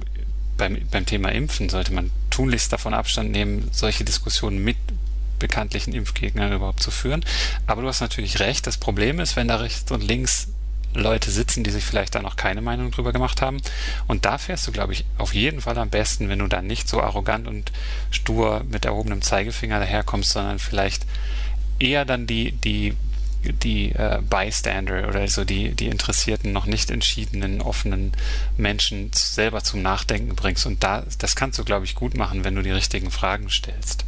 beim, 0.57 0.77
beim 0.91 1.05
Thema 1.05 1.31
Impfen 1.31 1.69
sollte 1.69 1.93
man 1.93 2.11
tunlichst 2.29 2.71
davon 2.71 2.93
Abstand 2.93 3.31
nehmen, 3.31 3.69
solche 3.71 4.03
Diskussionen 4.03 4.63
mit 4.63 4.77
bekanntlichen 5.39 5.93
Impfgegnern 5.93 6.53
überhaupt 6.53 6.83
zu 6.83 6.91
führen. 6.91 7.25
Aber 7.65 7.81
du 7.81 7.87
hast 7.87 8.01
natürlich 8.01 8.39
recht. 8.39 8.67
Das 8.67 8.77
Problem 8.77 9.19
ist, 9.19 9.35
wenn 9.35 9.47
da 9.47 9.55
rechts 9.55 9.89
und 9.91 10.03
links 10.03 10.49
Leute 10.93 11.31
sitzen, 11.31 11.63
die 11.63 11.71
sich 11.71 11.83
vielleicht 11.83 12.15
da 12.15 12.21
noch 12.21 12.35
keine 12.35 12.61
Meinung 12.61 12.91
drüber 12.91 13.13
gemacht 13.13 13.41
haben. 13.41 13.57
Und 14.07 14.25
da 14.25 14.37
fährst 14.37 14.67
du, 14.67 14.71
glaube 14.71 14.93
ich, 14.93 15.05
auf 15.17 15.33
jeden 15.33 15.61
Fall 15.61 15.77
am 15.77 15.89
besten, 15.89 16.29
wenn 16.29 16.39
du 16.39 16.47
dann 16.47 16.67
nicht 16.67 16.87
so 16.87 17.01
arrogant 17.01 17.47
und 17.47 17.71
stur 18.11 18.63
mit 18.69 18.85
erhobenem 18.85 19.21
Zeigefinger 19.21 19.79
daherkommst, 19.79 20.31
sondern 20.31 20.59
vielleicht 20.59 21.05
eher 21.79 22.05
dann 22.05 22.27
die, 22.27 22.51
die 22.51 22.95
die 23.43 23.91
äh, 23.91 24.21
Bystander 24.21 25.07
oder 25.07 25.27
so 25.27 25.45
die, 25.45 25.71
die 25.71 25.87
interessierten, 25.87 26.51
noch 26.51 26.65
nicht 26.65 26.91
entschiedenen, 26.91 27.61
offenen 27.61 28.11
Menschen 28.57 29.11
selber 29.13 29.63
zum 29.63 29.81
Nachdenken 29.81 30.35
bringst. 30.35 30.65
Und 30.65 30.83
da, 30.83 31.05
das 31.19 31.35
kannst 31.35 31.57
du, 31.57 31.63
glaube 31.63 31.85
ich, 31.85 31.95
gut 31.95 32.17
machen, 32.17 32.43
wenn 32.43 32.55
du 32.55 32.61
die 32.61 32.71
richtigen 32.71 33.11
Fragen 33.11 33.49
stellst. 33.49 34.03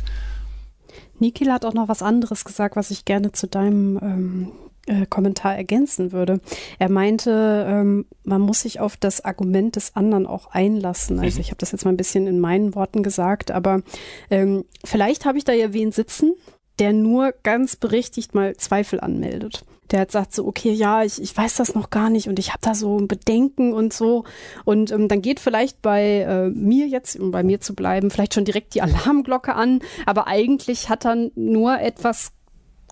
Nikila 1.20 1.54
hat 1.54 1.66
auch 1.66 1.74
noch 1.74 1.88
was 1.88 2.02
anderes 2.02 2.44
gesagt, 2.44 2.76
was 2.76 2.92
ich 2.92 3.06
gerne 3.06 3.32
zu 3.32 3.48
deinem 3.48 3.98
ähm, 4.02 4.52
äh, 4.92 5.06
Kommentar 5.06 5.56
ergänzen 5.56 6.12
würde. 6.12 6.42
Er 6.78 6.90
meinte, 6.90 7.66
ähm, 7.68 8.06
man 8.24 8.42
muss 8.42 8.62
sich 8.62 8.82
auf 8.82 8.98
das 8.98 9.24
Argument 9.24 9.78
des 9.78 9.96
anderen 9.96 10.28
auch 10.28 10.48
einlassen. 10.48 11.20
Also 11.20 11.38
mhm. 11.38 11.42
ich 11.42 11.48
habe 11.48 11.58
das 11.58 11.72
jetzt 11.72 11.86
mal 11.86 11.92
ein 11.92 11.98
bisschen 11.98 12.28
in 12.28 12.40
meinen 12.40 12.76
Worten 12.76 13.02
gesagt, 13.02 13.52
aber 13.52 13.84
ähm, 14.30 14.66
vielleicht 14.84 15.26
habe 15.26 15.38
ich 15.38 15.46
da 15.46 15.54
ja 15.54 15.72
wen 15.72 15.94
sitzen, 15.94 16.34
der 16.80 16.92
nur 16.92 17.34
ganz 17.44 17.78
berechtigt 17.78 18.36
mal 18.36 18.58
Zweifel 18.58 19.00
anmeldet. 19.00 19.64
Der 19.92 20.02
hat 20.02 20.12
sagt 20.12 20.34
so, 20.34 20.46
okay, 20.46 20.72
ja, 20.72 21.04
ich, 21.04 21.22
ich 21.22 21.36
weiß 21.36 21.56
das 21.56 21.76
noch 21.76 21.90
gar 21.90 22.10
nicht 22.10 22.28
und 22.28 22.40
ich 22.40 22.50
habe 22.50 22.60
da 22.62 22.76
so 22.76 22.98
ein 22.98 23.08
Bedenken 23.08 23.74
und 23.74 23.94
so. 23.94 24.26
Und 24.66 24.92
ähm, 24.92 25.08
dann 25.08 25.22
geht 25.22 25.40
vielleicht 25.40 25.82
bei 25.82 26.20
äh, 26.20 26.50
mir 26.50 26.88
jetzt, 26.88 27.18
um 27.18 27.32
bei 27.32 27.44
mir 27.44 27.62
zu 27.62 27.76
bleiben, 27.76 28.10
vielleicht 28.10 28.34
schon 28.34 28.46
direkt 28.46 28.74
die 28.74 28.82
Alarmglocke 28.82 29.54
an. 29.54 29.80
Aber 30.06 30.28
eigentlich 30.28 30.90
hat 30.90 31.06
er 31.06 31.30
nur 31.36 31.80
etwas 31.80 32.34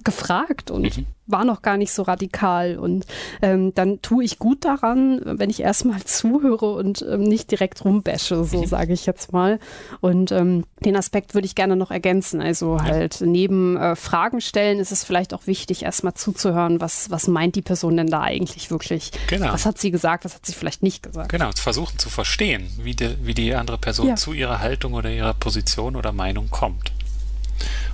gefragt 0.03 0.71
und 0.71 0.97
mhm 0.97 1.05
war 1.29 1.45
noch 1.45 1.61
gar 1.61 1.77
nicht 1.77 1.91
so 1.93 2.03
radikal. 2.03 2.77
Und 2.77 3.05
ähm, 3.41 3.73
dann 3.73 4.01
tue 4.01 4.23
ich 4.23 4.39
gut 4.39 4.65
daran, 4.65 5.21
wenn 5.23 5.49
ich 5.49 5.61
erstmal 5.61 6.03
zuhöre 6.05 6.73
und 6.73 7.05
ähm, 7.09 7.21
nicht 7.21 7.51
direkt 7.51 7.85
rumbäsche, 7.85 8.43
so 8.43 8.61
mhm. 8.61 8.65
sage 8.65 8.93
ich 8.93 9.05
jetzt 9.05 9.31
mal. 9.31 9.59
Und 10.01 10.31
ähm, 10.31 10.65
den 10.83 10.95
Aspekt 10.95 11.33
würde 11.33 11.45
ich 11.45 11.55
gerne 11.55 11.75
noch 11.75 11.91
ergänzen. 11.91 12.41
Also 12.41 12.81
halt 12.81 13.21
neben 13.21 13.77
äh, 13.77 13.95
Fragen 13.95 14.41
stellen 14.41 14.79
ist 14.79 14.91
es 14.91 15.03
vielleicht 15.03 15.33
auch 15.33 15.47
wichtig, 15.47 15.83
erstmal 15.83 16.13
zuzuhören, 16.13 16.81
was, 16.81 17.09
was 17.11 17.27
meint 17.27 17.55
die 17.55 17.61
Person 17.61 17.97
denn 17.97 18.07
da 18.07 18.21
eigentlich 18.21 18.71
wirklich? 18.71 19.11
Genau. 19.27 19.53
Was 19.53 19.65
hat 19.65 19.77
sie 19.77 19.91
gesagt, 19.91 20.25
was 20.25 20.35
hat 20.35 20.45
sie 20.45 20.53
vielleicht 20.53 20.83
nicht 20.83 21.03
gesagt? 21.03 21.29
Genau, 21.29 21.49
versuchen 21.55 21.99
zu 21.99 22.09
verstehen, 22.09 22.69
wie 22.81 22.95
die, 22.95 23.15
wie 23.21 23.33
die 23.33 23.53
andere 23.53 23.77
Person 23.77 24.07
ja. 24.07 24.15
zu 24.15 24.33
ihrer 24.33 24.59
Haltung 24.59 24.93
oder 24.93 25.11
ihrer 25.11 25.33
Position 25.33 25.95
oder 25.95 26.11
Meinung 26.11 26.49
kommt. 26.49 26.91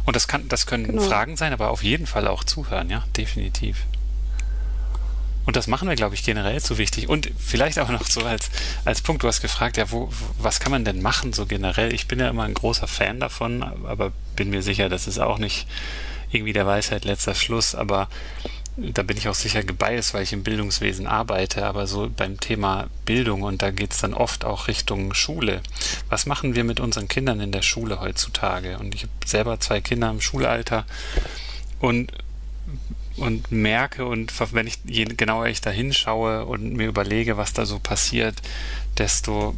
Und 0.06 0.16
das 0.16 0.28
kann, 0.28 0.48
das 0.50 0.66
können 0.66 0.86
genau. 0.86 1.02
Fragen 1.02 1.36
sein, 1.36 1.54
aber 1.54 1.70
auf 1.72 1.84
jeden 1.84 2.06
Fall 2.06 2.28
auch 2.28 2.44
zuhören, 2.44 2.90
ja, 2.90 3.04
definitiv. 3.18 3.86
Und 5.46 5.56
das 5.56 5.68
machen 5.68 5.88
wir, 5.88 5.96
glaube 5.96 6.16
ich, 6.16 6.24
generell 6.24 6.62
zu 6.62 6.78
wichtig. 6.78 7.08
Und 7.08 7.30
vielleicht 7.38 7.78
auch 7.78 7.90
noch 7.90 8.08
so 8.08 8.22
als, 8.22 8.50
als 8.84 9.02
Punkt, 9.02 9.24
du 9.24 9.28
hast 9.28 9.42
gefragt, 9.42 9.78
ja, 9.78 9.92
wo, 9.92 10.10
was 10.40 10.60
kann 10.60 10.72
man 10.72 10.86
denn 10.86 11.02
machen 11.02 11.34
so 11.34 11.46
generell? 11.46 11.94
Ich 11.94 12.08
bin 12.08 12.20
ja 12.20 12.30
immer 12.30 12.44
ein 12.44 12.56
großer 12.56 12.88
Fan 12.88 13.20
davon, 13.20 13.62
aber 13.62 14.12
bin 14.36 14.50
mir 14.50 14.64
sicher, 14.64 14.90
das 14.90 15.08
ist 15.08 15.20
auch 15.20 15.38
nicht 15.38 15.68
irgendwie 16.32 16.54
der 16.54 16.66
Weisheit 16.66 17.06
letzter 17.06 17.36
Schluss. 17.36 17.76
Aber 17.76 18.10
da 18.78 19.04
bin 19.04 19.18
ich 19.18 19.30
auch 19.30 19.36
sicher 19.36 19.64
gebiased, 19.64 20.14
weil 20.14 20.24
ich 20.24 20.34
im 20.34 20.44
Bildungswesen 20.44 21.08
arbeite, 21.08 21.66
aber 21.66 21.88
so 21.88 22.10
beim 22.10 22.40
Thema 22.40 22.88
Bildung 23.06 23.44
und 23.44 23.62
da 23.62 23.72
geht 23.72 23.94
es 23.94 24.00
dann 24.00 24.14
oft 24.14 24.44
auch 24.44 24.68
Richtung 24.68 25.14
Schule. 25.14 25.62
Was 26.10 26.26
machen 26.26 26.56
wir 26.56 26.64
mit 26.64 26.80
unseren 26.80 27.08
Kindern 27.08 27.40
in 27.40 27.52
der 27.52 27.62
Schule 27.62 28.02
heutzutage? 28.02 28.78
Und 28.78 28.94
ich 28.94 29.04
habe 29.04 29.14
selber 29.26 29.60
zwei 29.60 29.80
Kinder 29.80 30.10
im 30.10 30.22
Schulalter 30.22 30.86
und 31.80 32.12
und 33.18 33.50
merke 33.50 34.06
und 34.06 34.34
wenn 34.54 34.68
ich 34.68 34.80
je 34.84 35.06
genauer 35.06 35.48
ich 35.48 35.62
da 35.62 35.70
hinschaue 35.70 36.44
und 36.44 36.74
mir 36.74 36.88
überlege, 36.88 37.38
was 37.38 37.54
da 37.54 37.66
so 37.66 37.80
passiert, 37.80 38.36
desto 38.98 39.56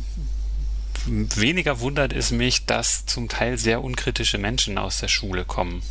weniger 1.08 1.80
wundert 1.80 2.14
es 2.14 2.32
mich, 2.32 2.66
dass 2.66 3.08
zum 3.08 3.30
Teil 3.30 3.58
sehr 3.58 3.84
unkritische 3.84 4.38
Menschen 4.38 4.78
aus 4.78 5.00
der 5.00 5.08
Schule 5.08 5.46
kommen. 5.46 5.82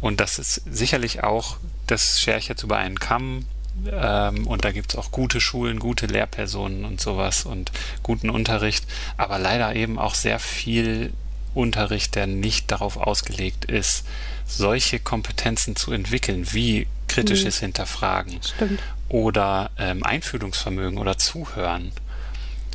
Und 0.00 0.20
das 0.20 0.38
ist 0.38 0.60
sicherlich 0.70 1.22
auch, 1.22 1.56
das 1.86 2.20
schere 2.20 2.38
ich 2.38 2.48
jetzt 2.48 2.62
über 2.62 2.76
einen 2.76 2.98
Kamm. 2.98 3.46
Ähm, 3.90 4.46
und 4.46 4.64
da 4.64 4.70
gibt 4.70 4.92
es 4.92 4.98
auch 4.98 5.10
gute 5.10 5.40
Schulen, 5.40 5.80
gute 5.80 6.06
Lehrpersonen 6.06 6.84
und 6.84 7.00
sowas 7.00 7.44
und 7.44 7.72
guten 8.04 8.30
Unterricht, 8.30 8.86
aber 9.16 9.38
leider 9.38 9.74
eben 9.74 9.98
auch 9.98 10.14
sehr 10.14 10.38
viel 10.38 11.12
Unterricht, 11.54 12.14
der 12.14 12.26
nicht 12.26 12.70
darauf 12.70 12.96
ausgelegt 12.96 13.64
ist, 13.64 14.06
solche 14.46 15.00
Kompetenzen 15.00 15.74
zu 15.74 15.92
entwickeln, 15.92 16.52
wie 16.52 16.86
kritisches 17.08 17.60
mhm. 17.60 17.66
Hinterfragen 17.66 18.40
Stimmt. 18.42 18.80
oder 19.08 19.70
ähm, 19.78 20.02
Einfühlungsvermögen 20.04 20.98
oder 20.98 21.18
Zuhören 21.18 21.92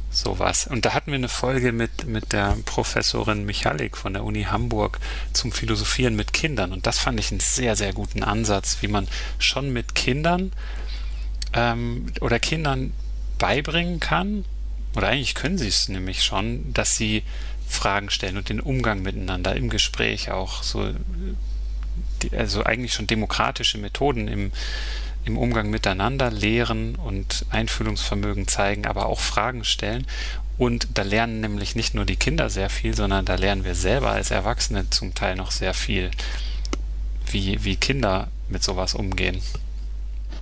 sowas. 0.09 0.67
Und 0.67 0.85
da 0.85 0.93
hatten 0.93 1.11
wir 1.11 1.17
eine 1.17 1.29
Folge 1.29 1.71
mit, 1.71 2.05
mit 2.05 2.33
der 2.33 2.57
Professorin 2.65 3.45
Michalik 3.45 3.97
von 3.97 4.13
der 4.13 4.23
Uni 4.23 4.43
Hamburg 4.43 4.99
zum 5.33 5.51
Philosophieren 5.51 6.15
mit 6.15 6.33
Kindern. 6.33 6.73
Und 6.73 6.87
das 6.87 6.99
fand 6.99 7.19
ich 7.19 7.31
einen 7.31 7.39
sehr, 7.39 7.75
sehr 7.75 7.93
guten 7.93 8.23
Ansatz, 8.23 8.77
wie 8.81 8.87
man 8.87 9.07
schon 9.37 9.71
mit 9.71 9.95
Kindern 9.95 10.51
ähm, 11.53 12.07
oder 12.21 12.39
Kindern 12.39 12.93
beibringen 13.37 13.99
kann, 13.99 14.45
oder 14.95 15.07
eigentlich 15.07 15.35
können 15.35 15.57
sie 15.57 15.67
es 15.67 15.87
nämlich 15.89 16.23
schon, 16.23 16.73
dass 16.73 16.95
sie 16.95 17.23
Fragen 17.67 18.09
stellen 18.09 18.37
und 18.37 18.49
den 18.49 18.59
Umgang 18.59 19.01
miteinander 19.01 19.55
im 19.55 19.69
Gespräch 19.69 20.31
auch 20.31 20.63
so, 20.63 20.91
also 22.31 22.63
eigentlich 22.63 22.93
schon 22.93 23.07
demokratische 23.07 23.77
Methoden 23.77 24.27
im, 24.27 24.51
im 25.29 25.37
Umgang 25.37 25.69
miteinander 25.69 26.31
lehren 26.31 26.95
und 26.95 27.45
Einfühlungsvermögen 27.51 28.47
zeigen, 28.47 28.85
aber 28.85 29.05
auch 29.05 29.19
Fragen 29.19 29.63
stellen. 29.63 30.05
Und 30.57 30.89
da 30.95 31.03
lernen 31.03 31.39
nämlich 31.39 31.75
nicht 31.75 31.95
nur 31.95 32.05
die 32.05 32.17
Kinder 32.17 32.49
sehr 32.49 32.69
viel, 32.69 32.93
sondern 32.93 33.23
da 33.23 33.35
lernen 33.35 33.63
wir 33.63 33.75
selber 33.75 34.09
als 34.09 34.31
Erwachsene 34.31 34.89
zum 34.89 35.15
Teil 35.15 35.35
noch 35.35 35.51
sehr 35.51 35.73
viel, 35.73 36.11
wie, 37.31 37.63
wie 37.63 37.77
Kinder 37.77 38.27
mit 38.49 38.63
sowas 38.63 38.93
umgehen. 38.93 39.41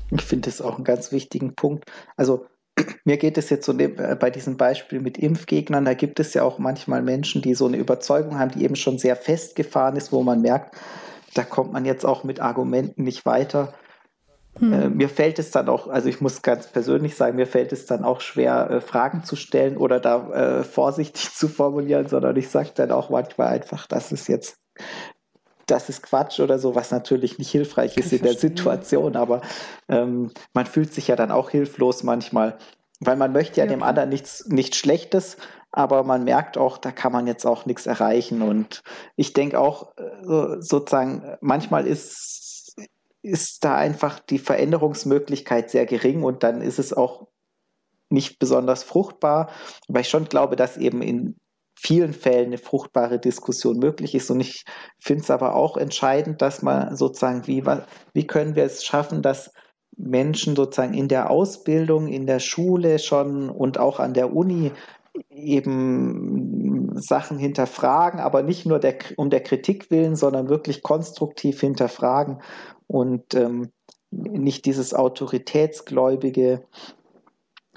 Ich 0.09 0.21
finde 0.23 0.49
das 0.49 0.61
auch 0.61 0.75
einen 0.75 0.85
ganz 0.85 1.11
wichtigen 1.11 1.53
Punkt. 1.53 1.83
Also 2.15 2.47
mir 3.03 3.17
geht 3.17 3.37
es 3.37 3.49
jetzt 3.49 3.65
so 3.65 3.77
äh, 3.77 4.17
bei 4.19 4.29
diesem 4.31 4.57
Beispiel 4.57 5.01
mit 5.01 5.17
Impfgegnern, 5.17 5.85
da 5.85 5.93
gibt 5.93 6.19
es 6.19 6.33
ja 6.33 6.43
auch 6.43 6.57
manchmal 6.57 7.01
Menschen, 7.01 7.41
die 7.41 7.53
so 7.53 7.67
eine 7.67 7.77
Überzeugung 7.77 8.39
haben, 8.39 8.51
die 8.51 8.63
eben 8.63 8.75
schon 8.75 8.97
sehr 8.97 9.15
festgefahren 9.15 9.97
ist, 9.97 10.11
wo 10.11 10.23
man 10.23 10.41
merkt, 10.41 10.75
da 11.33 11.43
kommt 11.43 11.73
man 11.73 11.85
jetzt 11.85 12.05
auch 12.05 12.23
mit 12.23 12.39
Argumenten 12.39 13.03
nicht 13.03 13.25
weiter. 13.25 13.73
Hm. 14.59 14.73
Äh, 14.73 14.89
mir 14.89 15.09
fällt 15.09 15.39
es 15.39 15.51
dann 15.51 15.69
auch, 15.69 15.87
also 15.87 16.09
ich 16.09 16.21
muss 16.21 16.41
ganz 16.41 16.67
persönlich 16.67 17.15
sagen, 17.15 17.35
mir 17.35 17.47
fällt 17.47 17.71
es 17.71 17.85
dann 17.85 18.03
auch 18.03 18.21
schwer, 18.21 18.69
äh, 18.69 18.81
Fragen 18.81 19.23
zu 19.23 19.35
stellen 19.35 19.77
oder 19.77 19.99
da 19.99 20.59
äh, 20.59 20.63
vorsichtig 20.63 21.31
zu 21.33 21.47
formulieren, 21.47 22.07
sondern 22.07 22.35
ich 22.35 22.49
sage 22.49 22.71
dann 22.75 22.91
auch 22.91 23.09
manchmal 23.09 23.47
einfach, 23.47 23.87
das 23.87 24.11
ist 24.11 24.27
jetzt, 24.27 24.57
das 25.65 25.89
ist 25.89 26.01
Quatsch 26.03 26.39
oder 26.39 26.59
so, 26.59 26.75
was 26.75 26.91
natürlich 26.91 27.37
nicht 27.37 27.51
hilfreich 27.51 27.97
ist 27.97 28.11
in 28.11 28.19
verstehen. 28.19 28.23
der 28.23 28.39
Situation, 28.39 29.15
aber 29.15 29.41
ähm, 29.89 30.31
man 30.53 30.65
fühlt 30.65 30.93
sich 30.93 31.07
ja 31.07 31.15
dann 31.15 31.31
auch 31.31 31.49
hilflos 31.49 32.03
manchmal, 32.03 32.57
weil 32.99 33.17
man 33.17 33.33
möchte 33.33 33.59
ja, 33.59 33.65
ja 33.65 33.69
dem 33.69 33.83
anderen 33.83 34.09
nichts, 34.09 34.47
nichts 34.47 34.77
Schlechtes, 34.77 35.37
aber 35.71 36.03
man 36.03 36.23
merkt 36.23 36.57
auch, 36.57 36.77
da 36.77 36.91
kann 36.91 37.11
man 37.11 37.27
jetzt 37.27 37.45
auch 37.45 37.65
nichts 37.65 37.85
erreichen 37.85 38.41
und 38.41 38.81
ich 39.15 39.33
denke 39.33 39.59
auch 39.59 39.95
äh, 39.97 40.61
sozusagen, 40.61 41.37
manchmal 41.41 41.85
ist 41.85 42.46
ist 43.27 43.63
da 43.63 43.75
einfach 43.75 44.19
die 44.19 44.39
Veränderungsmöglichkeit 44.39 45.69
sehr 45.69 45.85
gering 45.85 46.23
und 46.23 46.43
dann 46.43 46.61
ist 46.61 46.79
es 46.79 46.93
auch 46.93 47.27
nicht 48.09 48.39
besonders 48.39 48.83
fruchtbar, 48.83 49.49
weil 49.87 50.01
ich 50.01 50.09
schon 50.09 50.25
glaube, 50.25 50.55
dass 50.55 50.77
eben 50.77 51.01
in 51.01 51.35
vielen 51.75 52.13
Fällen 52.13 52.47
eine 52.47 52.57
fruchtbare 52.57 53.19
Diskussion 53.19 53.77
möglich 53.77 54.15
ist. 54.15 54.31
Und 54.31 54.39
ich 54.39 54.65
finde 54.99 55.23
es 55.23 55.29
aber 55.29 55.55
auch 55.55 55.77
entscheidend, 55.77 56.41
dass 56.41 56.63
man 56.63 56.95
sozusagen, 56.95 57.45
wie, 57.45 57.63
wie 58.13 58.27
können 58.27 58.55
wir 58.55 58.63
es 58.63 58.83
schaffen, 58.83 59.21
dass 59.21 59.51
Menschen 59.95 60.55
sozusagen 60.55 60.93
in 60.93 61.07
der 61.07 61.29
Ausbildung, 61.29 62.07
in 62.07 62.25
der 62.25 62.39
Schule 62.39 62.97
schon 62.97 63.49
und 63.49 63.77
auch 63.77 63.99
an 63.99 64.13
der 64.13 64.33
Uni 64.33 64.71
eben 65.29 66.99
Sachen 66.99 67.37
hinterfragen, 67.37 68.19
aber 68.19 68.43
nicht 68.43 68.65
nur 68.65 68.79
der, 68.79 68.97
um 69.17 69.29
der 69.29 69.41
Kritik 69.41 69.91
willen, 69.91 70.15
sondern 70.15 70.49
wirklich 70.49 70.81
konstruktiv 70.81 71.59
hinterfragen 71.59 72.39
und 72.87 73.33
ähm, 73.33 73.71
nicht 74.09 74.65
dieses 74.65 74.93
autoritätsgläubige 74.93 76.65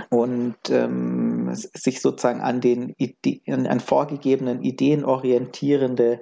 und 0.08 0.56
ähm, 0.70 1.50
sich 1.54 2.00
sozusagen 2.00 2.40
an 2.40 2.60
den 2.60 2.94
Ide 2.96 3.40
an 3.68 3.80
vorgegebenen 3.80 4.62
Ideen 4.62 5.04
orientierende 5.04 6.20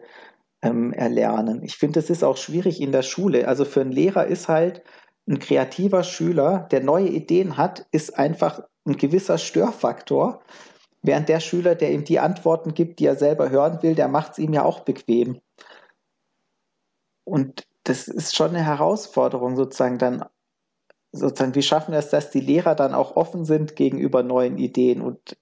ähm, 0.62 0.92
erlernen. 0.92 1.62
Ich 1.62 1.76
finde, 1.76 2.00
es 2.00 2.10
ist 2.10 2.24
auch 2.24 2.36
schwierig 2.36 2.80
in 2.80 2.92
der 2.92 3.02
Schule. 3.02 3.46
Also 3.46 3.64
für 3.64 3.82
einen 3.82 3.92
Lehrer 3.92 4.26
ist 4.26 4.48
halt 4.48 4.82
ein 5.28 5.38
kreativer 5.38 6.02
Schüler, 6.02 6.66
der 6.70 6.82
neue 6.82 7.08
Ideen 7.08 7.56
hat, 7.56 7.86
ist 7.92 8.18
einfach 8.18 8.62
ein 8.86 8.96
gewisser 8.96 9.38
Störfaktor. 9.38 10.42
Während 11.02 11.28
der 11.28 11.40
Schüler, 11.40 11.74
der 11.74 11.92
ihm 11.92 12.04
die 12.04 12.18
Antworten 12.18 12.74
gibt, 12.74 12.98
die 12.98 13.06
er 13.06 13.14
selber 13.14 13.50
hören 13.50 13.82
will, 13.82 13.94
der 13.94 14.08
macht 14.08 14.32
es 14.32 14.38
ihm 14.38 14.52
ja 14.52 14.64
auch 14.64 14.80
bequem. 14.80 15.40
Und 17.24 17.66
das 17.84 18.08
ist 18.08 18.36
schon 18.36 18.50
eine 18.50 18.64
Herausforderung, 18.64 19.56
sozusagen 19.56 19.98
dann, 19.98 20.24
sozusagen, 21.12 21.54
wie 21.54 21.62
schaffen 21.62 21.92
wir 21.92 21.98
es, 21.98 22.10
dass 22.10 22.30
die 22.30 22.40
Lehrer 22.40 22.74
dann 22.74 22.94
auch 22.94 23.16
offen 23.16 23.44
sind 23.44 23.76
gegenüber 23.76 24.22
neuen 24.22 24.58
Ideen 24.58 25.00
und 25.00 25.36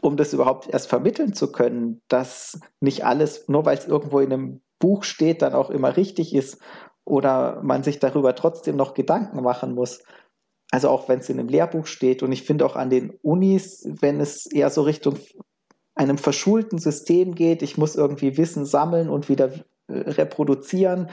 um 0.00 0.16
das 0.16 0.32
überhaupt 0.32 0.68
erst 0.68 0.88
vermitteln 0.88 1.32
zu 1.32 1.50
können, 1.50 2.02
dass 2.08 2.60
nicht 2.80 3.04
alles, 3.04 3.48
nur 3.48 3.64
weil 3.64 3.78
es 3.78 3.86
irgendwo 3.86 4.20
in 4.20 4.32
einem 4.32 4.60
Buch 4.78 5.02
steht, 5.02 5.40
dann 5.40 5.54
auch 5.54 5.70
immer 5.70 5.96
richtig 5.96 6.34
ist 6.34 6.60
oder 7.04 7.62
man 7.62 7.82
sich 7.82 7.98
darüber 7.98 8.34
trotzdem 8.34 8.76
noch 8.76 8.94
Gedanken 8.94 9.42
machen 9.42 9.74
muss. 9.74 10.02
Also 10.70 10.88
auch 10.88 11.08
wenn 11.08 11.20
es 11.20 11.30
in 11.30 11.38
einem 11.38 11.48
Lehrbuch 11.48 11.86
steht 11.86 12.22
und 12.22 12.32
ich 12.32 12.42
finde 12.42 12.66
auch 12.66 12.76
an 12.76 12.90
den 12.90 13.10
Unis, 13.22 13.88
wenn 14.00 14.20
es 14.20 14.46
eher 14.46 14.70
so 14.70 14.82
Richtung 14.82 15.16
einem 15.94 16.18
verschulten 16.18 16.78
System 16.78 17.34
geht, 17.34 17.62
ich 17.62 17.78
muss 17.78 17.96
irgendwie 17.96 18.36
Wissen 18.36 18.66
sammeln 18.66 19.08
und 19.08 19.28
wieder 19.28 19.52
reproduzieren, 19.88 21.10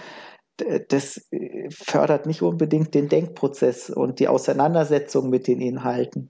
das 0.90 1.26
äh, 1.32 1.70
fördert 1.72 2.26
nicht 2.26 2.42
unbedingt 2.42 2.94
den 2.94 3.10
Denkprozess 3.10 3.90
und 3.90 4.20
die 4.20 4.28
Auseinandersetzung 4.28 5.30
mit 5.30 5.48
den 5.48 5.62
Inhalten. 5.62 6.30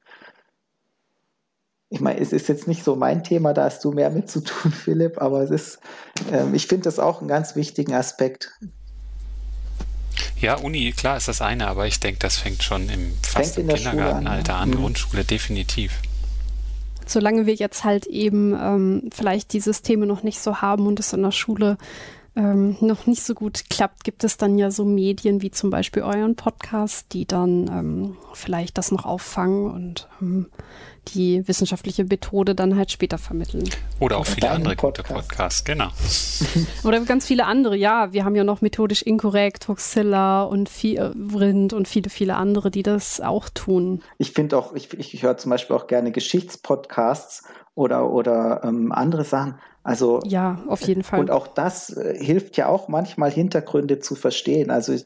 Ich 1.90 2.00
meine, 2.00 2.22
es 2.22 2.32
ist 2.32 2.48
jetzt 2.48 2.68
nicht 2.68 2.84
so 2.84 2.96
mein 2.96 3.24
Thema, 3.24 3.54
da 3.54 3.66
hast 3.66 3.84
du 3.84 3.92
mehr 3.92 4.10
mit 4.10 4.30
zu 4.30 4.42
tun, 4.42 4.72
Philipp, 4.84 5.22
aber 5.22 5.42
es 5.42 5.50
ist, 5.50 5.80
ähm, 6.32 6.54
ich 6.54 6.68
finde 6.68 6.84
das 6.84 7.00
auch 7.00 7.20
einen 7.20 7.28
ganz 7.28 7.56
wichtigen 7.56 7.94
Aspekt. 7.94 8.58
Ja, 10.40 10.56
Uni, 10.56 10.92
klar 10.94 11.18
ist 11.18 11.28
das 11.28 11.42
eine, 11.42 11.68
aber 11.68 11.86
ich 11.86 12.00
denke, 12.00 12.20
das 12.20 12.38
fängt 12.38 12.64
schon 12.64 12.90
im 12.90 13.14
fast 13.22 13.58
im 13.58 13.68
Kindergartenalter 13.68 14.56
an, 14.56 14.62
an, 14.62 14.70
mhm. 14.70 14.76
Grundschule 14.76 15.24
definitiv 15.24 16.02
solange 17.12 17.46
wir 17.46 17.56
jetzt 17.56 17.84
halt 17.84 18.06
eben 18.08 18.54
ähm, 18.54 19.10
vielleicht 19.14 19.52
die 19.54 19.60
Systeme 19.60 20.06
noch 20.06 20.24
nicht 20.24 20.40
so 20.40 20.62
haben 20.62 20.88
und 20.88 21.00
es 21.00 21.12
in 21.12 21.24
der 21.24 21.32
Schule 21.32 21.78
ähm, 22.36 22.78
noch 22.80 23.08
nicht 23.08 23.24
so 23.24 23.34
gut 23.34 23.70
klappt, 23.70 24.04
gibt 24.06 24.24
es 24.24 24.38
dann 24.38 24.58
ja 24.58 24.72
so 24.72 24.86
Medien 24.86 25.42
wie 25.42 25.52
zum 25.52 25.70
Beispiel 25.70 26.04
euren 26.04 26.36
Podcast, 26.36 27.14
die 27.14 27.26
dann 27.26 27.68
ähm, 27.68 28.18
vielleicht 28.34 28.78
das 28.78 28.92
noch 28.92 29.06
auffangen 29.06 29.70
und 29.70 30.08
ähm, 30.22 30.48
die 31.10 31.46
wissenschaftliche 31.48 32.06
Methode 32.06 32.56
dann 32.56 32.78
halt 32.78 32.92
später 32.92 33.18
vermitteln. 33.18 33.70
Oder 34.00 34.18
auch 34.18 34.26
viele 34.26 34.50
andere 34.50 34.76
Podcast. 34.76 35.10
gute 35.10 35.14
Podcasts, 35.22 35.64
genau. 35.66 35.90
Oder 36.84 37.02
ganz 37.02 37.26
viele 37.26 37.46
andere, 37.46 37.76
ja. 37.76 38.14
Wir 38.14 38.24
haben 38.24 38.36
ja 38.36 38.44
noch 38.44 38.62
methodisch 38.62 39.02
inkorrekt, 39.02 39.68
Hoxilla 39.68 40.44
und 40.44 40.70
Vrind 40.70 41.74
und 41.74 41.88
viele, 41.88 42.10
viele 42.10 42.36
andere, 42.36 42.72
die 42.72 42.84
das 42.84 43.20
auch 43.20 43.50
tun. 43.50 44.04
Ich 44.20 44.32
finde 44.32 44.58
auch, 44.58 44.74
ich, 44.74 44.94
ich 44.94 45.24
höre 45.24 45.38
zum 45.38 45.50
Beispiel 45.50 45.76
auch 45.76 45.88
gerne 45.88 46.12
Geschichtspodcasts 46.12 47.44
oder, 47.76 48.10
oder 48.10 48.62
ähm, 48.64 48.92
andere 48.92 49.24
Sachen. 49.24 49.56
Also 49.84 50.20
ja, 50.26 50.62
auf 50.68 50.82
jeden 50.82 51.04
Fall. 51.04 51.20
Und 51.20 51.32
auch 51.32 51.48
das 51.48 51.90
äh, 51.96 52.16
hilft 52.18 52.58
ja 52.58 52.68
auch 52.68 52.88
manchmal 52.88 53.32
Hintergründe 53.32 54.00
zu 54.00 54.16
verstehen. 54.16 54.70
Also 54.70 54.94
ich, 54.94 55.06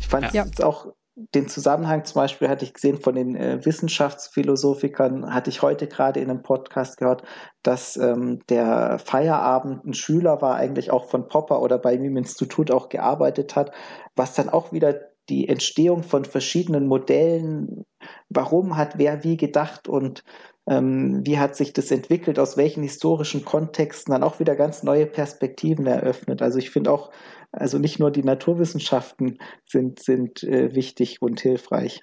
ich 0.00 0.08
fand 0.08 0.26
es 0.26 0.32
ja. 0.32 0.46
auch 0.62 0.88
den 1.16 1.48
Zusammenhang 1.48 2.04
zum 2.04 2.20
Beispiel 2.20 2.48
hatte 2.48 2.64
ich 2.64 2.74
gesehen 2.74 2.98
von 2.98 3.14
den 3.14 3.36
äh, 3.36 3.64
Wissenschaftsphilosophikern, 3.64 5.32
hatte 5.32 5.48
ich 5.48 5.62
heute 5.62 5.86
gerade 5.86 6.20
in 6.20 6.28
einem 6.28 6.42
Podcast 6.42 6.96
gehört, 6.96 7.22
dass 7.62 7.96
ähm, 7.96 8.40
der 8.48 8.98
Feierabend 8.98 9.84
ein 9.84 9.94
Schüler 9.94 10.42
war, 10.42 10.56
eigentlich 10.56 10.90
auch 10.90 11.08
von 11.08 11.28
Popper 11.28 11.62
oder 11.62 11.78
bei 11.78 11.96
mir 11.98 12.06
im 12.06 12.16
Institut 12.16 12.72
auch 12.72 12.88
gearbeitet 12.88 13.54
hat, 13.54 13.70
was 14.16 14.34
dann 14.34 14.48
auch 14.48 14.72
wieder 14.72 14.94
die 15.28 15.48
Entstehung 15.48 16.02
von 16.02 16.24
verschiedenen 16.24 16.86
Modellen, 16.86 17.84
warum 18.28 18.76
hat 18.76 18.98
wer 18.98 19.22
wie 19.22 19.36
gedacht 19.36 19.88
und 19.88 20.24
wie 20.66 21.38
hat 21.38 21.56
sich 21.56 21.74
das 21.74 21.90
entwickelt, 21.90 22.38
aus 22.38 22.56
welchen 22.56 22.82
historischen 22.82 23.44
Kontexten 23.44 24.12
dann 24.12 24.22
auch 24.22 24.40
wieder 24.40 24.56
ganz 24.56 24.82
neue 24.82 25.04
Perspektiven 25.04 25.86
eröffnet. 25.86 26.40
Also 26.40 26.58
ich 26.58 26.70
finde 26.70 26.90
auch, 26.90 27.10
also 27.52 27.78
nicht 27.78 27.98
nur 27.98 28.10
die 28.10 28.22
Naturwissenschaften 28.22 29.38
sind, 29.66 30.00
sind 30.00 30.42
äh, 30.42 30.74
wichtig 30.74 31.20
und 31.20 31.40
hilfreich. 31.40 32.00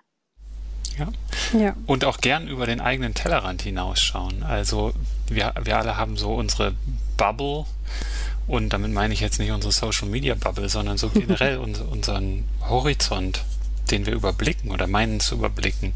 Ja. 0.97 1.59
ja. 1.59 1.75
Und 1.87 2.05
auch 2.05 2.19
gern 2.19 2.47
über 2.47 2.65
den 2.65 2.81
eigenen 2.81 3.13
Tellerrand 3.13 3.61
hinausschauen. 3.61 4.43
Also 4.43 4.93
wir, 5.27 5.53
wir 5.63 5.77
alle 5.77 5.97
haben 5.97 6.17
so 6.17 6.33
unsere 6.33 6.73
Bubble 7.17 7.65
und 8.47 8.73
damit 8.73 8.91
meine 8.91 9.13
ich 9.13 9.21
jetzt 9.21 9.39
nicht 9.39 9.51
unsere 9.51 9.71
Social 9.71 10.07
Media 10.07 10.35
Bubble, 10.35 10.69
sondern 10.69 10.97
so 10.97 11.09
generell 11.13 11.57
unseren 11.57 12.45
Horizont, 12.67 13.43
den 13.89 14.05
wir 14.05 14.13
überblicken 14.13 14.71
oder 14.71 14.87
meinen 14.87 15.19
zu 15.19 15.35
überblicken. 15.35 15.93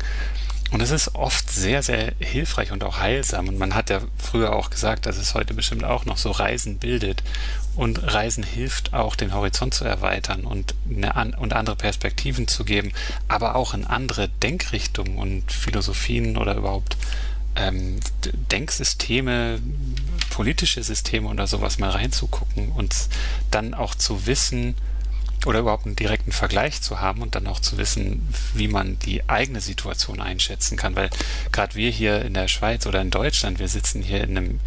Und 0.71 0.81
es 0.81 0.91
ist 0.91 1.15
oft 1.15 1.51
sehr, 1.51 1.83
sehr 1.83 2.13
hilfreich 2.19 2.71
und 2.71 2.83
auch 2.83 2.99
heilsam. 2.99 3.47
Und 3.47 3.57
man 3.57 3.75
hat 3.75 3.89
ja 3.89 4.01
früher 4.17 4.53
auch 4.53 4.69
gesagt, 4.69 5.05
dass 5.05 5.17
es 5.17 5.35
heute 5.35 5.53
bestimmt 5.53 5.83
auch 5.83 6.05
noch 6.05 6.17
so 6.17 6.31
Reisen 6.31 6.79
bildet. 6.79 7.23
Und 7.75 8.13
Reisen 8.13 8.43
hilft 8.43 8.93
auch, 8.93 9.15
den 9.15 9.33
Horizont 9.33 9.73
zu 9.73 9.85
erweitern 9.85 10.43
und, 10.43 10.73
eine, 10.89 11.37
und 11.37 11.53
andere 11.53 11.75
Perspektiven 11.75 12.47
zu 12.47 12.65
geben, 12.65 12.93
aber 13.27 13.55
auch 13.55 13.73
in 13.73 13.85
andere 13.85 14.29
Denkrichtungen 14.29 15.17
und 15.17 15.51
Philosophien 15.51 16.37
oder 16.37 16.55
überhaupt 16.55 16.97
ähm, 17.55 17.99
Denksysteme, 18.51 19.59
politische 20.29 20.83
Systeme 20.83 21.29
oder 21.29 21.47
sowas 21.47 21.79
mal 21.79 21.91
reinzugucken 21.91 22.71
und 22.71 22.93
dann 23.51 23.73
auch 23.73 23.95
zu 23.95 24.25
wissen, 24.25 24.75
oder 25.45 25.59
überhaupt 25.59 25.85
einen 25.85 25.95
direkten 25.95 26.31
Vergleich 26.31 26.81
zu 26.81 26.99
haben 27.01 27.21
und 27.21 27.35
dann 27.35 27.47
auch 27.47 27.59
zu 27.59 27.77
wissen, 27.77 28.27
wie 28.53 28.67
man 28.67 28.99
die 28.99 29.27
eigene 29.29 29.61
Situation 29.61 30.21
einschätzen 30.21 30.77
kann. 30.77 30.95
Weil 30.95 31.09
gerade 31.51 31.75
wir 31.75 31.89
hier 31.91 32.23
in 32.23 32.33
der 32.33 32.47
Schweiz 32.47 32.85
oder 32.85 33.01
in 33.01 33.11
Deutschland, 33.11 33.59
wir 33.59 33.67
sitzen 33.67 34.01
hier 34.01 34.23
in 34.23 34.37
einem, 34.37 34.59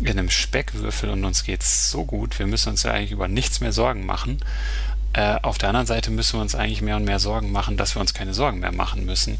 in 0.00 0.08
einem 0.08 0.30
Speckwürfel 0.30 1.10
und 1.10 1.24
uns 1.24 1.44
geht's 1.44 1.90
so 1.90 2.04
gut, 2.04 2.38
wir 2.38 2.46
müssen 2.46 2.70
uns 2.70 2.82
ja 2.82 2.92
eigentlich 2.92 3.12
über 3.12 3.28
nichts 3.28 3.60
mehr 3.60 3.72
Sorgen 3.72 4.06
machen. 4.06 4.40
Äh, 5.12 5.36
auf 5.42 5.58
der 5.58 5.68
anderen 5.68 5.86
Seite 5.86 6.10
müssen 6.10 6.38
wir 6.38 6.42
uns 6.42 6.54
eigentlich 6.54 6.82
mehr 6.82 6.96
und 6.96 7.04
mehr 7.04 7.20
Sorgen 7.20 7.52
machen, 7.52 7.76
dass 7.76 7.94
wir 7.94 8.00
uns 8.00 8.14
keine 8.14 8.34
Sorgen 8.34 8.58
mehr 8.58 8.72
machen 8.72 9.04
müssen. 9.04 9.38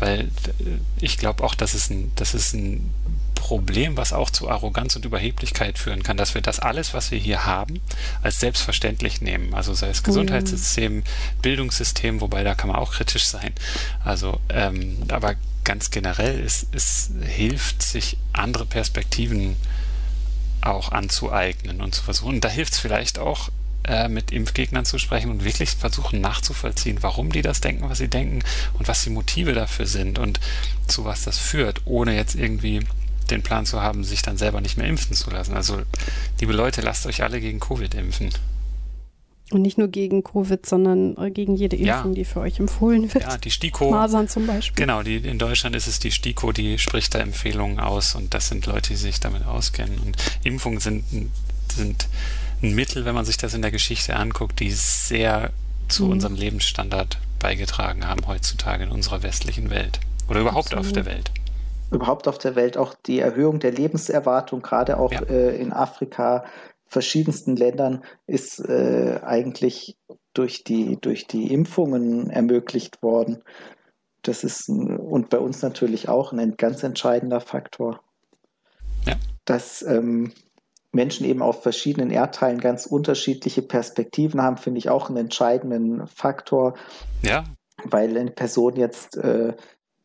Weil 0.00 0.20
äh, 0.20 0.28
ich 1.00 1.18
glaube 1.18 1.44
auch, 1.44 1.54
dass 1.54 1.74
es 1.74 1.90
ein, 1.90 2.12
das 2.16 2.34
ist 2.34 2.54
ein 2.54 2.92
Problem, 3.44 3.98
was 3.98 4.14
auch 4.14 4.30
zu 4.30 4.48
Arroganz 4.48 4.96
und 4.96 5.04
Überheblichkeit 5.04 5.78
führen 5.78 6.02
kann, 6.02 6.16
dass 6.16 6.32
wir 6.32 6.40
das 6.40 6.60
alles, 6.60 6.94
was 6.94 7.10
wir 7.10 7.18
hier 7.18 7.44
haben, 7.44 7.78
als 8.22 8.40
selbstverständlich 8.40 9.20
nehmen. 9.20 9.52
Also 9.52 9.74
sei 9.74 9.90
es 9.90 10.02
Gesundheitssystem, 10.02 11.02
Bildungssystem, 11.42 12.22
wobei 12.22 12.42
da 12.42 12.54
kann 12.54 12.68
man 12.68 12.78
auch 12.78 12.92
kritisch 12.92 13.26
sein. 13.26 13.52
Also, 14.02 14.40
ähm, 14.48 14.96
aber 15.08 15.34
ganz 15.62 15.90
generell, 15.90 16.40
es, 16.40 16.66
es 16.72 17.10
hilft, 17.22 17.82
sich 17.82 18.16
andere 18.32 18.64
Perspektiven 18.64 19.56
auch 20.62 20.90
anzueignen 20.92 21.82
und 21.82 21.94
zu 21.94 22.02
versuchen. 22.02 22.36
Und 22.36 22.44
da 22.44 22.48
hilft 22.48 22.72
es 22.72 22.78
vielleicht 22.78 23.18
auch, 23.18 23.50
äh, 23.86 24.08
mit 24.08 24.32
Impfgegnern 24.32 24.86
zu 24.86 24.98
sprechen 24.98 25.30
und 25.30 25.44
wirklich 25.44 25.72
versuchen 25.72 26.22
nachzuvollziehen, 26.22 27.02
warum 27.02 27.30
die 27.30 27.42
das 27.42 27.60
denken, 27.60 27.90
was 27.90 27.98
sie 27.98 28.08
denken 28.08 28.42
und 28.78 28.88
was 28.88 29.04
die 29.04 29.10
Motive 29.10 29.52
dafür 29.52 29.84
sind 29.84 30.18
und 30.18 30.40
zu 30.86 31.04
was 31.04 31.24
das 31.24 31.38
führt, 31.38 31.82
ohne 31.84 32.16
jetzt 32.16 32.36
irgendwie 32.36 32.80
den 33.30 33.42
Plan 33.42 33.66
zu 33.66 33.80
haben, 33.80 34.04
sich 34.04 34.22
dann 34.22 34.36
selber 34.36 34.60
nicht 34.60 34.76
mehr 34.76 34.86
impfen 34.86 35.14
zu 35.14 35.30
lassen. 35.30 35.54
Also, 35.54 35.82
liebe 36.40 36.52
Leute, 36.52 36.80
lasst 36.80 37.06
euch 37.06 37.22
alle 37.22 37.40
gegen 37.40 37.60
Covid 37.60 37.94
impfen. 37.94 38.30
Und 39.50 39.62
nicht 39.62 39.76
nur 39.76 39.88
gegen 39.88 40.24
Covid, 40.24 40.64
sondern 40.64 41.16
äh, 41.18 41.30
gegen 41.30 41.54
jede 41.54 41.76
Impfung, 41.76 42.12
ja. 42.12 42.14
die 42.14 42.24
für 42.24 42.40
euch 42.40 42.58
empfohlen 42.58 43.12
wird. 43.12 43.24
Ja, 43.24 43.36
die 43.36 43.50
STIKO. 43.50 43.90
Masern 43.90 44.26
zum 44.26 44.46
Beispiel. 44.46 44.74
Genau, 44.74 45.02
die, 45.02 45.16
in 45.16 45.38
Deutschland 45.38 45.76
ist 45.76 45.86
es 45.86 45.98
die 45.98 46.10
STIKO, 46.10 46.52
die 46.52 46.78
spricht 46.78 47.14
da 47.14 47.18
Empfehlungen 47.18 47.78
aus 47.78 48.14
und 48.14 48.32
das 48.32 48.48
sind 48.48 48.64
Leute, 48.66 48.90
die 48.90 48.96
sich 48.96 49.20
damit 49.20 49.44
auskennen. 49.44 49.98
Und 49.98 50.16
Impfungen 50.44 50.80
sind, 50.80 51.04
sind 51.74 52.08
ein 52.62 52.74
Mittel, 52.74 53.04
wenn 53.04 53.14
man 53.14 53.26
sich 53.26 53.36
das 53.36 53.52
in 53.52 53.60
der 53.60 53.70
Geschichte 53.70 54.16
anguckt, 54.16 54.60
die 54.60 54.70
sehr 54.70 55.52
zu 55.88 56.06
mhm. 56.06 56.12
unserem 56.12 56.34
Lebensstandard 56.34 57.18
beigetragen 57.38 58.06
haben 58.06 58.26
heutzutage 58.26 58.84
in 58.84 58.90
unserer 58.90 59.22
westlichen 59.22 59.68
Welt 59.68 60.00
oder 60.28 60.40
überhaupt 60.40 60.72
Absolut. 60.72 60.86
auf 60.86 60.92
der 60.92 61.04
Welt 61.04 61.30
überhaupt 61.90 62.28
auf 62.28 62.38
der 62.38 62.56
Welt 62.56 62.76
auch 62.76 62.94
die 62.94 63.20
Erhöhung 63.20 63.60
der 63.60 63.72
Lebenserwartung, 63.72 64.62
gerade 64.62 64.98
auch 64.98 65.12
ja. 65.12 65.22
äh, 65.22 65.56
in 65.56 65.72
Afrika, 65.72 66.44
verschiedensten 66.86 67.56
Ländern, 67.56 68.04
ist 68.26 68.60
äh, 68.60 69.20
eigentlich 69.22 69.96
durch 70.32 70.64
die, 70.64 70.98
durch 71.00 71.26
die 71.26 71.52
Impfungen 71.52 72.30
ermöglicht 72.30 73.02
worden. 73.02 73.42
Das 74.22 74.42
ist 74.42 74.68
und 74.68 75.28
bei 75.28 75.38
uns 75.38 75.62
natürlich 75.62 76.08
auch 76.08 76.32
ein 76.32 76.56
ganz 76.56 76.82
entscheidender 76.82 77.40
Faktor. 77.40 78.00
Ja. 79.06 79.14
Dass 79.44 79.82
ähm, 79.82 80.32
Menschen 80.92 81.26
eben 81.26 81.42
auf 81.42 81.62
verschiedenen 81.62 82.10
Erdteilen 82.10 82.60
ganz 82.60 82.86
unterschiedliche 82.86 83.62
Perspektiven 83.62 84.40
haben, 84.40 84.56
finde 84.56 84.78
ich 84.78 84.88
auch 84.88 85.08
einen 85.08 85.18
entscheidenden 85.18 86.06
Faktor. 86.06 86.74
Ja. 87.22 87.44
Weil 87.84 88.16
eine 88.16 88.30
Person 88.30 88.76
jetzt 88.76 89.16
äh, 89.16 89.54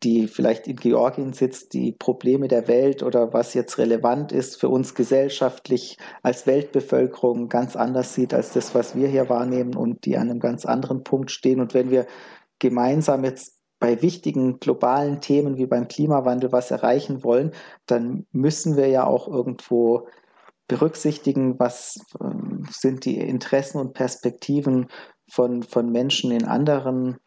die 0.04 0.28
vielleicht 0.28 0.68
in 0.68 0.78
Georgien 0.78 1.34
sitzt, 1.34 1.74
die 1.74 1.92
Probleme 1.92 2.48
der 2.48 2.68
Welt 2.68 3.04
oder 3.04 3.34
was 3.34 3.54
jetzt 3.54 3.78
relevant 3.78 4.32
ist 4.32 4.60
für 4.60 4.70
uns 4.70 4.96
gesellschaftlich 4.96 5.98
als 6.24 6.48
Weltbevölkerung 6.48 7.50
ganz 7.50 7.76
anders 7.76 8.14
sieht 8.14 8.34
als 8.34 8.54
das, 8.54 8.74
was 8.74 8.96
wir 8.96 9.08
hier 9.08 9.30
wahrnehmen 9.30 9.76
und 9.76 10.06
die 10.06 10.18
an 10.18 10.30
einem 10.30 10.40
ganz 10.40 10.66
anderen 10.66 11.04
Punkt 11.04 11.32
stehen. 11.32 11.60
Und 11.60 11.74
wenn 11.74 11.92
wir 11.92 12.08
gemeinsam 12.60 13.26
jetzt 13.26 13.60
bei 13.80 14.02
wichtigen 14.02 14.60
globalen 14.60 15.22
Themen 15.22 15.58
wie 15.58 15.66
beim 15.66 15.88
Klimawandel 15.88 16.52
was 16.52 16.72
erreichen 16.72 17.24
wollen, 17.24 17.52
dann 17.86 18.26
müssen 18.32 18.78
wir 18.78 18.88
ja 18.88 19.06
auch 19.06 19.28
irgendwo 19.28 20.08
berücksichtigen, 20.68 21.60
was 21.60 22.00
äh, 22.22 22.26
sind 22.70 23.04
die 23.04 23.18
Interessen 23.18 23.80
und 23.80 23.94
Perspektiven 23.94 24.88
von, 25.30 25.64
von 25.64 25.92
Menschen 25.92 26.32
in 26.32 26.46
anderen 26.46 27.18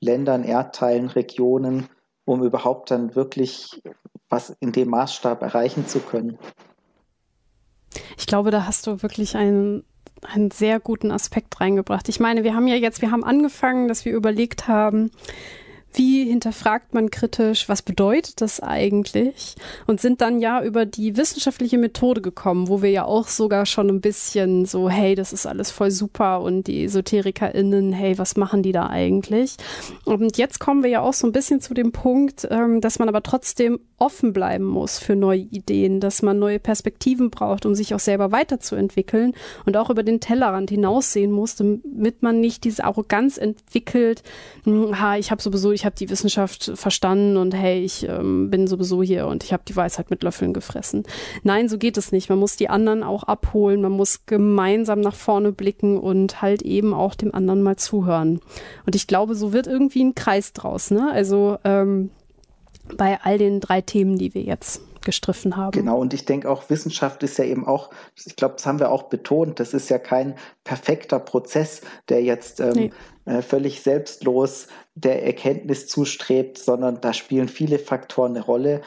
Ländern, 0.00 0.44
Erdteilen, 0.44 1.08
Regionen 1.08 1.88
um 2.26 2.42
überhaupt 2.42 2.90
dann 2.90 3.14
wirklich 3.14 3.80
was 4.28 4.54
in 4.60 4.72
dem 4.72 4.90
Maßstab 4.90 5.40
erreichen 5.40 5.86
zu 5.86 6.00
können. 6.00 6.36
Ich 8.18 8.26
glaube, 8.26 8.50
da 8.50 8.66
hast 8.66 8.86
du 8.86 9.02
wirklich 9.02 9.36
einen, 9.36 9.84
einen 10.22 10.50
sehr 10.50 10.80
guten 10.80 11.10
Aspekt 11.10 11.60
reingebracht. 11.60 12.08
Ich 12.08 12.20
meine, 12.20 12.44
wir 12.44 12.54
haben 12.54 12.66
ja 12.66 12.74
jetzt, 12.74 13.00
wir 13.00 13.12
haben 13.12 13.24
angefangen, 13.24 13.88
dass 13.88 14.04
wir 14.04 14.12
überlegt 14.12 14.68
haben, 14.68 15.10
wie 15.96 16.24
hinterfragt 16.24 16.94
man 16.94 17.10
kritisch, 17.10 17.68
was 17.68 17.82
bedeutet 17.82 18.40
das 18.40 18.60
eigentlich? 18.60 19.56
Und 19.86 20.00
sind 20.00 20.20
dann 20.20 20.40
ja 20.40 20.62
über 20.62 20.84
die 20.84 21.16
wissenschaftliche 21.16 21.78
Methode 21.78 22.20
gekommen, 22.20 22.68
wo 22.68 22.82
wir 22.82 22.90
ja 22.90 23.04
auch 23.04 23.28
sogar 23.28 23.66
schon 23.66 23.88
ein 23.88 24.00
bisschen 24.00 24.66
so, 24.66 24.90
hey, 24.90 25.14
das 25.14 25.32
ist 25.32 25.46
alles 25.46 25.70
voll 25.70 25.90
super 25.90 26.42
und 26.42 26.66
die 26.66 26.84
EsoterikerInnen, 26.84 27.92
hey, 27.92 28.18
was 28.18 28.36
machen 28.36 28.62
die 28.62 28.72
da 28.72 28.88
eigentlich? 28.88 29.56
Und 30.04 30.36
jetzt 30.36 30.60
kommen 30.60 30.82
wir 30.82 30.90
ja 30.90 31.00
auch 31.00 31.14
so 31.14 31.26
ein 31.26 31.32
bisschen 31.32 31.60
zu 31.60 31.72
dem 31.72 31.92
Punkt, 31.92 32.46
ähm, 32.50 32.80
dass 32.80 32.98
man 32.98 33.08
aber 33.08 33.22
trotzdem 33.22 33.80
offen 33.98 34.34
bleiben 34.34 34.64
muss 34.64 34.98
für 34.98 35.16
neue 35.16 35.40
Ideen, 35.40 36.00
dass 36.00 36.20
man 36.20 36.38
neue 36.38 36.58
Perspektiven 36.58 37.30
braucht, 37.30 37.64
um 37.64 37.74
sich 37.74 37.94
auch 37.94 38.00
selber 38.00 38.30
weiterzuentwickeln 38.30 39.32
und 39.64 39.76
auch 39.76 39.88
über 39.88 40.02
den 40.02 40.20
Tellerrand 40.20 40.68
hinaussehen 40.68 41.32
muss, 41.32 41.56
damit 41.56 42.22
man 42.22 42.40
nicht 42.40 42.64
diese 42.64 42.84
Arroganz 42.84 43.38
entwickelt, 43.38 44.22
hm, 44.64 45.00
ha, 45.00 45.16
ich 45.16 45.30
habe 45.30 45.40
sowieso, 45.40 45.72
ich 45.72 45.85
habe 45.86 45.96
die 45.96 46.10
Wissenschaft 46.10 46.72
verstanden 46.74 47.38
und 47.38 47.54
hey, 47.54 47.82
ich 47.82 48.06
ähm, 48.06 48.50
bin 48.50 48.66
sowieso 48.66 49.02
hier 49.02 49.26
und 49.26 49.42
ich 49.42 49.52
habe 49.54 49.62
die 49.66 49.74
Weisheit 49.74 50.10
mit 50.10 50.22
Löffeln 50.22 50.52
gefressen. 50.52 51.04
Nein, 51.42 51.70
so 51.70 51.78
geht 51.78 51.96
es 51.96 52.12
nicht. 52.12 52.28
Man 52.28 52.38
muss 52.38 52.56
die 52.56 52.68
anderen 52.68 53.02
auch 53.02 53.22
abholen, 53.22 53.80
man 53.80 53.92
muss 53.92 54.26
gemeinsam 54.26 55.00
nach 55.00 55.14
vorne 55.14 55.52
blicken 55.52 55.98
und 55.98 56.42
halt 56.42 56.60
eben 56.62 56.92
auch 56.92 57.14
dem 57.14 57.34
anderen 57.34 57.62
mal 57.62 57.76
zuhören. 57.76 58.40
Und 58.84 58.94
ich 58.94 59.06
glaube, 59.06 59.34
so 59.34 59.54
wird 59.54 59.66
irgendwie 59.66 60.04
ein 60.04 60.14
Kreis 60.14 60.52
draus, 60.52 60.90
ne? 60.90 61.10
Also 61.10 61.58
ähm, 61.64 62.10
bei 62.96 63.18
all 63.22 63.38
den 63.38 63.60
drei 63.60 63.80
Themen, 63.80 64.18
die 64.18 64.34
wir 64.34 64.42
jetzt 64.42 64.80
gestriffen 65.06 65.56
haben. 65.56 65.70
Genau, 65.70 65.98
und 65.98 66.12
ich 66.12 66.24
denke 66.26 66.50
auch, 66.50 66.68
Wissenschaft 66.68 67.22
ist 67.22 67.38
ja 67.38 67.44
eben 67.44 67.66
auch, 67.66 67.90
ich 68.26 68.36
glaube, 68.36 68.54
das 68.56 68.66
haben 68.66 68.80
wir 68.80 68.90
auch 68.90 69.04
betont, 69.04 69.60
das 69.60 69.72
ist 69.72 69.88
ja 69.88 69.98
kein 69.98 70.34
perfekter 70.64 71.20
Prozess, 71.20 71.80
der 72.08 72.22
jetzt 72.22 72.60
ähm, 72.60 72.72
nee. 72.74 72.92
äh, 73.24 73.40
völlig 73.40 73.82
selbstlos 73.82 74.66
der 74.96 75.24
Erkenntnis 75.24 75.86
zustrebt, 75.86 76.58
sondern 76.58 77.00
da 77.00 77.12
spielen 77.12 77.48
viele 77.48 77.78
Faktoren 77.78 78.34
eine 78.34 78.44
Rolle, 78.44 78.80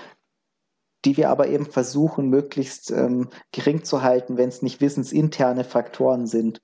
die 1.05 1.15
wir 1.15 1.29
aber 1.29 1.47
eben 1.47 1.67
versuchen, 1.67 2.29
möglichst 2.29 2.91
ähm, 2.91 3.29
gering 3.51 3.83
zu 3.83 4.01
halten, 4.01 4.35
wenn 4.35 4.49
es 4.49 4.61
nicht 4.61 4.81
wissensinterne 4.81 5.63
Faktoren 5.63 6.25
sind, 6.25 6.61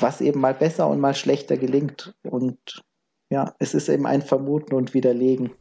was 0.00 0.20
eben 0.20 0.40
mal 0.40 0.54
besser 0.54 0.88
und 0.88 0.98
mal 0.98 1.14
schlechter 1.14 1.56
gelingt. 1.56 2.14
Und 2.24 2.82
Ja, 3.30 3.54
es 3.58 3.74
ist 3.74 3.88
eben 3.88 4.06
ein 4.06 4.22
Vermuten 4.22 4.74
und 4.74 4.94
Widerlegen. 4.94 5.52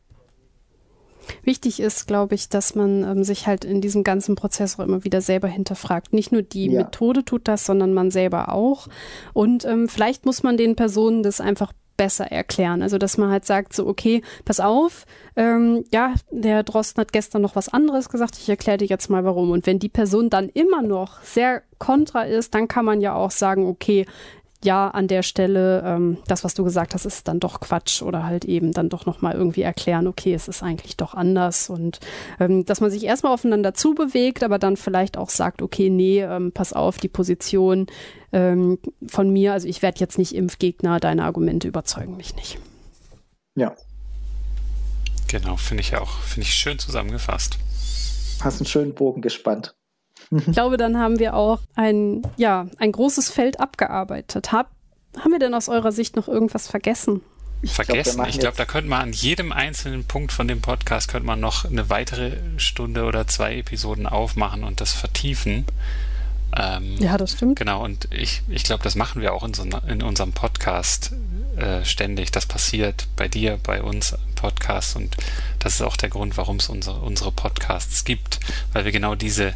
Wichtig 1.43 1.80
ist, 1.80 2.07
glaube 2.07 2.35
ich, 2.35 2.49
dass 2.49 2.73
man 2.73 3.03
ähm, 3.03 3.23
sich 3.23 3.48
halt 3.48 3.65
in 3.65 3.81
diesem 3.81 4.03
ganzen 4.03 4.35
Prozess 4.35 4.80
auch 4.80 4.84
immer 4.84 5.03
wieder 5.03 5.22
selber 5.22 5.48
hinterfragt. 5.48 6.14
Nicht 6.14 6.31
nur 6.31 6.41
die 6.41 6.68
ja. 6.68 6.84
Methode 6.84 7.23
tut 7.26 7.48
das, 7.48 7.65
sondern 7.65 7.93
man 7.93 8.11
selber 8.11 8.53
auch. 8.53 8.88
Und 9.34 9.65
ähm, 9.65 9.88
vielleicht 9.88 10.26
muss 10.26 10.41
man 10.41 10.57
den 10.57 10.76
Personen 10.76 11.22
das 11.22 11.41
einfach 11.41 11.73
besser 12.01 12.31
erklären. 12.31 12.81
Also 12.81 12.97
dass 12.97 13.19
man 13.19 13.29
halt 13.29 13.45
sagt, 13.45 13.73
so, 13.73 13.85
okay, 13.85 14.23
pass 14.43 14.59
auf, 14.59 15.05
ähm, 15.35 15.83
ja, 15.91 16.15
der 16.31 16.63
Drosten 16.63 16.99
hat 16.99 17.13
gestern 17.13 17.43
noch 17.43 17.55
was 17.55 17.69
anderes 17.69 18.09
gesagt, 18.09 18.39
ich 18.39 18.49
erkläre 18.49 18.79
dir 18.79 18.87
jetzt 18.87 19.11
mal 19.11 19.23
warum. 19.23 19.51
Und 19.51 19.67
wenn 19.67 19.77
die 19.77 19.87
Person 19.87 20.31
dann 20.31 20.49
immer 20.49 20.81
noch 20.81 21.21
sehr 21.21 21.61
kontra 21.77 22.23
ist, 22.23 22.55
dann 22.55 22.67
kann 22.67 22.85
man 22.85 23.01
ja 23.01 23.13
auch 23.13 23.29
sagen, 23.29 23.67
okay, 23.67 24.07
ja, 24.63 24.89
an 24.89 25.07
der 25.07 25.23
Stelle, 25.23 25.83
ähm, 25.85 26.17
das, 26.27 26.43
was 26.43 26.53
du 26.53 26.63
gesagt 26.63 26.93
hast, 26.93 27.05
ist 27.05 27.27
dann 27.27 27.39
doch 27.39 27.59
Quatsch 27.59 28.01
oder 28.01 28.23
halt 28.23 28.45
eben 28.45 28.71
dann 28.71 28.89
doch 28.89 29.05
nochmal 29.05 29.33
irgendwie 29.33 29.61
erklären, 29.63 30.07
okay, 30.07 30.33
es 30.33 30.47
ist 30.47 30.61
eigentlich 30.61 30.97
doch 30.97 31.13
anders 31.13 31.69
und 31.69 31.99
ähm, 32.39 32.65
dass 32.65 32.81
man 32.81 32.91
sich 32.91 33.03
erstmal 33.05 33.33
aufeinander 33.33 33.73
zubewegt, 33.73 34.43
aber 34.43 34.59
dann 34.59 34.77
vielleicht 34.77 35.17
auch 35.17 35.29
sagt, 35.29 35.61
okay, 35.61 35.89
nee, 35.89 36.21
ähm, 36.21 36.51
pass 36.51 36.73
auf, 36.73 36.97
die 36.97 37.07
Position 37.07 37.88
ähm, 38.31 38.77
von 39.07 39.31
mir, 39.31 39.53
also 39.53 39.67
ich 39.67 39.81
werde 39.81 39.99
jetzt 39.99 40.17
nicht 40.17 40.35
Impfgegner, 40.35 40.99
deine 40.99 41.23
Argumente 41.23 41.67
überzeugen 41.67 42.17
mich 42.17 42.35
nicht. 42.35 42.59
Ja. 43.55 43.75
Genau, 45.27 45.55
finde 45.55 45.81
ich 45.81 45.95
auch, 45.95 46.19
finde 46.19 46.47
ich 46.47 46.53
schön 46.53 46.77
zusammengefasst. 46.77 47.57
Hast 48.41 48.59
einen 48.59 48.67
schönen 48.67 48.93
Bogen 48.93 49.21
gespannt. 49.21 49.75
Ich 50.31 50.53
glaube, 50.53 50.77
dann 50.77 50.97
haben 50.97 51.19
wir 51.19 51.35
auch 51.35 51.59
ein, 51.75 52.21
ja, 52.37 52.67
ein 52.77 52.91
großes 52.91 53.29
Feld 53.29 53.59
abgearbeitet. 53.59 54.51
Hab, 54.51 54.71
haben 55.19 55.31
wir 55.31 55.39
denn 55.39 55.53
aus 55.53 55.67
eurer 55.67 55.91
Sicht 55.91 56.15
noch 56.15 56.27
irgendwas 56.27 56.67
vergessen? 56.67 57.21
Ich 57.61 57.73
vergessen. 57.73 58.15
Glaub, 58.15 58.27
ich 58.27 58.39
glaube, 58.39 58.57
da 58.57 58.65
könnte 58.65 58.89
man 58.89 59.01
an 59.01 59.13
jedem 59.13 59.51
einzelnen 59.51 60.05
Punkt 60.05 60.31
von 60.31 60.47
dem 60.47 60.61
Podcast 60.61 61.09
könnte 61.09 61.27
man 61.27 61.39
noch 61.39 61.65
eine 61.65 61.89
weitere 61.89 62.37
Stunde 62.57 63.03
oder 63.03 63.27
zwei 63.27 63.57
Episoden 63.57 64.07
aufmachen 64.07 64.63
und 64.63 64.81
das 64.81 64.93
vertiefen. 64.93 65.65
Ähm, 66.57 66.97
ja, 66.99 67.17
das 67.17 67.33
stimmt. 67.33 67.59
Genau, 67.59 67.83
und 67.83 68.07
ich, 68.11 68.41
ich 68.49 68.63
glaube, 68.63 68.83
das 68.83 68.95
machen 68.95 69.21
wir 69.21 69.33
auch 69.33 69.43
in, 69.43 69.53
so, 69.53 69.63
in 69.87 70.01
unserem 70.01 70.33
Podcast 70.33 71.13
äh, 71.55 71.85
ständig. 71.85 72.31
Das 72.31 72.45
passiert 72.45 73.07
bei 73.15 73.27
dir, 73.27 73.59
bei 73.61 73.81
uns 73.83 74.13
im 74.13 74.35
Podcast 74.35 74.95
und 74.95 75.15
das 75.59 75.75
ist 75.75 75.81
auch 75.81 75.97
der 75.97 76.09
Grund, 76.09 76.37
warum 76.37 76.57
es 76.57 76.67
unsere, 76.67 76.99
unsere 76.99 77.31
Podcasts 77.31 78.03
gibt, 78.03 78.39
weil 78.73 78.85
wir 78.85 78.91
genau 78.91 79.15
diese 79.15 79.53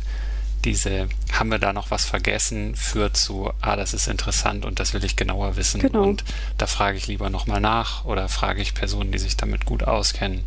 diese, 0.66 1.08
haben 1.32 1.52
wir 1.52 1.60
da 1.60 1.72
noch 1.72 1.92
was 1.92 2.06
vergessen, 2.06 2.76
führt 2.76 3.16
zu, 3.16 3.54
ah, 3.62 3.76
das 3.76 3.94
ist 3.94 4.08
interessant 4.08 4.66
und 4.66 4.80
das 4.80 4.94
will 4.94 5.06
ich 5.06 5.16
genauer 5.16 5.56
wissen. 5.56 5.80
Genau. 5.80 6.04
Und 6.04 6.24
da 6.58 6.68
frage 6.68 6.98
ich 6.98 7.08
lieber 7.08 7.30
nochmal 7.30 7.62
nach 7.62 8.04
oder 8.04 8.28
frage 8.28 8.62
ich 8.62 8.74
Personen, 8.74 9.12
die 9.12 9.20
sich 9.20 9.38
damit 9.38 9.66
gut 9.66 9.84
auskennen. 9.84 10.44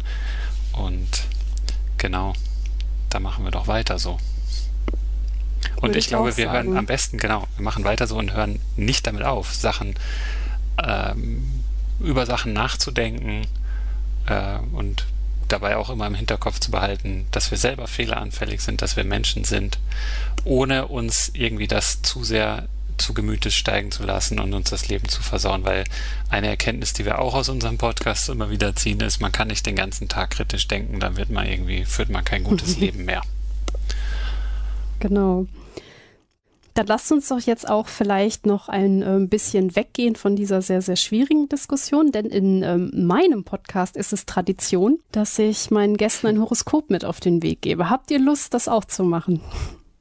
Und 0.73 1.25
genau, 1.97 2.35
da 3.09 3.21
machen 3.21 3.45
wir 3.45 3.53
doch 3.53 3.69
weiter 3.69 3.99
so. 3.99 4.19
Und 5.81 5.91
ich, 5.91 6.05
ich 6.05 6.09
glaube, 6.09 6.37
wir 6.37 6.47
sagen. 6.47 6.69
hören 6.69 6.79
am 6.79 6.87
besten, 6.87 7.19
genau, 7.19 7.47
wir 7.57 7.65
machen 7.65 7.85
weiter 7.85 8.07
so 8.07 8.17
und 8.17 8.33
hören 8.33 8.61
nicht 8.77 9.07
damit 9.07 9.23
auf, 9.23 9.55
Sachen, 9.55 9.95
ähm, 10.85 11.63
über 12.01 12.27
Sachen 12.27 12.53
nachzudenken 12.53 13.47
äh, 14.27 14.59
und 14.73 15.07
dabei 15.49 15.77
auch 15.77 15.91
immer 15.91 16.07
im 16.07 16.15
Hinterkopf 16.15 16.61
zu 16.61 16.71
behalten, 16.71 17.27
dass 17.31 17.51
wir 17.51 17.59
selber 17.59 17.87
fehleranfällig 17.87 18.61
sind, 18.61 18.83
dass 18.83 18.97
wir 18.97 19.05
Menschen 19.05 19.45
sind, 19.45 19.79
ohne 20.45 20.87
uns 20.87 21.31
irgendwie 21.35 21.67
das 21.67 22.03
zu 22.03 22.25
sehr 22.25 22.69
zu 22.99 23.15
Gemütes 23.15 23.55
steigen 23.55 23.91
zu 23.91 24.03
lassen 24.03 24.41
und 24.41 24.53
uns 24.55 24.71
das 24.71 24.89
Leben 24.89 25.09
zu 25.09 25.23
versauen, 25.23 25.65
weil 25.65 25.85
eine 26.29 26.49
Erkenntnis, 26.49 26.93
die 26.93 27.05
wir 27.05 27.21
auch 27.21 27.35
aus 27.35 27.49
unserem 27.49 27.79
Podcast 27.79 28.29
immer 28.29 28.51
wieder 28.51 28.75
ziehen, 28.75 29.01
ist, 29.01 29.21
man 29.21 29.33
kann 29.33 29.49
nicht 29.49 29.65
den 29.67 29.77
ganzen 29.77 30.09
Tag 30.09 30.31
kritisch 30.31 30.67
denken, 30.69 31.01
dann 31.01 31.17
wird 31.17 31.31
man 31.31 31.47
irgendwie, 31.47 31.85
führt 31.85 32.11
man 32.11 32.25
kein 32.25 32.45
gutes 32.45 32.77
Leben 32.81 33.05
mehr. 33.05 33.23
Genau. 35.01 35.47
Dann 36.79 36.87
lasst 36.87 37.11
uns 37.11 37.27
doch 37.27 37.41
jetzt 37.41 37.69
auch 37.69 37.89
vielleicht 37.89 38.47
noch 38.47 38.69
ein 38.69 39.03
äh, 39.03 39.27
bisschen 39.27 39.75
weggehen 39.75 40.15
von 40.15 40.37
dieser 40.37 40.63
sehr, 40.63 40.81
sehr 40.81 40.95
schwierigen 40.95 41.49
Diskussion, 41.49 42.13
denn 42.13 42.27
in 42.27 42.63
ähm, 42.63 42.93
meinem 42.95 43.43
Podcast 43.43 43.97
ist 43.97 44.13
es 44.13 44.27
Tradition, 44.27 45.01
dass 45.11 45.41
ich 45.41 45.73
meinen 45.73 45.97
Gästen 45.97 46.29
ein 46.29 46.41
Horoskop 46.41 46.89
mit 46.89 47.05
auf 47.05 47.19
den 47.19 47.43
Weg 47.43 47.63
gebe. 47.63 47.91
Habt 47.91 48.13
ihr 48.13 48.21
Lust, 48.21 48.55
das 48.55 48.69
auch 48.69 48.85
zu 48.85 49.03
machen? 49.03 49.41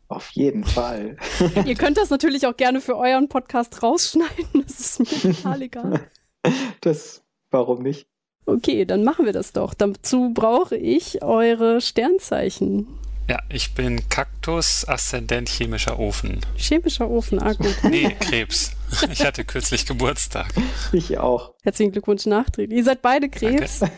Auf 0.07 0.29
jeden 0.33 0.65
Fall. 0.65 1.17
ihr 1.65 1.73
könnt 1.73 1.97
das 1.97 2.11
natürlich 2.11 2.45
auch 2.45 2.55
gerne 2.55 2.79
für 2.79 2.95
euren 2.95 3.27
Podcast 3.27 3.81
rausschneiden. 3.81 4.45
Das 4.53 4.79
ist 4.79 4.99
mir 4.99 5.33
total 5.33 5.61
egal. 5.63 6.07
Das, 6.81 7.23
warum 7.49 7.81
nicht? 7.81 8.07
Okay, 8.45 8.85
dann 8.85 9.03
machen 9.03 9.25
wir 9.25 9.33
das 9.33 9.51
doch. 9.51 9.73
Dazu 9.73 10.29
brauche 10.31 10.77
ich 10.77 11.23
eure 11.23 11.81
Sternzeichen. 11.81 12.87
Ja, 13.27 13.39
ich 13.49 13.73
bin 13.73 14.07
Kaktus, 14.07 14.87
Aszendent, 14.87 15.49
chemischer 15.49 15.99
Ofen. 15.99 16.39
Chemischer 16.55 17.09
Ofen, 17.09 17.41
ah 17.41 17.51
gut. 17.53 17.75
Nee, 17.83 18.15
Krebs. 18.19 18.71
Ich 19.11 19.25
hatte 19.25 19.43
kürzlich 19.43 19.85
Geburtstag. 19.85 20.47
Ich 20.93 21.17
auch. 21.17 21.51
Herzlichen 21.63 21.91
Glückwunsch 21.91 22.25
nachträglich. 22.25 22.77
Ihr 22.77 22.85
seid 22.85 23.01
beide 23.01 23.27
Krebs. 23.27 23.79
Danke. 23.79 23.95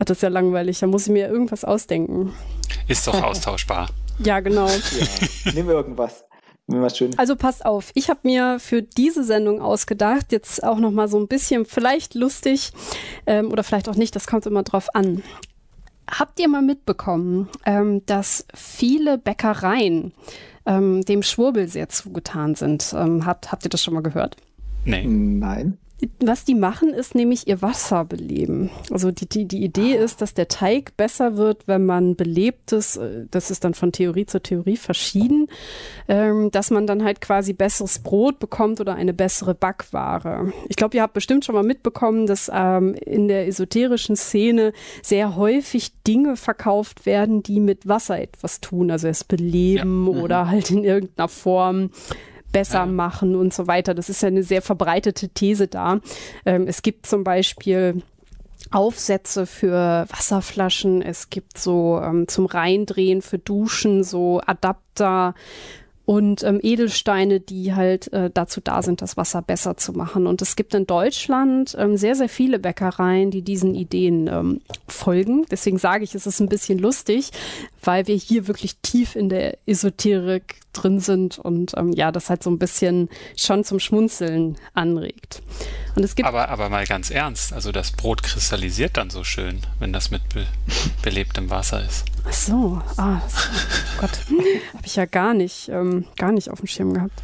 Ach, 0.00 0.04
das 0.04 0.18
ist 0.18 0.22
ja 0.22 0.30
langweilig. 0.30 0.80
Da 0.80 0.88
muss 0.88 1.06
ich 1.06 1.12
mir 1.12 1.28
irgendwas 1.28 1.64
ausdenken. 1.64 2.34
Ist 2.88 3.06
doch 3.06 3.22
austauschbar. 3.22 3.88
ja, 4.18 4.40
genau. 4.40 4.66
Ja, 4.66 5.52
nehmen 5.52 5.68
wir 5.68 5.76
irgendwas. 5.76 6.24
Also 7.16 7.36
passt 7.36 7.64
auf, 7.64 7.92
ich 7.94 8.10
habe 8.10 8.20
mir 8.24 8.58
für 8.58 8.82
diese 8.82 9.22
Sendung 9.22 9.60
ausgedacht, 9.62 10.32
jetzt 10.32 10.64
auch 10.64 10.78
noch 10.78 10.90
mal 10.90 11.06
so 11.06 11.16
ein 11.16 11.28
bisschen 11.28 11.64
vielleicht 11.64 12.16
lustig 12.16 12.72
ähm, 13.26 13.52
oder 13.52 13.62
vielleicht 13.62 13.88
auch 13.88 13.94
nicht, 13.94 14.16
das 14.16 14.26
kommt 14.26 14.46
immer 14.46 14.64
drauf 14.64 14.92
an. 14.92 15.22
Habt 16.10 16.38
ihr 16.38 16.48
mal 16.48 16.62
mitbekommen, 16.62 17.48
ähm, 17.64 18.02
dass 18.06 18.46
viele 18.54 19.18
Bäckereien 19.18 20.12
ähm, 20.64 21.02
dem 21.02 21.22
Schwurbel 21.22 21.68
sehr 21.68 21.88
zugetan 21.88 22.54
sind? 22.54 22.94
Ähm, 22.96 23.26
habt, 23.26 23.50
habt 23.50 23.64
ihr 23.64 23.70
das 23.70 23.82
schon 23.82 23.94
mal 23.94 24.02
gehört? 24.02 24.36
Nee. 24.84 25.04
Nein. 25.04 25.78
Was 26.20 26.44
die 26.44 26.54
machen, 26.54 26.92
ist 26.92 27.14
nämlich 27.14 27.48
ihr 27.48 27.62
Wasser 27.62 28.04
beleben. 28.04 28.70
Also 28.90 29.10
die, 29.10 29.26
die, 29.26 29.46
die 29.46 29.64
Idee 29.64 29.96
ah. 29.98 30.04
ist, 30.04 30.20
dass 30.20 30.34
der 30.34 30.46
Teig 30.48 30.94
besser 30.98 31.38
wird, 31.38 31.66
wenn 31.68 31.86
man 31.86 32.16
belebtes, 32.16 32.98
äh, 32.98 33.24
das 33.30 33.50
ist 33.50 33.64
dann 33.64 33.72
von 33.72 33.92
Theorie 33.92 34.26
zu 34.26 34.42
Theorie 34.42 34.76
verschieden, 34.76 35.48
ähm, 36.06 36.50
dass 36.50 36.70
man 36.70 36.86
dann 36.86 37.02
halt 37.02 37.22
quasi 37.22 37.54
besseres 37.54 38.00
Brot 38.00 38.38
bekommt 38.40 38.78
oder 38.78 38.94
eine 38.94 39.14
bessere 39.14 39.54
Backware. 39.54 40.52
Ich 40.68 40.76
glaube, 40.76 40.98
ihr 40.98 41.02
habt 41.02 41.14
bestimmt 41.14 41.46
schon 41.46 41.54
mal 41.54 41.64
mitbekommen, 41.64 42.26
dass 42.26 42.50
ähm, 42.52 42.94
in 42.94 43.28
der 43.28 43.46
esoterischen 43.46 44.16
Szene 44.16 44.74
sehr 45.02 45.34
häufig 45.34 45.92
Dinge 46.06 46.36
verkauft 46.36 47.06
werden, 47.06 47.42
die 47.42 47.58
mit 47.58 47.88
Wasser 47.88 48.20
etwas 48.20 48.60
tun, 48.60 48.90
also 48.90 49.08
es 49.08 49.24
beleben 49.24 50.06
ja. 50.06 50.12
mhm. 50.12 50.20
oder 50.20 50.48
halt 50.48 50.70
in 50.70 50.84
irgendeiner 50.84 51.28
Form 51.28 51.90
besser 52.56 52.78
ja. 52.78 52.86
machen 52.86 53.36
und 53.36 53.52
so 53.52 53.66
weiter. 53.66 53.92
Das 53.92 54.08
ist 54.08 54.22
ja 54.22 54.28
eine 54.28 54.42
sehr 54.42 54.62
verbreitete 54.62 55.28
These 55.28 55.68
da. 55.68 56.00
Ähm, 56.46 56.66
es 56.66 56.80
gibt 56.80 57.04
zum 57.04 57.22
Beispiel 57.22 58.02
Aufsätze 58.70 59.44
für 59.44 60.06
Wasserflaschen, 60.08 61.02
es 61.02 61.28
gibt 61.28 61.58
so 61.58 62.00
ähm, 62.02 62.26
zum 62.28 62.46
Reindrehen 62.46 63.20
für 63.20 63.38
Duschen 63.38 64.04
so 64.04 64.40
Adapter 64.44 65.34
und 66.06 66.44
ähm, 66.44 66.60
Edelsteine, 66.62 67.40
die 67.40 67.74
halt 67.74 68.12
äh, 68.12 68.30
dazu 68.32 68.60
da 68.62 68.80
sind, 68.80 69.02
das 69.02 69.16
Wasser 69.16 69.42
besser 69.42 69.76
zu 69.76 69.92
machen. 69.92 70.26
Und 70.26 70.40
es 70.40 70.56
gibt 70.56 70.72
in 70.72 70.86
Deutschland 70.86 71.76
ähm, 71.78 71.96
sehr, 71.96 72.14
sehr 72.14 72.28
viele 72.28 72.60
Bäckereien, 72.60 73.32
die 73.32 73.42
diesen 73.42 73.74
Ideen 73.74 74.28
ähm, 74.28 74.60
folgen. 74.88 75.44
Deswegen 75.50 75.78
sage 75.78 76.04
ich, 76.04 76.14
es 76.14 76.26
ist 76.26 76.40
ein 76.40 76.48
bisschen 76.48 76.78
lustig, 76.78 77.32
weil 77.86 78.06
wir 78.06 78.16
hier 78.16 78.46
wirklich 78.48 78.76
tief 78.78 79.16
in 79.16 79.28
der 79.28 79.58
Esoterik 79.66 80.60
drin 80.72 81.00
sind 81.00 81.38
und 81.38 81.72
ähm, 81.76 81.92
ja, 81.92 82.12
das 82.12 82.28
halt 82.28 82.42
so 82.42 82.50
ein 82.50 82.58
bisschen 82.58 83.08
schon 83.36 83.64
zum 83.64 83.80
Schmunzeln 83.80 84.56
anregt. 84.74 85.42
Und 85.94 86.04
es 86.04 86.14
gibt 86.14 86.28
aber, 86.28 86.48
aber 86.48 86.68
mal 86.68 86.86
ganz 86.86 87.10
ernst, 87.10 87.52
also 87.52 87.72
das 87.72 87.92
Brot 87.92 88.22
kristallisiert 88.22 88.96
dann 88.96 89.08
so 89.08 89.24
schön, 89.24 89.60
wenn 89.78 89.92
das 89.92 90.10
mit 90.10 90.28
be 90.28 90.46
belebtem 91.02 91.48
Wasser 91.48 91.84
ist. 91.84 92.04
Ach 92.28 92.32
so, 92.32 92.82
ah, 92.96 93.20
das, 93.22 93.48
oh 93.96 94.00
Gott, 94.00 94.10
habe 94.74 94.86
ich 94.86 94.96
ja 94.96 95.06
gar 95.06 95.32
nicht, 95.32 95.68
ähm, 95.68 96.04
gar 96.16 96.32
nicht 96.32 96.50
auf 96.50 96.58
dem 96.58 96.66
Schirm 96.66 96.92
gehabt. 96.92 97.22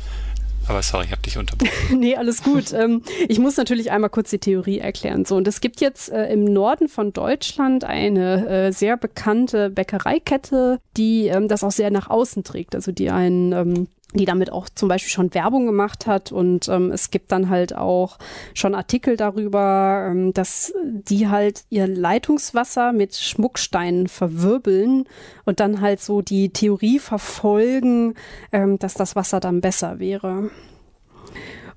Aber 0.68 0.82
sorry, 0.82 1.06
ich 1.06 1.12
habe 1.12 1.22
dich 1.22 1.39
unterbrochen. 1.39 1.72
nee, 1.98 2.16
alles 2.16 2.43
gut. 2.43 2.72
Ähm, 2.72 3.02
ich 3.28 3.39
muss 3.39 3.56
natürlich 3.56 3.90
einmal 3.90 4.10
kurz 4.10 4.30
die 4.30 4.39
Theorie 4.39 4.78
erklären. 4.78 5.24
So, 5.24 5.36
und 5.36 5.48
es 5.48 5.60
gibt 5.60 5.80
jetzt 5.80 6.10
äh, 6.10 6.32
im 6.32 6.44
Norden 6.44 6.89
von 6.89 7.12
Deutschland 7.12 7.84
eine 7.84 8.47
äh, 8.48 8.72
sehr 8.72 8.97
bekannte 8.97 9.70
Bäckereikette, 9.70 10.80
die 10.97 11.26
ähm, 11.26 11.48
das 11.48 11.64
auch 11.64 11.72
sehr 11.72 11.90
nach 11.90 12.09
außen 12.09 12.44
trägt. 12.44 12.74
Also 12.74 12.93
die 12.93 13.10
einen 13.10 13.52
ähm, 13.52 13.89
die 14.14 14.24
damit 14.24 14.52
auch 14.52 14.68
zum 14.68 14.89
Beispiel 14.89 15.10
schon 15.10 15.34
Werbung 15.34 15.66
gemacht 15.66 16.06
hat 16.06 16.32
und 16.32 16.68
ähm, 16.68 16.90
es 16.90 17.10
gibt 17.10 17.32
dann 17.32 17.48
halt 17.48 17.74
auch 17.74 18.18
schon 18.55 18.74
Artikel 18.74 19.16
darüber, 19.16 20.09
ähm, 20.10 20.32
dass 20.34 20.72
die 20.84 21.28
halt 21.28 21.64
ihr 21.70 21.86
Leitungswasser 21.86 22.93
mit 22.93 23.14
Schmucksteinen 23.14 24.09
verwirbeln 24.09 25.05
und 25.44 25.60
dann 25.60 25.80
halt 25.80 26.01
so 26.01 26.20
die 26.20 26.51
Theorie 26.51 26.98
verfolgen, 26.98 28.14
ähm, 28.52 28.78
dass 28.78 28.94
das 28.94 29.16
Wasser 29.16 29.40
dann 29.40 29.60
besser 29.60 29.98
wäre. 29.98 30.51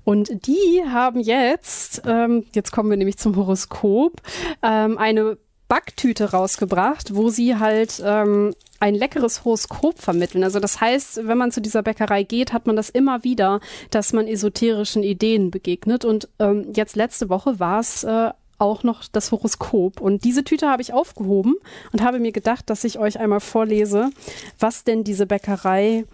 Und 0.04 0.46
die 0.46 0.84
haben 0.88 1.18
jetzt, 1.18 2.02
ähm, 2.06 2.44
jetzt 2.54 2.70
kommen 2.70 2.90
wir 2.90 2.96
nämlich 2.96 3.16
zum 3.18 3.34
Horoskop, 3.34 4.22
ähm, 4.62 4.98
eine 4.98 5.36
Backtüte 5.68 6.30
rausgebracht, 6.30 7.16
wo 7.16 7.28
sie 7.28 7.56
halt 7.56 8.00
ähm, 8.04 8.54
ein 8.80 8.94
leckeres 8.94 9.44
Horoskop 9.44 9.98
vermitteln. 9.98 10.44
Also 10.44 10.60
das 10.60 10.80
heißt, 10.80 11.26
wenn 11.26 11.38
man 11.38 11.52
zu 11.52 11.60
dieser 11.60 11.82
Bäckerei 11.82 12.22
geht, 12.22 12.52
hat 12.52 12.66
man 12.66 12.76
das 12.76 12.90
immer 12.90 13.24
wieder, 13.24 13.60
dass 13.90 14.12
man 14.12 14.28
esoterischen 14.28 15.02
Ideen 15.02 15.50
begegnet. 15.50 16.04
Und 16.04 16.28
ähm, 16.38 16.72
jetzt 16.74 16.96
letzte 16.96 17.28
Woche 17.28 17.58
war 17.58 17.80
es 17.80 18.04
äh, 18.04 18.30
auch 18.58 18.82
noch 18.82 19.04
das 19.08 19.32
Horoskop. 19.32 20.00
Und 20.00 20.24
diese 20.24 20.44
Tüte 20.44 20.68
habe 20.68 20.82
ich 20.82 20.92
aufgehoben 20.92 21.56
und 21.92 22.02
habe 22.02 22.18
mir 22.18 22.32
gedacht, 22.32 22.68
dass 22.70 22.84
ich 22.84 22.98
euch 22.98 23.18
einmal 23.18 23.40
vorlese, 23.40 24.10
was 24.58 24.84
denn 24.84 25.04
diese 25.04 25.26
Bäckerei 25.26 26.04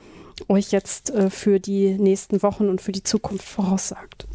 euch 0.48 0.72
jetzt 0.72 1.10
äh, 1.10 1.30
für 1.30 1.60
die 1.60 1.98
nächsten 1.98 2.42
Wochen 2.42 2.68
und 2.68 2.80
für 2.80 2.92
die 2.92 3.02
Zukunft 3.02 3.46
voraussagt. 3.46 4.26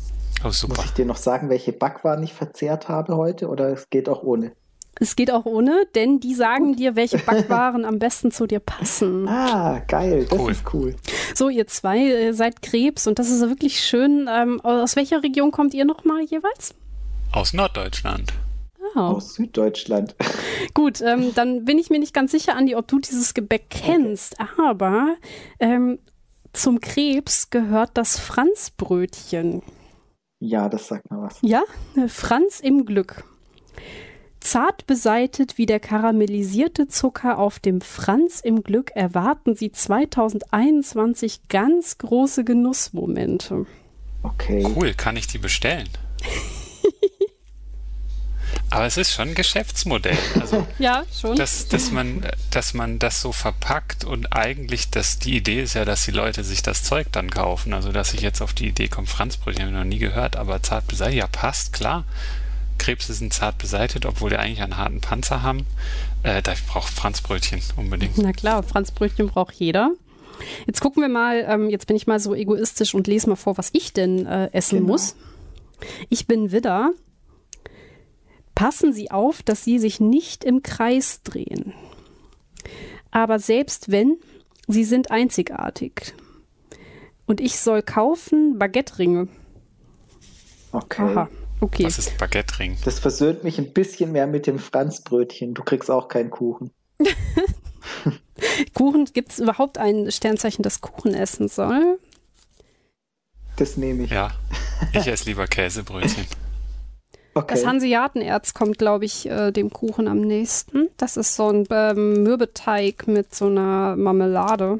Oh, 0.45 0.49
super. 0.49 0.75
Muss 0.75 0.85
ich 0.85 0.93
dir 0.93 1.05
noch 1.05 1.17
sagen, 1.17 1.49
welche 1.49 1.73
Backwaren 1.73 2.23
ich 2.23 2.33
verzehrt 2.33 2.89
habe 2.89 3.17
heute 3.17 3.47
oder 3.47 3.69
es 3.69 3.89
geht 3.89 4.07
auch 4.07 4.23
ohne? 4.23 4.53
Es 4.99 5.15
geht 5.15 5.31
auch 5.31 5.45
ohne, 5.45 5.87
denn 5.95 6.19
die 6.19 6.33
sagen 6.33 6.75
dir, 6.75 6.95
welche 6.95 7.17
Backwaren 7.17 7.85
am 7.85 7.99
besten 7.99 8.31
zu 8.31 8.47
dir 8.47 8.59
passen. 8.59 9.27
Ah, 9.37 9.81
geil, 9.87 10.25
das 10.29 10.39
cool. 10.39 10.51
ist 10.51 10.73
cool. 10.73 10.95
So, 11.35 11.49
ihr 11.49 11.67
zwei 11.67 11.99
äh, 11.99 12.33
seid 12.33 12.61
Krebs 12.61 13.07
und 13.07 13.19
das 13.19 13.29
ist 13.29 13.41
wirklich 13.41 13.79
schön. 13.79 14.27
Ähm, 14.29 14.59
aus 14.61 14.95
welcher 14.95 15.23
Region 15.23 15.51
kommt 15.51 15.73
ihr 15.73 15.85
nochmal 15.85 16.23
jeweils? 16.23 16.73
Aus 17.31 17.53
Norddeutschland. 17.53 18.33
Oh. 18.95 18.99
Aus 18.99 19.35
Süddeutschland. 19.35 20.15
Gut, 20.73 21.01
ähm, 21.01 21.33
dann 21.35 21.65
bin 21.65 21.77
ich 21.77 21.89
mir 21.89 21.99
nicht 21.99 22.13
ganz 22.13 22.31
sicher, 22.31 22.55
Andi, 22.55 22.75
ob 22.75 22.87
du 22.87 22.99
dieses 22.99 23.33
Gebäck 23.33 23.69
kennst, 23.69 24.39
okay. 24.39 24.49
aber 24.57 25.15
ähm, 25.59 25.99
zum 26.53 26.79
Krebs 26.79 27.49
gehört 27.49 27.91
das 27.93 28.19
Franzbrötchen. 28.19 29.61
Ja, 30.39 30.69
das 30.69 30.87
sagt 30.87 31.09
mir 31.11 31.21
was. 31.21 31.37
Ja, 31.41 31.63
Franz 32.07 32.59
im 32.59 32.85
Glück. 32.85 33.23
Zart 34.39 34.87
beseitet 34.87 35.57
wie 35.57 35.65
der 35.65 35.79
karamellisierte 35.79 36.87
Zucker 36.87 37.37
auf 37.37 37.59
dem 37.59 37.81
Franz 37.81 38.39
im 38.39 38.63
Glück 38.63 38.91
erwarten 38.95 39.55
Sie 39.55 39.71
2021 39.71 41.47
ganz 41.49 41.97
große 41.97 42.43
Genussmomente. 42.43 43.65
Okay. 44.23 44.65
Cool, 44.75 44.93
kann 44.93 45.17
ich 45.17 45.27
die 45.27 45.37
bestellen? 45.37 45.89
Aber 48.69 48.85
es 48.85 48.97
ist 48.97 49.13
schon 49.13 49.29
ein 49.29 49.35
Geschäftsmodell. 49.35 50.17
Also, 50.39 50.67
ja, 50.79 51.03
schon. 51.19 51.37
Dass, 51.37 51.67
dass, 51.67 51.91
man, 51.91 52.25
dass 52.51 52.73
man 52.73 52.99
das 52.99 53.21
so 53.21 53.31
verpackt 53.31 54.03
und 54.03 54.33
eigentlich, 54.33 54.89
dass 54.89 55.19
die 55.19 55.37
Idee 55.37 55.61
ist 55.61 55.75
ja, 55.75 55.85
dass 55.85 56.03
die 56.03 56.11
Leute 56.11 56.43
sich 56.43 56.63
das 56.63 56.83
Zeug 56.83 57.07
dann 57.11 57.29
kaufen. 57.29 57.73
Also, 57.73 57.91
dass 57.91 58.13
ich 58.13 58.21
jetzt 58.21 58.41
auf 58.41 58.53
die 58.53 58.67
Idee 58.67 58.89
komme, 58.89 59.07
Franzbrötchen 59.07 59.63
habe 59.63 59.71
ich 59.71 59.77
noch 59.77 59.85
nie 59.85 59.99
gehört, 59.99 60.35
aber 60.35 60.61
zart 60.61 60.87
beseitigt, 60.87 61.19
ja, 61.19 61.27
passt, 61.27 61.71
klar. 61.71 62.03
Krebse 62.77 63.13
sind 63.13 63.33
zart 63.33 63.57
beseitigt, 63.57 64.05
obwohl 64.05 64.29
die 64.29 64.37
eigentlich 64.37 64.61
einen 64.61 64.77
harten 64.77 65.01
Panzer 65.01 65.43
haben. 65.43 65.65
Äh, 66.23 66.41
da 66.41 66.53
braucht 66.67 66.91
Franzbrötchen 66.91 67.61
unbedingt. 67.75 68.17
Na 68.17 68.31
klar, 68.31 68.63
Franzbrötchen 68.63 69.27
braucht 69.27 69.55
jeder. 69.55 69.91
Jetzt 70.65 70.81
gucken 70.81 71.01
wir 71.01 71.09
mal, 71.09 71.45
ähm, 71.47 71.69
jetzt 71.69 71.87
bin 71.87 71.95
ich 71.95 72.07
mal 72.07 72.19
so 72.19 72.35
egoistisch 72.35 72.93
und 72.93 73.07
lese 73.07 73.29
mal 73.29 73.35
vor, 73.35 73.57
was 73.57 73.69
ich 73.73 73.93
denn 73.93 74.25
äh, 74.25 74.49
essen 74.53 74.79
genau. 74.79 74.93
muss. 74.93 75.15
Ich 76.09 76.27
bin 76.27 76.51
Widder. 76.51 76.91
Passen 78.55 78.93
Sie 78.93 79.11
auf, 79.11 79.43
dass 79.43 79.63
Sie 79.63 79.79
sich 79.79 79.99
nicht 79.99 80.43
im 80.43 80.63
Kreis 80.63 81.21
drehen. 81.23 81.73
Aber 83.11 83.39
selbst 83.39 83.91
wenn, 83.91 84.17
Sie 84.67 84.83
sind 84.83 85.11
einzigartig. 85.11 86.13
Und 87.25 87.39
ich 87.41 87.59
soll 87.59 87.81
kaufen 87.81 88.57
Baguette-Ringe. 88.57 89.27
Okay. 90.71 91.01
Aha. 91.01 91.29
Okay. 91.59 91.85
Was 91.85 91.97
ist 91.97 92.17
Baguette-Ring? 92.17 92.77
Das 92.85 92.99
versöhnt 92.99 93.43
mich 93.43 93.57
ein 93.57 93.73
bisschen 93.73 94.11
mehr 94.11 94.27
mit 94.27 94.45
dem 94.45 94.59
Franzbrötchen. 94.59 95.53
Du 95.53 95.63
kriegst 95.63 95.89
auch 95.89 96.07
keinen 96.07 96.29
Kuchen. 96.29 96.71
Kuchen, 98.73 99.05
gibt 99.05 99.31
es 99.31 99.39
überhaupt 99.39 99.77
ein 99.77 100.11
Sternzeichen, 100.11 100.61
das 100.61 100.81
Kuchen 100.81 101.13
essen 101.13 101.47
soll? 101.47 101.99
Das 103.55 103.75
nehme 103.75 104.03
ich. 104.03 104.11
Ja, 104.11 104.31
ich 104.93 105.07
esse 105.07 105.25
lieber 105.25 105.47
Käsebrötchen. 105.47 106.25
Okay. 107.33 107.53
Das 107.53 107.67
Hanseatenerz 107.67 108.55
kommt, 108.55 108.79
glaube 108.79 109.05
ich, 109.05 109.29
äh, 109.29 109.51
dem 109.51 109.69
Kuchen 109.69 110.07
am 110.07 110.21
nächsten. 110.21 110.89
Das 110.97 111.17
ist 111.17 111.35
so 111.35 111.49
ein 111.49 111.67
ähm, 111.69 112.23
Mürbeteig 112.23 113.07
mit 113.07 113.35
so 113.35 113.45
einer 113.45 113.95
Marmelade. 113.95 114.79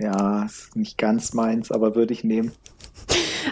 Ja, 0.00 0.46
ist 0.46 0.74
nicht 0.74 0.98
ganz 0.98 1.32
meins, 1.32 1.70
aber 1.70 1.94
würde 1.94 2.12
ich 2.12 2.24
nehmen. 2.24 2.50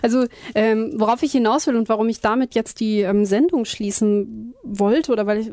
Also 0.02 0.26
ähm, 0.54 0.92
worauf 0.96 1.22
ich 1.22 1.32
hinaus 1.32 1.66
will 1.66 1.76
und 1.76 1.88
warum 1.88 2.08
ich 2.08 2.20
damit 2.20 2.54
jetzt 2.54 2.80
die 2.80 3.00
ähm, 3.00 3.24
Sendung 3.24 3.64
schließen 3.64 4.54
wollte 4.62 5.12
oder 5.12 5.26
weil 5.26 5.38
ich, 5.38 5.50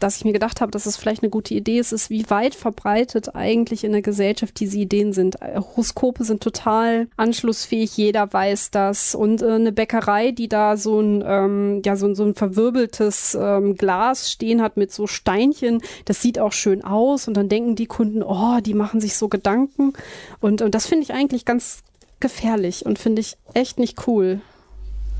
dass 0.00 0.16
ich 0.16 0.24
mir 0.24 0.32
gedacht 0.32 0.60
habe, 0.60 0.72
dass 0.72 0.86
es 0.86 0.96
vielleicht 0.96 1.22
eine 1.22 1.30
gute 1.30 1.54
Idee 1.54 1.78
ist, 1.78 1.92
ist, 1.92 2.10
wie 2.10 2.28
weit 2.30 2.54
verbreitet 2.54 3.34
eigentlich 3.34 3.84
in 3.84 3.92
der 3.92 4.02
Gesellschaft 4.02 4.58
diese 4.58 4.78
Ideen 4.78 5.12
sind. 5.12 5.36
Horoskope 5.40 6.24
sind 6.24 6.42
total 6.42 7.08
anschlussfähig, 7.16 7.96
jeder 7.96 8.32
weiß 8.32 8.70
das. 8.70 9.14
Und 9.14 9.42
äh, 9.42 9.52
eine 9.52 9.72
Bäckerei, 9.72 10.32
die 10.32 10.48
da 10.48 10.76
so 10.76 11.00
ein 11.00 11.22
ähm, 11.26 11.82
ja 11.84 11.96
so, 11.96 12.12
so 12.14 12.24
ein 12.24 12.34
verwirbeltes 12.34 13.36
ähm, 13.40 13.76
Glas 13.76 14.30
stehen 14.30 14.62
hat 14.62 14.76
mit 14.76 14.92
so 14.92 15.06
Steinchen, 15.06 15.80
das 16.04 16.22
sieht 16.22 16.38
auch 16.38 16.52
schön 16.52 16.84
aus. 16.84 17.28
Und 17.28 17.36
dann 17.36 17.48
denken 17.48 17.76
die 17.76 17.86
Kunden, 17.86 18.22
oh, 18.22 18.60
die 18.60 18.74
machen 18.74 19.00
sich 19.00 19.16
so 19.16 19.28
Gedanken. 19.28 19.92
Und, 20.40 20.62
und 20.62 20.74
das 20.74 20.86
finde 20.86 21.04
ich 21.04 21.12
eigentlich 21.12 21.44
ganz 21.44 21.82
gefährlich 22.20 22.84
und 22.86 22.98
finde 22.98 23.20
ich 23.20 23.36
echt 23.54 23.78
nicht 23.78 24.06
cool. 24.06 24.40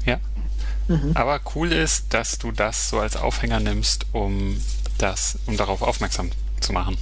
Ja. 0.05 0.21
Mhm. 0.89 1.13
Aber 1.15 1.41
cool 1.55 1.73
ist, 1.73 2.15
dass 2.15 2.39
du 2.39 2.53
das 2.53 2.91
so 2.91 3.01
als 3.01 3.17
Aufhänger 3.17 3.61
nimmst, 3.61 4.07
um 4.13 4.61
das, 4.99 5.39
um 5.47 5.57
darauf 5.57 5.83
aufmerksam 5.83 6.31
zu 6.61 6.73
machen. 6.73 6.97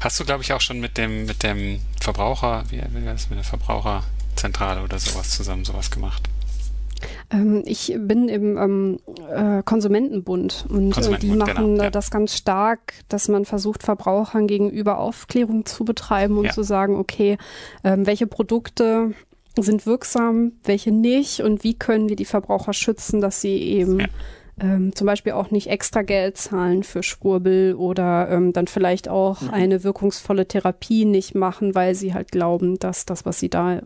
Hast 0.00 0.20
du, 0.20 0.24
glaube 0.24 0.42
ich, 0.42 0.52
auch 0.52 0.60
schon 0.60 0.80
mit 0.80 0.98
dem, 0.98 1.26
mit 1.26 1.42
dem 1.42 1.80
Verbraucher, 2.00 2.64
wie, 2.70 2.82
wie 2.90 3.04
das 3.04 3.30
mit 3.30 3.38
der 3.38 3.44
Verbraucherzentrale 3.44 4.82
oder 4.82 4.98
sowas 4.98 5.30
zusammen 5.30 5.64
sowas 5.64 5.90
gemacht? 5.90 6.28
Ähm, 7.30 7.62
ich 7.66 7.96
bin 7.98 8.28
im 8.28 8.56
ähm, 8.56 8.98
äh, 9.30 9.62
Konsumentenbund 9.62 10.66
und 10.68 10.92
Konsumentenbund, 10.92 11.16
äh, 11.16 11.26
die 11.26 11.36
machen 11.36 11.72
genau, 11.72 11.84
ja. 11.84 11.90
das 11.90 12.10
ganz 12.10 12.36
stark, 12.36 12.94
dass 13.08 13.28
man 13.28 13.44
versucht, 13.44 13.82
Verbrauchern 13.82 14.46
gegenüber 14.46 14.98
Aufklärung 14.98 15.66
zu 15.66 15.84
betreiben 15.84 16.38
und 16.38 16.46
ja. 16.46 16.52
zu 16.52 16.62
sagen, 16.62 16.96
okay, 16.96 17.38
ähm, 17.82 18.06
welche 18.06 18.26
Produkte 18.26 19.12
sind 19.56 19.86
wirksam, 19.86 20.52
welche 20.64 20.90
nicht 20.90 21.40
und 21.40 21.62
wie 21.62 21.74
können 21.74 22.08
wir 22.08 22.16
die 22.16 22.24
Verbraucher 22.24 22.72
schützen, 22.72 23.20
dass 23.20 23.40
sie 23.40 23.56
eben 23.56 24.00
ja. 24.00 24.06
Ähm, 24.60 24.94
zum 24.94 25.06
Beispiel 25.06 25.32
auch 25.32 25.50
nicht 25.50 25.66
extra 25.66 26.02
Geld 26.02 26.36
zahlen 26.36 26.84
für 26.84 27.02
Schwurbel 27.02 27.74
oder 27.74 28.28
ähm, 28.30 28.52
dann 28.52 28.68
vielleicht 28.68 29.08
auch 29.08 29.40
mhm. 29.40 29.50
eine 29.50 29.82
wirkungsvolle 29.82 30.46
Therapie 30.46 31.04
nicht 31.04 31.34
machen, 31.34 31.74
weil 31.74 31.96
sie 31.96 32.14
halt 32.14 32.30
glauben, 32.30 32.78
dass 32.78 33.04
das, 33.04 33.26
was 33.26 33.40
sie 33.40 33.48
da 33.48 33.80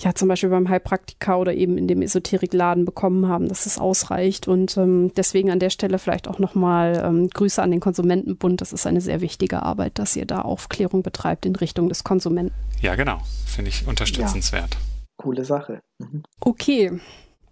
ja 0.00 0.14
zum 0.14 0.28
Beispiel 0.28 0.50
beim 0.50 0.68
Heilpraktiker 0.68 1.38
oder 1.38 1.54
eben 1.54 1.78
in 1.78 1.88
dem 1.88 2.02
Esoterikladen 2.02 2.84
bekommen 2.84 3.28
haben, 3.28 3.48
dass 3.48 3.66
es 3.66 3.78
ausreicht. 3.78 4.48
Und 4.48 4.76
ähm, 4.76 5.12
deswegen 5.16 5.50
an 5.50 5.58
der 5.58 5.70
Stelle 5.70 5.98
vielleicht 5.98 6.28
auch 6.28 6.38
nochmal 6.38 7.02
ähm, 7.04 7.28
Grüße 7.28 7.62
an 7.62 7.70
den 7.70 7.80
Konsumentenbund. 7.80 8.60
Das 8.60 8.72
ist 8.72 8.86
eine 8.86 9.00
sehr 9.00 9.20
wichtige 9.20 9.62
Arbeit, 9.62 9.98
dass 9.98 10.16
ihr 10.16 10.26
da 10.26 10.42
Aufklärung 10.42 11.02
betreibt 11.02 11.46
in 11.46 11.56
Richtung 11.56 11.88
des 11.88 12.04
Konsumenten. 12.04 12.54
Ja, 12.80 12.94
genau. 12.94 13.20
Finde 13.46 13.70
ich 13.70 13.86
unterstützenswert. 13.86 14.74
Ja. 14.74 14.80
Coole 15.16 15.44
Sache. 15.44 15.80
Mhm. 15.98 16.22
Okay. 16.40 17.00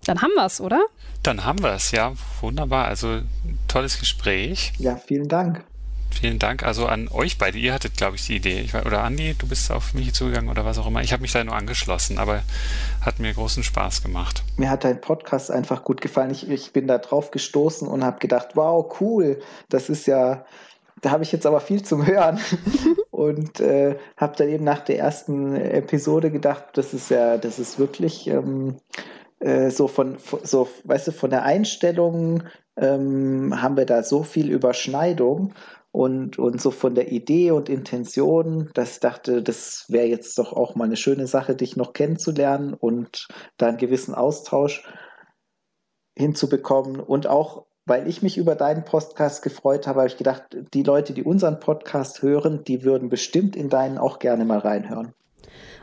Dann 0.05 0.21
haben 0.21 0.33
wir 0.35 0.47
es, 0.47 0.61
oder? 0.61 0.85
Dann 1.23 1.45
haben 1.45 1.63
wir 1.63 1.73
es, 1.75 1.93
ja. 1.93 2.13
Wunderbar. 2.41 2.87
Also 2.87 3.21
tolles 3.69 4.01
Gespräch. 4.01 4.73
Ja, 4.79 4.97
vielen 4.97 5.29
Dank. 5.29 5.65
Vielen 6.15 6.39
Dank 6.39 6.63
also 6.63 6.87
an 6.87 7.09
euch 7.09 7.39
beide. 7.39 7.59
Ihr 7.59 7.73
hattet, 7.73 7.97
glaube 7.97 8.17
ich, 8.17 8.27
die 8.27 8.37
Idee. 8.37 8.61
Ich, 8.61 8.75
oder 8.75 9.03
Andi, 9.03 9.35
du 9.35 9.49
bist 9.49 9.71
auf 9.71 9.95
mich 9.95 10.13
zugegangen 10.15 10.51
oder 10.51 10.65
was 10.65 10.79
auch 10.79 10.87
immer. 10.87 11.01
Ich 11.01 11.13
habe 11.13 11.23
mich 11.23 11.33
da 11.33 11.43
nur 11.43 11.57
angeschlossen, 11.57 12.19
aber 12.19 12.43
hat 13.01 13.19
mir 13.19 13.33
großen 13.33 13.63
Spaß 13.63 14.03
gemacht. 14.03 14.43
Mir 14.57 14.71
hat 14.71 14.85
dein 14.85 15.01
Podcast 15.01 15.51
einfach 15.51 15.85
gut 15.85 16.01
gefallen. 16.01 16.31
Ich, 16.31 16.49
ich 16.49 16.73
bin 16.73 16.87
da 16.87 16.99
drauf 16.99 17.31
gestoßen 17.31 17.89
und 17.89 18.05
habe 18.05 18.19
gedacht, 18.19 18.51
wow, 18.55 19.01
cool. 19.01 19.41
Das 19.69 19.89
ist 19.89 20.07
ja, 20.07 20.45
da 21.01 21.11
habe 21.11 21.25
ich 21.25 21.33
jetzt 21.33 21.47
aber 21.47 21.61
viel 21.61 21.83
zum 21.83 22.07
Hören. 22.07 22.39
und 23.11 23.61
äh, 23.61 23.97
habe 24.17 24.37
dann 24.37 24.49
eben 24.49 24.65
nach 24.65 24.81
der 24.81 24.99
ersten 24.99 25.55
Episode 25.55 26.31
gedacht, 26.31 26.65
das 26.75 26.95
ist 26.95 27.11
ja, 27.11 27.39
das 27.39 27.59
ist 27.59 27.79
wirklich 27.79 28.27
ähm, 28.29 28.77
äh, 29.41 29.71
so 29.71 29.89
von, 29.89 30.17
so, 30.43 30.69
weißt 30.85 31.09
du, 31.09 31.13
von 31.13 31.31
der 31.31 31.43
Einstellung 31.43 32.45
ähm, 32.77 33.61
haben 33.61 33.77
wir 33.77 33.87
da 33.87 34.03
so 34.03 34.23
viel 34.23 34.51
Überschneidung 34.51 35.53
und, 35.93 36.39
und 36.39 36.61
so 36.61 36.71
von 36.71 36.95
der 36.95 37.13
Idee 37.13 37.51
und 37.51 37.69
Intention, 37.69 38.71
dass 38.75 38.95
ich 38.95 39.01
dachte, 39.01 39.43
das 39.43 39.85
wäre 39.89 40.07
jetzt 40.07 40.39
doch 40.39 40.55
auch 40.55 40.75
mal 40.75 40.85
eine 40.85 40.97
schöne 40.97 41.27
Sache, 41.27 41.55
dich 41.55 41.77
noch 41.77 41.93
kennenzulernen 41.93 42.73
und 42.73 43.29
da 43.59 43.69
einen 43.69 43.77
gewissen 43.77 44.15
Austausch 44.15 44.83
hinzubekommen. 46.17 46.99
Und 46.99 47.27
auch, 47.27 47.67
weil 47.85 48.09
ich 48.09 48.23
mich 48.23 48.39
über 48.39 48.55
deinen 48.55 48.85
Podcast 48.85 49.43
gefreut 49.43 49.87
habe, 49.87 50.01
habe 50.01 50.09
ich 50.09 50.17
gedacht, 50.17 50.57
die 50.73 50.83
Leute, 50.83 51.13
die 51.13 51.25
unseren 51.25 51.61
Podcast 51.61 52.23
hören, 52.23 52.65
die 52.65 52.85
würden 52.85 53.11
bestimmt 53.11 53.55
in 53.55 53.69
deinen 53.69 53.99
auch 53.99 54.19
gerne 54.19 54.47
mal 54.47 54.59
reinhören. 54.59 55.13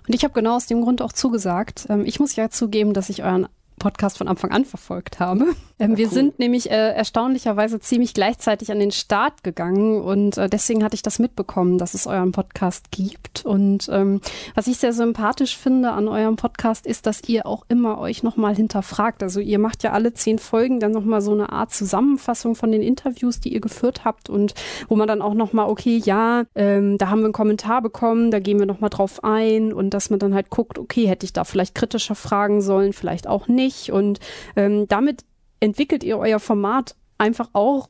Und 0.07 0.15
ich 0.15 0.23
habe 0.23 0.33
genau 0.33 0.55
aus 0.55 0.65
dem 0.65 0.81
Grund 0.81 1.03
auch 1.03 1.13
zugesagt. 1.13 1.85
Ähm, 1.87 2.03
ich 2.03 2.19
muss 2.19 2.35
ja 2.35 2.49
zugeben, 2.49 2.93
dass 2.93 3.09
ich 3.09 3.23
euren 3.23 3.47
Podcast 3.79 4.17
von 4.17 4.27
Anfang 4.27 4.51
an 4.51 4.65
verfolgt 4.65 5.19
habe. 5.19 5.45
Ähm, 5.79 5.95
wir 5.95 6.07
cool. 6.07 6.13
sind 6.13 6.39
nämlich 6.39 6.69
äh, 6.69 6.93
erstaunlicherweise 6.93 7.79
ziemlich 7.79 8.13
gleichzeitig 8.13 8.69
an 8.71 8.79
den 8.79 8.91
Start 8.91 9.43
gegangen 9.43 10.01
und 10.01 10.37
äh, 10.37 10.49
deswegen 10.49 10.83
hatte 10.83 10.95
ich 10.95 11.03
das 11.03 11.19
mitbekommen, 11.19 11.77
dass 11.77 11.93
es 11.93 12.05
euren 12.05 12.33
Podcast 12.33 12.91
gibt. 12.91 13.45
Und 13.45 13.87
ähm, 13.89 14.19
was 14.55 14.67
ich 14.67 14.77
sehr 14.77 14.91
sympathisch 14.91 15.55
finde 15.55 15.91
an 15.91 16.09
eurem 16.09 16.35
Podcast 16.35 16.85
ist, 16.85 17.05
dass 17.05 17.23
ihr 17.29 17.45
auch 17.45 17.63
immer 17.69 17.97
euch 17.97 18.23
nochmal 18.23 18.55
hinterfragt. 18.55 19.23
Also 19.23 19.39
ihr 19.39 19.57
macht 19.57 19.83
ja 19.83 19.93
alle 19.93 20.13
zehn 20.13 20.37
Folgen 20.37 20.81
dann 20.81 20.91
nochmal 20.91 21.21
so 21.21 21.31
eine 21.31 21.51
Art 21.53 21.71
Zusammenfassung 21.71 22.55
von 22.55 22.73
den 22.73 22.81
Interviews, 22.81 23.39
die 23.39 23.53
ihr 23.53 23.61
geführt 23.61 24.03
habt 24.03 24.29
und 24.29 24.55
wo 24.89 24.97
man 24.97 25.07
dann 25.07 25.21
auch 25.21 25.33
nochmal, 25.33 25.69
okay, 25.69 25.95
ja, 26.03 26.43
ähm, 26.55 26.97
da 26.97 27.09
haben 27.09 27.19
wir 27.19 27.27
einen 27.27 27.33
Kommentar 27.33 27.81
bekommen, 27.81 28.31
da 28.31 28.39
gehen 28.39 28.59
wir 28.59 28.65
nochmal 28.65 28.89
drauf 28.89 29.23
ein 29.23 29.71
und 29.71 29.91
dass 29.93 30.09
man 30.09 30.19
dann 30.19 30.33
halt 30.33 30.49
guckt, 30.49 30.77
okay, 30.77 31.07
hätte 31.07 31.25
ich 31.25 31.31
da 31.31 31.45
vielleicht 31.45 31.73
kritischer 31.73 32.15
fragen 32.15 32.61
sollen, 32.61 32.91
vielleicht 32.91 33.25
auch 33.25 33.47
nicht. 33.47 33.68
Und 33.91 34.19
ähm, 34.55 34.87
damit 34.87 35.25
entwickelt 35.59 36.03
ihr 36.03 36.17
euer 36.17 36.39
Format 36.39 36.95
einfach 37.17 37.49
auch 37.53 37.89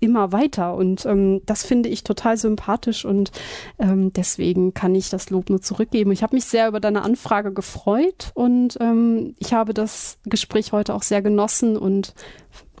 immer 0.00 0.32
weiter 0.32 0.74
und 0.74 1.06
ähm, 1.06 1.40
das 1.46 1.64
finde 1.64 1.88
ich 1.88 2.04
total 2.04 2.36
sympathisch 2.36 3.04
und 3.04 3.32
ähm, 3.78 4.12
deswegen 4.12 4.74
kann 4.74 4.94
ich 4.94 5.10
das 5.10 5.30
Lob 5.30 5.50
nur 5.50 5.60
zurückgeben. 5.62 6.12
Ich 6.12 6.22
habe 6.22 6.36
mich 6.36 6.44
sehr 6.44 6.68
über 6.68 6.80
deine 6.80 7.02
Anfrage 7.02 7.52
gefreut 7.52 8.30
und 8.34 8.76
ähm, 8.80 9.34
ich 9.38 9.52
habe 9.52 9.74
das 9.74 10.18
Gespräch 10.24 10.72
heute 10.72 10.94
auch 10.94 11.02
sehr 11.02 11.22
genossen 11.22 11.76
und 11.76 12.14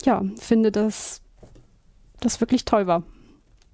ja, 0.04 0.22
finde, 0.38 0.70
dass 0.70 1.22
das 2.20 2.40
wirklich 2.40 2.64
toll 2.64 2.86
war. 2.86 3.02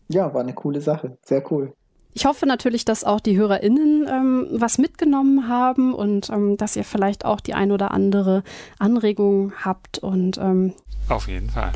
Ja, 0.08 0.32
war 0.34 0.42
eine 0.42 0.54
coole 0.54 0.80
Sache, 0.80 1.18
sehr 1.22 1.42
cool. 1.50 1.72
Ich 2.14 2.26
hoffe 2.26 2.46
natürlich, 2.46 2.84
dass 2.84 3.04
auch 3.04 3.20
die 3.20 3.36
HörerInnen 3.36 4.06
ähm, 4.08 4.46
was 4.52 4.78
mitgenommen 4.78 5.48
haben 5.48 5.94
und 5.94 6.28
ähm, 6.28 6.56
dass 6.56 6.76
ihr 6.76 6.84
vielleicht 6.84 7.24
auch 7.24 7.40
die 7.40 7.54
ein 7.54 7.72
oder 7.72 7.90
andere 7.90 8.42
Anregung 8.78 9.52
habt. 9.64 9.98
Und 9.98 10.36
ähm, 10.38 10.74
auf 11.08 11.26
jeden 11.28 11.48
Fall. 11.48 11.72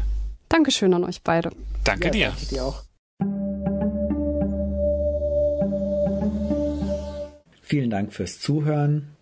Dankeschön 0.48 0.92
an 0.92 1.04
euch 1.04 1.22
beide. 1.22 1.50
Danke 1.84 2.06
ja, 2.06 2.10
dir. 2.10 2.26
Danke 2.28 2.46
dir 2.46 2.64
auch. 2.64 2.82
Vielen 7.62 7.90
Dank 7.90 8.12
fürs 8.12 8.38
Zuhören. 8.38 9.15